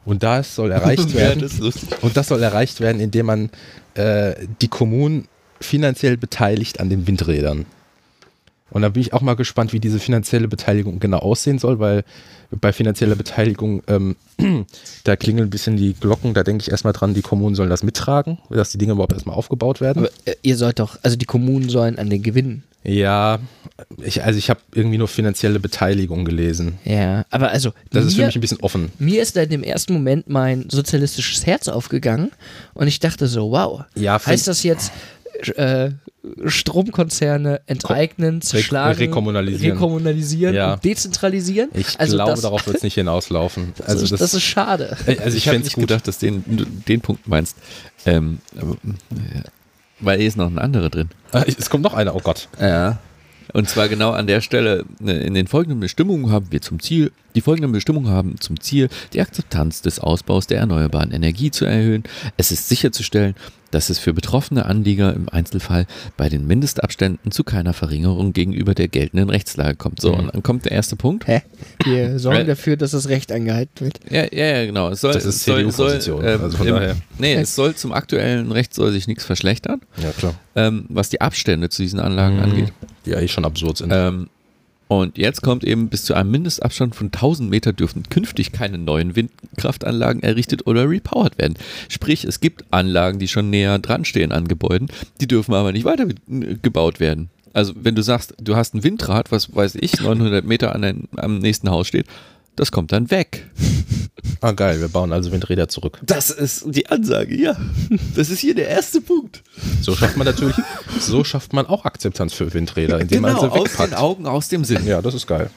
Und 0.05 0.23
das 0.23 0.55
soll 0.55 0.71
erreicht 0.71 1.15
werden. 1.15 1.41
das 1.41 1.55
ist 1.55 1.61
lustig. 1.61 1.89
Und 2.03 2.17
das 2.17 2.29
soll 2.29 2.43
erreicht 2.43 2.81
werden, 2.81 3.01
indem 3.01 3.27
man 3.27 3.51
äh, 3.95 4.35
die 4.61 4.69
Kommunen 4.69 5.29
finanziell 5.61 6.17
beteiligt 6.17 6.81
an 6.81 6.91
den 6.91 7.07
Windrädern. 7.07 7.67
Und 8.71 8.83
da 8.83 8.89
bin 8.89 9.03
ich 9.03 9.13
auch 9.13 9.21
mal 9.21 9.37
gespannt, 9.37 9.73
wie 9.73 9.79
diese 9.79 10.01
finanzielle 10.01 10.49
Beteiligung 10.49 10.99
genau 10.99 11.19
aussehen 11.19 11.59
soll, 11.59 11.79
weil 11.79 12.03
bei 12.51 12.73
finanzieller 12.73 13.15
Beteiligung, 13.15 13.83
ähm, 13.87 14.17
da 15.05 15.15
klingeln 15.15 15.47
ein 15.47 15.51
bisschen 15.51 15.77
die 15.77 15.95
Glocken, 15.95 16.35
da 16.35 16.43
denke 16.43 16.63
ich 16.63 16.71
erstmal 16.71 16.93
dran, 16.93 17.15
die 17.15 17.23
Kommunen 17.23 17.55
sollen 17.55 17.71
das 17.71 17.85
mittragen, 17.85 18.39
dass 18.51 18.71
die 18.71 18.79
Dinge 18.79 18.93
überhaupt 18.93 19.13
erstmal 19.13 19.37
aufgebaut 19.37 19.81
werden. 19.81 20.01
Aber 20.01 20.11
äh, 20.25 20.35
ihr 20.43 20.57
sollt 20.57 20.81
doch, 20.81 20.99
also 21.03 21.17
die 21.17 21.25
Kommunen 21.25 21.69
sollen 21.69 21.99
an 21.99 22.11
den 22.11 22.23
Gewinnen. 22.23 22.65
Ja, 22.85 23.39
ich, 24.03 24.23
also 24.23 24.39
ich 24.39 24.51
habe 24.51 24.61
irgendwie 24.75 24.99
nur 24.99 25.09
finanzielle 25.09 25.59
Beteiligung 25.59 26.25
gelesen. 26.25 26.79
Ja, 26.85 27.25
aber 27.31 27.51
also 27.51 27.73
Das 27.91 28.05
ist 28.05 28.15
für 28.15 28.21
mir, 28.21 28.27
mich 28.27 28.37
ein 28.37 28.41
bisschen 28.41 28.61
offen. 28.61 28.93
mir 28.99 29.23
ist 29.23 29.37
da 29.37 29.43
in 29.43 29.51
dem 29.51 29.63
ersten 29.63 29.95
Moment 29.95 30.29
mein 30.29 30.69
sozialistisches 30.71 31.45
Herz 31.47 31.69
aufgegangen 31.69 32.31
und 32.75 32.87
ich 32.87 33.01
dachte 33.01 33.27
so, 33.27 33.51
wow, 33.51 33.83
Ja, 33.97 34.25
heißt 34.25 34.47
das 34.47 34.63
jetzt 34.63 34.93
äh, 35.57 35.91
Stromkonzerne 36.47 37.61
enteignen, 37.67 38.41
zerschlagen, 38.41 38.99
rekommunalisieren. 38.99 39.77
rekommunalisieren 39.77 40.55
Ja. 40.55 40.75
und 40.75 40.85
dezentralisieren? 40.85 41.71
Ich 41.75 41.99
also 41.99 42.17
glaube, 42.17 42.31
das, 42.33 42.41
darauf 42.43 42.67
wird 42.67 42.77
es 42.79 42.83
nicht 42.83 42.95
hinauslaufen. 42.95 43.73
das, 43.79 43.87
Also 43.89 44.05
ist, 44.05 44.21
das, 44.21 44.35
ist 44.35 44.43
schade. 44.43 44.97
also 45.07 45.37
ich 45.37 45.47
habe 45.47 45.55
fände 45.57 45.59
es 45.59 45.65
nicht 45.65 45.75
gut. 45.75 45.89
gedacht, 45.89 46.07
dass 46.09 46.19
den, 46.19 46.45
du 46.47 46.65
den 46.65 47.01
Punkt 47.01 47.27
meinst. 47.29 47.57
Ähm, 48.07 48.39
aber, 48.59 48.73
äh, 48.73 49.43
weil 50.01 50.19
hier 50.19 50.29
ist 50.29 50.37
noch 50.37 50.47
ein 50.51 50.59
anderer 50.59 50.91
drin. 50.91 51.11
Ah, 51.33 51.45
Es 51.47 51.71
kommt 51.71 51.85
noch 51.85 51.95
einer, 51.95 52.15
oh 52.15 52.21
Gott. 52.21 52.49
Ja. 52.61 52.99
Und 53.55 53.69
zwar 53.69 53.89
genau 53.89 54.11
an 54.11 54.27
der 54.27 54.41
Stelle, 54.43 54.85
äh, 55.03 55.27
in 55.27 55.33
den 55.35 55.47
folgenden 55.47 55.81
Bestimmungen 55.81 56.31
haben 56.31 56.49
wir 56.51 56.61
zum 56.61 56.81
Ziel, 56.81 57.13
die 57.35 57.41
folgenden 57.41 57.73
Bestimmungen 57.73 58.09
haben 58.11 58.39
zum 58.41 58.61
Ziel, 58.61 58.89
die 59.13 59.21
Akzeptanz 59.21 59.81
des 59.81 59.99
Ausbaus 60.01 60.47
der 60.49 60.59
erneuerbaren 60.59 61.13
Energie 61.13 61.51
zu 61.51 61.65
erhöhen. 61.65 62.03
Es 62.37 62.51
ist 62.53 62.69
sicherzustellen, 62.69 63.35
dass 63.71 63.91
es 63.91 63.99
für 63.99 64.13
betroffene 64.13 64.67
Anlieger 64.67 65.15
im 65.15 65.29
Einzelfall 65.29 65.87
bei 66.17 66.29
den 66.29 66.47
Mindestabständen 66.47 67.31
zu 67.33 67.43
keiner 67.43 67.73
Verringerung 67.73 68.33
gegenüber 68.33 68.75
der 68.75 68.87
geltenden 68.89 69.31
Rechtslage 69.31 69.77
kommt. 69.77 70.01
So, 70.01 70.13
Mhm. 70.13 70.19
und 70.19 70.35
dann 70.35 70.43
kommt 70.45 70.65
der 70.65 70.73
erste 70.73 70.95
Punkt. 70.97 71.27
Hä? 71.27 71.43
Wir 71.85 72.19
sorgen 72.21 72.41
Äh, 72.41 72.45
dafür, 72.45 72.77
dass 72.77 72.91
das 72.93 73.09
Recht 73.09 73.31
eingehalten 73.33 73.85
wird. 73.87 73.99
Ja, 74.11 74.25
ja, 74.33 74.59
ja, 74.59 74.67
genau. 74.67 74.91
Es 74.91 75.01
soll, 75.01 75.13
Das 75.13 75.25
ist 75.25 75.41
CDU-Position, 75.45 76.21
soll, 76.23 76.29
ähm, 76.29 76.41
also 76.43 76.57
von 76.57 76.67
im- 76.67 76.75
daher. 76.75 76.97
Nee, 77.19 77.35
es 77.35 77.55
soll 77.55 77.75
zum 77.77 77.93
aktuellen 77.93 78.51
Recht 78.53 78.75
soll 78.75 78.91
sich 78.93 79.07
nichts 79.09 79.25
verschlechtern, 79.25 79.81
Ja, 80.03 80.11
klar. 80.11 80.35
ähm, 80.57 80.87
was 80.89 81.09
die 81.09 81.21
Abstände 81.21 81.69
zu 81.69 81.83
diesen 81.83 82.01
Anlagen 82.01 82.41
angeht. 82.41 82.73
Die 83.07 83.15
eigentlich 83.15 83.33
schon 83.33 83.45
absurd 83.45 83.79
sind. 83.79 83.93
Ähm, 83.93 84.29
und 84.89 85.17
jetzt 85.17 85.43
kommt 85.43 85.65
eben, 85.65 85.89
bis 85.89 86.05
zu 86.05 86.15
einem 86.15 86.31
Mindestabstand 86.31 86.95
von 86.95 87.07
1000 87.07 87.49
Meter 87.49 87.73
dürfen 87.73 88.03
künftig 88.11 88.53
keine 88.53 88.79
neuen 88.79 89.17
Windkraftanlagen 89.17 90.23
errichtet 90.23 90.67
oder 90.67 90.89
repowert 90.89 91.39
werden. 91.39 91.55
Sprich, 91.89 92.25
es 92.25 92.41
gibt 92.41 92.65
Anlagen, 92.71 93.19
die 93.19 93.29
schon 93.29 93.51
näher 93.51 93.79
dran 93.79 94.05
stehen 94.05 94.31
an 94.31 94.47
Gebäuden, 94.47 94.89
die 95.21 95.27
dürfen 95.27 95.55
aber 95.55 95.73
nicht 95.73 95.85
weiter 95.85 96.07
gebaut 96.27 97.01
werden. 97.01 97.31
Also 97.55 97.73
wenn 97.77 97.95
du 97.95 98.03
sagst, 98.03 98.35
du 98.41 98.57
hast 98.57 98.75
ein 98.75 98.85
Windrad, 98.85 99.33
was 99.33 99.55
weiß 99.55 99.77
ich, 99.77 100.01
900 100.01 100.45
Meter 100.45 100.75
an 100.75 100.83
dein, 100.83 101.09
am 101.17 101.39
nächsten 101.39 101.71
Haus 101.71 101.87
steht, 101.87 102.07
das 102.57 102.73
kommt 102.73 102.93
dann 102.93 103.11
weg. 103.11 103.47
Ah, 104.41 104.53
geil, 104.53 104.81
wir 104.81 104.89
bauen 104.89 105.13
also 105.13 105.33
Windräder 105.33 105.69
zurück. 105.69 105.99
Das 106.03 106.31
ist 106.31 106.65
die 106.67 106.87
Ansage, 106.89 107.35
ja. 107.35 107.57
Das 108.15 108.31
ist 108.31 108.41
hier 108.41 108.55
der 108.55 108.69
erste 108.69 109.01
Punkt. 109.01 109.43
So 109.81 109.95
schafft 109.97 110.17
man 110.17 110.27
natürlich, 110.27 110.57
so 111.01 111.25
schafft 111.25 111.53
man 111.53 111.67
auch 111.67 111.85
Akzeptanz 111.85 112.35
für 112.35 112.53
Windräder, 112.53 113.01
indem 113.01 113.23
genau, 113.23 113.41
man 113.41 113.41
sie 113.41 113.57
aus 113.57 113.65
wegpackt. 113.71 113.93
den 113.93 113.99
Augen, 113.99 114.27
aus 114.27 114.49
dem 114.49 114.65
Sinn. 114.65 114.87
Ja, 114.87 115.01
das 115.03 115.15
ist 115.15 115.27
geil. 115.27 115.51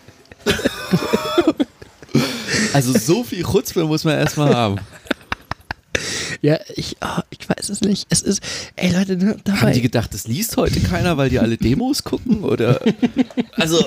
Also 2.74 2.98
so 2.98 3.24
viel 3.24 3.43
Chutzpe 3.43 3.84
muss 3.86 4.04
man 4.04 4.18
erstmal 4.18 4.54
haben. 4.54 4.78
Ja, 6.41 6.60
ich, 6.76 6.98
ah, 7.00 7.24
ich 7.32 7.50
weiß 7.50 7.70
es 7.70 7.82
nicht. 7.82 8.06
Es 8.10 8.22
ist, 8.22 8.41
ey 8.76 8.91
Leute, 8.91 9.18
ne, 9.18 9.32
Haben 9.32 9.38
die 9.38 9.52
dabei. 9.52 9.80
gedacht, 9.80 10.14
das 10.14 10.28
liest 10.28 10.56
heute 10.58 10.80
keiner, 10.80 11.18
weil 11.18 11.30
die 11.30 11.39
alle 11.39 11.58
Demos 11.58 12.04
gucken? 12.04 12.43
Oder? 12.43 12.80
Also, 13.54 13.84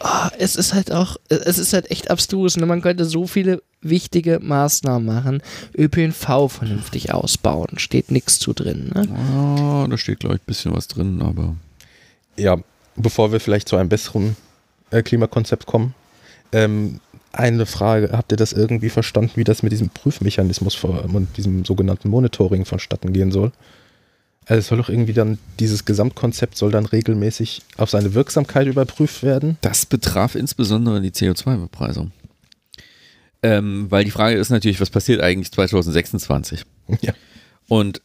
ah, 0.00 0.30
es 0.38 0.56
ist 0.56 0.74
halt 0.74 0.92
auch, 0.92 1.16
es 1.28 1.58
ist 1.58 1.72
halt 1.72 1.90
echt 1.90 2.10
abstrus. 2.10 2.56
Ne? 2.56 2.66
Man 2.66 2.82
könnte 2.82 3.04
so 3.04 3.26
viele 3.26 3.62
wichtige 3.80 4.38
Maßnahmen 4.40 5.06
machen. 5.06 5.42
ÖPNV 5.76 6.48
vernünftig 6.48 7.12
ausbauen. 7.12 7.78
Steht 7.78 8.10
nichts 8.10 8.38
zu 8.38 8.52
drin. 8.52 8.90
Ne? 8.94 9.08
oh, 9.10 9.86
da 9.88 9.98
steht, 9.98 10.20
glaube 10.20 10.36
ich, 10.36 10.42
ein 10.42 10.46
bisschen 10.46 10.74
was 10.74 10.88
drin, 10.88 11.22
aber. 11.22 11.56
Ja, 12.36 12.58
bevor 12.96 13.32
wir 13.32 13.40
vielleicht 13.40 13.68
zu 13.68 13.76
einem 13.76 13.88
besseren 13.88 14.36
äh, 14.90 15.02
Klimakonzept 15.02 15.66
kommen, 15.66 15.94
ähm, 16.52 17.00
eine 17.32 17.64
Frage, 17.66 18.10
habt 18.12 18.30
ihr 18.32 18.36
das 18.36 18.52
irgendwie 18.52 18.90
verstanden, 18.90 19.32
wie 19.36 19.44
das 19.44 19.62
mit 19.62 19.72
diesem 19.72 19.88
Prüfmechanismus 19.88 20.82
und 20.84 21.36
diesem 21.36 21.64
sogenannten 21.64 22.10
Monitoring 22.10 22.66
vonstatten 22.66 23.12
gehen 23.12 23.32
soll? 23.32 23.52
Also 24.46 24.58
es 24.58 24.66
soll 24.66 24.78
doch 24.78 24.88
irgendwie 24.88 25.12
dann, 25.12 25.38
dieses 25.60 25.84
Gesamtkonzept 25.84 26.56
soll 26.56 26.70
dann 26.72 26.84
regelmäßig 26.86 27.62
auf 27.76 27.90
seine 27.90 28.14
Wirksamkeit 28.14 28.66
überprüft 28.66 29.22
werden. 29.22 29.56
Das 29.60 29.86
betraf 29.86 30.34
insbesondere 30.34 31.00
die 31.00 31.10
CO2-Bepreisung. 31.12 32.10
Ähm, 33.42 33.86
weil 33.90 34.04
die 34.04 34.10
Frage 34.10 34.36
ist 34.36 34.50
natürlich, 34.50 34.80
was 34.80 34.90
passiert 34.90 35.20
eigentlich 35.20 35.50
2026? 35.52 36.62
Ja. 37.00 37.12
Und 37.68 38.02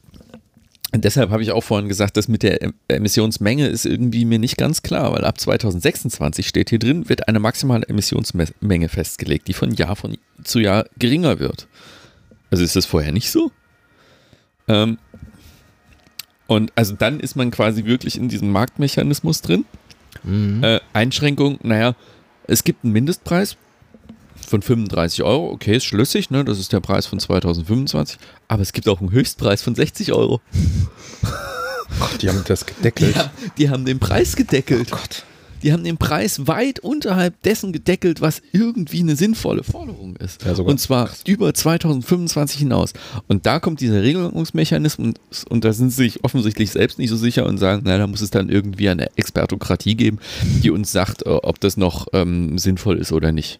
deshalb 0.95 1.29
habe 1.31 1.43
ich 1.43 1.51
auch 1.51 1.63
vorhin 1.63 1.89
gesagt, 1.89 2.17
dass 2.17 2.27
mit 2.27 2.43
der 2.43 2.61
em- 2.61 2.73
Emissionsmenge 2.87 3.67
ist 3.67 3.85
irgendwie 3.85 4.25
mir 4.25 4.39
nicht 4.39 4.57
ganz 4.57 4.81
klar, 4.81 5.11
weil 5.13 5.25
ab 5.25 5.39
2026 5.39 6.47
steht 6.47 6.69
hier 6.69 6.79
drin, 6.79 7.09
wird 7.09 7.27
eine 7.27 7.39
maximale 7.39 7.87
Emissionsmenge 7.87 8.89
festgelegt, 8.89 9.47
die 9.47 9.53
von 9.53 9.71
Jahr 9.73 9.95
von 9.95 10.17
zu 10.43 10.59
Jahr 10.59 10.85
geringer 10.97 11.39
wird. 11.39 11.67
Also 12.49 12.63
ist 12.63 12.75
das 12.75 12.85
vorher 12.85 13.11
nicht 13.11 13.29
so? 13.29 13.51
Ähm, 14.67 14.97
und 16.47 16.71
also 16.75 16.93
dann 16.93 17.19
ist 17.19 17.35
man 17.35 17.51
quasi 17.51 17.85
wirklich 17.85 18.17
in 18.17 18.29
diesem 18.29 18.51
Marktmechanismus 18.51 19.41
drin. 19.41 19.65
Mhm. 20.23 20.63
Äh, 20.63 20.79
Einschränkung, 20.93 21.59
naja, 21.63 21.95
es 22.47 22.63
gibt 22.63 22.83
einen 22.83 22.93
Mindestpreis 22.93 23.57
von 24.47 24.61
35 24.61 25.23
Euro, 25.23 25.51
okay, 25.51 25.75
ist 25.75 25.85
schlüssig, 25.85 26.29
ne? 26.29 26.45
das 26.45 26.59
ist 26.59 26.71
der 26.71 26.79
Preis 26.79 27.05
von 27.05 27.19
2025, 27.19 28.17
aber 28.47 28.61
es 28.61 28.71
gibt 28.71 28.87
auch 28.87 29.01
einen 29.01 29.11
Höchstpreis 29.11 29.61
von 29.61 29.75
60 29.75 30.13
Euro. 30.13 30.41
Ach, 31.99 32.17
die 32.17 32.29
haben 32.29 32.43
das 32.47 32.65
gedeckelt. 32.65 33.15
Die 33.15 33.19
haben, 33.19 33.31
die 33.57 33.69
haben 33.69 33.85
den 33.85 33.99
Preis 33.99 34.35
gedeckelt. 34.35 34.89
Oh 34.91 34.97
Gott. 34.97 35.23
Die 35.63 35.73
haben 35.73 35.83
den 35.83 35.97
Preis 35.97 36.47
weit 36.47 36.79
unterhalb 36.79 37.41
dessen 37.43 37.71
gedeckelt, 37.73 38.21
was 38.21 38.41
irgendwie 38.51 38.99
eine 38.99 39.15
sinnvolle 39.15 39.63
Forderung 39.63 40.15
ist. 40.17 40.43
Ja, 40.43 40.53
und 40.53 40.79
zwar 40.79 41.09
über 41.25 41.53
2025 41.53 42.59
hinaus. 42.59 42.93
Und 43.27 43.45
da 43.45 43.59
kommt 43.59 43.81
dieser 43.81 44.01
Regelungsmechanismus 44.03 45.15
und, 45.49 45.63
da 45.65 45.73
sind 45.73 45.89
sie 45.89 46.03
sich 46.03 46.23
offensichtlich 46.23 46.71
selbst 46.71 46.99
nicht 46.99 47.09
so 47.09 47.15
sicher 47.17 47.45
und 47.45 47.57
sagen, 47.57 47.81
na, 47.85 47.97
da 47.97 48.07
muss 48.07 48.21
es 48.21 48.29
dann 48.29 48.49
irgendwie 48.49 48.89
eine 48.89 49.07
Expertokratie 49.17 49.95
geben, 49.95 50.19
die 50.63 50.69
uns 50.69 50.91
sagt, 50.91 51.25
äh, 51.25 51.29
ob 51.29 51.59
das 51.59 51.75
noch 51.77 52.07
ähm, 52.13 52.57
sinnvoll 52.57 52.97
ist 52.97 53.11
oder 53.11 53.31
nicht. 53.31 53.59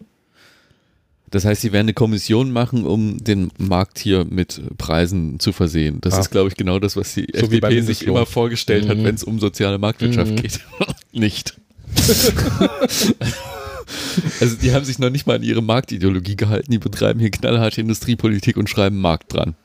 Das 1.29 1.43
heißt, 1.43 1.61
sie 1.61 1.73
werden 1.73 1.87
eine 1.87 1.93
Kommission 1.93 2.51
machen, 2.51 2.85
um 2.85 3.21
den 3.21 3.51
Markt 3.57 3.99
hier 3.99 4.23
mit 4.23 4.61
Preisen 4.77 5.41
zu 5.41 5.51
versehen. 5.51 5.99
Das 5.99 6.13
Ah. 6.13 6.19
ist, 6.21 6.29
glaube 6.29 6.47
ich, 6.47 6.55
genau 6.55 6.79
das, 6.79 6.95
was 6.95 7.15
die 7.15 7.27
So 7.33 7.47
FDP 7.47 7.81
sich 7.81 8.07
immer 8.07 8.25
vorgestellt 8.25 8.87
hat, 8.87 8.97
Mhm. 8.97 9.03
wenn 9.03 9.15
es 9.15 9.25
um 9.25 9.37
soziale 9.39 9.77
Marktwirtschaft 9.77 10.31
Mhm. 10.31 10.35
geht. 10.37 10.59
Nicht. 11.11 11.57
also 14.39 14.55
die 14.55 14.73
haben 14.73 14.85
sich 14.85 14.99
noch 14.99 15.09
nicht 15.09 15.27
mal 15.27 15.35
an 15.35 15.43
ihre 15.43 15.61
Marktideologie 15.61 16.35
gehalten. 16.35 16.71
Die 16.71 16.77
betreiben 16.77 17.19
hier 17.19 17.31
knallharte 17.31 17.81
Industriepolitik 17.81 18.57
und 18.57 18.69
schreiben 18.69 18.99
Markt 18.99 19.33
dran. 19.33 19.55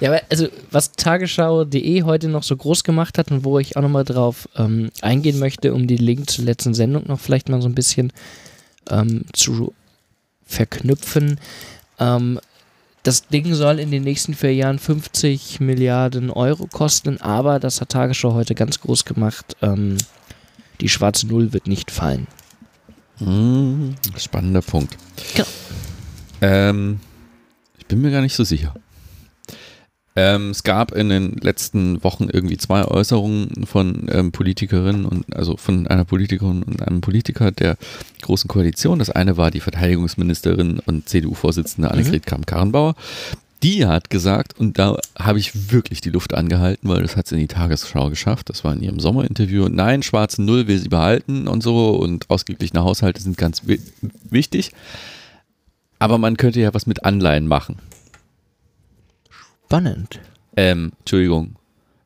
Ja, 0.00 0.10
aber 0.10 0.22
also 0.30 0.48
was 0.70 0.92
Tagesschau.de 0.92 2.02
heute 2.02 2.28
noch 2.28 2.42
so 2.42 2.56
groß 2.56 2.84
gemacht 2.84 3.18
hat 3.18 3.30
und 3.30 3.44
wo 3.44 3.58
ich 3.58 3.76
auch 3.76 3.82
nochmal 3.82 4.04
drauf 4.04 4.48
ähm, 4.56 4.90
eingehen 5.00 5.38
möchte, 5.38 5.74
um 5.74 5.86
die 5.86 5.96
Link 5.96 6.30
zur 6.30 6.44
letzten 6.44 6.74
Sendung 6.74 7.04
noch 7.06 7.20
vielleicht 7.20 7.48
mal 7.48 7.62
so 7.62 7.68
ein 7.68 7.74
bisschen 7.74 8.12
ähm, 8.90 9.24
zu 9.32 9.72
verknüpfen. 10.46 11.40
Ähm, 11.98 12.38
das 13.02 13.26
Ding 13.26 13.52
soll 13.54 13.80
in 13.80 13.90
den 13.90 14.04
nächsten 14.04 14.34
vier 14.34 14.54
Jahren 14.54 14.78
50 14.78 15.58
Milliarden 15.58 16.30
Euro 16.30 16.68
kosten, 16.68 17.20
aber 17.20 17.58
das 17.58 17.80
hat 17.80 17.88
Tagesschau 17.88 18.34
heute 18.34 18.54
ganz 18.54 18.80
groß 18.80 19.04
gemacht. 19.04 19.56
Die 20.82 20.88
schwarze 20.88 21.28
Null 21.28 21.52
wird 21.52 21.68
nicht 21.68 21.92
fallen. 21.92 22.26
Hm, 23.18 23.94
spannender 24.18 24.62
Punkt. 24.62 24.98
Genau. 25.34 25.46
Ähm, 26.40 26.98
ich 27.78 27.86
bin 27.86 28.02
mir 28.02 28.10
gar 28.10 28.20
nicht 28.20 28.34
so 28.34 28.42
sicher. 28.42 28.74
Ähm, 30.14 30.50
es 30.50 30.64
gab 30.64 30.92
in 30.92 31.08
den 31.08 31.36
letzten 31.36 32.02
Wochen 32.04 32.28
irgendwie 32.30 32.58
zwei 32.58 32.84
Äußerungen 32.84 33.64
von 33.64 34.08
ähm, 34.10 34.32
Politikerinnen 34.32 35.06
und 35.06 35.34
also 35.34 35.56
von 35.56 35.86
einer 35.86 36.04
Politikerin 36.04 36.64
und 36.64 36.82
einem 36.82 37.00
Politiker 37.00 37.52
der 37.52 37.78
Großen 38.20 38.48
Koalition. 38.48 38.98
Das 38.98 39.08
eine 39.08 39.36
war 39.36 39.50
die 39.50 39.60
Verteidigungsministerin 39.60 40.80
und 40.80 41.08
CDU-Vorsitzende 41.08 41.90
Annegret 41.90 42.26
Kramp-Karrenbauer. 42.26 42.94
Die 43.62 43.86
hat 43.86 44.10
gesagt, 44.10 44.58
und 44.58 44.78
da 44.78 44.96
habe 45.16 45.38
ich 45.38 45.70
wirklich 45.70 46.00
die 46.00 46.10
Luft 46.10 46.34
angehalten, 46.34 46.88
weil 46.88 47.02
das 47.02 47.16
hat 47.16 47.28
sie 47.28 47.36
in 47.36 47.42
die 47.42 47.46
Tagesschau 47.48 48.10
geschafft. 48.10 48.50
Das 48.50 48.64
war 48.64 48.72
in 48.74 48.82
ihrem 48.82 48.98
Sommerinterview. 48.98 49.68
Nein, 49.68 50.02
schwarze 50.02 50.42
Null 50.42 50.66
will 50.66 50.78
sie 50.78 50.88
behalten 50.88 51.46
und 51.46 51.62
so 51.62 51.90
und 51.90 52.28
ausgeglichene 52.28 52.82
Haushalte 52.82 53.22
sind 53.22 53.38
ganz 53.38 53.66
wi 53.66 53.80
wichtig. 54.24 54.72
Aber 56.00 56.18
man 56.18 56.36
könnte 56.36 56.60
ja 56.60 56.74
was 56.74 56.86
mit 56.86 57.04
Anleihen 57.04 57.46
machen. 57.46 57.76
Spannend. 59.66 60.20
Ähm, 60.56 60.92
Entschuldigung, 60.98 61.56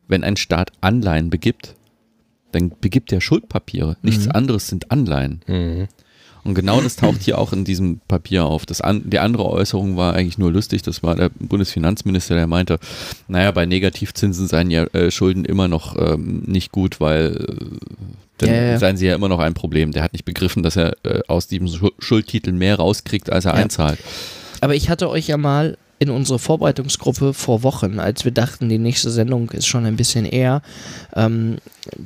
wenn 0.09 0.25
ein 0.25 0.37
Staat 0.37 0.73
Anleihen 0.83 1.31
begibt, 1.31 1.75
dann 2.53 2.73
begibt 2.81 3.11
er 3.13 3.21
Schuldpapiere. 3.21 3.97
Nichts 4.03 4.27
Mhm. 4.27 4.33
anderes 4.33 4.69
sind 4.69 4.91
Anleihen. 4.91 5.41
Mhm. 5.47 5.89
Und 6.47 6.55
genau 6.55 6.81
das 6.81 6.97
taucht 6.97 7.21
hier 7.25 7.39
auch 7.39 7.53
in 7.53 7.65
diesem 7.65 8.01
Papier 8.09 8.45
auf. 8.45 8.67
Das 8.67 8.81
an, 8.81 9.03
die 9.05 9.19
andere 9.19 9.47
Äußerung 9.47 9.97
war 9.97 10.15
eigentlich 10.15 10.39
nur 10.39 10.53
lustig. 10.53 10.83
Das 10.83 11.03
war 11.03 11.17
der 11.17 11.31
Bundesfinanzminister, 11.39 12.35
der 12.35 12.47
meinte, 12.47 12.79
naja, 13.29 13.51
bei 13.51 13.67
Negativzinsen 13.67 14.47
seien 14.47 14.71
ja 14.71 14.85
äh, 14.93 15.11
Schulden 15.11 15.45
immer 15.45 15.69
noch 15.69 15.97
ähm, 15.99 16.43
nicht 16.47 16.73
gut, 16.73 17.01
weil 17.01 17.37
äh, 17.37 17.65
dann 18.39 18.51
ja. 18.51 18.79
seien 18.79 18.97
sie 18.97 19.07
ja 19.07 19.15
immer 19.15 19.29
noch 19.29 19.39
ein 19.41 19.55
Problem. 19.55 19.93
Der 19.93 20.03
hat 20.03 20.13
nicht 20.13 20.25
begriffen, 20.25 20.63
dass 20.63 20.77
er 20.77 20.93
äh, 21.05 21.21
aus 21.27 21.47
diesem 21.49 21.69
Schu- 21.69 21.93
Schuldtitel 21.99 22.53
mehr 22.53 22.77
rauskriegt, 22.77 23.31
als 23.31 23.45
er 23.45 23.55
Ja. 23.55 23.63
einzahlt. 23.63 23.99
Aber 24.61 24.75
ich 24.75 24.89
hatte 24.89 25.09
euch 25.11 25.27
ja 25.29 25.37
mal 25.37 25.77
in 25.99 26.11
unsere 26.11 26.39
Vorbereitungsgruppe 26.39 27.33
vor 27.33 27.63
Wochen, 27.63 27.99
als 27.99 28.25
wir 28.27 28.33
dachten, 28.33 28.69
die 28.69 28.77
nächste 28.79 29.11
Sendung 29.11 29.51
ist 29.51 29.67
schon 29.67 29.87
ein 29.87 29.97
bisschen 29.97 30.27
eher, 30.27 30.61
ähm, 31.15 31.57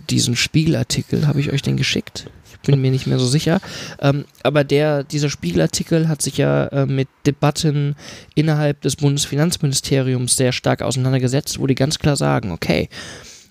diesen 0.08 0.36
Spiegelartikel, 0.36 1.26
habe 1.26 1.40
ich 1.40 1.52
euch 1.52 1.62
den 1.62 1.76
geschickt? 1.76 2.26
Bin 2.66 2.80
mir 2.80 2.90
nicht 2.90 3.06
mehr 3.06 3.18
so 3.18 3.26
sicher. 3.26 3.60
Ähm, 4.00 4.24
aber 4.42 4.64
der, 4.64 5.02
dieser 5.04 5.30
Spiegelartikel 5.30 6.08
hat 6.08 6.20
sich 6.22 6.36
ja 6.36 6.66
äh, 6.66 6.86
mit 6.86 7.08
Debatten 7.26 7.96
innerhalb 8.34 8.80
des 8.82 8.96
Bundesfinanzministeriums 8.96 10.36
sehr 10.36 10.52
stark 10.52 10.82
auseinandergesetzt, 10.82 11.58
wo 11.58 11.66
die 11.66 11.74
ganz 11.74 11.98
klar 11.98 12.16
sagen, 12.16 12.52
okay, 12.52 12.88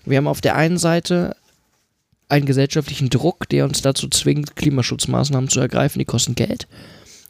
wir 0.04 0.16
haben 0.16 0.28
auf 0.28 0.40
der 0.40 0.56
einen 0.56 0.78
Seite 0.78 1.36
einen 2.28 2.46
gesellschaftlichen 2.46 3.10
Druck, 3.10 3.48
der 3.48 3.64
uns 3.64 3.82
dazu 3.82 4.08
zwingt, 4.08 4.54
Klimaschutzmaßnahmen 4.54 5.50
zu 5.50 5.60
ergreifen, 5.60 5.98
die 5.98 6.04
kosten 6.04 6.36
Geld. 6.36 6.68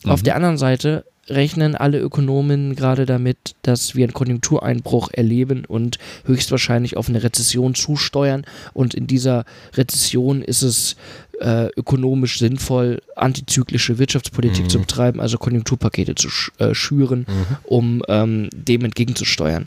Auf 0.05 0.21
Mhm. 0.21 0.25
der 0.25 0.37
anderen 0.37 0.59
Seite 0.59 1.05
rechnen 1.29 1.77
alle 1.77 1.99
Ökonomen 2.01 2.75
gerade 2.75 3.07
damit, 3.07 3.55
dass 3.63 3.95
wir 3.95 4.05
einen 4.05 4.13
Konjunktureinbruch 4.13 5.11
erleben 5.13 5.65
und 5.65 5.99
höchstwahrscheinlich 6.25 6.97
auf 6.97 7.09
eine 7.09 7.23
Rezession 7.23 7.75
zusteuern. 7.75 8.45
Und 8.73 8.95
in 8.95 9.07
dieser 9.07 9.45
Rezession 9.75 10.43
ist 10.43 10.63
es 10.63 10.97
äh, 11.41 11.69
ökonomisch 11.77 12.39
sinnvoll, 12.39 13.01
antizyklische 13.17 13.99
Wirtschaftspolitik 13.99 14.65
Mhm. 14.65 14.69
zu 14.71 14.79
betreiben, 14.81 15.21
also 15.21 15.39
Konjunkturpakete 15.39 16.15
zu 16.15 16.29
sch 16.29 16.53
äh, 16.59 16.75
schüren, 16.75 17.27
Mhm. 17.29 17.57
um 17.65 18.03
ähm, 18.09 18.49
dem 18.55 18.85
entgegenzusteuern. 18.85 19.67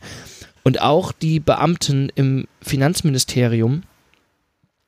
Und 0.64 0.82
auch 0.82 1.12
die 1.12 1.40
Beamten 1.40 2.10
im 2.16 2.45
Finanzministerium 2.62 3.84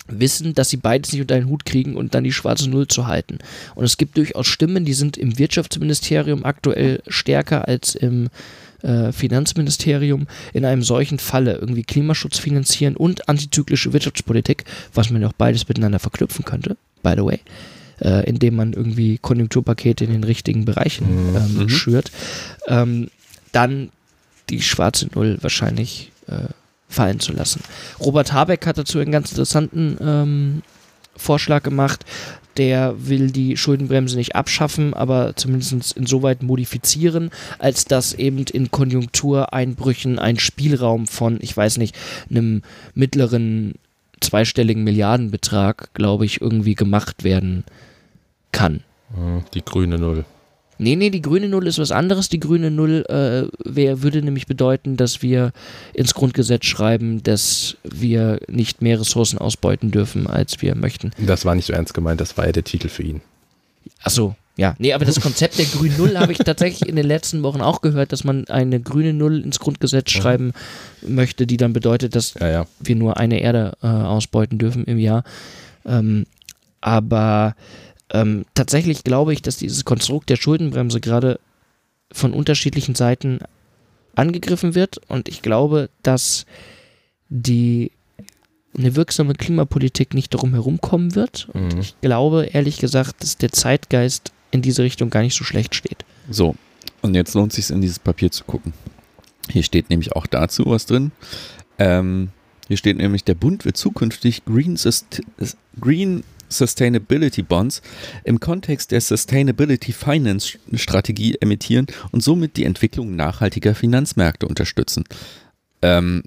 wissen, 0.07 0.53
dass 0.53 0.69
sie 0.69 0.77
beides 0.77 1.11
nicht 1.11 1.21
unter 1.21 1.35
einen 1.35 1.49
Hut 1.49 1.65
kriegen 1.65 1.95
und 1.97 2.13
dann 2.13 2.23
die 2.23 2.31
schwarze 2.31 2.69
Null 2.69 2.87
zu 2.87 3.07
halten. 3.07 3.39
Und 3.73 3.85
es 3.85 3.97
gibt 3.97 4.17
durchaus 4.17 4.45
Stimmen, 4.47 4.85
die 4.85 4.93
sind 4.93 5.17
im 5.17 5.39
Wirtschaftsministerium 5.39 6.45
aktuell 6.45 7.01
stärker 7.07 7.67
als 7.67 7.95
im 7.95 8.29
äh, 8.85 9.11
Finanzministerium 9.11 10.27
in 10.53 10.63
einem 10.65 10.83
solchen 10.83 11.19
Falle 11.19 11.55
irgendwie 11.55 11.83
Klimaschutz 11.83 12.37
finanzieren 12.37 12.95
und 12.95 13.27
antizyklische 13.27 13.91
Wirtschaftspolitik, 13.93 14.63
was 14.93 15.09
man 15.09 15.21
ja 15.21 15.27
auch 15.27 15.33
beides 15.33 15.67
miteinander 15.67 15.99
verknüpfen 15.99 16.45
könnte, 16.45 16.77
by 17.03 17.13
the 17.17 17.25
way, 17.25 17.39
äh, 18.01 18.27
indem 18.29 18.55
man 18.55 18.73
irgendwie 18.73 19.17
Konjunkturpakete 19.17 20.05
in 20.05 20.11
den 20.11 20.23
richtigen 20.23 20.65
Bereichen 20.65 21.05
ähm, 21.35 21.63
Mhm. 21.63 21.69
schürt, 21.69 22.11
ähm, 22.67 23.09
dann 23.51 23.89
die 24.49 24.61
schwarze 24.61 25.07
Null 25.15 25.37
wahrscheinlich 25.41 26.11
äh, 26.27 26.49
fallen 26.87 27.19
zu 27.19 27.33
lassen. 27.33 27.61
Robert 27.99 28.31
Habeck 28.31 28.65
hat 28.67 28.77
dazu 28.77 28.99
einen 28.99 29.11
ganz 29.11 29.31
interessanten 29.31 29.97
ähm, 29.99 30.61
Vorschlag 31.17 31.63
gemacht. 31.63 32.05
Der 32.57 32.95
will 32.97 33.31
die 33.31 33.57
Schuldenbremse 33.57 34.15
nicht 34.15 34.35
abschaffen, 34.35 34.93
aber 34.93 35.35
zumindest 35.35 35.97
insoweit 35.97 36.41
modifizieren, 36.41 37.31
als 37.59 37.85
dass 37.85 38.13
eben 38.13 38.45
in 38.51 38.71
Konjunktureinbrüchen 38.71 40.19
ein 40.19 40.39
Spielraum 40.39 41.07
von, 41.07 41.37
ich 41.41 41.55
weiß 41.55 41.77
nicht, 41.77 41.95
einem 42.29 42.61
mittleren 42.93 43.73
zweistelligen 44.21 44.83
Milliardenbetrag, 44.83 45.93
glaube 45.93 46.25
ich, 46.25 46.41
irgendwie 46.41 46.75
gemacht 46.75 47.23
werden 47.23 47.63
kann. 48.51 48.81
Die 49.53 49.63
grüne 49.63 49.97
Null. 49.97 50.25
Nee, 50.77 50.95
nee, 50.95 51.09
die 51.09 51.21
grüne 51.21 51.47
Null 51.47 51.67
ist 51.67 51.79
was 51.79 51.91
anderes. 51.91 52.29
Die 52.29 52.39
grüne 52.39 52.71
Null 52.71 53.05
äh, 53.07 53.47
wär, 53.63 54.01
würde 54.03 54.21
nämlich 54.21 54.47
bedeuten, 54.47 54.97
dass 54.97 55.21
wir 55.21 55.51
ins 55.93 56.13
Grundgesetz 56.13 56.65
schreiben, 56.65 57.23
dass 57.23 57.77
wir 57.83 58.39
nicht 58.47 58.81
mehr 58.81 58.99
Ressourcen 58.99 59.37
ausbeuten 59.37 59.91
dürfen, 59.91 60.27
als 60.27 60.61
wir 60.61 60.75
möchten. 60.75 61.11
Das 61.17 61.45
war 61.45 61.55
nicht 61.55 61.65
so 61.65 61.73
ernst 61.73 61.93
gemeint, 61.93 62.19
das 62.19 62.37
war 62.37 62.45
ja 62.45 62.51
der 62.51 62.63
Titel 62.63 62.89
für 62.89 63.03
ihn. 63.03 63.21
Achso, 64.03 64.35
ja. 64.57 64.75
Nee, 64.77 64.93
aber 64.93 65.05
das 65.05 65.19
Konzept 65.19 65.57
der 65.57 65.65
grünen 65.65 65.97
Null 65.97 66.17
habe 66.17 66.31
ich 66.31 66.37
tatsächlich 66.39 66.87
in 66.87 66.95
den 66.95 67.05
letzten 67.05 67.43
Wochen 67.43 67.61
auch 67.61 67.81
gehört, 67.81 68.11
dass 68.11 68.23
man 68.23 68.47
eine 68.47 68.79
grüne 68.79 69.13
Null 69.13 69.41
ins 69.41 69.59
Grundgesetz 69.59 70.11
schreiben 70.11 70.53
möchte, 71.05 71.45
die 71.45 71.57
dann 71.57 71.73
bedeutet, 71.73 72.15
dass 72.15 72.35
Ja, 72.35 72.49
ja. 72.49 72.67
wir 72.79 72.95
nur 72.95 73.17
eine 73.17 73.41
Erde 73.41 73.73
äh, 73.81 73.87
ausbeuten 73.87 74.57
dürfen 74.57 74.85
im 74.85 74.97
Jahr. 74.97 75.23
Ähm, 75.85 76.25
aber 76.81 77.55
ähm, 78.21 78.45
tatsächlich 78.53 79.03
glaube 79.03 79.33
ich, 79.33 79.41
dass 79.41 79.57
dieses 79.57 79.85
Konstrukt 79.85 80.29
der 80.29 80.35
Schuldenbremse 80.37 80.99
gerade 81.01 81.39
von 82.11 82.33
unterschiedlichen 82.33 82.95
Seiten 82.95 83.39
angegriffen 84.15 84.75
wird 84.75 84.99
und 85.09 85.27
ich 85.27 85.41
glaube, 85.41 85.89
dass 86.03 86.45
die 87.29 87.91
eine 88.77 88.95
wirksame 88.95 89.33
Klimapolitik 89.33 90.13
nicht 90.13 90.33
darum 90.33 90.51
herumkommen 90.53 91.15
wird. 91.15 91.47
Und 91.53 91.73
Mhm. 91.75 91.79
ich 91.81 91.95
glaube, 92.01 92.45
ehrlich 92.51 92.77
gesagt, 92.77 93.21
dass 93.23 93.37
der 93.37 93.51
Zeitgeist 93.51 94.31
in 94.51 94.61
diese 94.61 94.83
Richtung 94.83 95.09
gar 95.09 95.21
nicht 95.21 95.35
so 95.35 95.43
schlecht 95.43 95.75
steht. 95.75 96.05
So, 96.29 96.55
und 97.01 97.15
jetzt 97.15 97.33
lohnt 97.33 97.51
es 97.51 97.55
sich 97.67 97.75
in 97.75 97.81
dieses 97.81 97.99
Papier 97.99 98.31
zu 98.31 98.43
gucken. 98.43 98.73
Hier 99.49 99.63
steht 99.63 99.89
nämlich 99.89 100.13
auch 100.13 100.27
dazu 100.27 100.63
was 100.67 100.85
drin. 100.85 101.11
Ähm, 101.77 102.29
hier 102.67 102.77
steht 102.77 102.97
nämlich, 102.97 103.23
der 103.23 103.35
Bund 103.35 103.63
wird 103.65 103.77
zukünftig 103.77 104.43
Green, 104.45 104.75
Sust 104.77 105.21
Green 105.79 106.23
Sustainability 106.49 107.41
Bonds 107.41 107.81
im 108.23 108.39
Kontext 108.39 108.91
der 108.91 109.01
Sustainability 109.01 109.91
Finance 109.91 110.57
Strategie 110.73 111.35
emittieren 111.39 111.87
und 112.11 112.23
somit 112.23 112.57
die 112.57 112.65
Entwicklung 112.65 113.15
nachhaltiger 113.15 113.75
Finanzmärkte 113.75 114.47
unterstützen. 114.47 115.03
Ähm, 115.81 116.23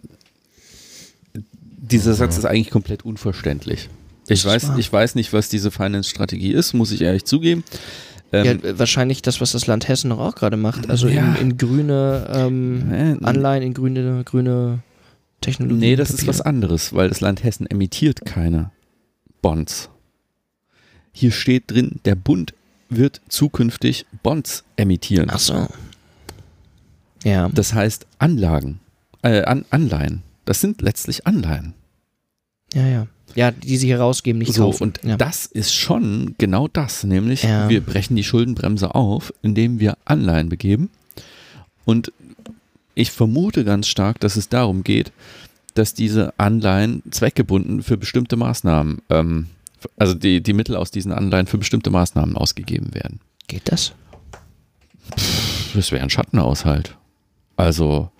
dieser 1.81 2.15
Satz 2.15 2.36
ist 2.36 2.45
eigentlich 2.45 2.70
komplett 2.70 3.05
unverständlich. 3.05 3.89
Ich 4.24 4.40
ist 4.40 4.47
weiß, 4.47 4.73
ich 4.77 4.93
weiß 4.93 5.15
nicht, 5.15 5.32
was 5.32 5.49
diese 5.49 5.70
Finance-Strategie 5.70 6.53
ist, 6.53 6.74
muss 6.74 6.90
ich 6.93 7.01
ehrlich 7.01 7.24
zugeben. 7.24 7.65
Ähm, 8.31 8.61
ja, 8.62 8.78
wahrscheinlich 8.78 9.23
das, 9.23 9.40
was 9.40 9.53
das 9.53 9.66
Land 9.66 9.89
Hessen 9.89 10.09
noch 10.09 10.19
auch 10.19 10.35
gerade 10.35 10.59
macht. 10.59 10.90
Also 10.90 11.09
Ja. 11.09 11.35
in, 11.36 11.53
in 11.53 11.57
grüne 11.57 12.28
ähm, 12.31 12.93
äh, 12.93 13.24
Anleihen, 13.24 13.62
in 13.62 13.73
grüne, 13.73 14.23
grüne 14.24 14.81
Technologie. 15.40 15.81
Nee, 15.81 15.97
das 15.97 16.11
ist 16.11 16.16
Papiere. 16.16 16.28
was 16.28 16.40
anderes, 16.43 16.93
weil 16.93 17.09
das 17.09 17.20
Land 17.20 17.43
Hessen 17.43 17.66
emittiert 17.66 18.27
keine 18.27 18.70
Bonds. 19.40 19.89
Hier 21.19 21.32
steht 21.32 21.65
drin, 21.73 21.99
der 22.05 22.15
Bund 22.15 22.55
wird 22.90 23.20
zukünftig 23.28 24.07
Bonds 24.23 24.62
emittieren. 24.77 25.28
Ach 25.32 25.40
so. 25.40 25.66
Ja. 27.24 27.49
Das 27.49 27.74
heißt 27.74 28.07
Anlagen, 28.20 28.78
äh, 29.23 29.43
An 29.43 29.65
Anleihen. 29.70 30.23
Das 30.45 30.61
sind 30.61 30.81
letztlich 30.81 31.27
Anleihen. 31.27 31.74
Ja, 32.73 32.86
ja. 32.86 33.07
Ja, 33.35 33.51
die 33.51 33.77
sie 33.78 33.89
hier 33.89 33.99
rausgeben, 33.99 34.39
nicht 34.39 34.55
So, 34.55 34.66
kaufen. 34.66 34.82
und 34.85 35.01
ja. 35.03 35.16
das 35.16 35.47
ist 35.47 35.74
schon 35.74 36.36
genau 36.39 36.69
das, 36.69 37.03
nämlich 37.03 37.43
Ja. 37.43 37.69
wir 37.69 37.81
brechen 37.81 38.15
die 38.15 38.23
Schuldenbremse 38.23 38.95
auf, 38.95 39.32
indem 39.43 39.81
wir 39.81 39.99
Anleihen 40.05 40.49
begeben. 40.49 40.89
Und 41.85 42.12
ich 42.95 43.11
vermute 43.11 43.65
ganz 43.65 43.89
stark, 43.89 44.20
dass 44.20 44.36
es 44.36 44.49
darum 44.49 44.85
geht, 44.85 45.11
dass 45.74 45.95
diese 45.95 46.32
Anleihen 46.39 47.03
zweckgebunden 47.11 47.82
für 47.82 47.97
bestimmte 47.97 48.36
Maßnahmen, 48.36 49.03
ähm, 49.11 49.49
also 49.96 50.14
die, 50.14 50.42
die 50.42 50.52
Mittel 50.52 50.76
aus 50.76 50.90
diesen 50.90 51.12
Anleihen 51.12 51.46
für 51.46 51.59
bestimmte 51.59 51.90
Maßnahmen 51.90 52.36
ausgegeben 52.36 52.94
werden. 52.94 53.20
Geht 53.46 53.70
das? 53.70 53.92
Das 55.74 55.92
wäre 55.92 56.02
ein 56.02 56.10
Schattenhaushalt. 56.10 56.96
Also, 57.56 58.10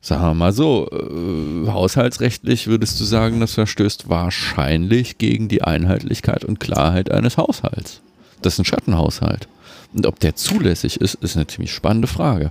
sagen 0.00 0.22
wir 0.22 0.34
mal 0.34 0.52
so, 0.52 0.88
äh, 0.90 1.68
haushaltsrechtlich 1.70 2.66
würdest 2.66 3.00
du 3.00 3.04
sagen, 3.04 3.40
das 3.40 3.54
verstößt 3.54 4.08
wahrscheinlich 4.08 5.18
gegen 5.18 5.48
die 5.48 5.62
Einheitlichkeit 5.62 6.44
und 6.44 6.60
Klarheit 6.60 7.10
eines 7.10 7.36
Haushalts. 7.36 8.00
Das 8.42 8.54
ist 8.54 8.58
ein 8.60 8.64
Schattenhaushalt. 8.64 9.48
Und 9.92 10.06
ob 10.06 10.18
der 10.20 10.34
zulässig 10.34 11.00
ist, 11.00 11.14
ist 11.14 11.36
eine 11.36 11.46
ziemlich 11.46 11.72
spannende 11.72 12.08
Frage. 12.08 12.50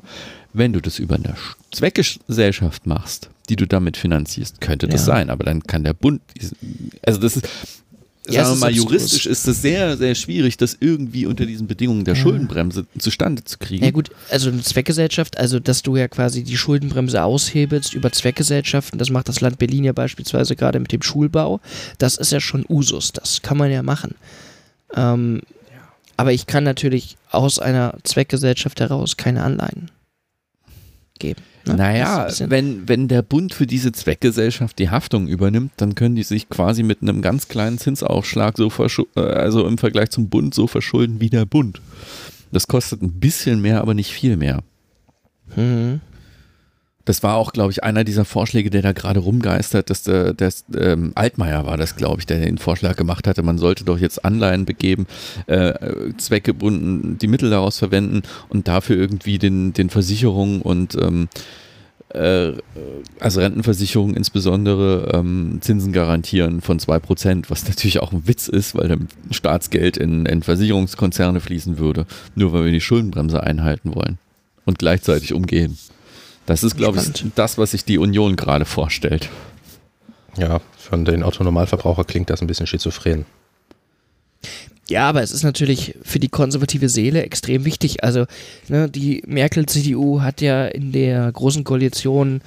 Wenn 0.54 0.72
du 0.74 0.82
das 0.82 0.98
über 1.00 1.16
eine 1.16 1.34
Sch- 1.34 1.56
Zweckgesellschaft 1.72 2.88
machst, 2.88 3.30
die 3.50 3.56
du 3.56 3.68
damit 3.68 3.98
finanzierst, 3.98 4.62
könnte 4.62 4.88
das 4.88 5.02
Ja. 5.02 5.14
sein, 5.16 5.30
aber 5.30 5.44
dann 5.44 5.64
kann 5.64 5.84
der 5.84 5.94
Bund, 5.94 6.22
also 7.06 7.20
das 7.20 7.36
ist, 7.38 7.50
Ja, 8.30 8.46
sagen 8.46 8.58
wir 8.58 8.60
mal, 8.68 8.72
juristisch 8.72 9.26
ist 9.26 9.48
es 9.48 9.62
sehr, 9.62 9.98
sehr 9.98 10.16
schwierig, 10.16 10.56
das 10.56 10.78
irgendwie 10.80 11.26
unter 11.26 11.46
diesen 11.46 11.68
Bedingungen 11.68 12.06
der 12.06 12.16
Ja. 12.16 12.22
Schuldenbremse 12.22 12.86
zustande 12.98 13.44
zu 13.44 13.58
kriegen. 13.58 13.84
Ja 13.84 13.92
gut, 13.92 14.12
also 14.30 14.50
eine 14.50 14.62
Zweckgesellschaft, 14.62 15.38
also 15.38 15.60
dass 15.60 15.82
du 15.82 15.98
ja 15.98 16.08
quasi 16.08 16.44
die 16.44 16.56
Schuldenbremse 16.56 17.22
aushebelst 17.22 17.94
über 17.94 18.12
Zweckgesellschaften, 18.14 18.98
das 18.98 19.10
macht 19.10 19.28
das 19.28 19.42
Land 19.42 19.60
Berlin 19.60 19.84
ja 19.84 19.92
beispielsweise 19.92 20.56
gerade 20.56 20.80
mit 20.80 20.92
dem 20.94 21.02
Schulbau, 21.02 21.60
das 21.98 22.16
ist 22.16 22.32
ja 22.32 22.40
schon 22.40 22.66
Usus, 22.70 23.12
das 23.12 23.42
kann 23.42 23.58
man 23.58 23.72
ja 23.72 23.84
machen. 23.84 24.16
Ähm, 24.96 25.42
aber 26.16 26.32
ich 26.32 26.48
kann 26.48 26.64
natürlich 26.64 27.18
aus 27.30 27.60
einer 27.60 27.98
Zweckgesellschaft 28.04 28.80
heraus 28.80 29.18
keine 29.18 29.44
Anleihen 29.44 29.92
geben. 31.20 31.42
Ne? 31.66 31.76
Naja, 31.76 32.28
wenn, 32.48 32.88
wenn 32.88 33.08
der 33.08 33.22
Bund 33.22 33.54
für 33.54 33.68
diese 33.68 33.92
Zweckgesellschaft 33.92 34.80
die 34.80 34.90
Haftung 34.90 35.28
übernimmt, 35.28 35.72
dann 35.78 35.96
können 35.96 36.16
die 36.16 36.24
sich 36.24 36.50
quasi 36.50 36.84
mit 36.84 37.02
einem 37.02 37.22
ganz 37.22 37.48
kleinen 37.48 37.78
Zinsaufschlag 37.78 38.58
so 38.58 38.72
äh, 39.16 39.20
also 39.20 39.68
im 39.68 39.78
Vergleich 39.78 40.10
zum 40.10 40.30
Bund 40.30 40.54
so 40.54 40.68
verschulden 40.68 41.20
wie 41.20 41.30
der 41.30 41.46
Bund. 41.46 41.82
Das 42.52 42.68
kostet 42.68 43.02
ein 43.02 43.20
bisschen 43.20 43.62
mehr, 43.62 43.82
aber 43.82 43.94
nicht 43.94 44.12
viel 44.12 44.38
mehr. 44.38 44.62
Mhm. 45.56 46.02
Das 47.06 47.22
war 47.22 47.36
auch, 47.36 47.52
glaube 47.52 47.72
ich, 47.72 47.84
einer 47.84 48.06
dieser 48.06 48.24
Vorschläge, 48.24 48.70
der 48.70 48.82
da 48.82 48.94
gerade 48.94 49.20
rumgeistert, 49.20 49.90
dass 49.90 50.04
der, 50.04 50.34
das, 50.34 50.64
ähm, 50.78 51.12
Altmaier 51.16 51.66
war 51.66 51.76
das, 51.76 51.98
glaube 51.98 52.22
ich, 52.22 52.26
der 52.26 52.40
den 52.40 52.58
Vorschlag 52.58 52.96
gemacht 52.96 53.28
hatte, 53.28 53.44
man 53.44 53.58
sollte 53.58 53.84
doch 53.84 54.00
jetzt 54.00 54.24
Anleihen 54.24 54.64
begeben, 54.66 55.06
äh, 55.48 55.70
äh, 55.70 56.14
zweckgebunden 56.18 57.18
die 57.18 57.28
Mittel 57.28 57.50
daraus 57.50 57.78
verwenden 57.78 58.22
und 58.48 58.70
dafür 58.70 58.96
irgendwie 58.96 59.38
den, 59.38 59.74
den 59.74 59.90
Versicherungen 59.90 60.62
und 60.62 60.96
ähm, 60.96 61.28
äh, 62.14 62.54
also 63.20 63.42
Rentenversicherungen 63.42 64.16
insbesondere 64.16 65.12
ähm, 65.14 65.58
Zinsen 65.62 65.92
garantieren 65.92 66.62
von 66.62 66.80
2%, 66.80 67.46
was 67.50 67.68
natürlich 67.68 68.00
auch 68.00 68.14
ein 68.14 68.28
Witz 68.28 68.48
ist, 68.48 68.76
weil 68.76 68.88
dann 68.88 69.08
Staatsgeld 69.32 69.98
in, 69.98 70.26
in 70.26 70.44
Versicherungskonzerne 70.44 71.42
fließen 71.42 71.80
würde, 71.80 72.06
nur 72.36 72.54
weil 72.54 72.66
wir 72.66 72.72
die 72.72 72.82
Schuldenbremse 72.82 73.44
einhalten 73.44 73.94
wollen 73.94 74.20
und 74.66 74.80
gleichzeitig 74.80 75.34
umgehen. 75.34 75.78
Das 76.46 76.64
ist, 76.64 76.76
glaube 76.76 77.00
ich, 77.00 77.26
das, 77.36 77.58
was 77.58 77.72
sich 77.72 77.86
die 77.86 77.98
Union 77.98 78.36
gerade 78.36 78.66
vorstellt. 78.66 79.30
Ja, 80.38 80.62
von 80.78 81.06
den 81.06 81.24
Autonormalverbraucher 81.24 82.04
klingt 82.04 82.30
das 82.30 82.42
ein 82.42 82.48
bisschen 82.48 82.68
schizophren. 82.68 83.26
Ja, 84.90 85.08
aber 85.08 85.24
es 85.24 85.32
ist 85.32 85.44
natürlich 85.44 85.96
für 86.04 86.20
die 86.20 86.28
konservative 86.28 86.90
Seele 86.90 87.24
extrem 87.24 87.64
wichtig. 87.64 88.04
Also, 88.04 88.26
ne, 88.68 88.90
die 88.90 89.24
Merkel-CDU 89.26 90.22
hat 90.22 90.42
ja 90.42 90.66
in 90.66 90.92
der 90.92 91.32
großen 91.32 91.64
Koalition 91.64 92.42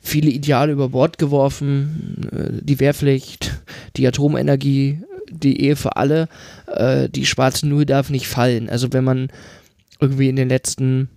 viele 0.00 0.30
Ideale 0.30 0.72
über 0.72 0.88
Bord 0.88 1.18
geworfen. 1.18 2.28
Äh, 2.32 2.64
Die 2.64 2.80
Wehrpflicht, 2.80 3.52
die 3.96 4.06
Atomenergie, 4.08 5.02
die 5.30 5.60
Ehe 5.60 5.76
für 5.76 5.96
alle. 5.96 6.28
Äh, 6.66 7.08
Die 7.08 7.26
schwarze 7.26 7.68
Null 7.68 7.86
darf 7.86 8.10
nicht 8.10 8.26
fallen. 8.26 8.68
Also, 8.68 8.92
wenn 8.92 9.04
man 9.04 9.28
irgendwie 10.00 10.28
in 10.28 10.36
den 10.36 10.48
letzten 10.48 11.08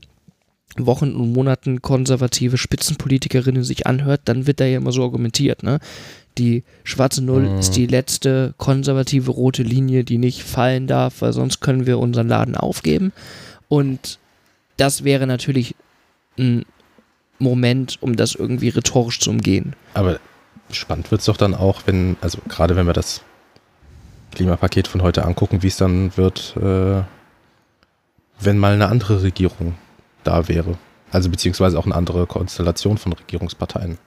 Wochen 0.77 1.15
und 1.15 1.31
Monaten 1.31 1.81
konservative 1.81 2.57
Spitzenpolitikerinnen 2.57 3.63
sich 3.63 3.87
anhört, 3.87 4.21
dann 4.25 4.45
wird 4.45 4.59
da 4.59 4.65
ja 4.65 4.77
immer 4.77 4.91
so 4.91 5.03
argumentiert, 5.03 5.63
ne? 5.63 5.79
Die 6.37 6.63
schwarze 6.83 7.23
Null 7.23 7.43
Mhm. 7.49 7.59
ist 7.59 7.77
die 7.77 7.85
letzte 7.87 8.53
konservative 8.57 9.31
rote 9.31 9.63
Linie, 9.63 10.03
die 10.03 10.17
nicht 10.17 10.43
fallen 10.43 10.85
darf, 10.85 11.21
weil 11.21 11.31
sonst 11.31 11.61
können 11.61 11.85
wir 11.85 11.97
unseren 11.97 12.27
Laden 12.27 12.55
aufgeben. 12.55 13.13
Und 13.69 14.19
das 14.75 15.05
wäre 15.05 15.27
natürlich 15.27 15.75
ein 16.37 16.65
Moment, 17.39 17.97
um 18.01 18.17
das 18.17 18.35
irgendwie 18.35 18.67
rhetorisch 18.69 19.21
zu 19.21 19.29
umgehen. 19.29 19.75
Aber 19.93 20.19
spannend 20.71 21.09
wird 21.11 21.21
es 21.21 21.25
doch 21.27 21.37
dann 21.37 21.55
auch, 21.55 21.83
wenn, 21.85 22.17
also 22.19 22.39
gerade 22.49 22.75
wenn 22.75 22.85
wir 22.85 22.93
das 22.93 23.21
Klimapaket 24.33 24.89
von 24.89 25.01
heute 25.03 25.23
angucken, 25.23 25.63
wie 25.63 25.67
es 25.67 25.77
dann 25.77 26.17
wird, 26.17 26.55
äh, 26.57 27.01
wenn 28.41 28.57
mal 28.57 28.73
eine 28.73 28.87
andere 28.87 29.23
Regierung 29.23 29.75
da 30.25 30.47
wäre. 30.47 30.77
Also 31.11 31.29
beziehungsweise 31.29 31.79
auch 31.79 31.85
eine 31.85 31.95
andere 31.95 32.27
Konstellation 32.27 32.97
von 32.97 33.13
Regierungsparteien. 33.13 33.97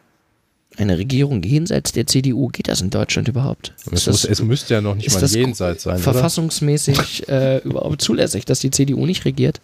Eine 0.77 0.99
Regierung 0.99 1.43
jenseits 1.43 1.93
der 1.93 2.07
CDU, 2.07 2.49
geht 2.49 2.69
das 2.69 2.81
in 2.82 2.90
Deutschland 2.90 3.27
überhaupt? 3.27 3.73
Es, 3.90 4.07
muss, 4.07 4.24
es 4.24 4.43
müsste 4.43 4.74
ja 4.74 4.81
noch 4.81 4.95
nicht 4.95 5.12
mal 5.12 5.20
das 5.20 5.35
jenseits 5.35 5.85
sein. 5.85 5.99
verfassungsmäßig 5.99 7.28
äh, 7.28 7.59
überhaupt 7.59 8.03
zulässig, 8.03 8.45
dass 8.45 8.61
die 8.61 8.70
CDU 8.70 9.07
nicht 9.07 9.24
regiert? 9.24 9.61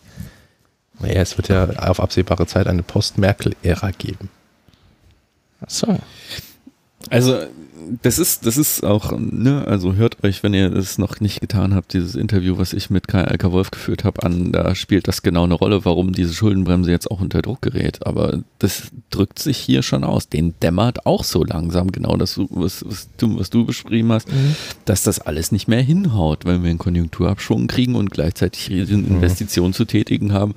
Naja, 0.98 1.20
es 1.20 1.36
wird 1.36 1.48
ja 1.48 1.68
auf 1.70 2.00
absehbare 2.00 2.46
Zeit 2.46 2.66
eine 2.66 2.82
Post-Merkel-Ära 2.82 3.90
geben. 3.92 4.30
Ach 5.60 5.70
so. 5.70 5.98
Also, 7.10 7.38
das 8.02 8.18
ist, 8.18 8.46
das 8.46 8.56
ist 8.56 8.82
auch, 8.82 9.12
ne, 9.18 9.66
also 9.66 9.94
hört 9.94 10.24
euch, 10.24 10.42
wenn 10.42 10.54
ihr 10.54 10.72
es 10.72 10.96
noch 10.96 11.20
nicht 11.20 11.42
getan 11.42 11.74
habt, 11.74 11.92
dieses 11.92 12.14
Interview, 12.14 12.56
was 12.56 12.72
ich 12.72 12.88
mit 12.88 13.08
Kai 13.08 13.24
Alka 13.24 13.52
Wolf 13.52 13.70
geführt 13.70 14.04
habe, 14.04 14.22
an, 14.22 14.52
da 14.52 14.74
spielt 14.74 15.06
das 15.06 15.22
genau 15.22 15.44
eine 15.44 15.54
Rolle, 15.54 15.84
warum 15.84 16.12
diese 16.12 16.32
Schuldenbremse 16.32 16.90
jetzt 16.90 17.10
auch 17.10 17.20
unter 17.20 17.42
Druck 17.42 17.60
gerät. 17.60 18.06
Aber 18.06 18.42
das 18.58 18.84
drückt 19.10 19.38
sich 19.38 19.58
hier 19.58 19.82
schon 19.82 20.02
aus. 20.02 20.28
Den 20.30 20.54
dämmert 20.62 21.04
auch 21.04 21.24
so 21.24 21.44
langsam, 21.44 21.92
genau 21.92 22.16
das, 22.16 22.38
was, 22.38 22.84
was, 22.86 23.08
du, 23.18 23.38
was 23.38 23.50
du 23.50 23.66
beschrieben 23.66 24.12
hast, 24.12 24.28
Mhm. 24.28 24.56
dass 24.86 25.02
das 25.02 25.20
alles 25.20 25.52
nicht 25.52 25.68
mehr 25.68 25.82
hinhaut, 25.82 26.46
wenn 26.46 26.62
wir 26.62 26.70
einen 26.70 26.78
Konjunkturabschwung 26.78 27.66
kriegen 27.66 27.94
und 27.96 28.10
gleichzeitig 28.10 28.70
riesen 28.70 29.06
Investitionen 29.06 29.74
zu 29.74 29.84
tätigen 29.84 30.32
haben, 30.32 30.54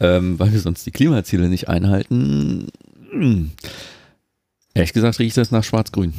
ähm, 0.00 0.38
weil 0.38 0.52
wir 0.52 0.60
sonst 0.60 0.86
die 0.86 0.90
Klimaziele 0.90 1.48
nicht 1.48 1.68
einhalten. 1.68 2.68
Hm. 3.10 3.50
Ehrlich 4.74 4.92
gesagt 4.92 5.18
riecht 5.18 5.36
das 5.36 5.50
nach 5.50 5.64
Schwarz-Grün. 5.64 6.14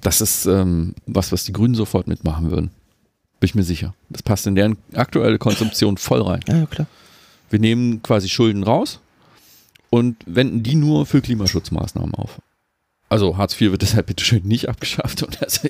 Das 0.00 0.20
ist 0.20 0.46
ähm, 0.46 0.94
was, 1.06 1.32
was 1.32 1.44
die 1.44 1.52
Grünen 1.52 1.74
sofort 1.74 2.06
mitmachen 2.06 2.50
würden. 2.50 2.70
Bin 3.38 3.46
ich 3.46 3.54
mir 3.54 3.62
sicher. 3.62 3.94
Das 4.08 4.22
passt 4.22 4.46
in 4.46 4.54
deren 4.54 4.76
aktuelle 4.94 5.38
Konsumption 5.38 5.96
voll 5.96 6.22
rein. 6.22 6.40
Ja, 6.46 6.58
ja, 6.58 6.66
klar. 6.66 6.86
Wir 7.48 7.58
nehmen 7.58 8.02
quasi 8.02 8.28
Schulden 8.28 8.62
raus 8.62 9.00
und 9.88 10.16
wenden 10.26 10.62
die 10.62 10.76
nur 10.76 11.06
für 11.06 11.20
Klimaschutzmaßnahmen 11.20 12.14
auf. 12.14 12.38
Also 13.08 13.36
Hartz 13.36 13.60
IV 13.60 13.72
wird 13.72 13.82
deshalb 13.82 14.06
bitte 14.06 14.24
schön 14.24 14.44
nicht 14.44 14.68
abgeschafft 14.68 15.24
und 15.24 15.42
dass, 15.42 15.62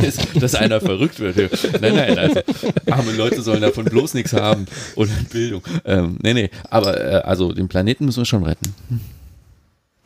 dass, 0.00 0.32
dass 0.32 0.54
einer 0.54 0.80
verrückt 0.80 1.18
wird. 1.18 1.36
Nein, 1.80 1.96
nein, 1.96 2.18
also 2.18 2.40
arme 2.88 3.10
Leute 3.12 3.42
sollen 3.42 3.62
davon 3.62 3.84
bloß 3.84 4.14
nichts 4.14 4.32
haben 4.32 4.66
und 4.94 5.30
Bildung. 5.30 5.64
Ähm, 5.84 6.18
nee, 6.22 6.34
nee, 6.34 6.50
aber 6.70 7.00
äh, 7.00 7.16
also 7.22 7.52
den 7.52 7.66
Planeten 7.66 8.04
müssen 8.04 8.20
wir 8.20 8.26
schon 8.26 8.44
retten. 8.44 8.72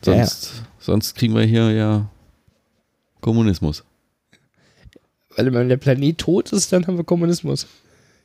Ja, 0.07 0.13
ja. 0.15 0.25
Sonst, 0.25 0.63
sonst 0.79 1.15
kriegen 1.15 1.35
wir 1.35 1.43
hier 1.43 1.71
ja 1.71 2.09
Kommunismus. 3.21 3.83
Weil 5.35 5.53
wenn 5.53 5.69
der 5.69 5.77
Planet 5.77 6.17
tot 6.17 6.51
ist, 6.51 6.73
dann 6.73 6.87
haben 6.87 6.97
wir 6.97 7.03
Kommunismus. 7.03 7.67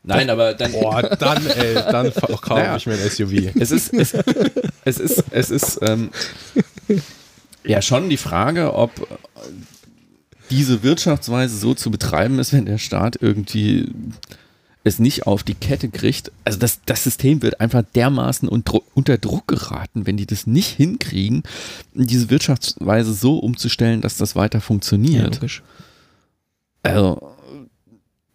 Nein, 0.04 0.30
aber 0.30 0.54
dann. 0.54 0.72
Boah, 0.72 1.02
dann, 1.02 1.46
ey, 1.46 1.74
dann 1.74 2.12
kaufe 2.14 2.54
Naja. 2.54 2.76
ich 2.76 2.86
mir 2.86 2.94
ein 2.94 3.10
SUV. 3.10 3.54
Es 3.58 3.70
ist, 3.70 3.94
es, 3.94 4.14
es 4.84 4.98
ist, 4.98 5.24
es 5.30 5.50
ist 5.50 5.78
ähm, 5.82 6.10
ja 7.64 7.80
schon 7.82 8.08
die 8.08 8.16
Frage, 8.16 8.74
ob 8.74 8.90
diese 10.50 10.82
Wirtschaftsweise 10.82 11.56
so 11.56 11.74
zu 11.74 11.90
betreiben 11.90 12.38
ist, 12.38 12.52
wenn 12.52 12.66
der 12.66 12.78
Staat 12.78 13.16
irgendwie 13.20 13.90
es 14.84 14.98
nicht 14.98 15.26
auf 15.26 15.42
die 15.42 15.54
Kette 15.54 15.88
kriegt. 15.88 16.32
Also 16.44 16.58
das, 16.58 16.80
das 16.86 17.04
System 17.04 17.42
wird 17.42 17.60
einfach 17.60 17.82
dermaßen 17.94 18.48
unter, 18.48 19.18
Druck 19.18 19.48
geraten, 19.48 20.06
wenn 20.06 20.16
die 20.16 20.26
das 20.26 20.46
nicht 20.46 20.68
hinkriegen, 20.68 21.42
diese 21.94 22.30
Wirtschaftsweise 22.30 23.12
so 23.12 23.38
umzustellen, 23.38 24.00
dass 24.00 24.16
das 24.16 24.34
weiter 24.34 24.60
funktioniert. 24.60 25.34
logisch. 25.34 25.62
Also, 26.82 27.32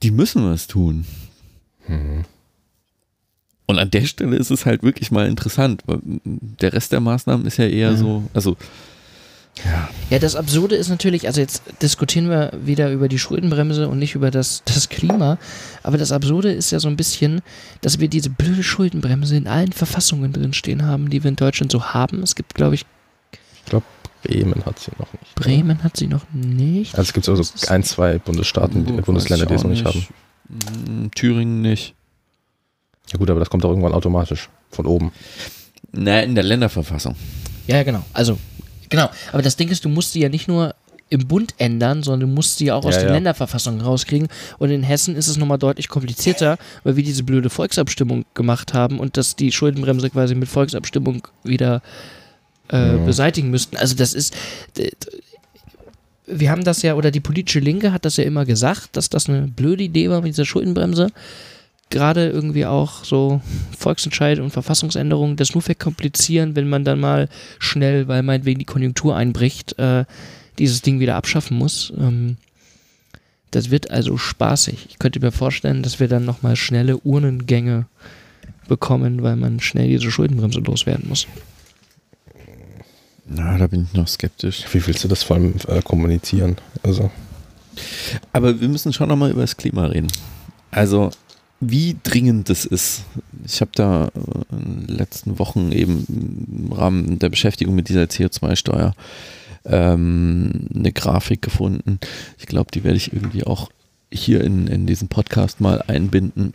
die 0.04 0.12
müssen 0.12 0.50
was 0.50 0.68
tun. 0.68 1.06
Und 3.66 3.80
an 3.80 3.92
der 3.92 4.06
Stelle 4.06 4.38
ist 4.38 4.52
es 4.52 4.66
halt 4.66 4.84
wirklich 4.84 5.12
mal 5.12 5.28
interessant, 5.28 5.84
weil 5.86 6.00
der 6.24 6.72
Rest 6.72 6.94
der 6.94 7.02
Maßnahmen 7.02 7.46
ist 7.46 7.58
ja 7.58 7.66
eher 7.66 7.98
so, 7.98 8.24
also 8.34 8.56
Ja, 10.10 10.20
das 10.20 10.36
Absurde 10.36 10.76
ist 10.76 10.90
natürlich, 10.90 11.28
also 11.28 11.42
jetzt 11.42 11.62
diskutieren 11.82 12.30
wir 12.30 12.52
wieder 12.64 12.92
über 12.92 13.08
die 13.08 13.20
Schuldenbremse 13.20 13.88
und 13.88 14.00
nicht 14.00 14.16
über 14.16 14.32
das, 14.32 14.64
das 14.66 14.90
Klima, 14.90 15.38
aber 15.84 15.98
das 15.98 16.12
Absurde 16.12 16.52
ist 16.52 16.72
ja 16.72 16.80
so 16.80 16.88
ein 16.88 16.96
bisschen, 16.96 17.42
dass 17.82 18.00
wir 18.00 18.08
diese 18.08 18.30
blöde 18.30 18.64
Schuldenbremse 18.64 19.36
in 19.36 19.48
allen 19.48 19.72
Verfassungen 19.72 20.34
drinstehen 20.34 20.86
haben, 20.86 21.10
die 21.10 21.24
wir 21.24 21.30
in 21.30 21.36
Deutschland 21.36 21.72
so 21.72 21.84
haben. 21.86 22.24
Es 22.24 22.36
gibt, 22.36 22.54
glaube 22.56 22.76
ich, 22.76 22.86
Ich 23.32 23.66
glaube, 23.70 23.86
Bremen 24.24 24.66
hat 24.66 24.80
sie 24.80 24.92
noch 24.98 25.12
nicht. 25.14 25.36
Bremen 25.36 25.84
hat 25.84 25.98
sie 25.98 26.08
noch 26.08 26.26
nicht. 26.34 26.96
Also 26.96 27.10
es 27.10 27.14
gibt 27.14 27.30
also 27.30 27.44
ein, 27.68 27.84
zwei 27.84 28.18
Bundesstaaten, 28.20 28.86
die, 28.86 28.98
Weiß 28.98 29.06
Bundesländer, 29.06 29.46
die 29.46 29.54
es 29.54 29.64
noch 29.64 29.70
nicht 29.70 29.86
haben. 29.86 30.08
Hm, 30.88 31.12
Thüringen 31.14 31.62
nicht. 31.62 31.94
Ja 33.12 33.18
gut, 33.18 33.30
aber 33.30 33.40
das 33.40 33.50
kommt 33.50 33.64
auch 33.64 33.70
irgendwann 33.70 33.94
automatisch 33.94 34.50
von 34.72 34.86
oben. 34.86 35.12
Na, 35.92 36.22
in 36.22 36.36
der 36.36 36.44
Länderverfassung. 36.44 37.16
Ja, 37.68 37.78
ja, 37.78 37.84
genau. 37.84 38.04
Also, 38.14 38.38
genau. 38.90 39.10
Aber 39.32 39.42
das 39.42 39.56
Ding 39.58 39.70
ist, 39.70 39.86
du 39.86 39.90
musst 39.90 40.14
sie 40.14 40.22
ja 40.22 40.30
nicht 40.30 40.48
nur 40.48 40.76
im 41.10 41.26
Bund 41.28 41.54
ändern, 41.58 42.04
sondern 42.04 42.30
du 42.30 42.36
musst 42.36 42.58
sie 42.58 42.66
ja 42.66 42.76
auch 42.76 42.84
aus 42.84 42.96
Ja, 42.96 43.02
den 43.02 43.08
ja. 43.10 43.14
Länderverfassungen 43.14 43.80
rauskriegen. 43.82 44.28
Und 44.58 44.72
in 44.72 44.84
Hessen 44.84 45.16
ist 45.16 45.28
es 45.30 45.38
nochmal 45.38 45.58
deutlich 45.58 45.88
komplizierter, 45.88 46.58
weil 46.84 46.98
wir 46.98 47.04
diese 47.04 47.24
blöde 47.24 47.50
Volksabstimmung 47.50 48.26
gemacht 48.34 48.74
haben 48.74 49.00
und 49.00 49.16
dass 49.16 49.36
die 49.38 49.52
Schuldenbremse 49.54 50.10
quasi 50.10 50.36
mit 50.36 50.50
Volksabstimmung 50.50 51.26
wieder 51.44 51.82
äh, 52.70 52.94
Mhm. 52.94 53.06
beseitigen 53.06 53.50
müssten. 53.50 53.78
Also 53.78 53.96
das 53.96 54.14
ist. 54.14 54.36
Wir 56.26 56.52
haben 56.52 56.66
das 56.66 56.82
ja, 56.82 56.96
oder 56.96 57.10
die 57.12 57.22
politische 57.22 57.60
Linke 57.60 57.94
hat 57.94 58.04
das 58.04 58.18
ja 58.18 58.26
immer 58.26 58.44
gesagt, 58.44 58.90
dass 58.98 59.10
das 59.10 59.30
eine 59.30 59.48
blöde 59.48 59.84
Idee 59.84 60.10
war 60.10 60.20
mit 60.20 60.30
dieser 60.34 60.44
Schuldenbremse. 60.44 61.10
Gerade 61.90 62.30
irgendwie 62.30 62.66
auch 62.66 63.06
so 63.06 63.42
Volksentscheid 63.78 64.40
und 64.40 64.50
Verfassungsänderungen 64.50 65.38
das 65.38 65.54
nur 65.54 65.62
verkomplizieren, 65.62 66.56
wenn 66.56 66.68
man 66.68 66.84
dann 66.84 67.00
mal 67.00 67.30
schnell, 67.60 68.08
weil 68.08 68.24
meinetwegen 68.24 68.60
die 68.60 68.66
Konjunktur 68.66 69.16
einbricht, 69.16 69.80
äh, 69.80 70.04
dieses 70.60 70.82
Ding 70.82 71.00
wieder 71.00 71.16
abschaffen 71.16 71.58
muss. 71.58 71.94
Ähm, 71.98 72.38
das 73.52 73.72
wird 73.72 73.90
also 73.92 74.18
spaßig. 74.18 74.88
Ich 74.90 75.00
könnte 75.00 75.22
mir 75.22 75.32
vorstellen, 75.32 75.82
dass 75.82 76.00
wir 76.00 76.08
dann 76.08 76.26
nochmal 76.26 76.56
schnelle 76.56 76.98
Urnengänge 76.98 77.86
bekommen, 78.68 79.24
weil 79.24 79.38
man 79.38 79.60
schnell 79.62 79.88
diese 79.88 80.12
Schuldenbremse 80.12 80.60
loswerden 80.60 81.08
muss. 81.08 81.28
Na, 83.30 83.58
da 83.58 83.68
bin 83.68 83.88
ich 83.90 83.94
noch 83.98 84.08
skeptisch. 84.08 84.66
Wie 84.72 84.86
willst 84.86 85.04
du 85.04 85.08
das 85.08 85.24
vor 85.24 85.38
allem 85.38 85.56
äh, 85.68 85.82
kommunizieren? 85.82 86.58
Also, 86.84 87.12
Aber 88.32 88.60
wir 88.60 88.70
müssen 88.70 88.94
schon 88.94 89.10
nochmal 89.10 89.32
über 89.32 89.42
das 89.42 89.58
Klima 89.58 89.86
reden. 89.88 90.08
Also, 90.72 91.12
wie 91.60 91.96
dringend 92.04 92.50
das 92.50 92.66
ist. 92.66 93.04
Ich 93.46 93.62
habe 93.62 93.72
da 93.74 94.06
äh, 94.08 94.10
in 94.56 94.86
den 94.88 94.96
letzten 94.98 95.40
Wochen 95.40 95.72
eben 95.72 96.06
im 96.68 96.72
Rahmen 96.72 97.20
der 97.20 97.30
Beschäftigung 97.30 97.74
mit 97.76 97.90
dieser 97.90 98.04
CO2-Steuer 98.04 98.94
ähm, 99.66 100.68
eine 100.74 100.92
Grafik 100.92 101.42
gefunden. 101.42 102.00
Ich 102.38 102.46
glaube, 102.46 102.72
die 102.72 102.84
werde 102.84 102.98
ich 102.98 103.12
irgendwie 103.12 103.44
auch 103.44 103.70
hier 104.14 104.42
in, 104.44 104.68
in 104.68 104.86
diesen 104.86 105.08
Podcast 105.10 105.60
mal 105.60 105.84
einbinden. 105.88 106.54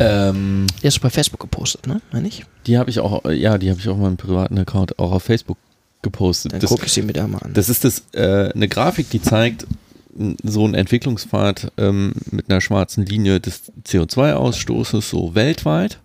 Ähm, 0.00 0.66
Der 0.82 0.88
ist 0.88 1.00
bei 1.00 1.10
Facebook 1.10 1.40
gepostet, 1.40 1.86
ne? 1.86 2.00
Meine 2.12 2.28
ich? 2.28 2.44
die 2.66 2.76
habe 2.78 2.90
ich 2.90 3.00
auch, 3.00 3.24
ja, 3.30 3.56
die 3.58 3.70
habe 3.70 3.80
ich 3.80 3.88
auf 3.88 3.96
meinem 3.96 4.16
privaten 4.18 4.58
Account 4.58 4.98
auch 4.98 5.10
auf 5.12 5.22
Facebook 5.24 5.56
gepostet. 6.02 6.52
Dann 6.52 6.60
Das- 6.60 6.70
gucke 6.70 6.86
ich 6.86 6.92
sie 6.92 7.02
mir 7.02 7.14
da 7.14 7.26
mal 7.26 7.38
an. 7.38 7.54
das 7.54 7.68
ist 7.68 7.82
das, 7.84 8.04
äh, 8.12 8.52
eine 8.54 8.68
Grafik, 8.68 9.08
die 9.10 9.20
zeigt 9.22 9.66
so 10.42 10.64
einen 10.64 10.74
Entwicklungspfad 10.74 11.72
ähm, 11.78 12.12
mit 12.30 12.50
einer 12.50 12.60
schwarzen 12.60 13.04
Linie 13.04 13.40
des 13.40 13.72
CO2-Ausstoßes 13.84 15.02
so 15.02 15.34
weltweit 15.34 16.00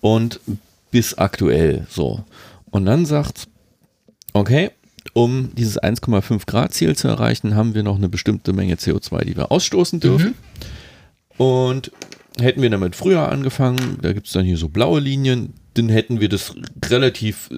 und 0.00 0.40
bis 0.90 1.14
aktuell 1.14 1.86
so. 1.90 2.24
Und 2.70 2.86
dann 2.86 3.06
sagt, 3.06 3.48
okay, 4.32 4.70
um 5.12 5.50
dieses 5.54 5.80
1,5 5.80 6.46
Grad 6.46 6.74
Ziel 6.74 6.96
zu 6.96 7.08
erreichen, 7.08 7.54
haben 7.54 7.74
wir 7.74 7.82
noch 7.82 7.96
eine 7.96 8.08
bestimmte 8.08 8.52
Menge 8.52 8.74
CO2, 8.74 9.24
die 9.24 9.36
wir 9.36 9.50
ausstoßen 9.50 10.00
dürfen. 10.00 10.34
Und 11.36 11.92
hätten 12.38 12.62
wir 12.62 12.70
damit 12.70 12.96
früher 12.96 13.30
angefangen, 13.30 13.98
da 14.02 14.12
gibt 14.12 14.26
es 14.26 14.32
dann 14.32 14.44
hier 14.44 14.56
so 14.56 14.68
blaue 14.68 15.00
Linien, 15.00 15.54
dann 15.74 15.88
hätten 15.88 16.20
wir 16.20 16.28
das 16.28 16.54
relativ 16.84 17.50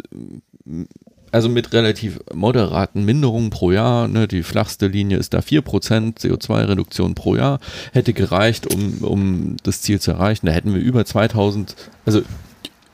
also 1.32 1.48
mit 1.48 1.72
relativ 1.72 2.20
moderaten 2.32 3.04
Minderungen 3.04 3.50
pro 3.50 3.70
Jahr, 3.70 4.08
ne, 4.08 4.26
die 4.26 4.42
flachste 4.42 4.88
Linie 4.88 5.18
ist 5.18 5.34
da 5.34 5.38
4% 5.38 6.18
CO2-Reduktion 6.18 7.14
pro 7.14 7.36
Jahr, 7.36 7.60
hätte 7.92 8.12
gereicht, 8.12 8.72
um, 8.72 8.98
um 8.98 9.56
das 9.62 9.82
Ziel 9.82 10.00
zu 10.00 10.12
erreichen. 10.12 10.46
Da 10.46 10.52
hätten 10.52 10.74
wir 10.74 10.80
über 10.80 11.04
2000, 11.04 11.76
also 12.04 12.22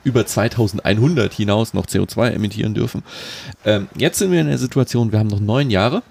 über 0.03 0.25
2100 0.25 1.33
hinaus 1.33 1.73
noch 1.73 1.85
CO2 1.85 2.29
emittieren 2.29 2.73
dürfen. 2.73 3.03
Ähm, 3.65 3.87
jetzt 3.97 4.19
sind 4.19 4.31
wir 4.31 4.41
in 4.41 4.47
der 4.47 4.57
Situation, 4.57 5.11
wir 5.11 5.19
haben 5.19 5.27
noch 5.27 5.39
neun 5.39 5.69
Jahre. 5.69 6.03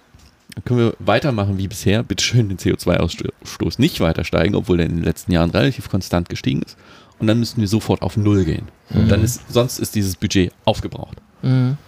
Dann 0.54 0.64
können 0.64 0.80
wir 0.80 0.94
weitermachen 0.98 1.58
wie 1.58 1.68
bisher. 1.68 2.02
Bitte 2.02 2.24
schön 2.24 2.48
den 2.48 2.58
CO2-Ausstoß 2.58 3.78
nicht 3.78 4.00
weiter 4.00 4.24
steigen, 4.24 4.54
obwohl 4.54 4.78
der 4.78 4.86
in 4.86 4.96
den 4.96 5.04
letzten 5.04 5.32
Jahren 5.32 5.50
relativ 5.50 5.88
konstant 5.88 6.28
gestiegen 6.28 6.62
ist. 6.62 6.76
Und 7.18 7.26
dann 7.26 7.38
müssten 7.38 7.60
wir 7.60 7.68
sofort 7.68 8.02
auf 8.02 8.16
Null 8.16 8.44
gehen. 8.44 8.68
Und 8.90 9.08
dann 9.10 9.24
ist, 9.24 9.40
sonst 9.48 9.78
ist 9.78 9.94
dieses 9.94 10.16
Budget 10.16 10.52
aufgebraucht. 10.64 11.16
Mhm. 11.42 11.78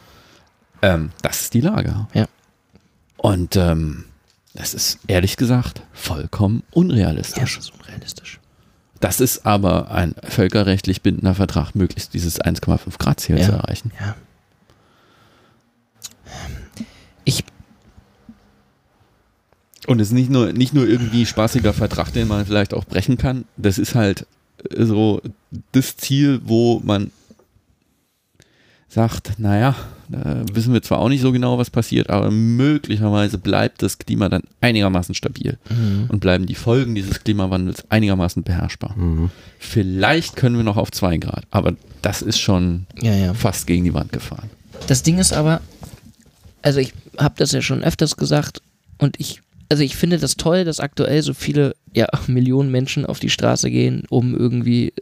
Ähm, 0.82 1.10
das 1.22 1.42
ist 1.42 1.54
die 1.54 1.60
Lage. 1.60 2.06
Ja. 2.14 2.26
Und 3.16 3.56
ähm, 3.56 4.04
Das 4.54 4.74
ist 4.74 4.98
ehrlich 5.08 5.36
gesagt 5.36 5.82
vollkommen 5.92 6.62
unrealistisch. 6.70 7.56
das 7.56 7.64
ist 7.66 7.74
unrealistisch. 7.74 8.40
Das 9.00 9.20
ist 9.20 9.46
aber 9.46 9.90
ein 9.92 10.14
völkerrechtlich 10.24 11.02
bindender 11.02 11.34
Vertrag, 11.34 11.74
möglichst 11.74 12.14
dieses 12.14 12.40
1,5 12.40 12.98
Grad 12.98 13.20
Ziel 13.20 13.38
Ja. 13.38 13.46
zu 13.46 13.52
erreichen. 13.52 13.92
Ja. 14.00 14.16
Ich, 17.24 17.44
Und 19.86 20.00
es 20.00 20.08
ist 20.08 20.14
nicht 20.14 20.30
nur, 20.30 20.52
nicht 20.52 20.74
nur 20.74 20.86
irgendwie 20.86 21.26
spaßiger 21.26 21.72
Vertrag, 21.72 22.12
den 22.12 22.28
man 22.28 22.44
vielleicht 22.46 22.74
auch 22.74 22.84
brechen 22.84 23.16
kann. 23.18 23.44
Das 23.56 23.78
ist 23.78 23.94
halt 23.94 24.26
äh, 24.70 24.84
so 24.84 25.22
das 25.72 25.96
Ziel, 25.96 26.40
wo 26.44 26.80
man 26.80 27.10
sagt, 28.88 29.38
naja, 29.38 29.74
da 30.10 30.42
wissen 30.52 30.72
wir 30.72 30.82
zwar 30.82 30.98
auch 31.00 31.08
nicht 31.08 31.20
so 31.20 31.32
genau, 31.32 31.58
was 31.58 31.70
passiert, 31.70 32.08
aber 32.10 32.30
möglicherweise 32.30 33.38
bleibt 33.38 33.82
das 33.82 33.98
Klima 33.98 34.28
dann 34.28 34.42
einigermaßen 34.60 35.14
stabil 35.14 35.58
und 36.08 36.20
bleiben 36.20 36.46
die 36.46 36.54
Folgen 36.54 36.94
dieses 36.94 37.22
Klimawandels 37.24 37.84
einigermaßen 37.90 38.42
beherrschbar. 38.42 38.94
Vielleicht 39.58 40.36
können 40.36 40.56
wir 40.56 40.64
noch 40.64 40.76
auf 40.76 40.90
2 40.90 41.18
Grad, 41.18 41.44
aber 41.50 41.74
das 42.02 42.22
ist 42.22 42.38
schon 42.38 42.86
ja, 43.02 43.14
ja. 43.14 43.34
fast 43.34 43.66
gegen 43.66 43.84
die 43.84 43.94
Wand 43.94 44.12
gefahren. 44.12 44.48
Das 44.86 45.02
Ding 45.02 45.18
ist 45.18 45.32
aber, 45.32 45.60
also 46.62 46.80
ich 46.80 46.92
habe 47.18 47.34
das 47.36 47.52
ja 47.52 47.60
schon 47.62 47.82
öfters 47.82 48.16
gesagt 48.16 48.62
und 48.98 49.18
ich, 49.20 49.42
also 49.68 49.82
ich 49.82 49.96
finde 49.96 50.18
das 50.18 50.36
toll, 50.36 50.64
dass 50.64 50.80
aktuell 50.80 51.22
so 51.22 51.34
viele, 51.34 51.74
ja, 51.94 52.06
Millionen 52.28 52.70
Menschen 52.70 53.04
auf 53.04 53.18
die 53.20 53.30
Straße 53.30 53.70
gehen, 53.70 54.04
um 54.08 54.34
irgendwie 54.34 54.92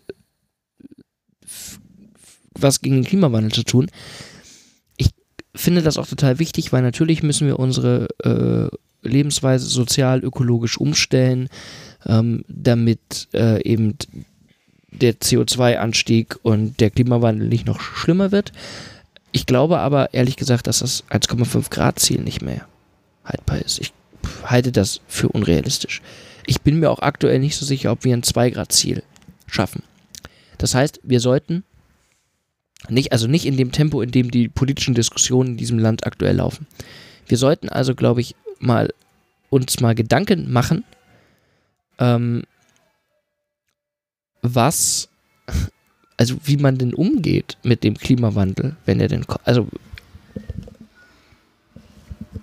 f- 1.45 1.79
was 2.59 2.81
gegen 2.81 2.97
den 2.97 3.05
Klimawandel 3.05 3.53
zu 3.53 3.63
tun. 3.63 3.87
Finde 5.57 5.83
das 5.83 5.97
auch 5.97 6.07
total 6.07 6.39
wichtig, 6.39 6.73
weil 6.73 6.83
natürlich 6.83 7.23
müssen 7.23 7.47
wir 7.47 7.59
unsere 7.59 8.09
äh, 8.23 8.77
Lebensweise 9.07 9.67
sozial, 9.67 10.23
ökologisch 10.23 10.79
umstellen, 10.79 11.49
ähm, 12.07 12.45
damit 12.47 13.29
äh, 13.33 13.63
eben 13.63 13.97
der 14.91 15.15
CO2-Anstieg 15.15 16.39
und 16.43 16.81
der 16.81 16.91
Klimawandel 16.91 17.49
nicht 17.49 17.67
noch 17.67 17.81
schlimmer 17.81 18.33
wird. 18.33 18.53
Ich 19.33 19.47
glaube 19.47 19.79
aber 19.79 20.15
ehrlich 20.15 20.37
gesagt, 20.37 20.67
dass 20.67 20.81
das 20.81 21.05
1,5 21.11 21.71
Grad 21.71 21.99
Ziel 21.99 22.21
nicht 22.21 22.43
mehr 22.43 22.67
haltbar 23.25 23.59
ist. 23.59 23.79
Ich 23.81 23.93
halte 24.45 24.73
das 24.73 25.01
für 25.09 25.29
unrealistisch. 25.29 26.03
Ich 26.47 26.61
bin 26.61 26.79
mir 26.79 26.91
auch 26.91 27.01
aktuell 27.01 27.39
nicht 27.39 27.57
so 27.57 27.67
sicher, 27.67 27.93
ob 27.93 28.05
wir 28.05 28.15
ein 28.15 28.23
2 28.23 28.51
Grad 28.51 28.73
Ziel 28.73 29.03
schaffen. 29.47 29.83
Das 30.59 30.75
heißt, 30.75 31.01
wir 31.03 31.21
sollten 31.21 31.65
nicht, 32.89 33.13
also 33.13 33.27
nicht 33.27 33.47
in 33.47 33.57
dem 33.57 33.73
Tempo, 33.73 34.01
in 34.01 34.11
dem 34.11 34.31
die 34.31 34.49
politischen 34.49 34.95
Diskussionen 34.95 35.51
in 35.51 35.57
diesem 35.57 35.79
Land 35.79 36.07
aktuell 36.07 36.37
laufen. 36.37 36.67
Wir 37.27 37.39
sollten 37.39 37.69
also, 37.69 37.95
glaube 37.95 38.21
ich, 38.21 38.35
mal 38.59 38.93
uns 39.51 39.81
mal 39.81 39.95
Gedanken 39.95 40.53
machen, 40.53 40.85
ähm, 41.99 42.45
was 44.43 45.09
also 46.17 46.37
wie 46.45 46.57
man 46.57 46.79
denn 46.79 46.95
umgeht 46.95 47.59
mit 47.63 47.85
dem 47.85 47.97
Klimawandel, 47.97 48.77
wenn 48.85 49.01
er 49.01 49.09
denn. 49.09 49.25
Also 49.45 49.69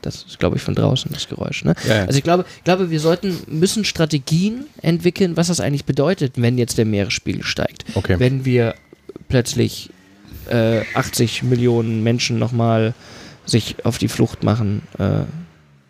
das 0.01 0.23
ist, 0.23 0.39
glaube 0.39 0.57
ich, 0.57 0.61
von 0.61 0.75
draußen 0.75 1.11
das 1.13 1.29
Geräusch. 1.29 1.63
Ne? 1.63 1.75
Ja, 1.87 1.95
ja. 1.95 2.05
Also 2.05 2.17
ich 2.17 2.23
glaube, 2.23 2.45
ich 2.57 2.63
glaube, 2.63 2.89
wir 2.89 2.99
sollten 2.99 3.37
müssen 3.47 3.85
Strategien 3.85 4.65
entwickeln, 4.81 5.37
was 5.37 5.47
das 5.47 5.61
eigentlich 5.61 5.85
bedeutet, 5.85 6.33
wenn 6.35 6.57
jetzt 6.57 6.77
der 6.77 6.85
Meeresspiegel 6.85 7.43
steigt. 7.43 7.85
Okay. 7.95 8.19
Wenn 8.19 8.43
wir 8.43 8.75
plötzlich 9.29 9.89
äh, 10.49 10.81
80 10.93 11.43
Millionen 11.43 12.03
Menschen 12.03 12.39
nochmal 12.39 12.93
sich 13.45 13.85
auf 13.85 13.97
die 13.97 14.07
Flucht 14.07 14.43
machen, 14.43 14.83
äh, 14.97 15.23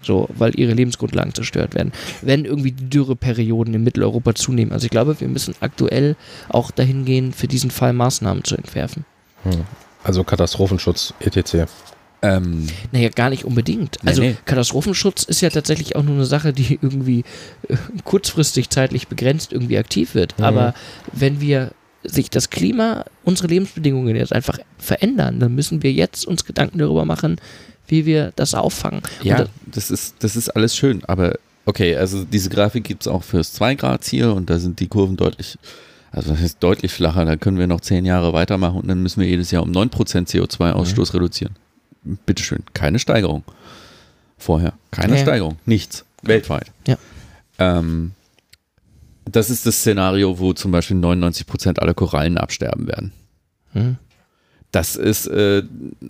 so, 0.02 0.28
weil 0.36 0.60
ihre 0.60 0.74
Lebensgrundlagen 0.74 1.34
zerstört 1.34 1.76
werden. 1.76 1.94
Wenn 2.22 2.46
irgendwie 2.46 2.72
die 2.72 2.90
Dürreperioden 2.90 3.74
in 3.74 3.84
Mitteleuropa 3.84 4.36
zunehmen. 4.36 4.74
Also 4.74 4.86
ich 4.86 4.92
glaube, 4.92 5.20
wir 5.20 5.28
müssen 5.28 5.56
aktuell 5.62 6.16
auch 6.50 6.72
dahin 6.72 7.06
gehen, 7.06 7.32
für 7.32 7.48
diesen 7.48 7.72
Fall 7.72 7.94
Maßnahmen 7.94 8.44
zu 8.44 8.58
entwerfen. 8.58 9.06
Hm. 9.44 9.62
Also 10.04 10.24
Katastrophenschutz, 10.26 11.14
etc. 11.22 11.68
Ähm, 12.22 12.68
Naja, 12.92 13.10
gar 13.10 13.30
nicht 13.30 13.46
unbedingt. 13.46 14.00
Nee, 14.02 14.10
Also 14.10 14.22
nee. 14.22 14.36
Katastrophenschutz 14.46 15.24
ist 15.24 15.42
ja 15.42 15.50
tatsächlich 15.50 15.96
auch 15.96 16.04
nur 16.04 16.16
eine 16.16 16.26
Sache, 16.26 16.54
die 16.54 16.80
irgendwie 16.82 17.24
äh, 17.68 17.76
kurzfristig 18.04 18.70
zeitlich 18.70 19.08
begrenzt 19.08 19.54
irgendwie 19.54 19.78
aktiv 19.78 20.16
wird. 20.16 20.38
Mhm. 20.38 20.46
Aber 20.46 20.74
wenn 21.12 21.40
wir 21.40 21.72
sich 22.04 22.30
das 22.30 22.50
Klima, 22.50 23.06
unsere 23.24 23.48
Lebensbedingungen 23.48 24.16
jetzt 24.16 24.34
einfach 24.34 24.60
verändern, 24.78 25.40
dann 25.40 25.56
müssen 25.56 25.84
wir 25.84 25.92
jetzt 25.92 26.26
uns 26.26 26.46
Gedanken 26.46 26.80
darüber 26.80 27.06
machen, 27.06 27.38
wie 27.88 28.06
wir 28.06 28.32
das 28.36 28.54
auffangen. 28.54 29.02
Ja, 29.22 29.42
Und 29.42 29.50
das 29.68 29.92
ist, 29.92 30.16
das 30.20 30.36
ist 30.36 30.50
alles 30.50 30.76
schön, 30.76 31.04
aber 31.06 31.36
okay, 31.66 31.96
also 31.96 32.24
diese 32.24 32.50
Grafik 32.50 32.84
gibt 32.84 33.04
es 33.04 33.08
auch 33.08 33.24
fürs 33.24 33.60
2-Grad-Ziel 33.60 34.26
und 34.28 34.50
da 34.50 34.60
sind 34.60 34.80
die 34.80 34.88
Kurven 34.88 35.18
deutlich, 35.18 35.58
also 36.12 36.32
das 36.32 36.42
heißt 36.42 36.58
deutlich 36.60 36.92
flacher, 36.92 37.26
da 37.26 37.36
können 37.36 37.58
wir 37.58 37.68
noch 37.68 37.82
10 37.82 38.06
Jahre 38.06 38.34
weitermachen 38.34 38.82
und 38.82 38.88
dann 38.88 39.02
müssen 39.02 39.22
wir 39.22 39.28
jedes 39.28 39.52
Jahr 39.52 39.64
um 39.64 39.72
9% 39.72 40.28
CO2-Ausstoß 40.28 41.14
reduzieren. 41.14 41.56
Bitteschön, 42.26 42.64
keine 42.74 43.00
Steigerung. 43.00 43.44
Vorher, 44.38 44.74
keine 44.92 45.16
ja. 45.16 45.22
Steigerung, 45.22 45.58
nichts, 45.66 46.04
weltweit. 46.22 46.72
Ja. 46.86 46.98
Ähm, 47.60 48.12
das 49.26 49.50
ist 49.50 49.66
das 49.66 49.78
Szenario, 49.78 50.40
wo 50.40 50.54
zum 50.54 50.72
Beispiel 50.72 50.98
99% 50.98 51.80
aller 51.80 51.94
Korallen 51.94 52.38
absterben 52.38 52.88
werden. 52.88 53.14
Hm. 53.72 53.98
Das 54.74 54.96
ist 54.96 55.28
äh, 55.28 55.62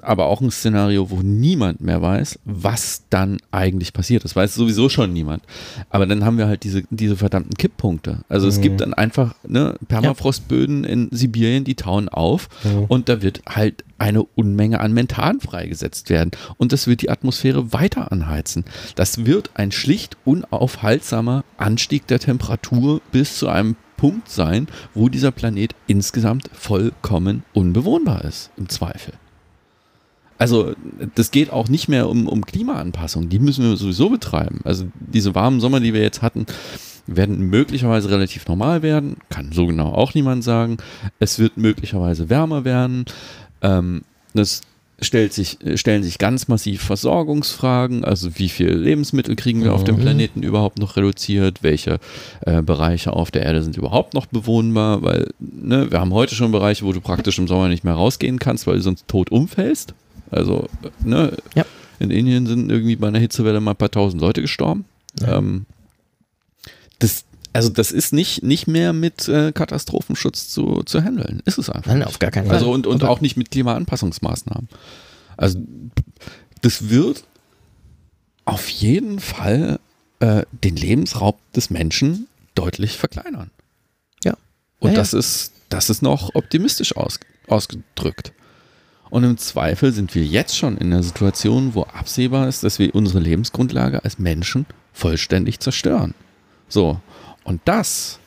aber 0.02 0.26
auch 0.28 0.40
ein 0.40 0.50
Szenario, 0.50 1.10
wo 1.12 1.18
niemand 1.22 1.82
mehr 1.82 2.02
weiß, 2.02 2.40
was 2.46 3.04
dann 3.10 3.38
eigentlich 3.52 3.92
passiert. 3.92 4.24
Das 4.24 4.36
weiß 4.38 4.56
sowieso 4.56 4.88
schon 4.88 5.12
niemand. 5.12 5.44
Aber 5.90 6.06
dann 6.06 6.24
haben 6.24 6.38
wir 6.38 6.48
halt 6.48 6.64
diese, 6.64 6.84
diese 6.90 7.18
verdammten 7.18 7.56
Kipppunkte. 7.58 8.22
Also 8.30 8.48
es 8.48 8.58
Mhm. 8.58 8.62
gibt 8.62 8.80
dann 8.82 8.94
einfach 8.94 9.36
ne, 9.46 9.76
Permafrostböden 9.90 10.86
in 10.86 11.10
Sibirien, 11.12 11.66
die 11.66 11.76
tauen 11.76 12.08
auf 12.08 12.48
Mhm. 12.64 12.86
und 12.88 13.10
da 13.10 13.22
wird 13.22 13.42
halt 13.50 13.84
eine 13.98 14.24
Unmenge 14.24 14.80
an 14.80 14.94
Methan 14.94 15.42
freigesetzt 15.42 16.10
werden. 16.10 16.32
Und 16.58 16.72
das 16.72 16.88
wird 16.88 17.02
die 17.02 17.10
Atmosphäre 17.10 17.74
weiter 17.74 18.14
anheizen. 18.14 18.64
Das 18.96 19.26
wird 19.26 19.52
ein 19.56 19.74
schlicht 19.74 20.16
unaufhaltsamer 20.26 21.44
Anstieg 21.58 22.08
der 22.08 22.20
Temperatur 22.20 23.02
bis 23.12 23.38
zu 23.38 23.50
einem 23.50 23.76
Punkt 24.04 24.30
sein, 24.30 24.68
wo 24.94 25.08
dieser 25.08 25.32
Planet 25.32 25.76
insgesamt 25.88 26.50
vollkommen 26.52 27.44
unbewohnbar 27.54 28.26
ist, 28.26 28.52
im 28.58 28.68
Zweifel. 28.68 29.14
Also, 30.38 30.74
das 31.16 31.32
geht 31.32 31.54
auch 31.54 31.70
nicht 31.70 31.88
mehr 31.88 32.10
um, 32.10 32.28
um 32.28 32.46
Klimaanpassung, 32.46 33.30
die 33.30 33.40
müssen 33.40 33.64
wir 33.64 33.78
sowieso 33.78 34.10
betreiben. 34.10 34.60
Also, 34.66 34.88
diese 35.00 35.36
warmen 35.36 35.62
Sommer, 35.62 35.80
die 35.80 35.94
wir 35.94 36.02
jetzt 36.02 36.22
hatten, 36.22 36.48
werden 37.08 37.50
möglicherweise 37.50 38.10
relativ 38.10 38.46
normal 38.46 38.82
werden, 38.82 39.16
kann 39.30 39.54
so 39.54 39.68
genau 39.68 39.94
auch 39.94 40.14
niemand 40.14 40.44
sagen. 40.44 40.76
Es 41.20 41.40
wird 41.40 41.56
möglicherweise 41.56 42.30
wärmer 42.30 42.66
werden. 42.66 43.06
Ähm, 43.62 44.02
das 44.34 44.64
stellt 45.04 45.34
sich, 45.34 45.62
äh, 45.66 45.78
stellen 45.78 46.04
sich 46.04 46.18
ganz 46.18 46.48
massiv 46.48 46.82
Versorgungsfragen, 46.82 48.04
also 48.04 48.38
wie 48.38 48.50
viel 48.50 48.70
Lebensmittel 48.72 49.36
kriegen 49.36 49.64
wir 49.64 49.74
auf 49.74 49.84
dem 49.84 49.96
Mhm. 49.96 50.02
Planeten 50.02 50.44
überhaupt 50.44 50.80
noch 50.80 50.96
reduziert, 50.98 51.64
welche 51.64 52.00
äh, 52.42 52.62
Bereiche 52.62 53.14
auf 53.14 53.32
der 53.32 53.44
Erde 53.44 53.62
sind 53.64 53.78
überhaupt 53.78 54.14
noch 54.14 54.26
bewohnbar, 54.26 55.02
weil 55.04 55.30
ne, 55.40 55.92
wir 55.92 56.00
haben 56.00 56.14
heute 56.14 56.36
schon 56.36 56.52
Bereiche, 56.52 56.86
wo 56.86 56.92
du 56.94 57.02
praktisch 57.02 57.38
im 57.40 57.48
Sommer 57.48 57.68
nicht 57.70 57.84
mehr 57.84 57.94
rausgehen 57.94 58.40
kannst, 58.40 58.68
weil 58.68 58.76
du 58.78 58.82
sonst 58.82 59.08
tot 59.08 59.32
umfällst. 59.32 59.94
Also 60.32 60.68
äh, 60.84 61.08
ne, 61.08 61.38
Ja. 61.56 61.66
in 62.00 62.10
Indien 62.10 62.46
sind 62.48 62.72
irgendwie 62.72 62.96
bei 62.96 63.08
einer 63.08 63.20
Hitzewelle 63.20 63.60
mal 63.62 63.72
ein 63.72 63.78
paar 63.78 63.92
tausend 63.92 64.22
Leute 64.22 64.42
gestorben. 64.42 64.86
Ja. 65.22 65.38
Ähm, 65.38 65.66
das, 67.00 67.26
also 67.54 67.70
das 67.70 67.92
ist 67.92 68.14
nicht, 68.14 68.44
nicht 68.44 68.68
mehr 68.68 68.94
mit 68.94 69.28
äh, 69.28 69.52
Katastrophenschutz 69.52 70.50
zu, 70.50 70.82
zu 70.84 71.04
handeln. 71.04 71.42
Ist 71.46 71.58
es 71.58 71.70
einfach. 71.70 71.88
Nein, 71.88 72.00
nicht. 72.00 72.08
auf 72.08 72.20
gar 72.20 72.32
keinen 72.32 72.48
Fall. 72.48 72.56
Also 72.56 72.72
und, 72.72 72.88
und 72.88 73.04
auch 73.04 73.22
nicht 73.22 73.38
mit 73.38 73.52
Klimaanpassungsmaßnahmen. 73.52 74.68
Also 75.38 75.60
das 76.62 76.90
wird 76.90 77.24
auf 78.46 78.68
jeden 78.70 79.20
Fall 79.20 79.80
äh, 80.20 80.44
den 80.52 80.76
Lebensraum 80.76 81.36
des 81.56 81.70
Menschen 81.70 82.28
deutlich 82.56 82.98
verkleinern. 82.98 83.52
Ja. 84.24 84.34
Und 84.80 84.90
Ja, 84.90 84.94
ja. 84.94 85.00
das 85.00 85.14
ist 85.14 85.54
das 85.74 85.90
ist 85.90 86.04
noch 86.04 86.36
optimistisch 86.36 86.96
aus, 86.96 87.20
ausgedrückt. 87.48 88.32
Und 89.10 89.24
im 89.24 89.38
Zweifel 89.38 89.92
sind 89.92 90.14
wir 90.16 90.24
jetzt 90.24 90.56
schon 90.58 90.78
in 90.78 90.92
der 90.92 91.04
Situation, 91.04 91.74
wo 91.74 91.84
absehbar 91.84 92.48
ist, 92.48 92.64
dass 92.64 92.80
wir 92.80 92.94
unsere 92.94 93.20
Lebensgrundlage 93.20 94.04
als 94.04 94.20
Menschen 94.20 94.66
vollständig 94.92 95.60
zerstören. 95.60 96.14
So. 96.70 97.00
Und 97.44 97.62
das, 97.66 98.20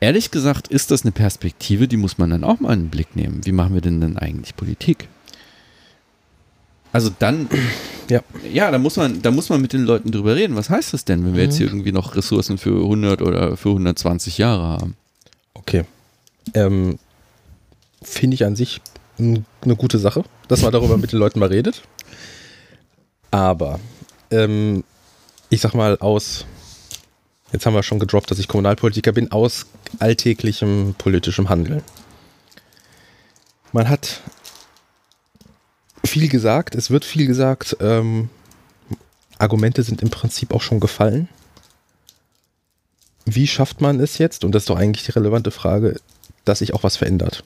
ehrlich 0.00 0.30
gesagt, 0.30 0.68
ist 0.68 0.90
das 0.90 1.02
eine 1.02 1.12
Perspektive, 1.12 1.88
die 1.88 1.96
muss 1.96 2.18
man 2.18 2.30
dann 2.30 2.44
auch 2.44 2.60
mal 2.60 2.72
in 2.74 2.84
den 2.84 2.90
Blick 2.90 3.14
nehmen. 3.16 3.44
Wie 3.44 3.52
machen 3.52 3.74
wir 3.74 3.80
denn 3.80 4.00
dann 4.00 4.18
eigentlich 4.18 4.56
Politik? 4.56 5.08
Also 6.92 7.10
dann, 7.18 7.48
Ja. 8.08 8.20
ja, 8.52 8.70
da 8.70 8.78
muss 8.78 8.96
man, 8.96 9.20
da 9.20 9.32
muss 9.32 9.48
man 9.48 9.60
mit 9.60 9.72
den 9.72 9.82
Leuten 9.82 10.12
drüber 10.12 10.36
reden. 10.36 10.54
Was 10.54 10.70
heißt 10.70 10.92
das 10.94 11.04
denn, 11.04 11.24
wenn 11.24 11.34
wir 11.34 11.42
jetzt 11.42 11.54
Mhm. 11.54 11.58
hier 11.58 11.66
irgendwie 11.66 11.90
noch 11.90 12.14
Ressourcen 12.14 12.56
für 12.56 12.80
100 12.84 13.20
oder 13.20 13.56
für 13.56 13.70
120 13.70 14.38
Jahre 14.38 14.62
haben? 14.62 14.96
Okay. 15.54 15.84
Ähm, 16.54 16.98
Finde 18.02 18.34
ich 18.36 18.44
an 18.44 18.54
sich 18.54 18.80
eine 19.18 19.42
gute 19.76 19.98
Sache, 19.98 20.22
dass 20.46 20.62
man 20.62 20.70
darüber 20.72 20.98
mit 20.98 21.10
den 21.10 21.18
Leuten 21.18 21.40
mal 21.40 21.48
redet. 21.48 21.82
Aber 23.32 23.80
ähm, 24.30 24.84
ich 25.50 25.60
sag 25.60 25.74
mal, 25.74 25.98
aus, 25.98 26.46
jetzt 27.52 27.66
haben 27.66 27.74
wir 27.74 27.82
schon 27.82 27.98
gedroppt, 27.98 28.30
dass 28.30 28.38
ich 28.38 28.48
Kommunalpolitiker 28.48 29.12
bin, 29.12 29.32
aus 29.32 29.66
alltäglichem 29.98 30.94
politischem 30.98 31.48
Handeln. 31.48 31.82
Man 33.72 33.88
hat 33.88 34.20
viel 36.04 36.28
gesagt, 36.28 36.74
es 36.74 36.90
wird 36.90 37.04
viel 37.04 37.26
gesagt, 37.26 37.76
ähm, 37.80 38.30
Argumente 39.38 39.82
sind 39.82 40.02
im 40.02 40.10
Prinzip 40.10 40.54
auch 40.54 40.62
schon 40.62 40.80
gefallen. 40.80 41.28
Wie 43.24 43.46
schafft 43.46 43.80
man 43.80 44.00
es 44.00 44.18
jetzt, 44.18 44.44
und 44.44 44.52
das 44.52 44.62
ist 44.62 44.70
doch 44.70 44.78
eigentlich 44.78 45.04
die 45.04 45.12
relevante 45.12 45.50
Frage, 45.50 46.00
dass 46.44 46.60
sich 46.60 46.74
auch 46.74 46.84
was 46.84 46.96
verändert? 46.96 47.42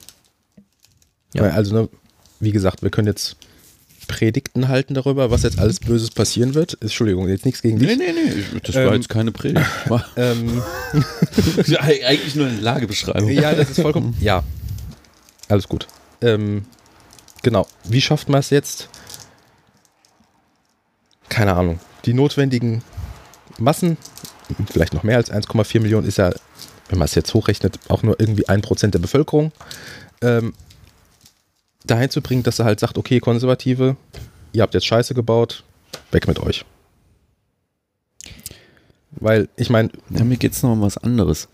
Ja. 1.33 1.43
Also, 1.43 1.73
ne, 1.73 1.89
wie 2.39 2.51
gesagt, 2.51 2.83
wir 2.83 2.91
können 2.91 3.07
jetzt 3.07 3.35
Predigten 4.07 4.67
halten 4.67 4.93
darüber, 4.93 5.31
was 5.31 5.43
jetzt 5.43 5.59
alles 5.59 5.79
Böses 5.79 6.11
passieren 6.11 6.53
wird. 6.53 6.77
Entschuldigung, 6.81 7.27
jetzt 7.27 7.45
nichts 7.45 7.61
gegen 7.61 7.79
dich. 7.79 7.87
Nee, 7.87 7.95
nee, 7.95 8.11
nee, 8.13 8.59
das 8.63 8.75
war 8.75 8.87
Ähm, 8.87 8.93
jetzt 8.93 9.09
keine 9.09 9.31
Predigt. 9.31 9.65
Ähm, 10.17 10.61
eigentlich 11.79 12.35
nur 12.35 12.47
eine 12.47 12.59
Lagebeschreibung. 12.59 13.29
ja, 13.29 13.53
das 13.53 13.71
ist 13.71 13.81
vollkommen. 13.81 14.15
Ja, 14.21 14.43
alles 15.47 15.67
gut. 15.67 15.87
Ähm, 16.21 16.65
genau. 17.43 17.67
Wie 17.85 18.01
schafft 18.01 18.29
man 18.29 18.39
es 18.39 18.49
jetzt? 18.49 18.89
Keine 21.29 21.53
Ahnung. 21.55 21.79
Die 22.05 22.13
notwendigen 22.13 22.83
Massen, 23.57 23.97
vielleicht 24.71 24.93
noch 24.93 25.03
mehr 25.03 25.17
als 25.17 25.31
1,4 25.31 25.79
Millionen, 25.79 26.07
ist 26.07 26.17
ja, 26.17 26.31
wenn 26.89 26.99
man 26.99 27.05
es 27.05 27.15
jetzt 27.15 27.33
hochrechnet, 27.33 27.79
auch 27.89 28.03
nur 28.03 28.19
irgendwie 28.19 28.49
ein 28.49 28.61
Prozent 28.61 28.93
der 28.93 28.99
Bevölkerung. 28.99 29.51
Ähm, 30.21 30.53
dahin 31.85 32.09
zu 32.09 32.21
bringen, 32.21 32.43
dass 32.43 32.59
er 32.59 32.65
halt 32.65 32.79
sagt, 32.79 32.97
okay, 32.97 33.19
Konservative, 33.19 33.95
ihr 34.53 34.61
habt 34.61 34.73
jetzt 34.73 34.85
Scheiße 34.85 35.13
gebaut, 35.13 35.63
weg 36.11 36.27
mit 36.27 36.39
euch. 36.39 36.65
Weil, 39.11 39.49
ich 39.57 39.69
meine, 39.69 39.89
Ja, 40.09 40.23
mir 40.23 40.37
geht 40.37 40.53
es 40.53 40.63
noch 40.63 40.71
um 40.71 40.81
was 40.81 40.97
anderes. 40.97 41.47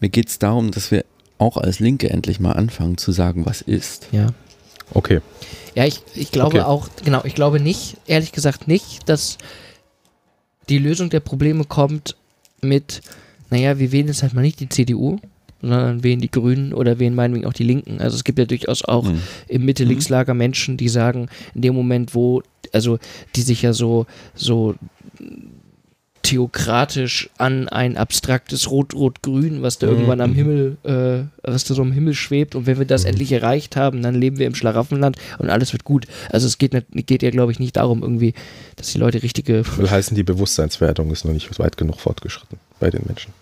Mir 0.00 0.08
geht 0.10 0.28
es 0.28 0.38
darum, 0.38 0.70
dass 0.70 0.90
wir 0.90 1.04
auch 1.38 1.56
als 1.56 1.78
Linke 1.80 2.10
endlich 2.10 2.38
mal 2.40 2.52
anfangen 2.52 2.98
zu 2.98 3.12
sagen, 3.12 3.46
was 3.46 3.62
ist. 3.62 4.08
Ja. 4.12 4.28
okay. 4.94 5.20
Ja, 5.74 5.84
ich, 5.84 6.02
ich 6.14 6.32
glaube 6.32 6.58
Okay. 6.58 6.64
auch, 6.66 6.88
genau, 7.04 7.24
ich 7.24 7.34
glaube 7.34 7.60
nicht, 7.60 7.96
ehrlich 8.06 8.32
gesagt 8.32 8.66
nicht, 8.68 9.08
dass 9.08 9.38
die 10.68 10.78
Lösung 10.78 11.08
der 11.10 11.20
Probleme 11.20 11.64
kommt 11.64 12.16
mit, 12.60 13.00
naja, 13.50 13.78
wir 13.78 13.92
wählen 13.92 14.08
jetzt 14.08 14.22
halt 14.22 14.34
mal 14.34 14.40
nicht 14.42 14.58
die 14.60 14.68
CDU, 14.68 15.18
sondern 15.60 16.02
wählen 16.04 16.20
die 16.20 16.30
Grünen 16.30 16.72
oder 16.72 16.98
wählen 16.98 17.14
meinetwegen 17.14 17.46
auch 17.46 17.52
die 17.52 17.64
Linken. 17.64 18.00
Also 18.00 18.16
es 18.16 18.24
gibt 18.24 18.38
ja 18.38 18.44
durchaus 18.44 18.84
auch 18.84 19.04
Mhm. 19.04 19.20
im 19.48 19.64
Mitte-Links-Lager 19.64 20.34
Menschen, 20.34 20.76
die 20.76 20.88
sagen, 20.88 21.28
in 21.54 21.62
dem 21.62 21.74
Moment, 21.74 22.14
wo, 22.14 22.42
also 22.72 22.98
die 23.36 23.42
sich 23.42 23.62
ja 23.62 23.72
so, 23.72 24.06
so 24.34 24.74
theokratisch 26.22 27.30
an 27.38 27.68
ein 27.68 27.96
abstraktes 27.96 28.70
Rot-Rot-Grün, 28.70 29.62
was 29.62 29.78
da 29.78 29.86
Mhm. 29.86 29.92
irgendwann 29.92 30.20
am 30.20 30.34
Himmel, 30.34 30.76
äh, 30.82 31.48
was 31.48 31.64
da 31.64 31.74
so 31.74 31.82
am 31.82 31.92
Himmel 31.92 32.12
schwebt 32.14 32.54
und 32.54 32.66
wenn 32.66 32.78
wir 32.78 32.86
das 32.86 33.04
Mhm. 33.04 33.10
endlich 33.10 33.32
erreicht 33.32 33.76
haben, 33.76 34.02
dann 34.02 34.14
leben 34.14 34.38
wir 34.38 34.46
im 34.46 34.54
Schlaraffenland 34.54 35.16
und 35.38 35.48
alles 35.48 35.72
wird 35.72 35.84
gut. 35.84 36.06
Also 36.30 36.46
es 36.46 36.58
geht, 36.58 36.72
nicht, 36.74 36.86
geht 37.06 37.22
ja, 37.22 37.30
glaube 37.30 37.52
ich, 37.52 37.60
nicht 37.60 37.76
darum 37.76 38.02
irgendwie, 38.02 38.34
dass 38.76 38.92
die 38.92 38.98
Leute 38.98 39.22
richtige 39.22 39.62
Will 39.78 39.90
heißen, 39.90 40.16
die 40.16 40.24
Bewusstseinswertung 40.24 41.10
ist 41.12 41.24
noch 41.24 41.32
nicht 41.32 41.56
weit 41.58 41.76
genug 41.76 42.00
fortgeschritten 42.00 42.58
bei 42.80 42.90
den 42.90 43.02
Menschen. 43.06 43.32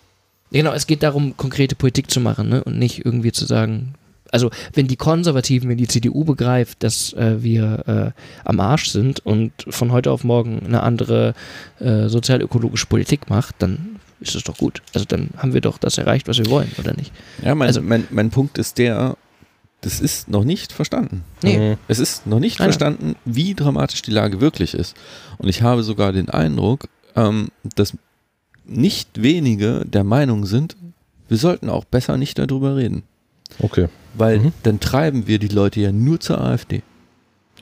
Genau, 0.51 0.71
es 0.73 0.87
geht 0.87 1.03
darum, 1.03 1.35
konkrete 1.37 1.75
Politik 1.75 2.09
zu 2.09 2.19
machen 2.19 2.49
ne? 2.49 2.63
und 2.63 2.77
nicht 2.79 3.05
irgendwie 3.05 3.31
zu 3.31 3.45
sagen, 3.45 3.93
also 4.31 4.49
wenn 4.73 4.87
die 4.87 4.95
Konservativen, 4.95 5.69
wenn 5.69 5.77
die 5.77 5.87
CDU 5.87 6.23
begreift, 6.23 6.83
dass 6.83 7.13
äh, 7.13 7.41
wir 7.43 8.13
äh, 8.15 8.21
am 8.47 8.59
Arsch 8.59 8.89
sind 8.89 9.25
und 9.25 9.51
von 9.69 9.91
heute 9.91 10.11
auf 10.11 10.23
morgen 10.23 10.61
eine 10.65 10.83
andere 10.83 11.33
äh, 11.79 12.07
sozialökologische 12.07 12.87
Politik 12.87 13.29
macht, 13.29 13.55
dann 13.59 13.97
ist 14.19 14.35
das 14.35 14.43
doch 14.43 14.57
gut. 14.57 14.81
Also 14.93 15.05
dann 15.05 15.29
haben 15.37 15.53
wir 15.53 15.61
doch 15.61 15.77
das 15.77 15.97
erreicht, 15.97 16.27
was 16.27 16.39
wir 16.39 16.47
wollen, 16.49 16.71
oder 16.79 16.93
nicht? 16.93 17.11
Ja, 17.43 17.55
mein, 17.55 17.67
Also- 17.67 17.81
mein, 17.81 18.07
mein 18.09 18.29
Punkt 18.29 18.57
ist 18.57 18.77
der, 18.77 19.15
das 19.81 19.99
ist 20.01 20.27
noch 20.27 20.43
nicht 20.43 20.73
verstanden. 20.73 21.23
Nee. 21.43 21.71
Mhm. 21.71 21.77
Es 21.87 21.99
ist 21.99 22.25
noch 22.25 22.39
nicht 22.39 22.59
Nein, 22.59 22.69
nein. 22.69 22.73
verstanden, 22.73 23.15
wie 23.25 23.53
dramatisch 23.53 24.01
die 24.01 24.11
Lage 24.11 24.41
wirklich 24.41 24.73
ist. 24.73 24.95
Und 25.37 25.47
ich 25.49 25.61
habe 25.61 25.83
sogar 25.83 26.11
den 26.13 26.29
Eindruck, 26.29 26.89
ähm, 27.15 27.49
dass 27.75 27.93
nicht 28.67 29.21
wenige 29.21 29.83
der 29.85 30.03
Meinung 30.03 30.45
sind, 30.45 30.75
wir 31.27 31.37
sollten 31.37 31.69
auch 31.69 31.85
besser 31.85 32.17
nicht 32.17 32.37
darüber 32.39 32.75
reden. 32.75 33.03
Okay. 33.59 33.87
Weil 34.13 34.39
Mhm. 34.39 34.53
dann 34.63 34.79
treiben 34.79 35.27
wir 35.27 35.39
die 35.39 35.47
Leute 35.47 35.79
ja 35.79 35.91
nur 35.91 36.19
zur 36.19 36.41
AfD. 36.41 36.81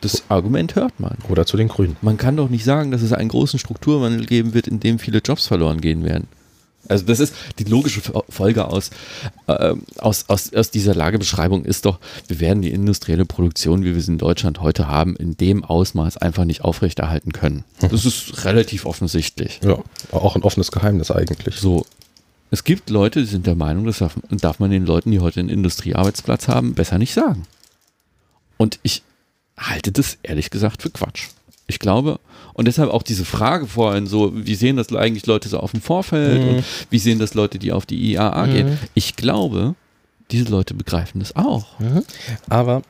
Das 0.01 0.23
Argument 0.29 0.75
hört 0.75 0.99
man. 0.99 1.17
Oder 1.29 1.45
zu 1.45 1.57
den 1.57 1.67
Grünen. 1.67 1.95
Man 2.01 2.17
kann 2.17 2.35
doch 2.37 2.49
nicht 2.49 2.63
sagen, 2.63 2.91
dass 2.91 3.01
es 3.01 3.13
einen 3.13 3.29
großen 3.29 3.59
Strukturwandel 3.59 4.25
geben 4.25 4.53
wird, 4.53 4.67
in 4.67 4.79
dem 4.79 4.99
viele 4.99 5.19
Jobs 5.19 5.47
verloren 5.47 5.81
gehen 5.81 6.03
werden. 6.03 6.27
Also 6.87 7.05
das 7.05 7.19
ist 7.19 7.33
die 7.59 7.63
logische 7.63 8.01
Fo- 8.01 8.25
Folge 8.29 8.65
aus, 8.65 8.89
äh, 9.47 9.73
aus, 9.97 10.25
aus, 10.29 10.53
aus 10.53 10.71
dieser 10.71 10.95
Lagebeschreibung 10.95 11.65
ist 11.65 11.85
doch, 11.85 11.99
wir 12.27 12.39
werden 12.39 12.61
die 12.61 12.71
industrielle 12.71 13.25
Produktion, 13.25 13.83
wie 13.83 13.93
wir 13.95 14.01
sie 14.01 14.11
in 14.13 14.17
Deutschland 14.17 14.61
heute 14.61 14.87
haben, 14.87 15.15
in 15.15 15.37
dem 15.37 15.63
Ausmaß 15.63 16.17
einfach 16.17 16.45
nicht 16.45 16.61
aufrechterhalten 16.61 17.31
können. 17.31 17.63
Das 17.79 18.05
ist 18.05 18.45
relativ 18.45 18.85
offensichtlich. 18.85 19.59
Ja, 19.63 19.77
auch 20.11 20.35
ein 20.35 20.43
offenes 20.43 20.71
Geheimnis 20.71 21.11
eigentlich. 21.11 21.55
So, 21.55 21.85
es 22.51 22.63
gibt 22.63 22.89
Leute, 22.89 23.21
die 23.21 23.25
sind 23.27 23.47
der 23.47 23.55
Meinung, 23.55 23.85
das 23.85 23.97
darf, 23.99 24.15
darf 24.29 24.59
man 24.59 24.71
den 24.71 24.85
Leuten, 24.85 25.11
die 25.11 25.19
heute 25.19 25.39
einen 25.39 25.49
Industriearbeitsplatz 25.49 26.47
haben, 26.47 26.73
besser 26.75 26.97
nicht 26.97 27.13
sagen. 27.13 27.45
Und 28.57 28.79
ich 28.83 29.03
halte 29.57 29.91
das 29.91 30.17
ehrlich 30.23 30.49
gesagt 30.49 30.81
für 30.81 30.89
Quatsch. 30.89 31.27
Ich 31.67 31.79
glaube, 31.79 32.19
und 32.53 32.65
deshalb 32.67 32.91
auch 32.91 33.01
diese 33.03 33.25
Frage 33.25 33.65
vorhin 33.67 34.05
so, 34.07 34.31
wie 34.35 34.55
sehen 34.55 34.77
das 34.77 34.93
eigentlich 34.93 35.25
Leute 35.25 35.49
so 35.49 35.59
auf 35.59 35.71
dem 35.71 35.81
Vorfeld 35.81 36.41
Mhm. 36.43 36.49
und 36.49 36.63
wie 36.91 36.99
sehen 36.99 37.17
das 37.19 37.33
Leute, 37.33 37.57
die 37.57 37.71
auf 37.71 37.85
die 37.85 38.11
IAA 38.13 38.45
gehen? 38.47 38.69
Mhm. 38.69 38.77
Ich 38.93 39.15
glaube, 39.15 39.73
diese 40.31 40.45
Leute 40.51 40.73
begreifen 40.75 41.19
das 41.19 41.35
auch. 41.35 41.65
Aber 42.49 42.81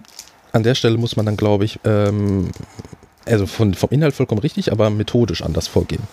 an 0.52 0.64
der 0.64 0.76
Stelle 0.76 0.98
muss 0.98 1.16
man 1.16 1.26
dann, 1.26 1.38
glaube 1.38 1.64
ich, 1.66 1.80
ähm, 1.86 2.50
also 3.26 3.48
von, 3.48 3.74
vom 3.74 3.90
Inhalt 3.92 4.14
vollkommen 4.14 4.40
richtig, 4.42 4.72
aber 4.72 4.90
methodisch 4.90 5.42
anders 5.42 5.68
vorgehen. 5.68 6.04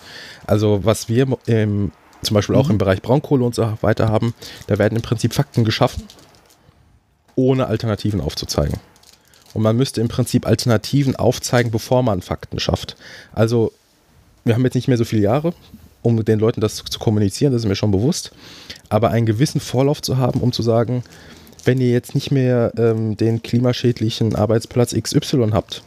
Also 0.47 0.79
was 0.83 1.09
wir 1.09 1.27
im, 1.45 1.91
zum 2.21 2.33
Beispiel 2.33 2.55
auch 2.55 2.65
Mhm. 2.67 2.71
im 2.71 2.77
Bereich 2.77 3.01
Braunkohle 3.01 3.43
und 3.43 3.55
so 3.55 3.77
weiter 3.81 4.07
haben, 4.07 4.33
da 4.67 4.77
werden 4.79 4.95
im 4.95 5.01
Prinzip 5.01 5.33
Fakten 5.33 5.65
geschaffen, 5.65 6.03
ohne 7.35 7.67
Alternativen 7.67 8.21
aufzuzeigen. 8.21 8.79
Und 9.53 9.61
man 9.61 9.77
müsste 9.77 10.01
im 10.01 10.07
Prinzip 10.07 10.47
Alternativen 10.47 11.15
aufzeigen, 11.15 11.71
bevor 11.71 12.03
man 12.03 12.21
Fakten 12.21 12.59
schafft. 12.59 12.95
Also 13.33 13.71
wir 14.45 14.55
haben 14.55 14.63
jetzt 14.63 14.75
nicht 14.75 14.87
mehr 14.87 14.97
so 14.97 15.05
viele 15.05 15.21
Jahre, 15.21 15.53
um 16.01 16.23
den 16.25 16.39
Leuten 16.39 16.61
das 16.61 16.75
zu 16.75 16.99
kommunizieren, 16.99 17.53
das 17.53 17.63
ist 17.63 17.67
mir 17.67 17.75
schon 17.75 17.91
bewusst. 17.91 18.31
Aber 18.89 19.11
einen 19.11 19.25
gewissen 19.25 19.61
Vorlauf 19.61 20.01
zu 20.01 20.17
haben, 20.17 20.41
um 20.41 20.51
zu 20.51 20.63
sagen, 20.63 21.03
wenn 21.65 21.79
ihr 21.79 21.91
jetzt 21.91 22.13
nicht 22.13 22.31
mehr 22.31 22.73
ähm, 22.77 23.15
den 23.15 23.41
klimaschädlichen 23.41 24.35
Arbeitsplatz 24.35 24.93
XY 24.93 25.51
habt, 25.53 25.81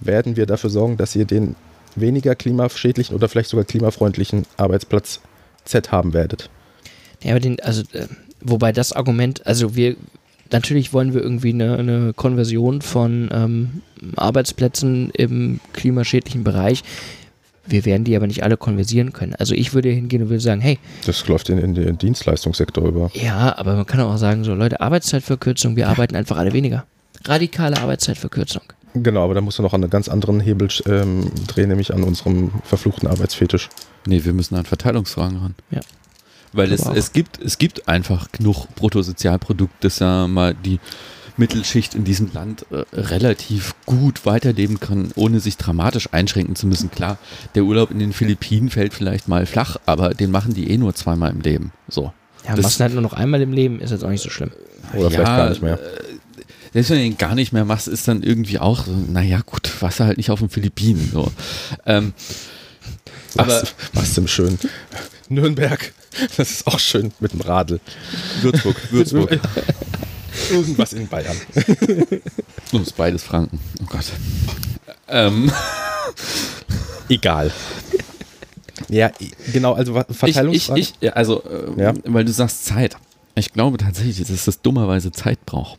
werden 0.00 0.36
wir 0.36 0.46
dafür 0.46 0.70
sorgen, 0.70 0.96
dass 0.96 1.14
ihr 1.14 1.26
den 1.26 1.54
weniger 1.94 2.34
klimaschädlichen 2.34 3.14
oder 3.14 3.28
vielleicht 3.28 3.50
sogar 3.50 3.64
klimafreundlichen 3.64 4.46
Arbeitsplatz 4.56 5.20
Z 5.64 5.92
haben 5.92 6.14
werdet. 6.14 6.48
Ja, 7.22 7.32
aber 7.32 7.40
den, 7.40 7.60
also, 7.60 7.82
äh, 7.92 8.06
wobei 8.40 8.72
das 8.72 8.92
Argument, 8.92 9.46
also 9.46 9.76
wir, 9.76 9.96
natürlich 10.52 10.92
wollen 10.92 11.14
wir 11.14 11.22
irgendwie 11.22 11.50
eine, 11.52 11.76
eine 11.76 12.12
Konversion 12.14 12.82
von 12.82 13.28
ähm, 13.32 13.82
Arbeitsplätzen 14.16 15.10
im 15.10 15.60
klimaschädlichen 15.72 16.44
Bereich. 16.44 16.82
Wir 17.64 17.84
werden 17.84 18.02
die 18.04 18.16
aber 18.16 18.26
nicht 18.26 18.42
alle 18.42 18.56
konversieren 18.56 19.12
können. 19.12 19.34
Also 19.36 19.54
ich 19.54 19.72
würde 19.72 19.88
hingehen 19.88 20.22
und 20.22 20.28
würde 20.30 20.40
sagen, 20.40 20.60
hey, 20.60 20.78
Das 21.06 21.26
läuft 21.28 21.48
in, 21.48 21.58
in 21.58 21.74
den 21.74 21.96
Dienstleistungssektor 21.96 22.86
über. 22.88 23.10
ja, 23.14 23.56
aber 23.56 23.76
man 23.76 23.86
kann 23.86 24.00
auch 24.00 24.16
sagen, 24.16 24.42
so 24.42 24.54
Leute, 24.54 24.80
Arbeitszeitverkürzung, 24.80 25.76
wir 25.76 25.88
arbeiten 25.88 26.16
einfach 26.16 26.38
alle 26.38 26.52
weniger. 26.52 26.84
Radikale 27.24 27.76
Arbeitszeitverkürzung. 27.78 28.62
Genau, 28.94 29.24
aber 29.24 29.34
da 29.34 29.40
musst 29.40 29.58
du 29.58 29.62
noch 29.62 29.72
an 29.72 29.82
einen 29.82 29.90
ganz 29.90 30.08
anderen 30.08 30.40
Hebel 30.40 30.68
ähm, 30.86 31.30
drehen, 31.46 31.68
nämlich 31.68 31.94
an 31.94 32.02
unserem 32.02 32.50
verfluchten 32.64 33.08
Arbeitsfetisch. 33.08 33.68
Nee, 34.06 34.24
wir 34.24 34.32
müssen 34.32 34.56
an 34.56 34.64
Verteilungsfragen 34.66 35.38
ran. 35.38 35.54
Ja. 35.70 35.80
Weil 36.52 36.72
es, 36.72 36.84
es, 36.86 37.12
gibt, 37.12 37.40
es 37.40 37.58
gibt 37.58 37.88
einfach 37.88 38.30
genug 38.32 38.66
Bruttosozialprodukt, 38.74 39.82
dass 39.84 39.98
ja 40.00 40.26
mal 40.26 40.54
die 40.54 40.80
Mittelschicht 41.38 41.94
in 41.94 42.04
diesem 42.04 42.30
Land 42.34 42.66
äh, 42.70 42.84
relativ 42.92 43.74
gut 43.86 44.26
weiterleben 44.26 44.80
kann, 44.80 45.12
ohne 45.14 45.40
sich 45.40 45.56
dramatisch 45.56 46.10
einschränken 46.12 46.54
zu 46.56 46.66
müssen. 46.66 46.90
Klar, 46.90 47.16
der 47.54 47.64
Urlaub 47.64 47.90
in 47.90 47.98
den 47.98 48.12
Philippinen 48.12 48.68
fällt 48.68 48.92
vielleicht 48.92 49.28
mal 49.28 49.46
flach, 49.46 49.76
aber 49.86 50.10
den 50.12 50.30
machen 50.30 50.52
die 50.52 50.70
eh 50.70 50.76
nur 50.76 50.94
zweimal 50.94 51.30
im 51.30 51.40
Leben. 51.40 51.72
So. 51.88 52.12
Ja, 52.46 52.54
Das- 52.54 52.64
machst 52.64 52.80
du 52.80 52.84
halt 52.84 52.92
nur 52.92 53.02
noch 53.02 53.14
einmal 53.14 53.40
im 53.40 53.52
Leben, 53.52 53.80
ist 53.80 53.90
jetzt 53.90 54.04
auch 54.04 54.10
nicht 54.10 54.22
so 54.22 54.28
schlimm. 54.28 54.50
Oder 54.92 55.10
vielleicht 55.10 55.24
gar 55.26 55.48
nicht 55.48 55.62
mehr. 55.62 55.80
äh, 55.80 55.88
Selbst 56.74 56.90
wenn 56.90 56.98
du 56.98 57.04
ihn 57.04 57.16
gar 57.18 57.34
nicht 57.34 57.52
mehr 57.52 57.64
machst, 57.64 57.88
ist 57.88 58.06
dann 58.08 58.22
irgendwie 58.22 58.58
auch 58.58 58.84
so, 58.84 58.92
naja, 58.92 59.40
gut, 59.46 59.70
warst 59.80 60.00
du 60.00 60.04
halt 60.04 60.18
nicht 60.18 60.30
auf 60.30 60.40
den 60.40 60.50
Philippinen. 60.50 61.08
So. 61.12 61.32
Ähm, 61.86 62.12
aber 63.38 63.62
Was, 63.62 63.74
was 63.94 64.18
im 64.18 64.28
schönen 64.28 64.58
Nürnberg. 65.30 65.94
Das 66.36 66.50
ist 66.50 66.66
auch 66.66 66.78
schön 66.78 67.12
mit 67.20 67.32
dem 67.32 67.40
Radl. 67.40 67.80
Würzburg, 68.42 68.76
Würzburg. 68.92 69.38
Irgendwas 70.50 70.92
in 70.92 71.08
Bayern. 71.08 71.36
Oh, 72.74 72.78
ist 72.78 72.96
beides 72.96 73.22
Franken. 73.22 73.60
Oh 73.82 73.86
Gott. 73.86 74.06
Ähm, 75.08 75.52
Egal. 77.10 77.52
Ja, 78.88 79.10
genau, 79.52 79.74
also 79.74 79.92
Verteilungsfrage. 80.08 80.80
Ich, 80.80 80.88
ich, 80.90 80.94
ich, 81.00 81.14
also, 81.14 81.42
äh, 81.76 81.82
Ja. 81.82 81.92
weil 82.04 82.24
du 82.24 82.32
sagst 82.32 82.64
Zeit. 82.64 82.96
Ich 83.34 83.52
glaube 83.52 83.76
tatsächlich, 83.76 84.26
dass 84.26 84.46
das 84.46 84.62
dummerweise 84.62 85.12
Zeit 85.12 85.44
braucht. 85.44 85.78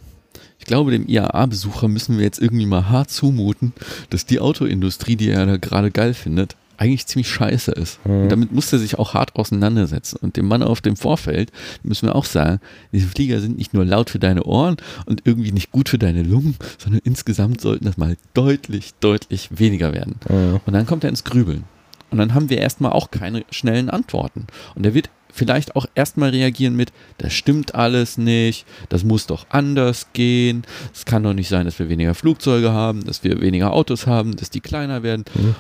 Ich 0.60 0.66
glaube, 0.66 0.92
dem 0.92 1.08
IAA-Besucher 1.08 1.88
müssen 1.88 2.18
wir 2.18 2.24
jetzt 2.24 2.40
irgendwie 2.40 2.66
mal 2.68 2.90
hart 2.90 3.10
zumuten, 3.10 3.74
dass 4.12 4.26
die 4.28 4.40
Autoindustrie, 4.40 5.16
die 5.16 5.30
er 5.30 5.46
da 5.48 5.58
gerade 5.58 5.90
geil 5.92 6.14
findet, 6.14 6.56
eigentlich 6.78 7.06
ziemlich 7.08 7.30
scheiße 7.30 7.72
ist. 7.72 8.00
Und 8.04 8.30
damit 8.30 8.52
muss 8.52 8.72
er 8.74 8.80
sich 8.80 9.00
auch 9.00 9.14
hart 9.14 9.36
auseinandersetzen. 9.36 10.18
Und 10.22 10.38
dem 10.38 10.48
Mann 10.48 10.64
auf 10.64 10.82
dem 10.82 10.96
Vorfeld 10.96 11.52
müssen 11.84 12.08
wir 12.08 12.16
auch 12.16 12.26
sagen, 12.26 12.60
diese 12.92 13.08
Flieger 13.08 13.40
sind 13.40 13.58
nicht 13.58 13.74
nur 13.74 13.86
laut 13.86 14.10
für 14.10 14.20
deine 14.20 14.44
Ohren 14.44 14.78
und 15.06 15.22
irgendwie 15.26 15.52
nicht 15.52 15.72
gut 15.72 15.90
für 15.90 15.98
deine 15.98 16.24
Lungen, 16.24 16.56
sondern 16.78 17.02
insgesamt 17.04 17.62
sollten 17.62 17.86
das 17.86 17.98
mal 17.98 18.18
deutlich, 18.34 18.94
deutlich 19.00 19.50
weniger 19.52 19.94
werden. 19.94 20.16
Mhm. 20.30 20.60
Und 20.66 20.74
dann 20.74 20.86
kommt 20.86 21.04
er 21.04 21.10
ins 21.10 21.24
Grübeln. 21.24 21.64
Und 22.12 22.20
dann 22.20 22.34
haben 22.36 22.50
wir 22.50 22.60
erstmal 22.60 22.92
auch 22.92 23.10
keine 23.10 23.44
schnellen 23.50 23.90
Antworten. 23.90 24.46
Und 24.76 24.86
er 24.86 24.94
wird 24.94 25.10
vielleicht 25.34 25.76
auch 25.76 25.88
erstmal 25.96 26.30
reagieren 26.30 26.76
mit, 26.76 26.94
das 27.18 27.34
stimmt 27.34 27.76
alles 27.76 28.18
nicht, 28.18 28.66
das 28.90 29.04
muss 29.04 29.26
doch 29.26 29.48
anders 29.50 30.08
gehen, 30.14 30.64
es 30.94 31.06
kann 31.06 31.24
doch 31.24 31.34
nicht 31.34 31.50
sein, 31.50 31.66
dass 31.66 31.80
wir 31.80 31.90
weniger 31.90 32.14
Flugzeuge 32.14 32.72
haben, 32.72 33.04
dass 33.04 33.24
wir 33.24 33.42
weniger 33.42 33.74
Autos 33.74 34.06
haben, 34.06 34.36
dass 34.36 34.52
die 34.52 34.62
kleiner 34.62 35.02
werden. 35.04 35.26
Mhm. 35.34 35.56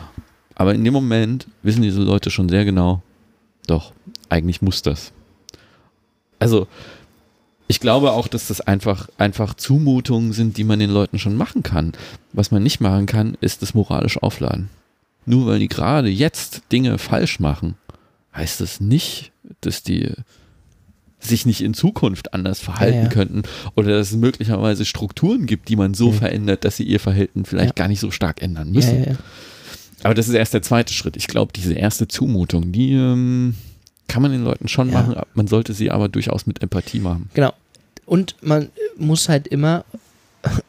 Aber 0.55 0.73
in 0.73 0.83
dem 0.83 0.93
Moment 0.93 1.47
wissen 1.63 1.81
diese 1.81 2.01
Leute 2.01 2.29
schon 2.31 2.49
sehr 2.49 2.65
genau, 2.65 3.01
doch, 3.67 3.93
eigentlich 4.29 4.61
muss 4.61 4.81
das. 4.81 5.11
Also, 6.39 6.67
ich 7.67 7.79
glaube 7.79 8.11
auch, 8.11 8.27
dass 8.27 8.47
das 8.47 8.61
einfach, 8.61 9.07
einfach 9.17 9.53
Zumutungen 9.53 10.33
sind, 10.33 10.57
die 10.57 10.63
man 10.65 10.79
den 10.79 10.89
Leuten 10.89 11.17
schon 11.17 11.35
machen 11.37 11.63
kann. 11.63 11.93
Was 12.33 12.51
man 12.51 12.61
nicht 12.61 12.81
machen 12.81 13.05
kann, 13.05 13.37
ist 13.41 13.61
das 13.61 13.73
moralisch 13.73 14.21
aufladen. 14.21 14.69
Nur 15.25 15.47
weil 15.47 15.59
die 15.59 15.69
gerade 15.69 16.09
jetzt 16.09 16.63
Dinge 16.71 16.97
falsch 16.97 17.39
machen, 17.39 17.75
heißt 18.35 18.59
das 18.59 18.81
nicht, 18.81 19.31
dass 19.61 19.81
die 19.83 20.11
sich 21.19 21.45
nicht 21.45 21.61
in 21.61 21.73
Zukunft 21.73 22.33
anders 22.33 22.59
verhalten 22.59 22.97
Ja, 22.97 23.03
ja. 23.03 23.09
könnten 23.09 23.43
oder 23.75 23.97
dass 23.97 24.11
es 24.11 24.17
möglicherweise 24.17 24.83
Strukturen 24.83 25.45
gibt, 25.45 25.69
die 25.69 25.77
man 25.77 25.93
so 25.93 26.11
verändert, 26.11 26.65
dass 26.65 26.75
sie 26.75 26.83
ihr 26.83 26.99
Verhalten 26.99 27.45
vielleicht 27.45 27.77
Ja. 27.79 27.83
gar 27.83 27.87
nicht 27.87 28.01
so 28.01 28.11
stark 28.11 28.41
ändern 28.41 28.67
Ja, 28.67 28.73
müssen. 28.73 29.17
Aber 30.03 30.13
das 30.13 30.27
ist 30.27 30.33
erst 30.35 30.53
der 30.53 30.61
zweite 30.61 30.93
Schritt. 30.93 31.15
Ich 31.17 31.27
glaube, 31.27 31.51
diese 31.53 31.73
erste 31.73 32.07
Zumutung, 32.07 32.71
die 32.71 32.93
ähm, 32.93 33.55
kann 34.07 34.21
man 34.21 34.31
den 34.31 34.43
Leuten 34.43 34.67
schon 34.67 34.89
Ja. 34.91 35.01
machen, 35.01 35.15
man 35.33 35.47
sollte 35.47 35.73
sie 35.73 35.91
aber 35.91 36.09
durchaus 36.09 36.45
mit 36.45 36.61
Empathie 36.61 36.99
machen. 36.99 37.29
Genau. 37.33 37.53
Und 38.05 38.35
man 38.41 38.69
muss 38.97 39.29
halt 39.29 39.47
immer 39.47 39.85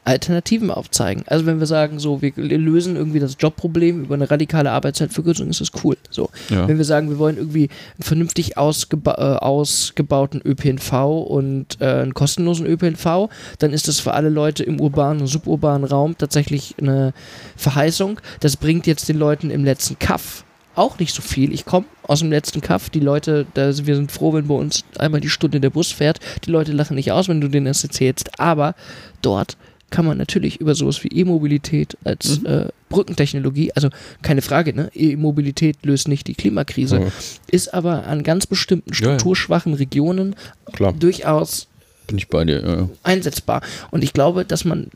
Alternativen 0.05 0.71
aufzeigen. 0.71 1.25
Also 1.27 1.47
wenn 1.47 1.59
wir 1.59 1.67
sagen, 1.67 1.99
so, 1.99 2.23
wir 2.23 2.33
lösen 2.37 2.97
irgendwie 2.97 3.21
das 3.21 3.37
Jobproblem 3.39 4.05
über 4.05 4.15
eine 4.15 4.31
radikale 4.31 4.71
Arbeitszeitverkürzung, 4.71 5.49
ist 5.49 5.61
das 5.61 5.71
cool. 5.83 5.97
So. 6.11 6.31
Ja. 6.49 6.69
Wenn 6.69 6.79
wir 6.79 6.85
sagen, 6.85 7.11
wir 7.11 7.19
wollen 7.19 7.37
irgendwie 7.37 7.71
einen 7.95 8.03
vernünftig 8.03 8.57
ausgeba 8.57 9.15
äh, 9.15 9.45
ausgebauten 9.45 10.41
ÖPNV 10.45 10.93
und 11.27 11.81
äh, 11.81 11.87
einen 11.87 12.15
kostenlosen 12.15 12.67
ÖPNV, 12.67 13.29
dann 13.59 13.73
ist 13.73 13.89
das 13.89 14.01
für 14.01 14.15
alle 14.15 14.29
Leute 14.29 14.63
im 14.63 14.81
urbanen 14.81 15.23
und 15.23 15.27
suburbanen 15.27 15.89
Raum 15.89 16.17
tatsächlich 16.17 16.75
eine 16.81 17.13
Verheißung. 17.57 18.21
Das 18.41 18.57
bringt 18.57 18.87
jetzt 18.87 19.09
den 19.09 19.19
Leuten 19.19 19.51
im 19.51 19.65
letzten 19.65 19.99
Kaff 19.99 20.45
auch 20.77 20.99
nicht 20.99 21.15
so 21.15 21.23
viel. 21.23 21.53
Ich 21.53 21.65
komme 21.65 21.87
aus 22.03 22.21
dem 22.21 22.31
letzten 22.31 22.61
Kaff. 22.61 22.91
Die 22.91 23.01
Leute, 23.01 23.47
da, 23.55 23.67
wir 23.87 23.97
sind 23.97 24.11
froh, 24.13 24.33
wenn 24.35 24.49
bei 24.49 24.55
uns 24.55 24.85
einmal 24.99 25.21
die 25.21 25.29
Stunde 25.29 25.61
der 25.61 25.71
Bus 25.71 25.93
fährt. 25.93 26.21
Die 26.47 26.51
Leute 26.51 26.73
lachen 26.73 26.97
nicht 26.97 27.13
aus, 27.13 27.29
wenn 27.29 27.41
du 27.41 27.49
denen 27.49 27.67
das 27.67 27.83
erzählst. 27.85 28.39
Aber 28.41 28.75
dort 29.23 29.57
kann 29.91 30.05
man 30.07 30.19
natürlich 30.19 30.61
über 30.61 30.75
sowas 30.75 31.05
wie 31.05 31.09
E-Mobilität 31.09 31.97
als 32.03 32.43
äh, 32.43 32.69
Brückentechnologie, 32.89 33.71
also 33.75 33.91
keine 34.23 34.43
Frage, 34.43 34.75
ne? 34.75 34.91
E-Mobilität 34.95 35.77
löst 35.85 36.09
nicht 36.09 36.27
die 36.27 36.35
Klimakrise, 36.35 36.99
Mhm. 37.01 37.13
ist 37.51 37.73
aber 37.73 38.05
an 38.07 38.25
ganz 38.25 38.47
bestimmten 38.47 38.91
Ja, 38.93 38.95
ja. 38.95 38.97
strukturschwachen 39.15 39.75
Regionen 39.75 40.35
Klar. 40.73 40.93
durchaus 40.95 41.69
Bin 42.09 42.19
ich 42.19 42.29
bei 42.29 42.45
dir. 42.45 42.61
Ja. 42.67 42.89
einsetzbar. 43.05 43.63
Und 43.93 44.03
ich 44.03 44.13
glaube, 44.13 44.45
dass 44.45 44.65
man 44.65 44.89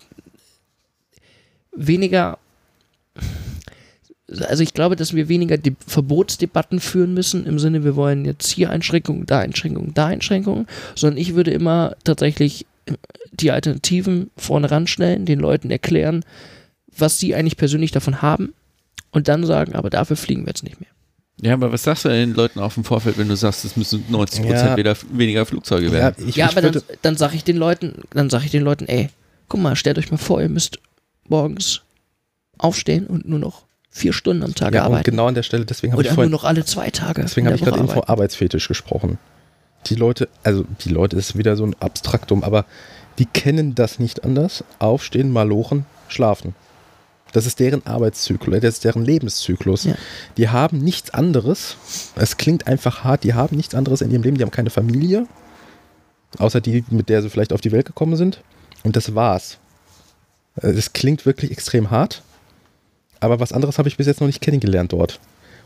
weniger, 1.73 2.39
also 4.47 4.63
ich 4.63 4.75
glaube, 4.75 4.97
dass 4.97 5.15
wir 5.15 5.29
weniger 5.29 5.57
die 5.57 5.75
Verbotsdebatten 5.87 6.81
führen 6.81 7.15
müssen, 7.15 7.47
im 7.47 7.59
Sinne, 7.59 7.85
wir 7.85 7.97
wollen 7.97 8.25
jetzt 8.25 8.49
hier 8.51 8.71
Einschränkungen, 8.71 9.25
da 9.27 9.39
Einschränkungen, 9.41 9.95
da 9.95 10.07
Einschränkungen, 10.07 10.67
sondern 10.95 11.19
ich 11.19 11.35
würde 11.35 11.51
immer 11.51 11.97
tatsächlich 12.05 12.67
die 13.33 13.51
Alternativen 13.51 14.31
vorne 14.37 14.71
ranstellen, 14.71 15.25
den 15.27 15.39
Leuten 15.41 15.71
erklären, 15.71 16.25
was 16.97 17.19
sie 17.19 17.35
eigentlich 17.35 17.57
persönlich 17.57 17.91
davon 17.91 18.23
haben 18.23 18.53
und 19.13 19.29
dann 19.29 19.45
sagen, 19.47 19.75
aber 19.75 19.91
dafür 19.91 20.17
fliegen 20.17 20.43
wir 20.43 20.49
jetzt 20.49 20.65
nicht 20.65 20.81
mehr. 20.81 20.91
ja, 21.41 21.55
aber 21.55 21.73
was 21.73 21.83
sagst 21.85 22.05
du 22.05 22.09
den 22.09 22.35
Leuten 22.35 22.59
auf 22.61 22.75
dem 22.75 22.85
Vorfeld, 22.85 23.17
wenn 23.19 23.29
du 23.29 23.37
sagst, 23.37 23.65
es 23.65 23.77
müssen 23.77 24.05
90 24.11 24.41
Ja. 24.41 24.47
Prozent 24.47 24.77
weniger, 24.77 24.97
weniger 25.13 25.47
Flugzeuge 25.47 25.87
Ja, 25.87 25.93
werden? 25.93 26.29
ich, 26.29 26.37
ja, 26.37 26.47
ich 26.47 26.57
aber 26.57 26.71
dann, 26.71 26.83
dann 27.03 27.17
sage 27.17 27.37
ich 27.37 27.45
den 27.45 27.57
Leuten, 27.57 28.03
dann 28.11 28.29
sage 28.31 28.45
ich 28.47 28.51
den 28.51 28.63
Leuten, 28.63 28.87
ey, 28.87 29.09
guck 29.49 29.61
mal, 29.61 29.77
stellt 29.77 29.99
euch 29.99 30.11
mal 30.11 30.17
vor, 30.19 30.41
ihr 30.43 30.49
müsst 30.49 30.79
morgens 31.29 31.83
aufstehen 32.59 33.07
und 33.07 33.29
nur 33.29 33.39
noch 33.39 33.68
vier 33.99 34.13
Stunden 34.13 34.43
am 34.43 34.55
Tag 34.55 34.75
ja, 34.75 34.81
und 34.83 34.87
arbeiten. 34.93 35.11
genau 35.11 35.27
an 35.27 35.35
der 35.35 35.43
Stelle, 35.43 35.65
deswegen 35.67 35.93
habe 35.93 36.03
ich 36.03 36.07
Oder 36.09 36.13
nur 36.13 36.17
vorhin, 36.17 36.33
noch 36.33 36.45
alle 36.45 36.65
zwei 36.65 36.91
Tage. 36.91 37.23
deswegen 37.23 37.47
habe 37.47 37.57
ich 37.57 37.63
gerade 37.63 37.79
eben 37.79 37.89
vom. 37.89 38.03
Arbeitsfetisch 38.07 38.69
gesprochen. 38.69 39.19
Die 39.87 39.95
Leute, 39.95 40.29
also 40.43 40.65
die 40.81 40.89
Leute 40.89 41.17
ist 41.17 41.37
wieder 41.37 41.57
so 41.57 41.65
ein 41.65 41.77
Abstraktum, 41.81 42.43
aber 42.45 42.65
die 43.19 43.27
kennen 43.27 43.75
das 43.75 43.99
nicht 43.99 44.25
anders. 44.25 44.65
Aufstehen, 44.79 45.31
malochen, 45.33 45.87
schlafen. 46.09 46.55
Das 47.33 47.45
ist 47.45 47.61
deren 47.61 47.87
Arbeitszyklus, 47.87 48.61
das 48.61 48.75
ist 48.77 48.85
deren 48.85 49.05
Lebenszyklus. 49.05 49.85
Ja. 49.85 49.95
Die 50.39 50.49
haben 50.49 50.79
nichts 50.79 51.11
anderes. 51.13 51.77
Es 52.17 52.39
klingt 52.39 52.67
einfach 52.67 53.05
hart, 53.05 53.23
die 53.23 53.35
haben 53.35 53.57
nichts 53.57 53.75
anderes 53.75 54.01
in 54.01 54.11
ihrem 54.11 54.23
Leben. 54.23 54.39
Die 54.39 54.43
haben 54.43 54.51
keine 54.51 54.71
Familie, 54.71 55.27
außer 56.39 56.61
die, 56.61 56.85
mit 56.91 57.09
der 57.11 57.21
sie 57.23 57.29
vielleicht 57.31 57.53
auf 57.53 57.61
die 57.61 57.71
Welt 57.73 57.85
gekommen 57.87 58.17
sind. 58.17 58.43
Und 58.83 58.97
das 58.97 59.15
war's. 59.15 59.59
Äh, 60.63 60.69
Es 60.69 60.93
klingt 60.95 61.27
wirklich 61.27 61.51
extrem 61.51 61.91
hart, 61.91 62.23
aber 63.21 63.41
was 63.41 63.53
anderes 63.53 63.79
habe 63.79 63.89
ich 63.89 63.97
bis 63.97 64.07
jetzt 64.07 64.21
noch 64.21 64.27
nicht 64.27 64.41
kennengelernt 64.41 64.93
dort. 64.93 65.21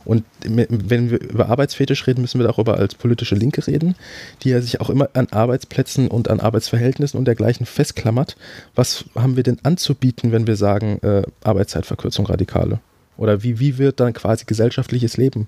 Und 0.04 0.24
wenn 0.44 1.10
wir 1.10 1.20
über 1.20 1.48
Arbeitsfetisch 1.48 2.06
reden, 2.06 2.22
müssen 2.22 2.40
wir 2.40 2.46
darüber 2.46 2.76
als 2.76 2.94
politische 2.94 3.34
Linke 3.34 3.64
reden, 3.66 3.94
die 4.42 4.50
ja 4.50 4.60
sich 4.60 4.80
auch 4.80 4.90
immer 4.90 5.08
an 5.14 5.28
Arbeitsplätzen 5.30 6.08
und 6.08 6.28
an 6.28 6.40
Arbeitsverhältnissen 6.40 7.18
und 7.18 7.24
dergleichen 7.24 7.66
festklammert. 7.66 8.36
Was 8.74 9.04
haben 9.14 9.36
wir 9.36 9.42
denn 9.44 9.58
anzubieten, 9.62 10.32
wenn 10.32 10.46
wir 10.46 10.56
sagen 10.56 10.98
äh, 11.02 11.22
Arbeitszeitverkürzung 11.44 12.26
radikale? 12.26 12.80
Oder 13.16 13.42
wie, 13.42 13.60
wie 13.60 13.78
wird 13.78 14.00
dann 14.00 14.12
quasi 14.12 14.44
gesellschaftliches 14.44 15.16
Leben 15.16 15.46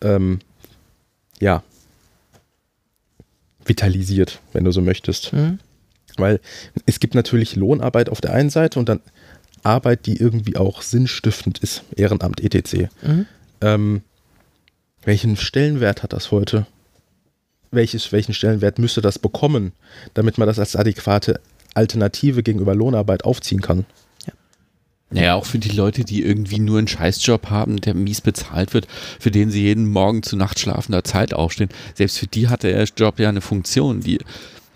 ähm, 0.00 0.38
ja, 1.40 1.62
vitalisiert, 3.66 4.40
wenn 4.52 4.64
du 4.64 4.70
so 4.70 4.80
möchtest? 4.80 5.32
Hm? 5.32 5.58
Weil 6.16 6.40
es 6.86 7.00
gibt 7.00 7.14
natürlich 7.14 7.56
Lohnarbeit 7.56 8.08
auf 8.08 8.20
der 8.20 8.32
einen 8.32 8.50
Seite 8.50 8.78
und 8.78 8.88
dann 8.88 9.00
Arbeit, 9.64 10.06
die 10.06 10.16
irgendwie 10.16 10.56
auch 10.56 10.82
sinnstiftend 10.82 11.58
ist, 11.58 11.82
Ehrenamt, 11.96 12.40
etc. 12.40 12.88
Mhm. 13.02 13.26
Ähm, 13.60 14.02
welchen 15.04 15.36
Stellenwert 15.36 16.02
hat 16.02 16.12
das 16.12 16.30
heute? 16.30 16.66
Welches, 17.70 18.12
welchen 18.12 18.34
Stellenwert 18.34 18.78
müsste 18.78 19.00
das 19.00 19.18
bekommen, 19.18 19.72
damit 20.14 20.38
man 20.38 20.46
das 20.46 20.58
als 20.58 20.76
adäquate 20.76 21.40
Alternative 21.74 22.42
gegenüber 22.42 22.74
Lohnarbeit 22.74 23.24
aufziehen 23.24 23.60
kann? 23.60 23.84
Naja, 25.10 25.34
auch 25.34 25.44
für 25.44 25.60
die 25.60 25.70
Leute, 25.70 26.04
die 26.04 26.22
irgendwie 26.22 26.58
nur 26.58 26.78
einen 26.78 26.88
Scheißjob 26.88 27.48
haben, 27.48 27.80
der 27.80 27.94
mies 27.94 28.20
bezahlt 28.20 28.74
wird, 28.74 28.88
für 29.20 29.30
den 29.30 29.50
sie 29.50 29.62
jeden 29.62 29.86
Morgen 29.86 30.24
zu 30.24 30.36
nachtschlafender 30.36 31.04
Zeit 31.04 31.32
aufstehen. 31.32 31.68
Selbst 31.94 32.18
für 32.18 32.26
die 32.26 32.48
hat 32.48 32.64
der 32.64 32.82
Job 32.84 33.20
ja 33.20 33.28
eine 33.28 33.40
Funktion, 33.40 34.00
die, 34.00 34.18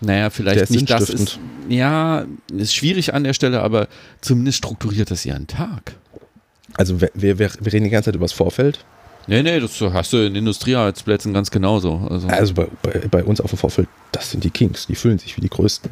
naja, 0.01 0.29
vielleicht 0.29 0.61
ist 0.61 0.71
nicht 0.71 0.89
das 0.89 1.09
ist. 1.09 1.39
Ja, 1.67 2.25
ist 2.55 2.73
schwierig 2.73 3.13
an 3.13 3.23
der 3.23 3.33
Stelle, 3.33 3.61
aber 3.61 3.87
zumindest 4.21 4.57
strukturiert 4.59 5.11
das 5.11 5.25
ihren 5.25 5.47
Tag. 5.47 5.95
Also 6.75 7.01
wir, 7.01 7.09
wir, 7.13 7.39
wir 7.39 7.73
reden 7.73 7.83
die 7.85 7.89
ganze 7.89 8.07
Zeit 8.07 8.15
über 8.15 8.25
das 8.25 8.31
Vorfeld. 8.33 8.85
Nee, 9.27 9.43
nee, 9.43 9.59
das 9.59 9.79
hast 9.81 10.13
du 10.13 10.17
in 10.25 10.35
Industriearbeitsplätzen 10.35 11.33
ganz 11.33 11.51
genauso. 11.51 12.07
Also, 12.09 12.27
Also 12.27 12.53
bei, 12.53 12.67
bei, 12.81 12.91
bei 13.11 13.23
uns 13.23 13.41
auf 13.41 13.51
dem 13.51 13.57
Vorfeld, 13.59 13.87
das 14.11 14.31
sind 14.31 14.43
die 14.43 14.49
Kings, 14.49 14.87
die 14.87 14.95
fühlen 14.95 15.19
sich 15.19 15.37
wie 15.37 15.41
die 15.41 15.49
Größten. 15.49 15.91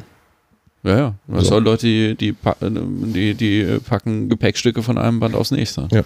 ja, 0.82 0.96
ja. 0.98 1.14
Das 1.28 1.44
So. 1.46 1.54
sind 1.56 1.64
Leute, 1.64 1.86
die, 1.86 2.34
die, 2.34 3.34
die 3.34 3.78
packen 3.88 4.28
Gepäckstücke 4.28 4.82
von 4.82 4.98
einem 4.98 5.20
Band 5.20 5.34
aufs 5.36 5.50
nächste. 5.52 5.86
Ja, 5.92 6.02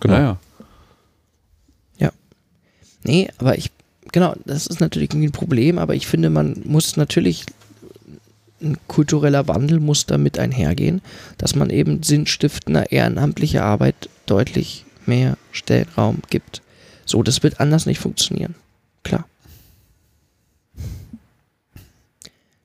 genau. 0.00 0.14
Ja, 0.16 0.36
ja. 1.98 2.10
Nee, 3.04 3.28
aber 3.38 3.56
ich, 3.56 3.70
genau, 4.16 4.34
das 4.46 4.66
ist 4.66 4.80
natürlich 4.80 5.12
ein 5.12 5.30
Problem, 5.30 5.78
aber 5.78 5.94
ich 5.94 6.06
finde, 6.06 6.30
man 6.30 6.62
muss 6.64 6.96
natürlich, 6.96 7.44
ein 8.62 8.78
kultureller 8.88 9.46
Wandel 9.46 9.78
muss 9.78 10.06
damit 10.06 10.38
einhergehen, 10.38 11.02
dass 11.36 11.54
man 11.54 11.68
eben 11.68 12.02
sinnstiftender, 12.02 12.90
ehrenamtlicher 12.90 13.62
Arbeit 13.62 14.08
deutlich 14.24 14.86
mehr 15.04 15.36
Stellraum 15.52 16.22
gibt. 16.30 16.62
So, 17.04 17.22
das 17.22 17.42
wird 17.42 17.60
anders 17.60 17.84
nicht 17.84 17.98
funktionieren. 17.98 18.54
Klar. 19.02 19.28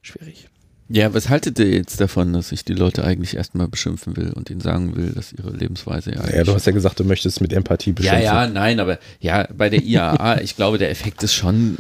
Schwierig. 0.01 0.47
Ja, 0.93 1.13
was 1.13 1.29
haltet 1.29 1.57
ihr 1.59 1.69
jetzt 1.69 2.01
davon, 2.01 2.33
dass 2.33 2.51
ich 2.51 2.65
die 2.65 2.73
Leute 2.73 3.03
eigentlich 3.05 3.35
erstmal 3.35 3.67
beschimpfen 3.67 4.17
will 4.17 4.31
und 4.33 4.49
ihnen 4.49 4.59
sagen 4.59 4.95
will, 4.95 5.11
dass 5.11 5.31
ihre 5.31 5.51
Lebensweise 5.51 6.11
ja 6.11 6.19
eigentlich. 6.19 6.35
Ja, 6.35 6.43
du 6.43 6.53
hast 6.53 6.65
ja 6.65 6.73
gesagt, 6.73 6.99
du 6.99 7.05
möchtest 7.05 7.39
mit 7.39 7.53
Empathie 7.53 7.93
beschimpfen. 7.93 8.23
Ja, 8.23 8.43
ja, 8.43 8.49
nein, 8.49 8.79
aber 8.79 8.99
ja, 9.19 9.47
bei 9.55 9.69
der 9.69 9.81
IAA, 9.83 10.41
ich 10.41 10.55
glaube, 10.55 10.77
der 10.77 10.89
Effekt 10.89 11.23
ist 11.23 11.33
schon 11.33 11.77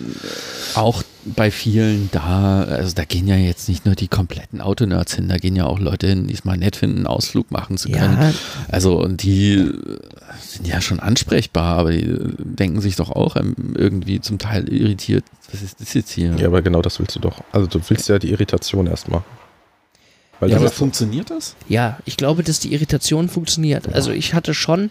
auch 0.75 1.03
bei 1.25 1.51
vielen 1.51 2.09
da. 2.11 2.63
Also 2.63 2.95
da 2.95 3.03
gehen 3.03 3.27
ja 3.27 3.35
jetzt 3.35 3.67
nicht 3.69 3.85
nur 3.85 3.95
die 3.95 4.07
kompletten 4.07 4.61
Autonerds 4.61 5.15
hin, 5.15 5.27
da 5.27 5.37
gehen 5.37 5.55
ja 5.55 5.65
auch 5.65 5.79
Leute 5.79 6.07
hin, 6.07 6.27
die 6.27 6.33
es 6.33 6.45
mal 6.45 6.57
nett 6.57 6.75
finden, 6.75 6.97
einen 6.97 7.07
Ausflug 7.07 7.51
machen 7.51 7.77
zu 7.77 7.89
können. 7.89 8.17
Ja. 8.19 8.33
Also 8.69 9.01
und 9.01 9.23
die 9.23 9.71
sind 10.41 10.67
ja 10.67 10.81
schon 10.81 10.99
ansprechbar, 10.99 11.77
aber 11.77 11.91
die 11.91 12.17
denken 12.39 12.81
sich 12.81 12.95
doch 12.95 13.09
auch 13.09 13.35
ähm, 13.35 13.55
irgendwie 13.75 14.21
zum 14.21 14.39
Teil 14.39 14.69
irritiert. 14.69 15.23
Was 15.51 15.61
ist 15.61 15.81
das 15.81 15.93
jetzt 15.93 16.11
hier? 16.11 16.33
Ja, 16.35 16.47
aber 16.47 16.61
genau 16.61 16.81
das 16.81 16.99
willst 16.99 17.15
du 17.15 17.19
doch. 17.19 17.43
Also 17.51 17.67
du 17.67 17.79
willst 17.87 18.07
ja 18.09 18.19
die 18.19 18.31
Irritation 18.31 18.87
erstmal. 18.87 19.23
Weil 20.39 20.49
Ja, 20.49 20.55
das 20.55 20.63
aber 20.63 20.71
funktioniert 20.71 21.29
das? 21.29 21.55
Ja, 21.67 21.99
ich 22.05 22.17
glaube, 22.17 22.43
dass 22.43 22.59
die 22.59 22.73
Irritation 22.73 23.29
funktioniert. 23.29 23.93
Also 23.93 24.11
ich 24.11 24.33
hatte 24.33 24.53
schon 24.53 24.89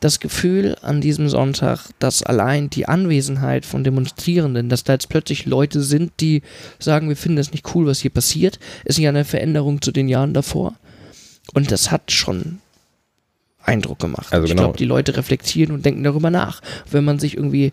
das 0.00 0.20
Gefühl 0.20 0.76
an 0.82 1.00
diesem 1.00 1.28
Sonntag, 1.28 1.88
dass 1.98 2.22
allein 2.22 2.68
die 2.68 2.86
Anwesenheit 2.86 3.64
von 3.64 3.84
Demonstrierenden, 3.84 4.68
dass 4.68 4.84
da 4.84 4.92
jetzt 4.92 5.08
plötzlich 5.08 5.46
Leute 5.46 5.82
sind, 5.82 6.12
die 6.20 6.42
sagen, 6.78 7.08
wir 7.08 7.16
finden 7.16 7.36
das 7.36 7.52
nicht 7.52 7.74
cool, 7.74 7.86
was 7.86 8.00
hier 8.00 8.10
passiert, 8.10 8.58
ist 8.84 8.98
ja 8.98 9.08
eine 9.08 9.24
Veränderung 9.24 9.80
zu 9.80 9.92
den 9.92 10.08
Jahren 10.08 10.34
davor. 10.34 10.74
Und 11.54 11.72
das 11.72 11.90
hat 11.90 12.12
schon 12.12 12.58
Eindruck 13.62 13.98
gemacht. 13.98 14.32
Also 14.32 14.44
ich 14.44 14.50
genau. 14.50 14.64
glaube, 14.64 14.78
die 14.78 14.84
Leute 14.84 15.16
reflektieren 15.16 15.74
und 15.74 15.86
denken 15.86 16.04
darüber 16.04 16.30
nach. 16.30 16.60
Wenn 16.90 17.04
man 17.04 17.18
sich 17.18 17.36
irgendwie 17.36 17.72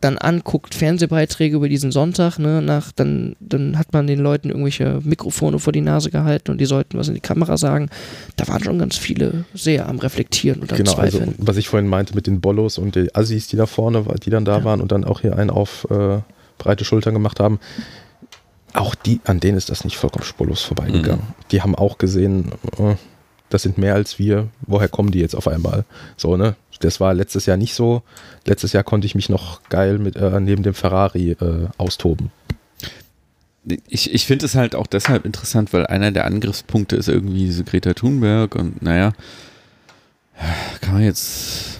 dann 0.00 0.16
anguckt, 0.16 0.74
Fernsehbeiträge 0.74 1.56
über 1.56 1.68
diesen 1.68 1.92
Sonntag, 1.92 2.38
ne, 2.38 2.62
nach, 2.62 2.90
dann, 2.92 3.36
dann 3.38 3.78
hat 3.78 3.92
man 3.92 4.06
den 4.06 4.18
Leuten 4.18 4.48
irgendwelche 4.48 5.00
Mikrofone 5.04 5.58
vor 5.58 5.72
die 5.74 5.82
Nase 5.82 6.10
gehalten 6.10 6.50
und 6.50 6.58
die 6.58 6.64
sollten 6.64 6.96
was 6.98 7.08
in 7.08 7.14
die 7.14 7.20
Kamera 7.20 7.56
sagen. 7.58 7.90
Da 8.36 8.48
waren 8.48 8.64
schon 8.64 8.78
ganz 8.78 8.96
viele 8.96 9.44
sehr 9.52 9.88
am 9.88 9.98
Reflektieren 9.98 10.62
und 10.62 10.72
am 10.72 10.78
genau, 10.78 10.94
also 10.94 11.18
Zweifeln. 11.18 11.34
was 11.38 11.56
ich 11.58 11.68
vorhin 11.68 11.88
meinte 11.88 12.14
mit 12.14 12.26
den 12.26 12.40
Bollos 12.40 12.78
und 12.78 12.94
die 12.94 13.14
Assis, 13.14 13.48
die 13.48 13.56
da 13.56 13.66
vorne, 13.66 14.04
die 14.24 14.30
dann 14.30 14.44
da 14.46 14.58
Ja. 14.58 14.64
waren 14.64 14.80
und 14.80 14.90
dann 14.90 15.04
auch 15.04 15.20
hier 15.20 15.36
einen 15.36 15.50
auf 15.50 15.86
äh, 15.90 16.18
breite 16.56 16.84
Schultern 16.86 17.12
gemacht 17.14 17.38
haben. 17.40 17.60
Auch 18.72 18.94
die, 18.94 19.20
an 19.24 19.40
denen 19.40 19.58
ist 19.58 19.68
das 19.68 19.84
nicht 19.84 19.96
vollkommen 19.96 20.24
spurlos 20.24 20.62
vorbeigegangen. 20.62 21.24
Die 21.50 21.60
haben 21.60 21.74
auch 21.74 21.98
gesehen, 21.98 22.52
äh, 22.78 22.94
das 23.50 23.62
sind 23.62 23.78
mehr 23.78 23.94
als 23.94 24.18
wir. 24.18 24.48
Woher 24.62 24.88
kommen 24.88 25.10
die 25.10 25.20
jetzt 25.20 25.34
auf 25.34 25.48
einmal? 25.48 25.84
So, 26.16 26.36
ne? 26.36 26.56
Das 26.80 26.98
war 26.98 27.12
letztes 27.12 27.44
Jahr 27.44 27.58
nicht 27.58 27.74
so. 27.74 28.02
Letztes 28.46 28.72
Jahr 28.72 28.84
konnte 28.84 29.06
ich 29.06 29.14
mich 29.14 29.28
noch 29.28 29.62
geil 29.68 29.98
mit 29.98 30.16
äh, 30.16 30.40
neben 30.40 30.62
dem 30.62 30.72
Ferrari 30.72 31.32
äh, 31.32 31.68
austoben. 31.76 32.30
Ich, 33.88 34.14
ich 34.14 34.24
finde 34.24 34.46
es 34.46 34.54
halt 34.54 34.74
auch 34.74 34.86
deshalb 34.86 35.26
interessant, 35.26 35.74
weil 35.74 35.86
einer 35.86 36.10
der 36.10 36.24
Angriffspunkte 36.24 36.96
ist 36.96 37.08
irgendwie 37.08 37.44
diese 37.44 37.64
Greta 37.64 37.92
Thunberg 37.92 38.54
und 38.54 38.80
naja, 38.80 39.12
kann 40.80 40.94
man 40.94 41.02
jetzt. 41.02 41.78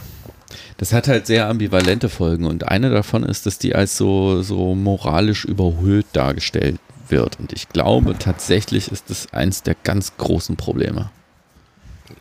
Das 0.76 0.92
hat 0.92 1.08
halt 1.08 1.26
sehr 1.26 1.48
ambivalente 1.48 2.08
Folgen 2.08 2.44
und 2.44 2.68
eine 2.68 2.90
davon 2.90 3.22
ist, 3.22 3.46
dass 3.46 3.58
die 3.58 3.74
als 3.74 3.96
so, 3.96 4.42
so 4.42 4.74
moralisch 4.74 5.44
überhöht 5.44 6.06
dargestellt 6.14 6.80
wird. 7.08 7.38
Und 7.38 7.52
ich 7.52 7.68
glaube 7.68 8.16
tatsächlich 8.18 8.90
ist 8.90 9.10
das 9.10 9.32
eins 9.32 9.62
der 9.62 9.76
ganz 9.82 10.16
großen 10.16 10.56
Probleme. 10.56 11.10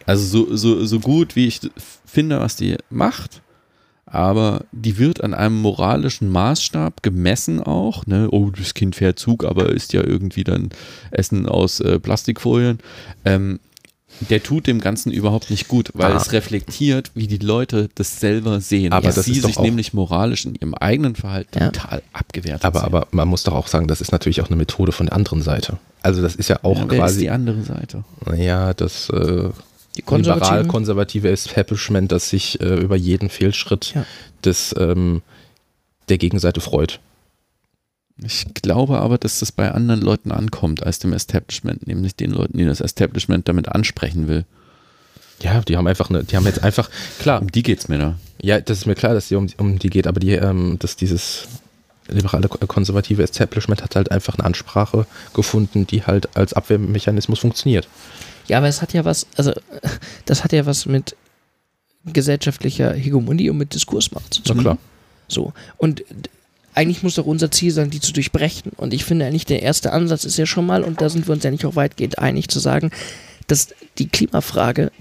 Also 0.09 0.25
so, 0.47 0.55
so, 0.55 0.85
so 0.85 0.99
gut 0.99 1.35
wie 1.35 1.45
ich 1.47 1.59
finde, 2.05 2.39
was 2.39 2.55
die 2.55 2.75
macht, 2.89 3.41
aber 4.07 4.65
die 4.71 4.97
wird 4.97 5.23
an 5.23 5.35
einem 5.35 5.61
moralischen 5.61 6.29
Maßstab 6.29 7.03
gemessen 7.03 7.61
auch. 7.61 8.07
Ne? 8.07 8.27
Oh, 8.31 8.49
das 8.49 8.73
Kind 8.73 8.95
fährt 8.95 9.19
Zug, 9.19 9.45
aber 9.45 9.69
isst 9.69 9.93
ja 9.93 10.03
irgendwie 10.03 10.43
dann 10.43 10.69
Essen 11.11 11.45
aus 11.47 11.79
äh, 11.79 11.99
Plastikfolien. 11.99 12.79
Ähm, 13.23 13.59
der 14.31 14.41
tut 14.41 14.65
dem 14.65 14.81
Ganzen 14.81 15.11
überhaupt 15.11 15.51
nicht 15.51 15.67
gut, 15.67 15.91
weil 15.93 16.13
Ah. 16.13 16.17
es 16.17 16.31
reflektiert, 16.31 17.11
wie 17.13 17.27
die 17.27 17.37
Leute 17.37 17.89
das 17.93 18.19
selber 18.19 18.59
sehen. 18.59 18.91
Aber 18.91 19.05
dass 19.05 19.15
das 19.15 19.25
sie 19.25 19.39
sich 19.39 19.59
nämlich 19.59 19.93
moralisch 19.93 20.45
in 20.45 20.55
ihrem 20.55 20.73
eigenen 20.73 21.15
Verhalten 21.15 21.59
Ja. 21.59 21.69
total 21.69 22.01
abgewertet 22.13 22.65
Aber, 22.65 22.79
sehen. 22.79 22.87
aber 22.87 23.07
man 23.11 23.27
muss 23.27 23.43
doch 23.43 23.53
auch 23.53 23.67
sagen, 23.67 23.87
das 23.87 24.01
ist 24.01 24.11
natürlich 24.11 24.41
auch 24.41 24.47
eine 24.47 24.55
Methode 24.55 24.91
von 24.91 25.05
der 25.05 25.15
anderen 25.15 25.43
Seite. 25.43 25.77
Also 26.01 26.23
das 26.23 26.35
ist 26.35 26.49
ja 26.49 26.57
auch 26.63 26.77
ja, 26.77 26.85
wer 26.89 26.93
ist 26.97 26.97
quasi, 27.03 27.19
die 27.19 27.29
andere 27.29 27.61
Seite? 27.61 28.03
naja, 28.25 28.73
das 28.73 29.09
äh, 29.11 29.49
Die 30.07 30.15
liberal-konservative 30.15 31.29
Establishment, 31.29 32.11
das 32.11 32.29
sich 32.29 32.59
äh, 32.61 32.75
über 32.75 32.95
jeden 32.95 33.29
Fehlschritt 33.29 33.93
Ja. 33.95 34.05
des, 34.45 34.75
ähm, 34.77 35.21
der 36.09 36.17
Gegenseite 36.17 36.61
freut. 36.61 36.99
Ich 38.21 38.45
glaube 38.61 38.99
aber, 38.99 39.17
dass 39.17 39.39
das 39.39 39.51
bei 39.51 39.71
anderen 39.71 40.01
Leuten 40.01 40.31
ankommt 40.31 40.83
als 40.83 40.99
dem 40.99 41.13
Establishment, 41.13 41.87
nämlich 41.87 42.15
den 42.15 42.31
Leuten, 42.31 42.57
die 42.57 42.65
das 42.65 42.81
Establishment 42.81 43.47
damit 43.47 43.69
ansprechen 43.69 44.27
will. 44.27 44.45
Ja, 45.41 45.61
die 45.61 45.77
haben 45.77 45.87
einfach 45.87 46.09
eine, 46.09 46.25
die 46.25 46.35
haben 46.35 46.45
jetzt 46.45 46.61
einfach, 46.63 46.89
klar, 47.19 47.41
Um 47.41 47.49
die 47.49 47.63
geht's 47.63 47.87
mir 47.87 47.97
da. 47.97 48.19
ja, 48.41 48.59
das 48.59 48.79
ist 48.79 48.85
mir 48.87 48.95
klar, 48.95 49.13
dass 49.13 49.31
es 49.31 49.37
um, 49.37 49.47
um 49.57 49.79
die 49.79 49.89
geht, 49.89 50.05
aber 50.05 50.19
die, 50.19 50.33
ähm, 50.33 50.75
dass 50.79 50.97
dieses 50.97 51.47
liberale 52.09 52.49
ko- 52.49 52.57
konservative 52.67 53.23
Establishment 53.23 53.81
hat 53.83 53.95
halt 53.95 54.11
einfach 54.11 54.35
eine 54.37 54.43
Ansprache 54.45 55.05
gefunden, 55.33 55.87
die 55.87 56.03
halt 56.03 56.35
als 56.35 56.51
Abwehrmechanismus 56.53 57.39
funktioniert. 57.39 57.87
Ja, 58.49 58.57
aber 58.57 58.67
es 58.67 58.81
hat 58.81 58.93
ja 58.93 59.05
was, 59.05 59.27
also 59.37 59.53
das 60.25 60.43
hat 60.43 60.51
ja 60.51 60.65
was 60.65 60.85
mit 60.85 61.15
gesellschaftlicher 62.05 62.93
Hegemonie 62.93 63.49
und 63.49 63.57
mit 63.57 63.73
Diskursmacht 63.73 64.33
zu 64.33 64.41
Na 64.47 64.53
tun. 64.53 64.61
klar. 64.61 64.77
So. 65.27 65.53
Und 65.77 66.03
eigentlich 66.73 67.03
muss 67.03 67.15
doch 67.15 67.25
unser 67.25 67.51
Ziel 67.51 67.71
sein, 67.71 67.89
die 67.89 67.99
zu 67.99 68.13
durchbrechen. 68.13 68.71
Und 68.77 68.93
ich 68.93 69.05
finde 69.05 69.25
eigentlich, 69.25 69.45
der 69.45 69.61
erste 69.61 69.91
Ansatz 69.91 70.23
ist 70.23 70.37
ja 70.37 70.45
schon 70.45 70.65
mal, 70.65 70.83
und 70.83 71.01
da 71.01 71.09
sind 71.09 71.27
wir 71.27 71.33
uns 71.33 71.43
ja 71.43 71.51
nicht 71.51 71.65
auch 71.65 71.75
weitgehend 71.75 72.19
einig, 72.19 72.47
zu 72.47 72.59
sagen, 72.59 72.91
dass 73.47 73.69
die 73.97 74.07
Klimafrage 74.07 74.91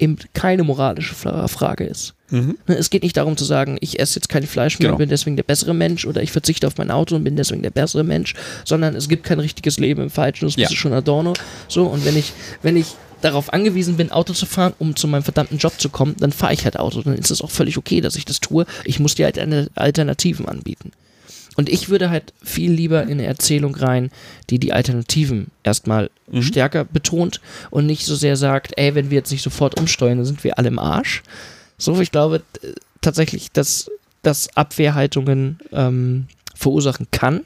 eben 0.00 0.16
keine 0.32 0.62
moralische 0.64 1.14
Fra- 1.14 1.46
Frage 1.48 1.84
ist. 1.84 2.14
Ne, 2.30 2.54
Es 2.66 2.90
geht 2.90 3.02
nicht 3.02 3.16
darum 3.16 3.36
zu 3.36 3.44
sagen, 3.44 3.76
ich 3.80 3.98
esse 3.98 4.16
jetzt 4.16 4.28
kein 4.28 4.44
Fleisch 4.46 4.78
mehr 4.78 4.86
Genau. 4.86 4.94
und 4.94 4.98
bin 4.98 5.08
deswegen 5.08 5.34
der 5.36 5.42
bessere 5.42 5.74
Mensch 5.74 6.06
oder 6.06 6.22
ich 6.22 6.30
verzichte 6.32 6.66
auf 6.66 6.76
mein 6.78 6.90
Auto 6.92 7.16
und 7.16 7.24
bin 7.24 7.34
deswegen 7.36 7.62
der 7.62 7.70
bessere 7.70 8.04
Mensch, 8.04 8.34
sondern 8.64 8.94
es 8.94 9.08
gibt 9.08 9.24
kein 9.24 9.40
richtiges 9.40 9.78
Leben 9.80 10.02
im 10.02 10.10
Falschen, 10.10 10.46
das 10.46 10.56
Ja. 10.56 10.68
ist 10.68 10.74
schon 10.76 10.92
Adorno. 10.92 11.32
So, 11.68 11.86
und 11.86 12.04
wenn 12.04 12.16
ich, 12.16 12.32
wenn 12.62 12.76
ich 12.76 12.86
darauf 13.20 13.52
angewiesen 13.52 13.96
bin, 13.96 14.10
Auto 14.12 14.32
zu 14.32 14.46
fahren, 14.46 14.72
um 14.78 14.94
zu 14.96 15.08
meinem 15.08 15.22
verdammten 15.24 15.58
Job 15.58 15.74
zu 15.78 15.88
kommen, 15.90 16.14
dann 16.20 16.32
fahre 16.32 16.54
ich 16.54 16.64
halt 16.64 16.78
Auto. 16.78 17.02
Dann 17.02 17.14
ist 17.18 17.30
es 17.32 17.42
auch 17.42 17.50
völlig 17.50 17.76
okay, 17.76 18.00
dass 18.00 18.14
ich 18.16 18.24
das 18.24 18.40
tue. 18.40 18.64
Ich 18.84 19.00
muss 19.00 19.16
dir 19.16 19.24
halt 19.26 19.38
eine 19.38 19.68
Alternativen 19.74 20.46
anbieten. 20.48 20.92
Und 21.60 21.68
ich 21.68 21.90
würde 21.90 22.08
halt 22.08 22.32
viel 22.42 22.72
lieber 22.72 23.02
in 23.02 23.10
eine 23.10 23.26
Erzählung 23.26 23.74
rein, 23.74 24.10
die 24.48 24.58
die 24.58 24.72
Alternativen 24.72 25.48
erstmal 25.62 26.08
Mhm. 26.30 26.40
stärker 26.42 26.86
betont 26.86 27.42
und 27.68 27.84
nicht 27.84 28.06
so 28.06 28.14
sehr 28.14 28.36
sagt, 28.36 28.72
ey, 28.78 28.94
wenn 28.94 29.10
wir 29.10 29.18
jetzt 29.18 29.30
nicht 29.30 29.42
sofort 29.42 29.78
umsteuern, 29.78 30.16
dann 30.16 30.24
sind 30.24 30.42
wir 30.42 30.56
alle 30.56 30.68
im 30.68 30.78
Arsch. 30.78 31.22
So, 31.76 32.00
ich 32.00 32.12
glaube 32.12 32.42
äh, 32.62 32.68
tatsächlich, 33.02 33.52
dass 33.52 33.90
das 34.22 34.56
Abwehrhaltungen 34.56 35.58
ähm, 35.70 36.28
verursachen 36.54 37.08
kann. 37.10 37.42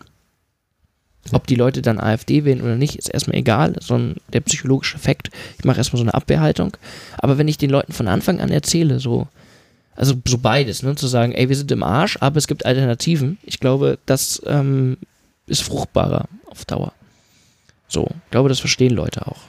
Ob 1.32 1.48
die 1.48 1.56
Leute 1.56 1.82
dann 1.82 1.98
AfD 1.98 2.44
wählen 2.44 2.62
oder 2.62 2.76
nicht, 2.76 2.94
ist 2.94 3.08
erstmal 3.12 3.38
egal, 3.38 3.74
sondern 3.80 4.18
der 4.32 4.42
psychologische 4.42 4.94
Effekt. 4.94 5.30
Ich 5.58 5.64
mache 5.64 5.78
erstmal 5.78 5.98
so 5.98 6.04
eine 6.04 6.14
Abwehrhaltung. 6.14 6.76
Aber 7.18 7.36
wenn 7.36 7.48
ich 7.48 7.58
den 7.58 7.70
Leuten 7.70 7.92
von 7.92 8.06
Anfang 8.06 8.38
an 8.38 8.50
erzähle, 8.50 9.00
so, 9.00 9.26
also 9.96 10.14
so 10.26 10.38
beides, 10.38 10.82
ne, 10.82 10.94
zu 10.96 11.06
sagen, 11.06 11.32
ey, 11.32 11.48
wir 11.48 11.56
sind 11.56 11.70
im 11.70 11.82
Arsch, 11.82 12.18
aber 12.20 12.36
es 12.36 12.46
gibt 12.46 12.66
Alternativen, 12.66 13.38
ich 13.42 13.60
glaube, 13.60 13.98
das 14.06 14.42
ähm, 14.46 14.96
ist 15.46 15.62
fruchtbarer 15.62 16.28
auf 16.46 16.64
Dauer. 16.64 16.92
So, 17.88 18.08
ich 18.24 18.30
glaube, 18.30 18.48
das 18.48 18.60
verstehen 18.60 18.94
Leute 18.94 19.26
auch. 19.26 19.42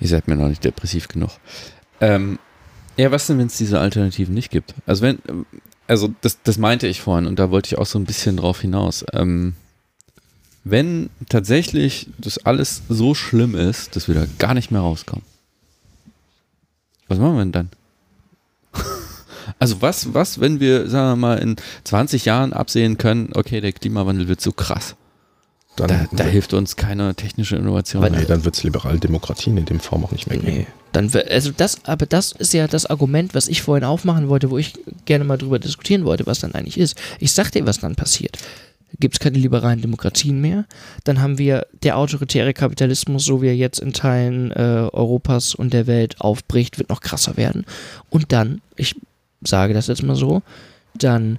Ihr 0.00 0.08
seid 0.08 0.26
mir 0.26 0.36
noch 0.36 0.48
nicht 0.48 0.64
depressiv 0.64 1.06
genug. 1.06 1.30
Ähm, 2.00 2.38
ja, 2.96 3.10
was 3.12 3.26
denn, 3.26 3.38
wenn 3.38 3.46
es 3.46 3.56
diese 3.56 3.78
Alternativen 3.78 4.34
nicht 4.34 4.50
gibt? 4.50 4.74
Also 4.84 5.02
wenn, 5.02 5.18
also 5.86 6.12
das, 6.20 6.42
das 6.42 6.58
meinte 6.58 6.86
ich 6.88 7.00
vorhin 7.00 7.26
und 7.26 7.38
da 7.38 7.50
wollte 7.50 7.68
ich 7.68 7.78
auch 7.78 7.86
so 7.86 7.98
ein 7.98 8.04
bisschen 8.04 8.36
drauf 8.36 8.60
hinaus. 8.60 9.04
Ähm, 9.12 9.54
wenn 10.64 11.10
tatsächlich 11.28 12.08
das 12.18 12.38
alles 12.38 12.82
so 12.88 13.14
schlimm 13.14 13.54
ist, 13.54 13.96
dass 13.96 14.08
wir 14.08 14.14
da 14.14 14.26
gar 14.38 14.54
nicht 14.54 14.70
mehr 14.70 14.80
rauskommen, 14.80 15.24
was 17.08 17.18
machen 17.18 17.34
wir 17.34 17.40
denn 17.40 17.52
dann? 17.52 17.70
Also 19.62 19.80
was, 19.80 20.12
was, 20.12 20.40
wenn 20.40 20.58
wir, 20.58 20.90
sagen 20.90 21.12
wir 21.12 21.16
mal, 21.16 21.38
in 21.38 21.56
20 21.84 22.24
Jahren 22.24 22.52
absehen 22.52 22.98
können, 22.98 23.30
okay, 23.34 23.60
der 23.60 23.72
Klimawandel 23.72 24.26
wird 24.26 24.40
so 24.40 24.50
krass. 24.50 24.96
Dann, 25.76 25.88
Da, 25.88 26.06
da 26.10 26.24
hilft 26.24 26.52
uns 26.52 26.74
keine 26.76 27.14
technische 27.14 27.56
Innovation. 27.56 28.02
Nee, 28.10 28.24
dann 28.26 28.44
wird 28.44 28.56
es 28.56 28.64
liberale 28.64 28.98
Demokratien 28.98 29.56
in 29.56 29.64
dem 29.64 29.78
Form 29.78 30.04
auch 30.04 30.10
nicht 30.10 30.28
mehr 30.28 30.38
geben. 30.38 30.58
Nee. 30.58 30.66
Dann, 30.90 31.10
also 31.30 31.52
das, 31.56 31.84
aber 31.84 32.06
das 32.06 32.32
ist 32.32 32.52
ja 32.52 32.66
das 32.66 32.86
Argument, 32.86 33.34
was 33.34 33.46
ich 33.46 33.62
vorhin 33.62 33.84
aufmachen 33.84 34.28
wollte, 34.28 34.50
wo 34.50 34.58
ich 34.58 34.74
gerne 35.04 35.24
mal 35.24 35.38
drüber 35.38 35.58
diskutieren 35.58 36.04
wollte, 36.04 36.26
was 36.26 36.40
dann 36.40 36.54
eigentlich 36.54 36.76
ist. 36.76 37.00
Ich 37.20 37.32
sag 37.32 37.52
dir, 37.52 37.64
was 37.64 37.78
dann 37.78 37.94
passiert. 37.94 38.38
Gibt 38.98 39.14
es 39.14 39.20
keine 39.20 39.38
liberalen 39.38 39.80
Demokratien 39.80 40.40
mehr? 40.40 40.66
Dann 41.04 41.22
haben 41.22 41.38
wir 41.38 41.66
der 41.82 41.96
autoritäre 41.96 42.52
Kapitalismus, 42.52 43.24
so 43.24 43.40
wie 43.40 43.46
er 43.46 43.56
jetzt 43.56 43.78
in 43.78 43.94
Teilen 43.94 44.50
äh, 44.50 44.88
Europas 44.92 45.54
und 45.54 45.72
der 45.72 45.86
Welt 45.86 46.20
aufbricht, 46.20 46.78
wird 46.78 46.90
noch 46.90 47.00
krasser 47.00 47.36
werden. 47.36 47.64
Und 48.10 48.32
dann, 48.32 48.60
ich 48.76 48.96
sage 49.44 49.74
das 49.74 49.86
jetzt 49.86 50.02
mal 50.02 50.16
so, 50.16 50.42
dann 50.94 51.38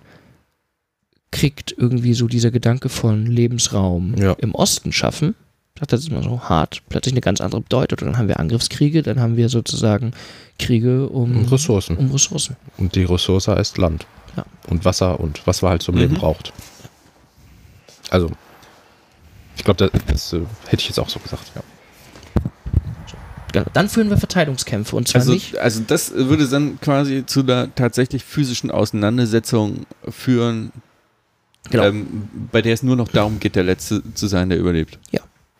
kriegt 1.32 1.74
irgendwie 1.78 2.14
so 2.14 2.28
dieser 2.28 2.52
Gedanke 2.52 2.90
von 2.90 3.26
Lebensraum 3.26 4.16
Ja. 4.18 4.34
im 4.34 4.54
Osten 4.54 4.92
schaffen, 4.92 5.36
sagt 5.80 5.92
das 5.94 6.08
immer 6.08 6.22
so 6.22 6.42
hart, 6.42 6.82
plötzlich 6.90 7.14
eine 7.14 7.22
ganz 7.22 7.42
andere 7.42 7.62
Bedeutung. 7.62 7.98
Dann 8.00 8.18
haben 8.18 8.28
wir 8.28 8.40
Angriffskriege, 8.40 9.02
dann 9.02 9.20
haben 9.20 9.36
wir 9.38 9.50
sozusagen 9.50 10.12
Kriege 10.60 11.10
um, 11.10 11.38
Um 11.38 11.46
Ressourcen. 11.46 11.98
um 11.98 12.12
Ressourcen. 12.12 12.56
Und 12.78 12.94
die 12.96 13.04
Ressource 13.04 13.48
heißt 13.48 13.78
Land. 13.80 14.06
Ja. 14.38 14.46
Und 14.68 14.86
Wasser 14.86 15.20
und 15.20 15.46
was 15.46 15.62
man 15.62 15.72
halt 15.72 15.82
zum 15.84 15.96
Leben 15.98 16.14
Mhm. 16.14 16.18
braucht. 16.20 16.54
Also, 18.10 18.30
ich 19.58 19.64
glaube, 19.64 19.90
das, 19.90 20.02
das 20.08 20.34
äh, 20.34 20.42
hätte 20.68 20.82
ich 20.82 20.88
jetzt 20.90 21.00
auch 21.00 21.10
so 21.10 21.20
gesagt, 21.20 21.52
ja. 21.56 21.62
Dann 23.74 23.90
führen 23.90 24.10
wir 24.10 24.18
Verteilungskämpfe 24.18 24.96
und 24.96 25.08
zwar 25.08 25.22
Also, 25.22 25.34
nicht. 25.34 25.58
also 25.58 25.82
das 25.86 26.12
würde 26.14 26.48
dann 26.48 26.80
quasi 26.82 27.26
zu 27.26 27.42
einer 27.42 27.74
tatsächlich 27.76 28.24
physischen 28.24 28.72
Auseinandersetzung 28.72 29.86
führen, 30.10 30.72
Genau. 31.70 31.84
ähm, 31.86 32.28
bei 32.52 32.62
der 32.62 32.74
es 32.74 32.84
nur 32.84 32.96
noch 32.98 33.08
darum 33.08 33.40
geht, 33.40 33.56
der 33.56 33.64
Letzte 33.64 34.02
zu 34.16 34.28
sein, 34.28 34.50
der 34.50 34.60
überlebt. 34.60 35.00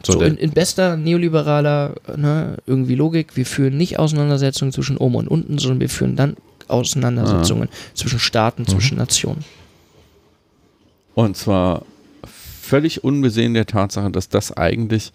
So, 0.06 0.20
der- 0.20 0.28
in, 0.28 0.36
in 0.38 0.52
bester 0.52 0.98
neoliberaler 0.98 1.96
ne, 2.18 2.58
irgendwie 2.66 2.96
Logik, 2.96 3.38
wir 3.38 3.46
führen 3.46 3.78
nicht 3.78 4.00
Auseinandersetzungen 4.00 4.74
zwischen 4.74 4.98
oben 4.98 5.16
und 5.16 5.28
unten, 5.30 5.58
sondern 5.60 5.80
wir 5.80 5.90
führen 5.90 6.18
dann 6.18 6.36
Auseinandersetzungen 6.68 7.70
zwischen 7.94 8.20
Staaten, 8.20 8.68
zwischen 8.68 8.98
Nationen. 8.98 9.46
Und 11.14 11.38
zwar 11.38 11.86
völlig 12.62 13.04
unbesehen 13.04 13.54
der 13.54 13.66
Tatsache, 13.66 14.10
dass 14.12 14.30
das 14.30 14.52
eigentlich 14.56 15.12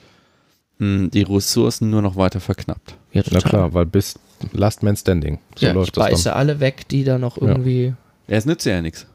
die 0.81 1.23
Ressourcen 1.23 1.91
nur 1.91 2.03
noch 2.03 2.17
weiter 2.17 2.41
verknappt. 2.41 2.97
Ja, 3.13 3.23
Na 3.27 3.39
total. 3.41 3.51
klar, 3.51 3.75
weil 3.75 3.87
bis 3.87 4.15
Last 4.53 4.83
Man 4.83 4.97
Standing. 4.97 5.39
So 5.57 5.67
ja, 5.67 5.71
ich 5.73 5.75
läuft 5.75 5.97
das 5.97 6.05
beiße 6.11 6.25
dann. 6.25 6.35
alle 6.35 6.61
weg, 6.61 6.87
die 6.89 7.03
da 7.05 7.19
noch 7.19 7.37
irgendwie. 7.39 7.95
Ja, 8.29 8.37
es 8.37 8.47
nützt 8.47 8.65
ja 8.67 8.81
nichts. 8.81 9.07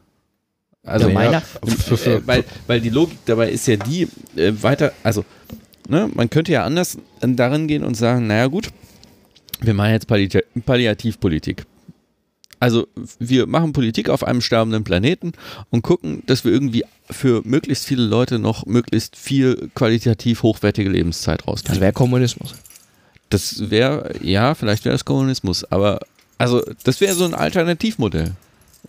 Also 0.86 1.08
Ja, 1.08 1.14
meiner- 1.14 1.38
äh, 1.38 2.22
weil, 2.26 2.44
weil 2.68 2.82
die 2.82 2.90
Logik 2.90 3.18
dabei 3.26 3.50
ist 3.50 3.66
ja 3.68 3.78
die, 3.78 4.08
äh, 4.36 4.52
weiter, 4.62 4.92
also, 5.04 5.24
ne, 5.88 6.10
man 6.14 6.30
könnte 6.30 6.52
ja 6.52 6.66
anders 6.66 6.96
äh, 7.22 7.28
darin 7.30 7.68
gehen 7.68 7.84
und 7.86 7.96
sagen, 7.96 8.28
naja 8.28 8.48
gut, 8.48 8.68
wir 9.62 9.74
machen 9.74 9.92
jetzt 9.92 10.08
Palliativ 10.08 10.44
Palliativpolitik. 10.66 11.66
Also 12.64 12.88
wir 13.20 13.46
machen 13.46 13.74
Politik 13.74 14.08
auf 14.08 14.24
einem 14.24 14.40
sterbenden 14.40 14.86
Planeten 14.86 15.34
und 15.70 15.82
gucken, 15.82 16.24
dass 16.28 16.46
wir 16.46 16.54
irgendwie 16.54 16.86
für 17.12 17.42
möglichst 17.44 17.86
viele 17.86 18.04
Leute 18.04 18.40
noch 18.40 18.66
möglichst 18.66 19.18
viel 19.18 19.70
qualitativ 19.76 20.44
hochwertige 20.44 20.90
Lebenszeit 20.90 21.42
Das 21.42 21.48
rauskriegen. 21.50 21.82
wäre 21.82 21.92
Kommunismus. 21.92 22.56
Das 23.30 23.70
wäre, 23.70 24.16
ja, 24.22 24.56
vielleicht 24.56 24.86
wäre 24.86 24.96
es 24.96 25.04
Kommunismus, 25.04 25.66
aber 25.66 26.00
also 26.38 26.62
das 26.86 27.02
wäre 27.02 27.14
so 27.16 27.26
ein 27.26 27.34
Alternativmodell. 27.34 28.32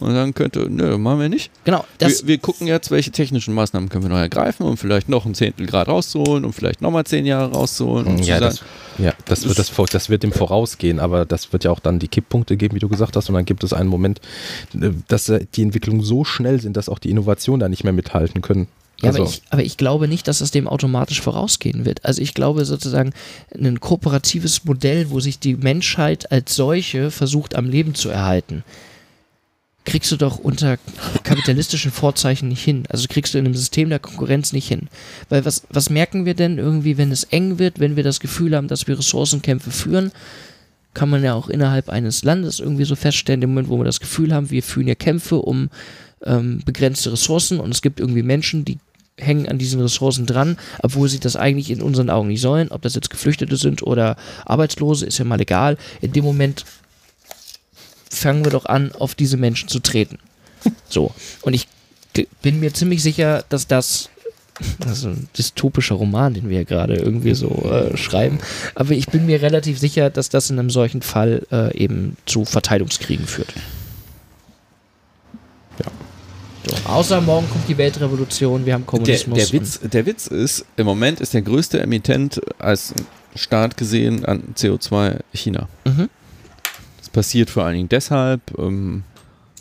Und 0.00 0.12
sagen 0.12 0.34
könnte, 0.34 0.66
nö, 0.68 0.98
machen 0.98 1.20
wir 1.20 1.28
nicht. 1.28 1.52
Genau, 1.62 1.84
das, 1.98 2.22
wir, 2.22 2.28
wir 2.28 2.38
gucken 2.38 2.66
jetzt, 2.66 2.90
welche 2.90 3.12
technischen 3.12 3.54
Maßnahmen 3.54 3.88
können 3.88 4.02
wir 4.02 4.08
noch 4.08 4.16
ergreifen, 4.16 4.66
um 4.66 4.76
vielleicht 4.76 5.08
noch 5.08 5.24
ein 5.24 5.34
Zehntel 5.36 5.66
Grad 5.66 5.86
rauszuholen, 5.86 6.44
um 6.44 6.52
vielleicht 6.52 6.82
nochmal 6.82 7.04
zehn 7.04 7.24
Jahre 7.24 7.52
rauszuholen. 7.52 8.08
Um 8.08 8.18
ja, 8.18 8.38
zu 8.38 8.40
das, 8.40 8.60
ja 8.98 9.12
das, 9.26 9.46
wird 9.46 9.56
das, 9.56 9.70
das 9.92 10.10
wird 10.10 10.24
dem 10.24 10.32
vorausgehen, 10.32 10.98
aber 10.98 11.24
das 11.24 11.52
wird 11.52 11.62
ja 11.62 11.70
auch 11.70 11.78
dann 11.78 12.00
die 12.00 12.08
Kipppunkte 12.08 12.56
geben, 12.56 12.74
wie 12.74 12.80
du 12.80 12.88
gesagt 12.88 13.14
hast, 13.14 13.28
und 13.28 13.36
dann 13.36 13.44
gibt 13.44 13.62
es 13.62 13.72
einen 13.72 13.88
Moment, 13.88 14.20
äh, 14.74 14.90
dass 15.06 15.28
äh, 15.28 15.46
die 15.54 15.62
Entwicklungen 15.62 16.02
so 16.02 16.24
schnell 16.24 16.60
sind, 16.60 16.76
dass 16.76 16.88
auch 16.88 16.98
die 16.98 17.10
Innovationen 17.10 17.60
da 17.60 17.68
nicht 17.68 17.84
mehr 17.84 17.92
mithalten 17.92 18.42
können. 18.42 18.66
ja, 19.00 19.10
also, 19.10 19.22
aber, 19.22 19.30
ich, 19.30 19.42
aber 19.50 19.62
ich 19.62 19.76
glaube 19.76 20.08
nicht, 20.08 20.26
dass 20.26 20.40
es 20.40 20.50
dem 20.50 20.66
automatisch 20.66 21.20
vorausgehen 21.20 21.84
wird. 21.84 22.04
Also 22.04 22.20
ich 22.20 22.34
glaube 22.34 22.64
sozusagen 22.64 23.12
ein 23.56 23.78
kooperatives 23.78 24.64
Modell, 24.64 25.10
wo 25.10 25.20
sich 25.20 25.38
die 25.38 25.54
Menschheit 25.54 26.32
als 26.32 26.56
solche 26.56 27.12
versucht 27.12 27.54
am 27.54 27.66
Leben 27.66 27.94
zu 27.94 28.08
erhalten, 28.08 28.64
kriegst 29.84 30.10
du 30.10 30.16
doch 30.16 30.38
unter 30.38 30.78
kapitalistischen 31.22 31.90
Vorzeichen 31.90 32.48
nicht 32.48 32.64
hin. 32.64 32.84
Also 32.88 33.06
kriegst 33.08 33.34
du 33.34 33.38
in 33.38 33.44
einem 33.44 33.54
System 33.54 33.90
der 33.90 33.98
Konkurrenz 33.98 34.52
nicht 34.52 34.66
hin. 34.66 34.88
Weil 35.28 35.44
was, 35.44 35.62
was 35.70 35.90
merken 35.90 36.24
wir 36.24 36.34
denn 36.34 36.58
irgendwie, 36.58 36.96
wenn 36.96 37.12
es 37.12 37.24
eng 37.24 37.58
wird, 37.58 37.80
wenn 37.80 37.96
wir 37.96 38.02
das 38.02 38.20
Gefühl 38.20 38.56
haben, 38.56 38.68
dass 38.68 38.86
wir 38.86 38.98
Ressourcenkämpfe 38.98 39.70
führen? 39.70 40.10
Kann 40.94 41.10
man 41.10 41.22
ja 41.22 41.34
auch 41.34 41.48
innerhalb 41.48 41.88
eines 41.88 42.24
Landes 42.24 42.60
irgendwie 42.60 42.84
so 42.84 42.96
feststellen, 42.96 43.42
im 43.42 43.50
Moment, 43.50 43.68
wo 43.68 43.78
wir 43.78 43.84
das 43.84 44.00
Gefühl 44.00 44.32
haben, 44.32 44.50
wir 44.50 44.62
führen 44.62 44.88
ja 44.88 44.94
Kämpfe 44.94 45.36
um 45.36 45.68
ähm, 46.24 46.62
begrenzte 46.64 47.12
Ressourcen 47.12 47.60
und 47.60 47.70
es 47.70 47.82
gibt 47.82 48.00
irgendwie 48.00 48.22
Menschen, 48.22 48.64
die 48.64 48.78
hängen 49.18 49.48
an 49.48 49.58
diesen 49.58 49.80
Ressourcen 49.80 50.26
dran, 50.26 50.56
obwohl 50.82 51.08
sie 51.08 51.20
das 51.20 51.36
eigentlich 51.36 51.70
in 51.70 51.82
unseren 51.82 52.10
Augen 52.10 52.28
nicht 52.28 52.40
sollen. 52.40 52.68
Ob 52.70 52.82
das 52.82 52.94
jetzt 52.94 53.10
Geflüchtete 53.10 53.56
sind 53.56 53.82
oder 53.82 54.16
Arbeitslose, 54.44 55.06
ist 55.06 55.18
ja 55.18 55.24
mal 55.24 55.40
egal. 55.40 55.76
In 56.00 56.12
dem 56.12 56.24
Moment 56.24 56.64
fangen 58.14 58.44
wir 58.44 58.52
doch 58.52 58.66
an, 58.66 58.92
auf 58.92 59.14
diese 59.14 59.36
Menschen 59.36 59.68
zu 59.68 59.80
treten. 59.80 60.18
So. 60.88 61.12
Und 61.42 61.52
ich 61.52 61.68
bin 62.40 62.60
mir 62.60 62.72
ziemlich 62.72 63.02
sicher, 63.02 63.44
dass 63.48 63.66
das. 63.66 64.08
Das 64.78 64.98
ist 64.98 65.04
ein 65.04 65.28
dystopischer 65.36 65.96
Roman, 65.96 66.32
den 66.32 66.48
wir 66.48 66.58
hier 66.58 66.64
gerade 66.64 66.94
irgendwie 66.94 67.34
so 67.34 67.50
äh, 67.68 67.96
schreiben. 67.96 68.38
Aber 68.76 68.92
ich 68.92 69.08
bin 69.08 69.26
mir 69.26 69.42
relativ 69.42 69.80
sicher, 69.80 70.10
dass 70.10 70.28
das 70.28 70.48
in 70.48 70.60
einem 70.60 70.70
solchen 70.70 71.02
Fall 71.02 71.44
äh, 71.50 71.76
eben 71.76 72.16
zu 72.24 72.44
Verteilungskriegen 72.44 73.26
führt. 73.26 73.52
Ja. 75.80 75.86
So. 76.66 76.88
Außer 76.88 77.20
morgen 77.20 77.50
kommt 77.50 77.68
die 77.68 77.76
Weltrevolution, 77.76 78.64
wir 78.64 78.74
haben 78.74 78.82
der, 78.82 78.86
Kommunismus. 78.86 79.50
der, 79.50 79.60
Witz, 79.60 79.80
der 79.82 80.06
Witz 80.06 80.26
ist, 80.28 80.64
im 80.76 80.86
Moment 80.86 81.20
ist 81.20 81.34
der 81.34 81.42
größte 81.42 81.80
Emittent 81.80 82.40
als 82.58 82.94
Staat 83.34 83.76
gesehen 83.76 84.24
an 84.24 84.54
CO2 84.56 85.18
China. 85.32 85.68
Mhm. 85.84 86.08
Das 87.14 87.26
passiert 87.26 87.48
vor 87.48 87.64
allen 87.64 87.76
Dingen 87.76 87.88
deshalb, 87.88 88.58
ähm, 88.58 89.04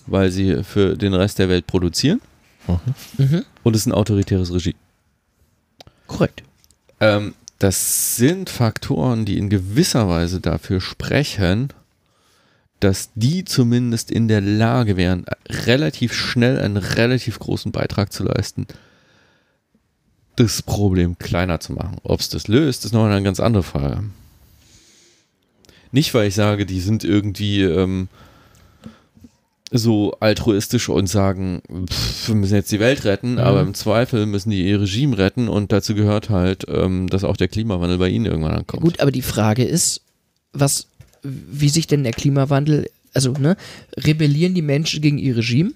weil 0.07 0.31
sie 0.31 0.63
für 0.63 0.97
den 0.97 1.13
Rest 1.13 1.37
der 1.37 1.49
Welt 1.49 1.67
produzieren 1.67 2.19
Mhm. 3.17 3.43
und 3.63 3.75
es 3.75 3.81
ist 3.81 3.87
ein 3.87 3.91
autoritäres 3.91 4.51
Regime. 4.53 4.75
Korrekt. 6.07 6.43
Ähm, 6.99 7.35
das 7.59 8.15
sind 8.15 8.49
Faktoren, 8.49 9.25
die 9.25 9.37
in 9.37 9.49
gewisser 9.49 10.09
Weise 10.09 10.39
dafür 10.39 10.81
sprechen, 10.81 11.69
dass 12.79 13.11
die 13.15 13.45
zumindest 13.45 14.09
in 14.11 14.27
der 14.27 14.41
Lage 14.41 14.97
wären, 14.97 15.25
relativ 15.47 16.13
schnell 16.13 16.57
einen 16.59 16.77
relativ 16.77 17.37
großen 17.37 17.71
Beitrag 17.71 18.11
zu 18.11 18.23
leisten, 18.23 18.65
das 20.37 20.61
Problem 20.63 21.17
kleiner 21.19 21.59
zu 21.59 21.73
machen. 21.73 21.97
Ob 22.03 22.19
es 22.19 22.29
das 22.29 22.47
löst, 22.47 22.83
ist 22.85 22.93
noch 22.93 23.05
eine 23.05 23.21
ganz 23.23 23.39
andere 23.39 23.63
Frage. 23.63 24.03
Nicht, 25.93 26.13
weil 26.13 26.27
ich 26.27 26.35
sage, 26.35 26.65
die 26.65 26.79
sind 26.81 27.03
irgendwie 27.03 27.61
ähm, 27.61 28.07
so 29.71 30.13
altruistisch 30.19 30.89
und 30.89 31.07
sagen, 31.07 31.61
pff, 31.89 32.27
wir 32.27 32.35
müssen 32.35 32.55
jetzt 32.55 32.71
die 32.71 32.79
Welt 32.79 33.05
retten, 33.05 33.33
Mhm. 33.33 33.39
aber 33.39 33.61
im 33.61 33.73
Zweifel 33.73 34.25
müssen 34.25 34.49
die 34.51 34.67
ihr 34.67 34.81
Regime 34.81 35.17
retten 35.17 35.47
und 35.47 35.71
dazu 35.71 35.95
gehört 35.95 36.29
halt, 36.29 36.65
ähm, 36.67 37.07
dass 37.09 37.23
auch 37.23 37.37
der 37.37 37.47
Klimawandel 37.47 37.97
bei 37.97 38.09
ihnen 38.09 38.25
irgendwann 38.25 38.53
ankommt. 38.53 38.83
Gut, 38.83 38.99
aber 38.99 39.11
die 39.11 39.21
Frage 39.21 39.63
ist, 39.63 40.01
was, 40.51 40.87
wie 41.23 41.69
sich 41.69 41.87
denn 41.87 42.03
der 42.03 42.13
Klimawandel, 42.13 42.89
also 43.13 43.31
ne, 43.33 43.55
rebellieren 43.97 44.53
die 44.53 44.61
Menschen 44.61 45.01
gegen 45.01 45.17
ihr 45.17 45.37
Regime, 45.37 45.71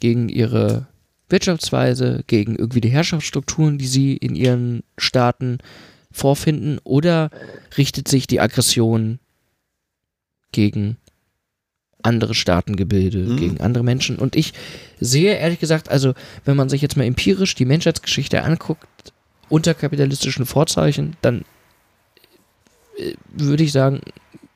gegen 0.00 0.28
ihre 0.28 0.86
Wirtschaftsweise, 1.28 2.24
gegen 2.26 2.56
irgendwie 2.56 2.80
die 2.82 2.90
Herrschaftsstrukturen, 2.90 3.78
die 3.78 3.86
sie 3.86 4.16
in 4.16 4.34
ihren 4.34 4.82
Staaten 4.98 5.58
vorfinden, 6.10 6.78
oder 6.84 7.30
richtet 7.78 8.08
sich 8.08 8.26
die 8.26 8.40
Aggression 8.40 9.18
gegen 10.52 10.96
andere 12.02 12.34
Staatengebilde, 12.34 13.18
Mhm. 13.18 13.36
gegen 13.36 13.60
andere 13.60 13.84
Menschen? 13.84 14.16
Und 14.18 14.36
ich 14.36 14.52
sehe 15.00 15.34
ehrlich 15.36 15.60
gesagt, 15.60 15.88
also 15.88 16.14
wenn 16.44 16.56
man 16.56 16.68
sich 16.68 16.82
jetzt 16.82 16.96
mal 16.96 17.04
empirisch 17.04 17.54
die 17.54 17.64
Menschheitsgeschichte 17.64 18.42
anguckt, 18.42 19.12
unter 19.48 19.74
kapitalistischen 19.74 20.46
Vorzeichen, 20.46 21.16
dann 21.22 21.44
äh, 22.98 23.12
würde 23.32 23.64
ich 23.64 23.72
sagen, 23.72 24.00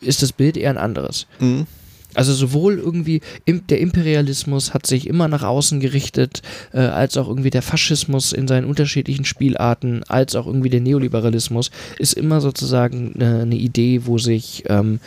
ist 0.00 0.22
das 0.22 0.32
Bild 0.32 0.56
eher 0.56 0.70
ein 0.70 0.78
anderes. 0.78 1.26
Mhm. 1.38 1.66
Also 2.14 2.32
sowohl 2.32 2.78
irgendwie 2.78 3.20
im, 3.44 3.66
der 3.66 3.78
Imperialismus 3.80 4.72
hat 4.72 4.86
sich 4.86 5.06
immer 5.06 5.28
nach 5.28 5.42
außen 5.42 5.80
gerichtet, 5.80 6.40
äh, 6.72 6.78
als 6.78 7.18
auch 7.18 7.28
irgendwie 7.28 7.50
der 7.50 7.60
Faschismus 7.60 8.32
in 8.32 8.48
seinen 8.48 8.64
unterschiedlichen 8.64 9.26
Spielarten, 9.26 10.02
als 10.04 10.34
auch 10.34 10.46
irgendwie 10.46 10.70
der 10.70 10.80
Neoliberalismus 10.80 11.70
ist 11.98 12.14
immer 12.14 12.40
sozusagen 12.40 13.12
eine, 13.16 13.42
eine 13.42 13.56
Idee, 13.56 14.06
wo 14.06 14.16
sich 14.16 14.64
ähm, 14.68 15.00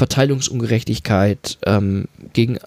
Verteilungsungerechtigkeit 0.00 1.58
ähm, 1.66 2.08
gegen 2.32 2.58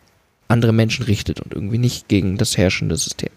andere 0.47 0.71
Menschen 0.71 1.03
richtet 1.03 1.39
und 1.39 1.51
irgendwie 1.51 1.79
nicht 1.79 2.07
gegen 2.07 2.37
das 2.37 2.57
herrschende 2.57 2.95
System. 2.95 3.31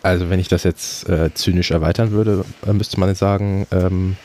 Also 0.00 0.30
wenn 0.30 0.38
ich 0.38 0.46
das 0.46 0.62
jetzt 0.62 1.08
äh, 1.08 1.34
zynisch 1.34 1.72
erweitern 1.72 2.12
würde, 2.12 2.44
äh, 2.64 2.72
müsste 2.72 3.00
man 3.00 3.08
jetzt 3.08 3.18
sagen, 3.18 3.66
ähm, 3.72 4.16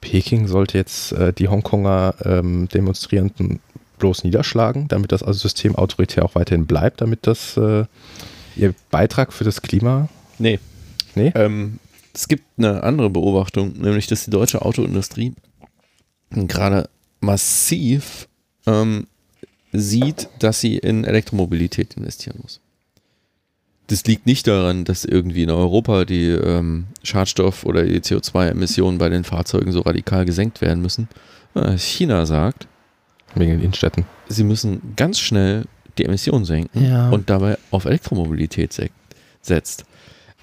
Peking 0.00 0.46
sollte 0.46 0.78
jetzt 0.78 1.10
äh, 1.12 1.32
die 1.32 1.48
Hongkonger 1.48 2.14
ähm, 2.24 2.68
Demonstrierenden 2.68 3.58
bloß 3.98 4.22
niederschlagen, 4.22 4.86
damit 4.86 5.10
das 5.10 5.24
also 5.24 5.40
System 5.40 5.74
autoritär 5.74 6.24
auch 6.24 6.36
weiterhin 6.36 6.66
bleibt, 6.66 7.00
damit 7.00 7.26
das 7.26 7.56
äh, 7.56 7.86
ihr 8.54 8.72
Beitrag 8.92 9.32
für 9.32 9.42
das 9.42 9.62
Klima. 9.62 10.08
Nee. 10.38 10.60
Nee? 11.16 11.32
Ähm, 11.34 11.80
es 12.14 12.28
gibt 12.28 12.44
eine 12.56 12.84
andere 12.84 13.10
Beobachtung, 13.10 13.72
nämlich 13.72 14.06
dass 14.06 14.24
die 14.24 14.30
deutsche 14.30 14.62
Autoindustrie 14.62 15.34
gerade 16.30 16.88
massiv 17.20 18.28
ähm, 18.66 19.06
sieht, 19.72 20.28
dass 20.38 20.60
sie 20.60 20.76
in 20.78 21.04
Elektromobilität 21.04 21.94
investieren 21.94 22.38
muss. 22.42 22.60
das 23.88 24.04
liegt 24.04 24.26
nicht 24.26 24.46
daran, 24.46 24.84
dass 24.84 25.04
irgendwie 25.04 25.42
in 25.44 25.50
Europa 25.50 26.04
die 26.04 26.28
ähm, 26.30 26.86
Schadstoff- 27.04 27.64
oder 27.64 27.84
die 27.84 28.00
CO2-Emissionen 28.00 28.98
bei 28.98 29.08
den 29.08 29.22
Fahrzeugen 29.24 29.70
so 29.72 29.80
radikal 29.82 30.24
gesenkt 30.24 30.60
werden 30.60 30.82
müssen. 30.82 31.08
China 31.78 32.26
sagt, 32.26 32.66
Wegen 33.34 33.52
den 33.52 33.60
Innenstädten. 33.60 34.04
sie 34.28 34.44
müssen 34.44 34.94
ganz 34.96 35.18
schnell 35.18 35.64
die 35.98 36.04
Emissionen 36.04 36.44
senken 36.44 36.84
Ja. 36.84 37.08
und 37.10 37.30
dabei 37.30 37.56
auf 37.70 37.84
Elektromobilität 37.86 38.72
se 38.72 38.90
setzt. 39.40 39.84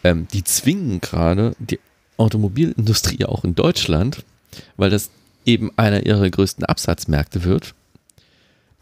Ähm, 0.03 0.27
die 0.33 0.43
zwingen 0.43 1.01
gerade 1.01 1.55
die 1.59 1.79
Automobilindustrie 2.17 3.25
auch 3.25 3.43
in 3.43 3.53
Deutschland, 3.55 4.23
weil 4.77 4.89
das 4.89 5.11
eben 5.45 5.71
einer 5.77 6.05
ihrer 6.05 6.29
größten 6.29 6.65
Absatzmärkte 6.65 7.43
wird, 7.43 7.73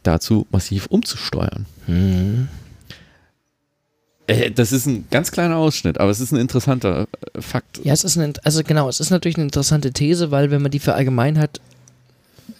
dazu 0.03 0.47
massiv 0.51 0.87
umzusteuern. 0.87 1.65
Hm. 1.85 2.47
Äh, 4.27 4.51
das 4.51 4.71
ist 4.71 4.85
ein 4.85 5.05
ganz 5.09 5.31
kleiner 5.31 5.57
Ausschnitt, 5.57 5.99
aber 5.99 6.09
es 6.09 6.19
ist 6.19 6.31
ein 6.31 6.39
interessanter 6.39 7.07
äh, 7.33 7.41
Fakt. 7.41 7.81
Ja, 7.83 7.93
es 7.93 8.03
ist 8.03 8.17
eine, 8.17 8.33
also 8.43 8.63
genau, 8.63 8.89
es 8.89 8.99
ist 8.99 9.09
natürlich 9.09 9.37
eine 9.37 9.45
interessante 9.45 9.91
These, 9.91 10.31
weil 10.31 10.51
wenn 10.51 10.61
man 10.61 10.71
die 10.71 10.79
verallgemeinert, 10.79 11.61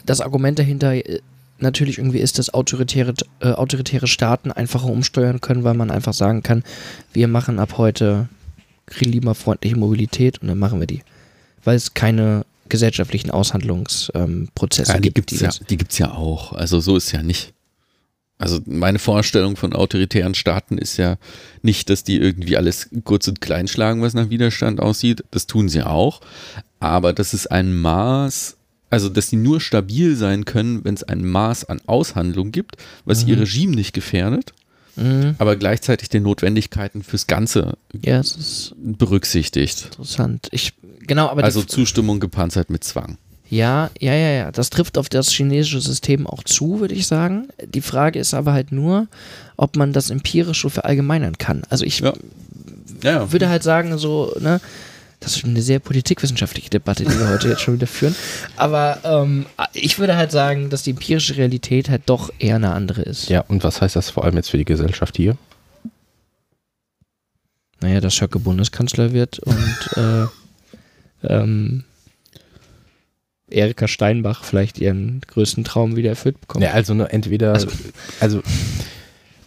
das 0.06 0.22
Argument 0.22 0.60
dahinter 0.60 0.94
äh, 0.94 1.22
natürlich 1.60 2.00
irgendwie 2.00 2.20
ist, 2.20 2.40
dass 2.40 2.54
autoritäre, 2.54 3.14
äh, 3.40 3.52
autoritäre 3.52 4.08
Staaten 4.08 4.52
einfacher 4.52 4.88
umsteuern 4.88 5.42
können, 5.42 5.64
weil 5.64 5.76
man 5.76 5.92
einfach 5.92 6.14
sagen 6.14 6.44
kann, 6.44 6.64
wir 7.14 7.28
machen 7.28 7.60
ab 7.60 7.78
heute 7.78 8.28
klimafreundliche 8.88 9.78
Mobilität 9.78 10.42
und 10.42 10.48
dann 10.48 10.60
machen 10.60 10.80
wir 10.80 10.88
die. 10.88 11.04
Weil 11.64 11.76
es 11.76 11.94
keine 11.94 12.46
gesellschaftlichen 12.72 13.30
Aushandlungsprozesse 13.30 14.12
ähm, 14.24 14.48
Prozesse 14.56 14.92
Ja, 14.94 14.98
die 14.98 15.02
gibt. 15.12 15.16
gibt 15.30 15.32
es 15.34 15.40
ja, 15.42 15.50
gibt's 15.68 15.98
ja 16.00 16.12
auch. 16.14 16.54
Also 16.54 16.80
so 16.80 16.96
ist 16.98 17.12
ja 17.12 17.22
nicht. 17.22 17.54
Also 18.40 18.60
meine 18.66 18.98
Vorstellung 18.98 19.56
von 19.56 19.74
autoritären 19.74 20.34
Staaten 20.34 20.80
ist 20.80 20.98
ja 20.98 21.18
nicht, 21.62 21.92
dass 21.92 22.04
die 22.04 22.18
irgendwie 22.18 22.58
alles 22.58 22.90
kurz 23.04 23.28
und 23.28 23.40
klein 23.40 23.68
schlagen, 23.68 24.02
was 24.02 24.16
nach 24.16 24.32
Widerstand 24.32 24.80
aussieht. 24.80 25.24
Das 25.30 25.46
tun 25.46 25.70
sie 25.70 25.84
auch. 25.84 26.22
Aber 26.80 27.14
das 27.14 27.36
ist 27.36 27.52
ein 27.52 27.76
Maß, 27.76 28.58
also 28.90 29.10
dass 29.10 29.30
sie 29.30 29.36
nur 29.36 29.62
stabil 29.62 30.16
sein 30.16 30.46
können, 30.46 30.84
wenn 30.84 30.96
es 30.96 31.04
ein 31.04 31.24
Maß 31.24 31.66
an 31.66 31.82
Aushandlung 31.86 32.52
gibt, 32.52 32.78
was 33.06 33.24
ihr 33.26 33.40
Regime 33.40 33.76
nicht 33.76 33.94
gefährdet, 33.94 34.54
Mhm. 34.98 35.36
aber 35.38 35.56
gleichzeitig 35.56 36.10
den 36.10 36.24
Notwendigkeiten 36.24 37.02
fürs 37.04 37.26
Ganze 37.28 37.78
Ja, 38.04 38.22
berücksichtigt. 38.76 39.86
interessant. 39.86 40.50
Ich, 40.52 40.74
genau, 41.12 41.28
aber 41.28 41.44
Also 41.44 41.62
Zustimmung 41.62 42.22
gepanzert 42.22 42.70
mit 42.70 42.86
Zwang. 42.86 43.18
Ja, 43.50 43.90
ja, 44.00 44.14
ja, 44.14 44.30
ja. 44.30 44.52
Das 44.54 44.70
trifft 44.70 44.98
auf 44.98 45.10
das 45.10 45.30
chinesische 45.30 45.82
System 45.82 46.26
auch 46.26 46.42
zu, 46.44 46.80
würde 46.80 46.96
ich 46.96 47.06
sagen. 47.06 47.50
Die 47.66 47.82
Frage 47.82 48.18
ist 48.18 48.34
aber 48.34 48.54
halt 48.54 48.72
nur, 48.72 49.08
ob 49.58 49.76
man 49.76 49.92
das 49.92 50.10
empirisch 50.10 50.62
so 50.62 50.70
verallgemeinern 50.70 51.38
kann. 51.38 51.64
Also 51.70 51.84
ich 51.84 52.00
Ja. 52.00 52.14
Ja, 53.04 53.12
ja. 53.12 53.32
würde 53.34 53.50
halt 53.50 53.62
sagen, 53.62 53.98
so, 53.98 54.34
ne, 54.40 54.62
das 55.20 55.36
ist 55.36 55.44
eine 55.44 55.62
sehr 55.62 55.80
politikwissenschaftliche 55.80 56.70
Debatte, 56.70 57.04
die 57.04 57.20
wir 57.20 57.28
heute 57.28 57.50
jetzt 57.50 57.62
schon 57.62 57.74
wieder 57.74 57.88
führen. 57.88 58.16
Aber 58.56 59.00
ähm, 59.04 59.46
ich 59.74 60.00
würde 60.00 60.16
halt 60.16 60.32
sagen, 60.32 60.70
dass 60.70 60.84
die 60.84 60.92
empirische 60.92 61.36
Realität 61.36 61.90
halt 61.90 62.04
doch 62.06 62.32
eher 62.40 62.56
eine 62.56 62.72
andere 62.72 63.02
ist. 63.02 63.28
Ja, 63.28 63.42
und 63.42 63.66
was 63.66 63.82
heißt 63.82 63.98
das 63.98 64.10
vor 64.10 64.24
allem 64.24 64.38
jetzt 64.38 64.50
für 64.50 64.58
die 64.58 64.66
Gesellschaft 64.66 65.18
hier? 65.18 65.36
Naja, 67.82 68.00
dass 68.00 68.14
Schöcke 68.16 68.40
Bundeskanzler 68.40 69.12
wird 69.12 69.40
und 69.40 69.90
äh, 69.98 70.28
ähm, 71.24 71.84
Erika 73.50 73.88
Steinbach 73.88 74.44
vielleicht 74.44 74.80
ihren 74.80 75.22
größten 75.28 75.64
Traum 75.64 75.96
wieder 75.96 76.10
erfüllt 76.10 76.40
bekommt. 76.40 76.64
Ja, 76.64 76.72
also 76.72 76.94
ne, 76.94 77.12
entweder, 77.12 77.54
Also- 77.54 77.68
also, 78.20 78.42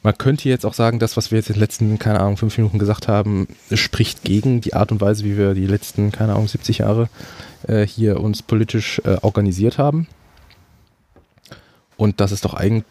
man 0.02 0.18
könnte 0.18 0.46
jetzt 0.50 0.66
auch 0.66 0.74
sagen, 0.74 0.98
das, 0.98 1.16
was 1.16 1.30
wir 1.30 1.38
jetzt 1.38 1.48
in 1.48 1.54
den 1.54 1.60
letzten, 1.60 1.98
keine 1.98 2.20
Ahnung, 2.20 2.36
fünf 2.36 2.58
Minuten 2.58 2.78
gesagt 2.78 3.08
haben, 3.08 3.48
spricht 3.72 4.22
gegen 4.22 4.60
die 4.60 4.74
Art 4.74 4.92
und 4.92 5.00
Weise, 5.00 5.24
wie 5.24 5.38
wir 5.38 5.54
die 5.54 5.66
letzten, 5.66 6.12
keine 6.12 6.32
Ahnung, 6.34 6.48
70 6.48 6.78
Jahre 6.78 7.08
äh, 7.66 7.86
hier 7.86 8.20
uns 8.20 8.42
politisch 8.42 9.00
äh, 9.06 9.16
organisiert 9.22 9.78
haben. 9.78 10.06
Und 11.96 12.20
das 12.20 12.32
ist 12.32 12.44
doch 12.44 12.52
eigentlich, 12.52 12.84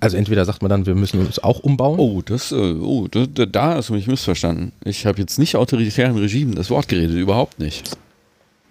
also 0.00 0.18
entweder 0.18 0.44
sagt 0.44 0.60
man 0.60 0.68
dann, 0.68 0.84
wir 0.84 0.94
müssen 0.94 1.20
uns 1.20 1.38
auch 1.38 1.60
umbauen. 1.60 1.98
Oh, 1.98 2.20
das, 2.22 2.52
äh, 2.52 2.56
oh, 2.56 3.08
da, 3.08 3.24
da- 3.24 3.46
da 3.46 3.74
hast 3.76 3.88
du 3.88 3.94
mich 3.94 4.06
missverstanden. 4.06 4.72
Ich 4.84 5.06
habe 5.06 5.18
jetzt 5.20 5.38
nicht 5.38 5.56
autoritären 5.56 6.18
Regimen 6.18 6.54
das 6.54 6.68
Wort 6.68 6.88
geredet, 6.88 7.16
überhaupt 7.16 7.58
nicht. 7.60 7.96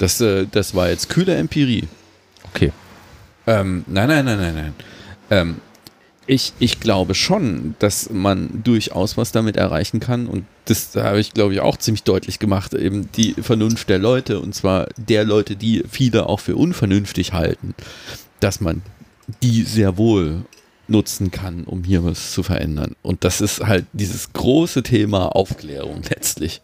Das, 0.02 0.20
äh, 0.20 0.48
das 0.50 0.74
war 0.74 0.90
jetzt 0.90 1.10
kühle 1.10 1.36
Empirie. 1.36 1.88
Okay. 2.50 2.72
Ähm, 3.46 3.86
nein, 3.86 4.08
nein, 4.08 4.26
nein, 4.26 4.40
nein, 4.40 4.56
nein. 4.56 4.74
Ähm, 5.30 5.56
ich, 6.26 6.54
ich 6.58 6.80
glaube 6.80 7.14
schon, 7.14 7.76
dass 7.78 8.10
man 8.10 8.64
durchaus 8.64 9.16
was 9.16 9.32
damit 9.32 9.58
erreichen 9.58 10.00
kann 10.00 10.26
und 10.26 10.46
das 10.66 10.96
habe 10.96 11.20
ich, 11.20 11.34
glaube 11.34 11.54
ich, 11.54 11.60
auch 11.60 11.78
ziemlich 11.78 12.02
deutlich 12.02 12.40
gemacht, 12.40 12.74
eben 12.74 13.12
die 13.12 13.34
Vernunft 13.34 13.90
der 13.90 14.00
Leute 14.00 14.40
und 14.40 14.56
zwar 14.56 14.88
der 14.98 15.24
Leute, 15.24 15.56
die 15.56 15.84
viele 15.88 16.26
auch 16.26 16.40
für 16.40 16.56
unvernünftig 16.56 17.34
halten, 17.34 17.76
dass 18.40 18.60
man 18.60 18.82
die 19.44 19.62
sehr 19.62 19.98
wohl 19.98 20.46
nutzen 20.88 21.30
kann, 21.30 21.64
um 21.64 21.84
hier 21.84 22.04
was 22.04 22.32
zu 22.32 22.42
verändern. 22.42 22.96
Und 23.04 23.24
das 23.24 23.40
ist 23.40 23.62
halt 23.62 23.86
dieses 23.94 24.34
große 24.34 24.82
Thema 24.82 25.36
Aufklärung 25.36 26.02
letztlich. 26.10 26.62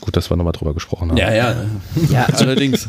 Gut, 0.00 0.16
dass 0.16 0.30
wir 0.30 0.36
nochmal 0.36 0.52
drüber 0.52 0.74
gesprochen 0.74 1.10
haben. 1.10 1.16
Ja, 1.18 1.32
ja, 1.32 1.64
Ja, 2.10 2.24
also 2.32 2.44
allerdings. 2.44 2.88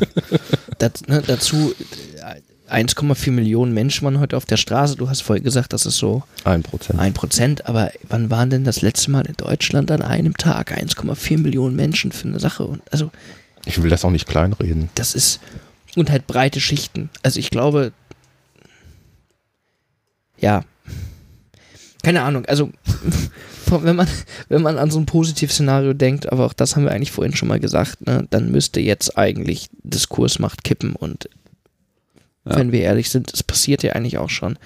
das, 0.77 0.91
ne, 1.07 1.23
dazu 1.25 1.73
äh, 2.17 2.41
1,4 2.83 3.31
Millionen 3.31 3.73
Menschen 3.73 4.03
waren 4.03 4.19
heute 4.19 4.35
auf 4.35 4.45
der 4.45 4.57
Straße. 4.57 4.97
Du 4.97 5.09
hast 5.09 5.21
vorher 5.21 5.41
gesagt, 5.41 5.71
das 5.71 5.85
ist 5.85 5.97
so 5.97 6.23
Ein 6.43 6.63
Prozent. 6.63 6.99
ein 6.99 7.13
Prozent, 7.13 7.65
aber 7.65 7.91
wann 8.09 8.29
waren 8.29 8.49
denn 8.49 8.65
das 8.65 8.81
letzte 8.81 9.09
Mal 9.11 9.25
in 9.25 9.35
Deutschland 9.37 9.89
an 9.89 10.01
einem 10.01 10.35
Tag 10.35 10.77
1,4 10.77 11.37
Millionen 11.39 11.77
Menschen 11.77 12.11
für 12.11 12.27
eine 12.27 12.39
Sache? 12.41 12.65
Und 12.65 12.81
also 12.91 13.09
Ich 13.65 13.81
will 13.81 13.89
das 13.89 14.03
auch 14.03 14.11
nicht 14.11 14.27
kleinreden. 14.27 14.89
das 14.95 15.15
ist 15.15 15.39
und 15.95 16.11
halt 16.11 16.27
breite 16.27 16.59
Schichten. 16.59 17.09
Also 17.23 17.39
ich 17.39 17.49
glaube, 17.51 17.93
ja, 20.39 20.63
keine 22.03 22.21
Ahnung. 22.21 22.45
Also 22.47 22.69
wenn 23.71 23.95
man 23.95 24.07
wenn 24.49 24.61
man 24.61 24.77
an 24.77 24.91
so 24.91 24.99
ein 24.99 25.05
Positivszenario 25.05 25.93
denkt, 25.93 26.31
aber 26.31 26.45
auch 26.45 26.53
das 26.53 26.75
haben 26.75 26.83
wir 26.83 26.91
eigentlich 26.91 27.11
vorhin 27.11 27.35
schon 27.35 27.47
mal 27.47 27.59
gesagt, 27.59 28.05
ne, 28.05 28.25
dann 28.29 28.51
müsste 28.51 28.79
jetzt 28.79 29.17
eigentlich 29.17 29.69
Diskursmacht 29.83 30.63
kippen 30.63 30.95
und 30.95 31.29
Ja. 32.45 32.55
wenn 32.57 32.71
wir 32.71 32.81
ehrlich 32.81 33.09
sind, 33.09 33.33
das 33.33 33.43
passiert 33.43 33.83
ja 33.83 33.93
eigentlich 33.93 34.17
auch 34.17 34.29
schon. 34.29 34.57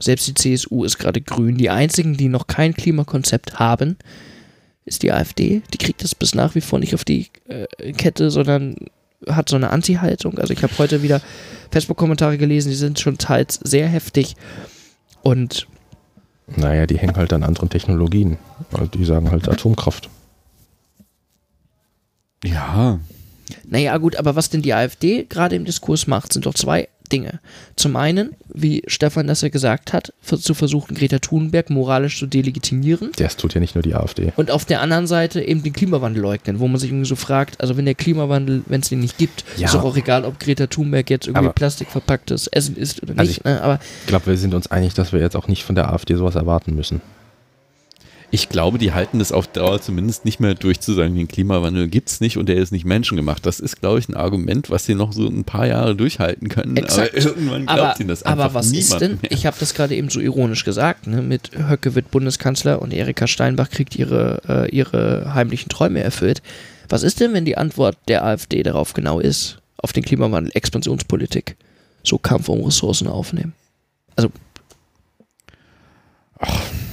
Selbst 0.00 0.26
die 0.26 0.34
CSU 0.34 0.84
ist 0.84 0.98
gerade 0.98 1.20
grün. 1.20 1.56
Die 1.56 1.70
einzigen, 1.70 2.16
die 2.16 2.28
noch 2.28 2.48
kein 2.48 2.74
Klimakonzept 2.74 3.60
haben, 3.60 3.96
ist 4.84 5.02
die 5.04 5.12
AfD. 5.12 5.62
Die 5.72 5.78
kriegt 5.78 6.02
das 6.02 6.14
bis 6.16 6.34
nach 6.34 6.54
wie 6.56 6.60
vor 6.60 6.80
nicht 6.80 6.94
auf 6.94 7.04
die 7.04 7.28
äh, 7.48 7.92
Kette, 7.92 8.30
sondern 8.30 8.74
hat 9.28 9.48
so 9.48 9.56
eine 9.56 9.70
Anti-Haltung. 9.70 10.38
Also 10.38 10.52
ich 10.52 10.62
habe 10.64 10.76
heute 10.78 11.02
wieder 11.02 11.22
Facebook-Kommentare 11.70 12.36
gelesen, 12.36 12.70
die 12.70 12.74
sind 12.76 12.98
schon 12.98 13.16
teils 13.16 13.60
sehr 13.62 13.86
heftig. 13.86 14.34
Und 15.22 15.68
Naja, 16.46 16.86
die 16.86 16.98
hängen 16.98 17.16
halt 17.16 17.32
an 17.32 17.42
anderen 17.42 17.70
Technologien. 17.70 18.38
Also 18.72 18.86
die 18.86 19.04
sagen 19.04 19.30
halt 19.30 19.48
Atomkraft. 19.48 20.10
Ja, 22.44 22.98
naja, 23.64 23.96
gut, 23.98 24.16
aber 24.16 24.36
was 24.36 24.50
denn 24.50 24.62
die 24.62 24.74
AfD 24.74 25.24
gerade 25.24 25.56
im 25.56 25.64
Diskurs 25.64 26.06
macht, 26.06 26.32
sind 26.32 26.46
doch 26.46 26.54
zwei 26.54 26.88
Dinge. 27.12 27.40
Zum 27.76 27.96
einen, 27.96 28.34
wie 28.52 28.82
Stefan 28.86 29.26
das 29.26 29.42
ja 29.42 29.48
gesagt 29.50 29.92
hat, 29.92 30.12
zu 30.22 30.54
versuchen, 30.54 30.94
Greta 30.94 31.18
Thunberg 31.18 31.70
moralisch 31.70 32.18
zu 32.18 32.26
delegitimieren. 32.26 33.10
Das 33.16 33.36
tut 33.36 33.54
ja 33.54 33.60
nicht 33.60 33.74
nur 33.74 33.82
die 33.82 33.94
AfD. 33.94 34.32
Und 34.36 34.50
auf 34.50 34.64
der 34.64 34.80
anderen 34.80 35.06
Seite 35.06 35.42
eben 35.42 35.62
den 35.62 35.72
Klimawandel 35.72 36.22
leugnen, 36.22 36.60
wo 36.60 36.68
man 36.68 36.80
sich 36.80 36.90
irgendwie 36.90 37.08
so 37.08 37.16
fragt, 37.16 37.60
also 37.60 37.76
wenn 37.76 37.84
der 37.84 37.94
Klimawandel, 37.94 38.62
wenn 38.66 38.80
es 38.80 38.88
den 38.88 39.00
nicht 39.00 39.18
gibt, 39.18 39.44
Ja. 39.56 39.66
ist 39.66 39.74
doch 39.74 39.84
auch 39.84 39.96
egal, 39.96 40.24
ob 40.24 40.40
Greta 40.40 40.66
Thunberg 40.66 41.10
jetzt 41.10 41.26
irgendwie 41.26 41.46
Aber- 41.46 41.52
plastikverpacktes 41.54 42.46
Essen 42.48 42.76
isst 42.76 43.02
oder 43.02 43.14
Also 43.18 43.30
nicht. 43.30 43.44
ne? 43.44 43.60
Aber 43.62 43.78
Ich 44.02 44.06
glaube, 44.08 44.26
wir 44.26 44.36
sind 44.36 44.54
uns 44.54 44.66
einig, 44.70 44.94
dass 44.94 45.12
wir 45.12 45.20
jetzt 45.20 45.36
auch 45.36 45.48
nicht 45.48 45.62
von 45.64 45.74
der 45.74 45.92
AfD 45.92 46.14
sowas 46.14 46.34
erwarten 46.34 46.74
müssen. 46.74 47.00
Ich 48.34 48.48
glaube, 48.48 48.78
die 48.78 48.92
halten 48.92 49.20
das 49.20 49.30
auf 49.30 49.46
Dauer 49.46 49.80
zumindest 49.80 50.24
nicht 50.24 50.40
mehr 50.40 50.56
durch 50.56 50.80
zu 50.80 50.92
sagen, 50.92 51.14
den 51.14 51.28
Klimawandel 51.28 51.86
gibt 51.86 52.08
es 52.08 52.20
nicht 52.20 52.36
und 52.36 52.48
der 52.48 52.56
ist 52.56 52.72
nicht 52.72 52.84
menschengemacht. 52.84 53.46
Das 53.46 53.60
ist, 53.60 53.80
glaube 53.80 54.00
ich, 54.00 54.08
ein 54.08 54.16
Argument, 54.16 54.70
was 54.70 54.86
sie 54.86 54.96
noch 54.96 55.12
so 55.12 55.28
ein 55.28 55.44
paar 55.44 55.68
Jahre 55.68 55.94
durchhalten 55.94 56.48
können. 56.48 56.76
Exakt. 56.76 57.14
Aber 57.14 57.16
irgendwann 57.16 57.66
glaubt 57.66 57.80
aber, 57.80 58.00
ihnen 58.00 58.08
das 58.08 58.24
einfach 58.24 58.46
aber 58.46 58.54
was 58.54 58.72
ist 58.72 59.00
denn? 59.00 59.20
mehr. 59.22 59.30
Ich 59.30 59.46
habe 59.46 59.56
das 59.60 59.72
gerade 59.72 59.94
eben 59.94 60.08
so 60.08 60.18
ironisch 60.18 60.64
gesagt, 60.64 61.06
ne? 61.06 61.22
mit 61.22 61.52
Höcke 61.56 61.94
wird 61.94 62.10
Bundeskanzler 62.10 62.82
und 62.82 62.92
Erika 62.92 63.28
Steinbach 63.28 63.70
kriegt 63.70 63.94
ihre, 63.94 64.40
äh, 64.48 64.68
ihre 64.74 65.32
heimlichen 65.32 65.68
Träume 65.68 66.00
erfüllt. 66.00 66.42
Was 66.88 67.04
ist 67.04 67.20
denn, 67.20 67.34
wenn 67.34 67.44
die 67.44 67.56
Antwort 67.56 67.96
der 68.08 68.24
AfD 68.24 68.64
darauf 68.64 68.94
genau 68.94 69.20
ist, 69.20 69.58
auf 69.76 69.92
den 69.92 70.02
Klimawandel, 70.02 70.50
Expansionspolitik, 70.56 71.54
so 72.02 72.18
Kampf 72.18 72.48
um 72.48 72.64
Ressourcen 72.64 73.06
aufnehmen? 73.06 73.52
Also 74.16 74.30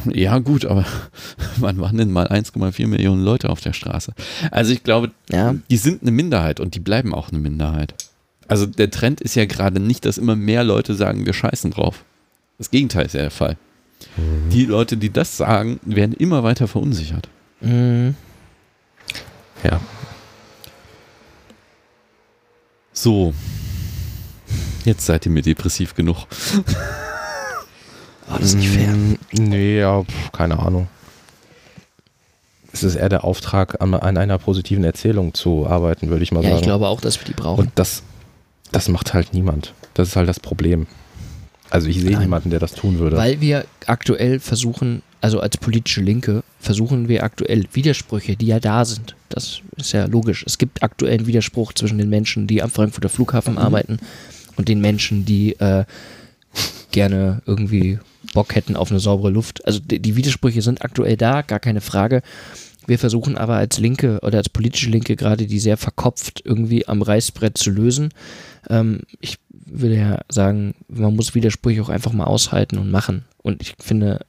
Ja, 0.05 0.39
gut, 0.39 0.65
aber 0.65 0.85
wann 1.57 1.79
waren 1.79 1.97
denn 1.97 2.11
mal 2.11 2.27
1,4 2.27 2.87
Millionen 2.87 3.23
Leute 3.23 3.49
auf 3.49 3.61
der 3.61 3.73
Straße? 3.73 4.13
Also 4.51 4.71
ich 4.73 4.83
glaube, 4.83 5.11
Ja. 5.31 5.55
die 5.69 5.77
sind 5.77 6.01
eine 6.01 6.11
Minderheit 6.11 6.59
und 6.59 6.75
die 6.75 6.79
bleiben 6.79 7.13
auch 7.13 7.29
eine 7.29 7.39
Minderheit. 7.39 7.93
Also 8.47 8.65
der 8.65 8.89
Trend 8.91 9.21
ist 9.21 9.35
ja 9.35 9.45
gerade 9.45 9.79
nicht, 9.79 10.05
dass 10.05 10.17
immer 10.17 10.35
mehr 10.35 10.63
Leute 10.63 10.95
sagen, 10.95 11.25
wir 11.25 11.33
scheißen 11.33 11.71
drauf. 11.71 12.03
Das 12.57 12.69
Gegenteil 12.71 13.05
ist 13.05 13.13
ja 13.13 13.21
der 13.21 13.31
Fall. 13.31 13.57
Die 14.51 14.65
Leute, 14.65 14.97
die 14.97 15.11
das 15.11 15.37
sagen, 15.37 15.79
werden 15.85 16.13
immer 16.13 16.43
weiter 16.43 16.67
verunsichert. 16.67 17.29
Mhm. 17.61 18.15
Ja. 19.63 19.79
So. 22.93 23.33
Jetzt 24.85 25.05
seid 25.05 25.25
ihr 25.27 25.31
mir 25.31 25.43
depressiv 25.43 25.93
genug. 25.93 26.25
Oh, 28.33 28.37
das 28.39 28.55
nicht 28.55 28.69
fair. 28.69 28.93
Mm, 28.93 29.17
Nee, 29.33 29.79
ja, 29.79 30.03
keine 30.31 30.59
Ahnung. 30.59 30.87
Es 32.73 32.83
ist 32.83 32.95
eher 32.95 33.09
der 33.09 33.23
Auftrag, 33.25 33.81
an, 33.81 33.93
an 33.93 34.17
einer 34.17 34.37
positiven 34.37 34.83
Erzählung 34.83 35.33
zu 35.33 35.67
arbeiten, 35.67 36.09
würde 36.09 36.23
ich 36.23 36.31
mal 36.31 36.41
Ja, 36.43 36.49
sagen. 36.51 36.59
ich 36.61 36.65
glaube 36.65 36.87
auch, 36.87 37.01
dass 37.01 37.19
wir 37.19 37.25
die 37.25 37.33
brauchen. 37.33 37.65
Und 37.65 37.71
das, 37.75 38.03
das 38.71 38.87
macht 38.87 39.13
halt 39.13 39.33
niemand. 39.33 39.73
Das 39.93 40.07
ist 40.09 40.15
halt 40.15 40.29
das 40.29 40.39
Problem. 40.39 40.87
Also 41.69 41.87
ich 41.89 41.99
sehe 42.01 42.11
Nein. 42.11 42.21
niemanden, 42.23 42.49
der 42.49 42.59
das 42.59 42.73
tun 42.73 42.99
würde. 42.99 43.17
Weil 43.17 43.41
wir 43.41 43.65
aktuell 43.87 44.39
versuchen, 44.39 45.01
also 45.19 45.39
als 45.41 45.57
politische 45.57 46.01
Linke, 46.01 46.43
versuchen 46.59 47.07
wir 47.09 47.23
aktuell 47.23 47.65
Widersprüche, 47.73 48.35
die 48.37 48.47
ja 48.47 48.59
da 48.59 48.85
sind. 48.85 49.15
Das 49.29 49.61
ist 49.77 49.91
ja 49.91 50.05
logisch. 50.05 50.43
Es 50.45 50.57
gibt 50.57 50.81
aktuell 50.83 51.13
einen 51.19 51.27
Widerspruch 51.27 51.73
zwischen 51.73 51.97
den 51.97 52.09
Menschen, 52.09 52.47
die 52.47 52.61
am 52.61 52.69
Frankfurter 52.69 53.09
Flughafen 53.09 53.57
arbeiten 53.57 53.99
und 54.55 54.67
den 54.69 54.79
Menschen, 54.81 55.25
die 55.25 55.53
äh, 55.59 55.83
gerne 56.91 57.41
irgendwie 57.45 57.99
Bock 58.33 58.55
hätten 58.55 58.75
auf 58.75 58.91
eine 58.91 58.99
saubere 58.99 59.29
Luft. 59.29 59.65
Also 59.65 59.79
die, 59.79 59.99
die 59.99 60.15
Widersprüche 60.15 60.61
sind 60.61 60.83
aktuell 60.83 61.17
da, 61.17 61.41
gar 61.41 61.59
keine 61.59 61.81
Frage. 61.81 62.21
Wir 62.87 62.97
versuchen 62.97 63.37
aber 63.37 63.55
als 63.55 63.77
Linke 63.77 64.19
oder 64.21 64.39
als 64.39 64.49
politische 64.49 64.89
Linke 64.89 65.15
gerade 65.15 65.45
die 65.45 65.59
sehr 65.59 65.77
verkopft 65.77 66.41
irgendwie 66.43 66.87
am 66.87 67.01
Reißbrett 67.01 67.57
zu 67.57 67.69
lösen. 67.69 68.09
Ähm, 68.69 69.01
ich 69.19 69.37
würde 69.49 69.95
ja 69.95 70.19
sagen, 70.29 70.75
man 70.87 71.15
muss 71.15 71.35
Widersprüche 71.35 71.81
auch 71.81 71.89
einfach 71.89 72.11
mal 72.11 72.25
aushalten 72.25 72.77
und 72.77 72.91
machen. 72.91 73.25
Und 73.37 73.61
ich 73.61 73.75
finde, 73.79 74.25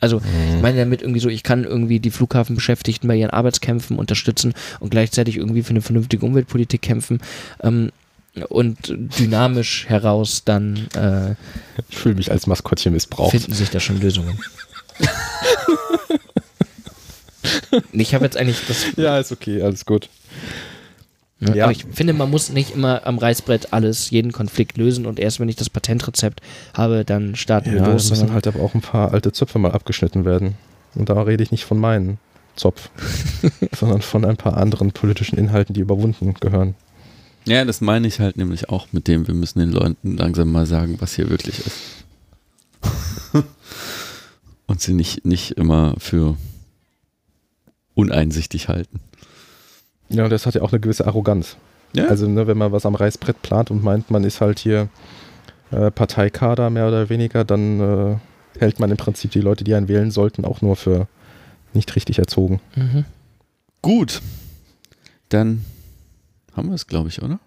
also 0.00 0.20
ich 0.54 0.62
meine 0.62 0.78
damit 0.78 1.02
irgendwie 1.02 1.20
so, 1.20 1.28
ich 1.28 1.42
kann 1.42 1.64
irgendwie 1.64 2.00
die 2.00 2.10
Flughafenbeschäftigten 2.10 3.08
bei 3.08 3.16
ihren 3.16 3.30
Arbeitskämpfen 3.30 3.98
unterstützen 3.98 4.54
und 4.80 4.90
gleichzeitig 4.90 5.36
irgendwie 5.36 5.62
für 5.62 5.70
eine 5.70 5.82
vernünftige 5.82 6.26
Umweltpolitik 6.26 6.82
kämpfen 6.82 7.20
ähm, 7.62 7.90
und 8.48 8.78
dynamisch 9.18 9.86
heraus 9.88 10.42
dann 10.44 10.88
äh, 10.96 11.34
ich 11.88 11.96
fühle 11.96 12.16
mich 12.16 12.30
als 12.30 12.46
Maskottchen 12.46 12.92
missbraucht. 12.92 13.30
finden 13.30 13.54
sich 13.54 13.70
da 13.70 13.80
schon 13.80 14.00
Lösungen. 14.00 14.38
ich 17.92 18.14
habe 18.14 18.24
jetzt 18.24 18.36
eigentlich 18.36 18.58
das 18.66 18.86
Ja, 18.96 19.18
ist 19.18 19.32
okay, 19.32 19.62
alles 19.62 19.84
gut. 19.86 20.08
Ja. 21.40 21.64
Aber 21.64 21.72
ich 21.72 21.84
finde, 21.92 22.12
man 22.14 22.30
muss 22.30 22.50
nicht 22.50 22.70
immer 22.74 23.06
am 23.06 23.18
Reißbrett 23.18 23.72
alles, 23.72 24.10
jeden 24.10 24.32
Konflikt 24.32 24.78
lösen 24.78 25.04
und 25.04 25.18
erst 25.20 25.40
wenn 25.40 25.48
ich 25.48 25.56
das 25.56 25.68
Patentrezept 25.68 26.40
habe, 26.74 27.04
dann 27.04 27.36
starten 27.36 27.70
Ja, 27.76 27.84
wir 27.86 27.92
los. 27.92 28.04
müssen 28.04 28.16
sondern- 28.16 28.34
halt 28.34 28.46
aber 28.46 28.60
auch 28.60 28.74
ein 28.74 28.80
paar 28.80 29.12
alte 29.12 29.32
Zöpfe 29.32 29.58
mal 29.58 29.72
abgeschnitten 29.72 30.24
werden. 30.24 30.54
Und 30.94 31.08
da 31.08 31.20
rede 31.22 31.42
ich 31.42 31.50
nicht 31.50 31.64
von 31.64 31.78
meinen 31.78 32.18
Zopf, 32.56 32.88
sondern 33.76 34.00
von 34.00 34.24
ein 34.24 34.36
paar 34.36 34.56
anderen 34.56 34.92
politischen 34.92 35.36
Inhalten, 35.36 35.74
die 35.74 35.80
überwunden 35.80 36.34
gehören. 36.34 36.76
Ja, 37.46 37.64
das 37.64 37.80
meine 37.80 38.06
ich 38.06 38.20
halt 38.20 38.36
nämlich 38.36 38.70
auch 38.70 38.88
mit 38.92 39.06
dem, 39.08 39.26
wir 39.26 39.34
müssen 39.34 39.58
den 39.58 39.70
Leuten 39.70 40.16
langsam 40.16 40.50
mal 40.50 40.66
sagen, 40.66 40.96
was 41.00 41.14
hier 41.14 41.28
wirklich 41.30 41.58
ist. 41.58 42.04
Und 44.66 44.80
sie 44.80 44.94
nicht, 44.94 45.26
nicht 45.26 45.52
immer 45.52 45.94
für 45.98 46.36
uneinsichtig 47.94 48.68
halten. 48.68 49.00
Ja, 50.08 50.24
und 50.24 50.30
das 50.30 50.46
hat 50.46 50.54
ja 50.54 50.62
auch 50.62 50.72
eine 50.72 50.80
gewisse 50.80 51.06
Arroganz. 51.06 51.56
Ja, 51.94 52.06
Also, 52.06 52.28
ne, 52.28 52.46
wenn 52.46 52.58
man 52.58 52.72
was 52.72 52.86
am 52.86 52.94
Reißbrett 52.94 53.40
plant 53.42 53.70
und 53.70 53.84
meint, 53.84 54.10
man 54.10 54.24
ist 54.24 54.40
halt 54.40 54.58
hier 54.58 54.88
äh, 55.70 55.90
Parteikader 55.90 56.70
mehr 56.70 56.88
oder 56.88 57.08
weniger, 57.08 57.44
dann 57.44 57.80
äh, 57.80 58.16
hält 58.58 58.80
man 58.80 58.90
im 58.90 58.96
Prinzip 58.96 59.30
die 59.30 59.40
Leute, 59.40 59.64
die 59.64 59.74
einen 59.74 59.88
wählen 59.88 60.10
sollten, 60.10 60.44
auch 60.44 60.60
nur 60.60 60.76
für 60.76 61.08
nicht 61.72 61.94
richtig 61.94 62.18
erzogen. 62.18 62.60
Mhm. 62.74 63.04
gut. 63.82 64.22
Dann 65.28 65.64
haben 66.56 66.68
wir 66.68 66.74
es, 66.74 66.86
glaube 66.86 67.08
ich, 67.08 67.22
oder? 67.22 67.38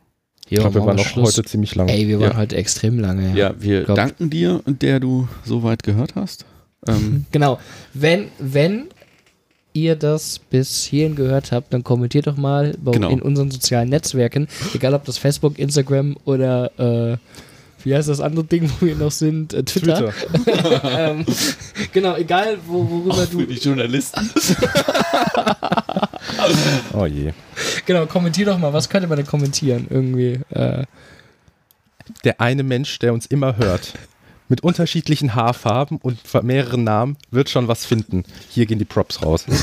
Ich 0.50 0.58
Jo, 0.58 0.62
glaube, 0.62 0.76
wir 0.76 0.86
waren 0.86 1.00
auch 1.00 1.16
heute 1.16 1.44
ziemlich 1.44 1.76
lang. 1.76 1.90
Ey, 1.90 2.08
wir 2.08 2.20
waren 2.20 2.32
Ja. 2.32 2.38
heute 2.38 2.56
extrem 2.56 3.00
lange. 3.00 3.36
Ja, 3.38 3.54
wir 3.60 3.84
glaub- 3.84 3.98
danken 3.98 4.30
dir, 4.30 4.62
der 4.66 5.00
du 5.00 5.28
so 5.44 5.64
weit 5.64 5.84
gehört 5.84 6.16
hast. 6.16 6.46
Ähm, 6.88 7.26
Genau. 7.32 7.60
Wenn, 7.94 8.30
wenn 8.40 8.86
ihr 9.74 9.96
das 9.96 10.40
bis 10.40 10.86
hierhin 10.86 11.16
gehört 11.16 11.52
habt, 11.52 11.74
dann 11.74 11.84
kommentiert 11.84 12.28
doch 12.28 12.38
mal 12.38 12.76
bei, 12.82 12.92
Genau. 12.94 13.10
in 13.10 13.22
unseren 13.22 13.52
sozialen 13.52 13.90
Netzwerken, 13.90 14.48
egal 14.74 14.94
ob 14.94 15.04
das 15.06 15.18
Facebook, 15.18 15.60
Instagram 15.60 16.16
oder 16.26 16.72
äh, 17.14 17.18
wie 17.84 17.94
heißt 17.94 18.10
das 18.10 18.20
andere 18.22 18.44
Ding, 18.46 18.70
wo 18.80 18.86
wir 18.88 18.96
noch 18.96 19.12
sind, 19.12 19.54
äh, 19.54 19.64
Twitter. 19.64 20.12
ähm, 20.84 21.26
genau, 21.94 22.16
egal 22.16 22.58
wo, 22.66 22.90
worüber 22.90 23.26
du. 23.30 23.44
die 23.46 23.54
Journalisten. 23.56 24.30
Oh 26.94 27.06
je. 27.06 27.32
Genau, 27.86 28.06
kommentier 28.06 28.46
doch 28.46 28.58
mal, 28.58 28.74
was 28.74 28.90
könnte 28.90 29.08
man 29.08 29.18
denn 29.18 29.28
kommentieren? 29.28 29.88
Irgendwie. 29.90 30.40
Äh, 30.50 30.84
Der 32.24 32.40
eine 32.42 32.64
Mensch, 32.64 33.00
der 33.00 33.14
uns 33.14 33.26
immer 33.26 33.58
hört, 33.58 33.94
mit 34.50 34.62
unterschiedlichen 34.62 35.36
Haarfarben 35.36 35.98
und 36.02 36.20
mehreren 36.44 36.84
Namen, 36.86 37.18
wird 37.32 37.50
schon 37.50 37.68
was 37.68 37.86
finden. 37.86 38.24
Hier 38.50 38.66
gehen 38.66 38.80
die 38.80 38.86
Props 38.86 39.22
raus. 39.24 39.46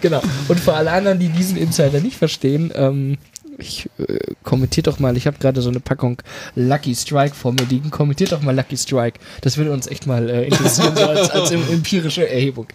Genau. 0.00 0.20
Und 0.48 0.58
für 0.58 0.74
alle 0.74 0.90
anderen, 0.90 1.20
die 1.20 1.28
diesen 1.28 1.56
Insider 1.56 2.00
nicht 2.00 2.16
verstehen, 2.16 2.72
ähm, 2.74 3.18
ich 3.58 3.88
äh, 4.00 4.18
kommentiert 4.42 4.88
doch 4.88 4.98
mal, 4.98 5.16
ich 5.16 5.28
habe 5.28 5.38
gerade 5.38 5.62
so 5.62 5.68
eine 5.70 5.78
Packung 5.78 6.20
Lucky 6.56 6.92
Strike 6.92 7.36
vor 7.36 7.52
mir 7.52 7.62
liegen. 7.70 7.90
Kommentiert 7.92 8.32
doch 8.32 8.42
mal 8.42 8.52
Lucky 8.52 8.76
Strike. 8.76 9.20
Das 9.42 9.56
würde 9.58 9.70
uns 9.70 9.86
echt 9.86 10.08
mal 10.08 10.28
äh, 10.28 10.46
interessieren, 10.48 10.96
so 10.96 11.06
als, 11.06 11.30
als 11.30 11.52
em- 11.52 11.62
empirische 11.70 12.28
Erhebung. 12.28 12.66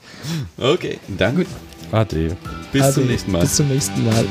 Okay, 0.57 0.99
dann 1.17 1.35
Gut. 1.35 1.47
Ade. 1.91 2.35
bis 2.71 2.81
Ade. 2.81 2.93
zum 2.93 3.07
nächsten 3.07 3.31
Mal. 3.31 3.41
Bis 3.41 3.55
zum 3.55 3.67
nächsten 3.67 4.05
Mal. 4.05 4.25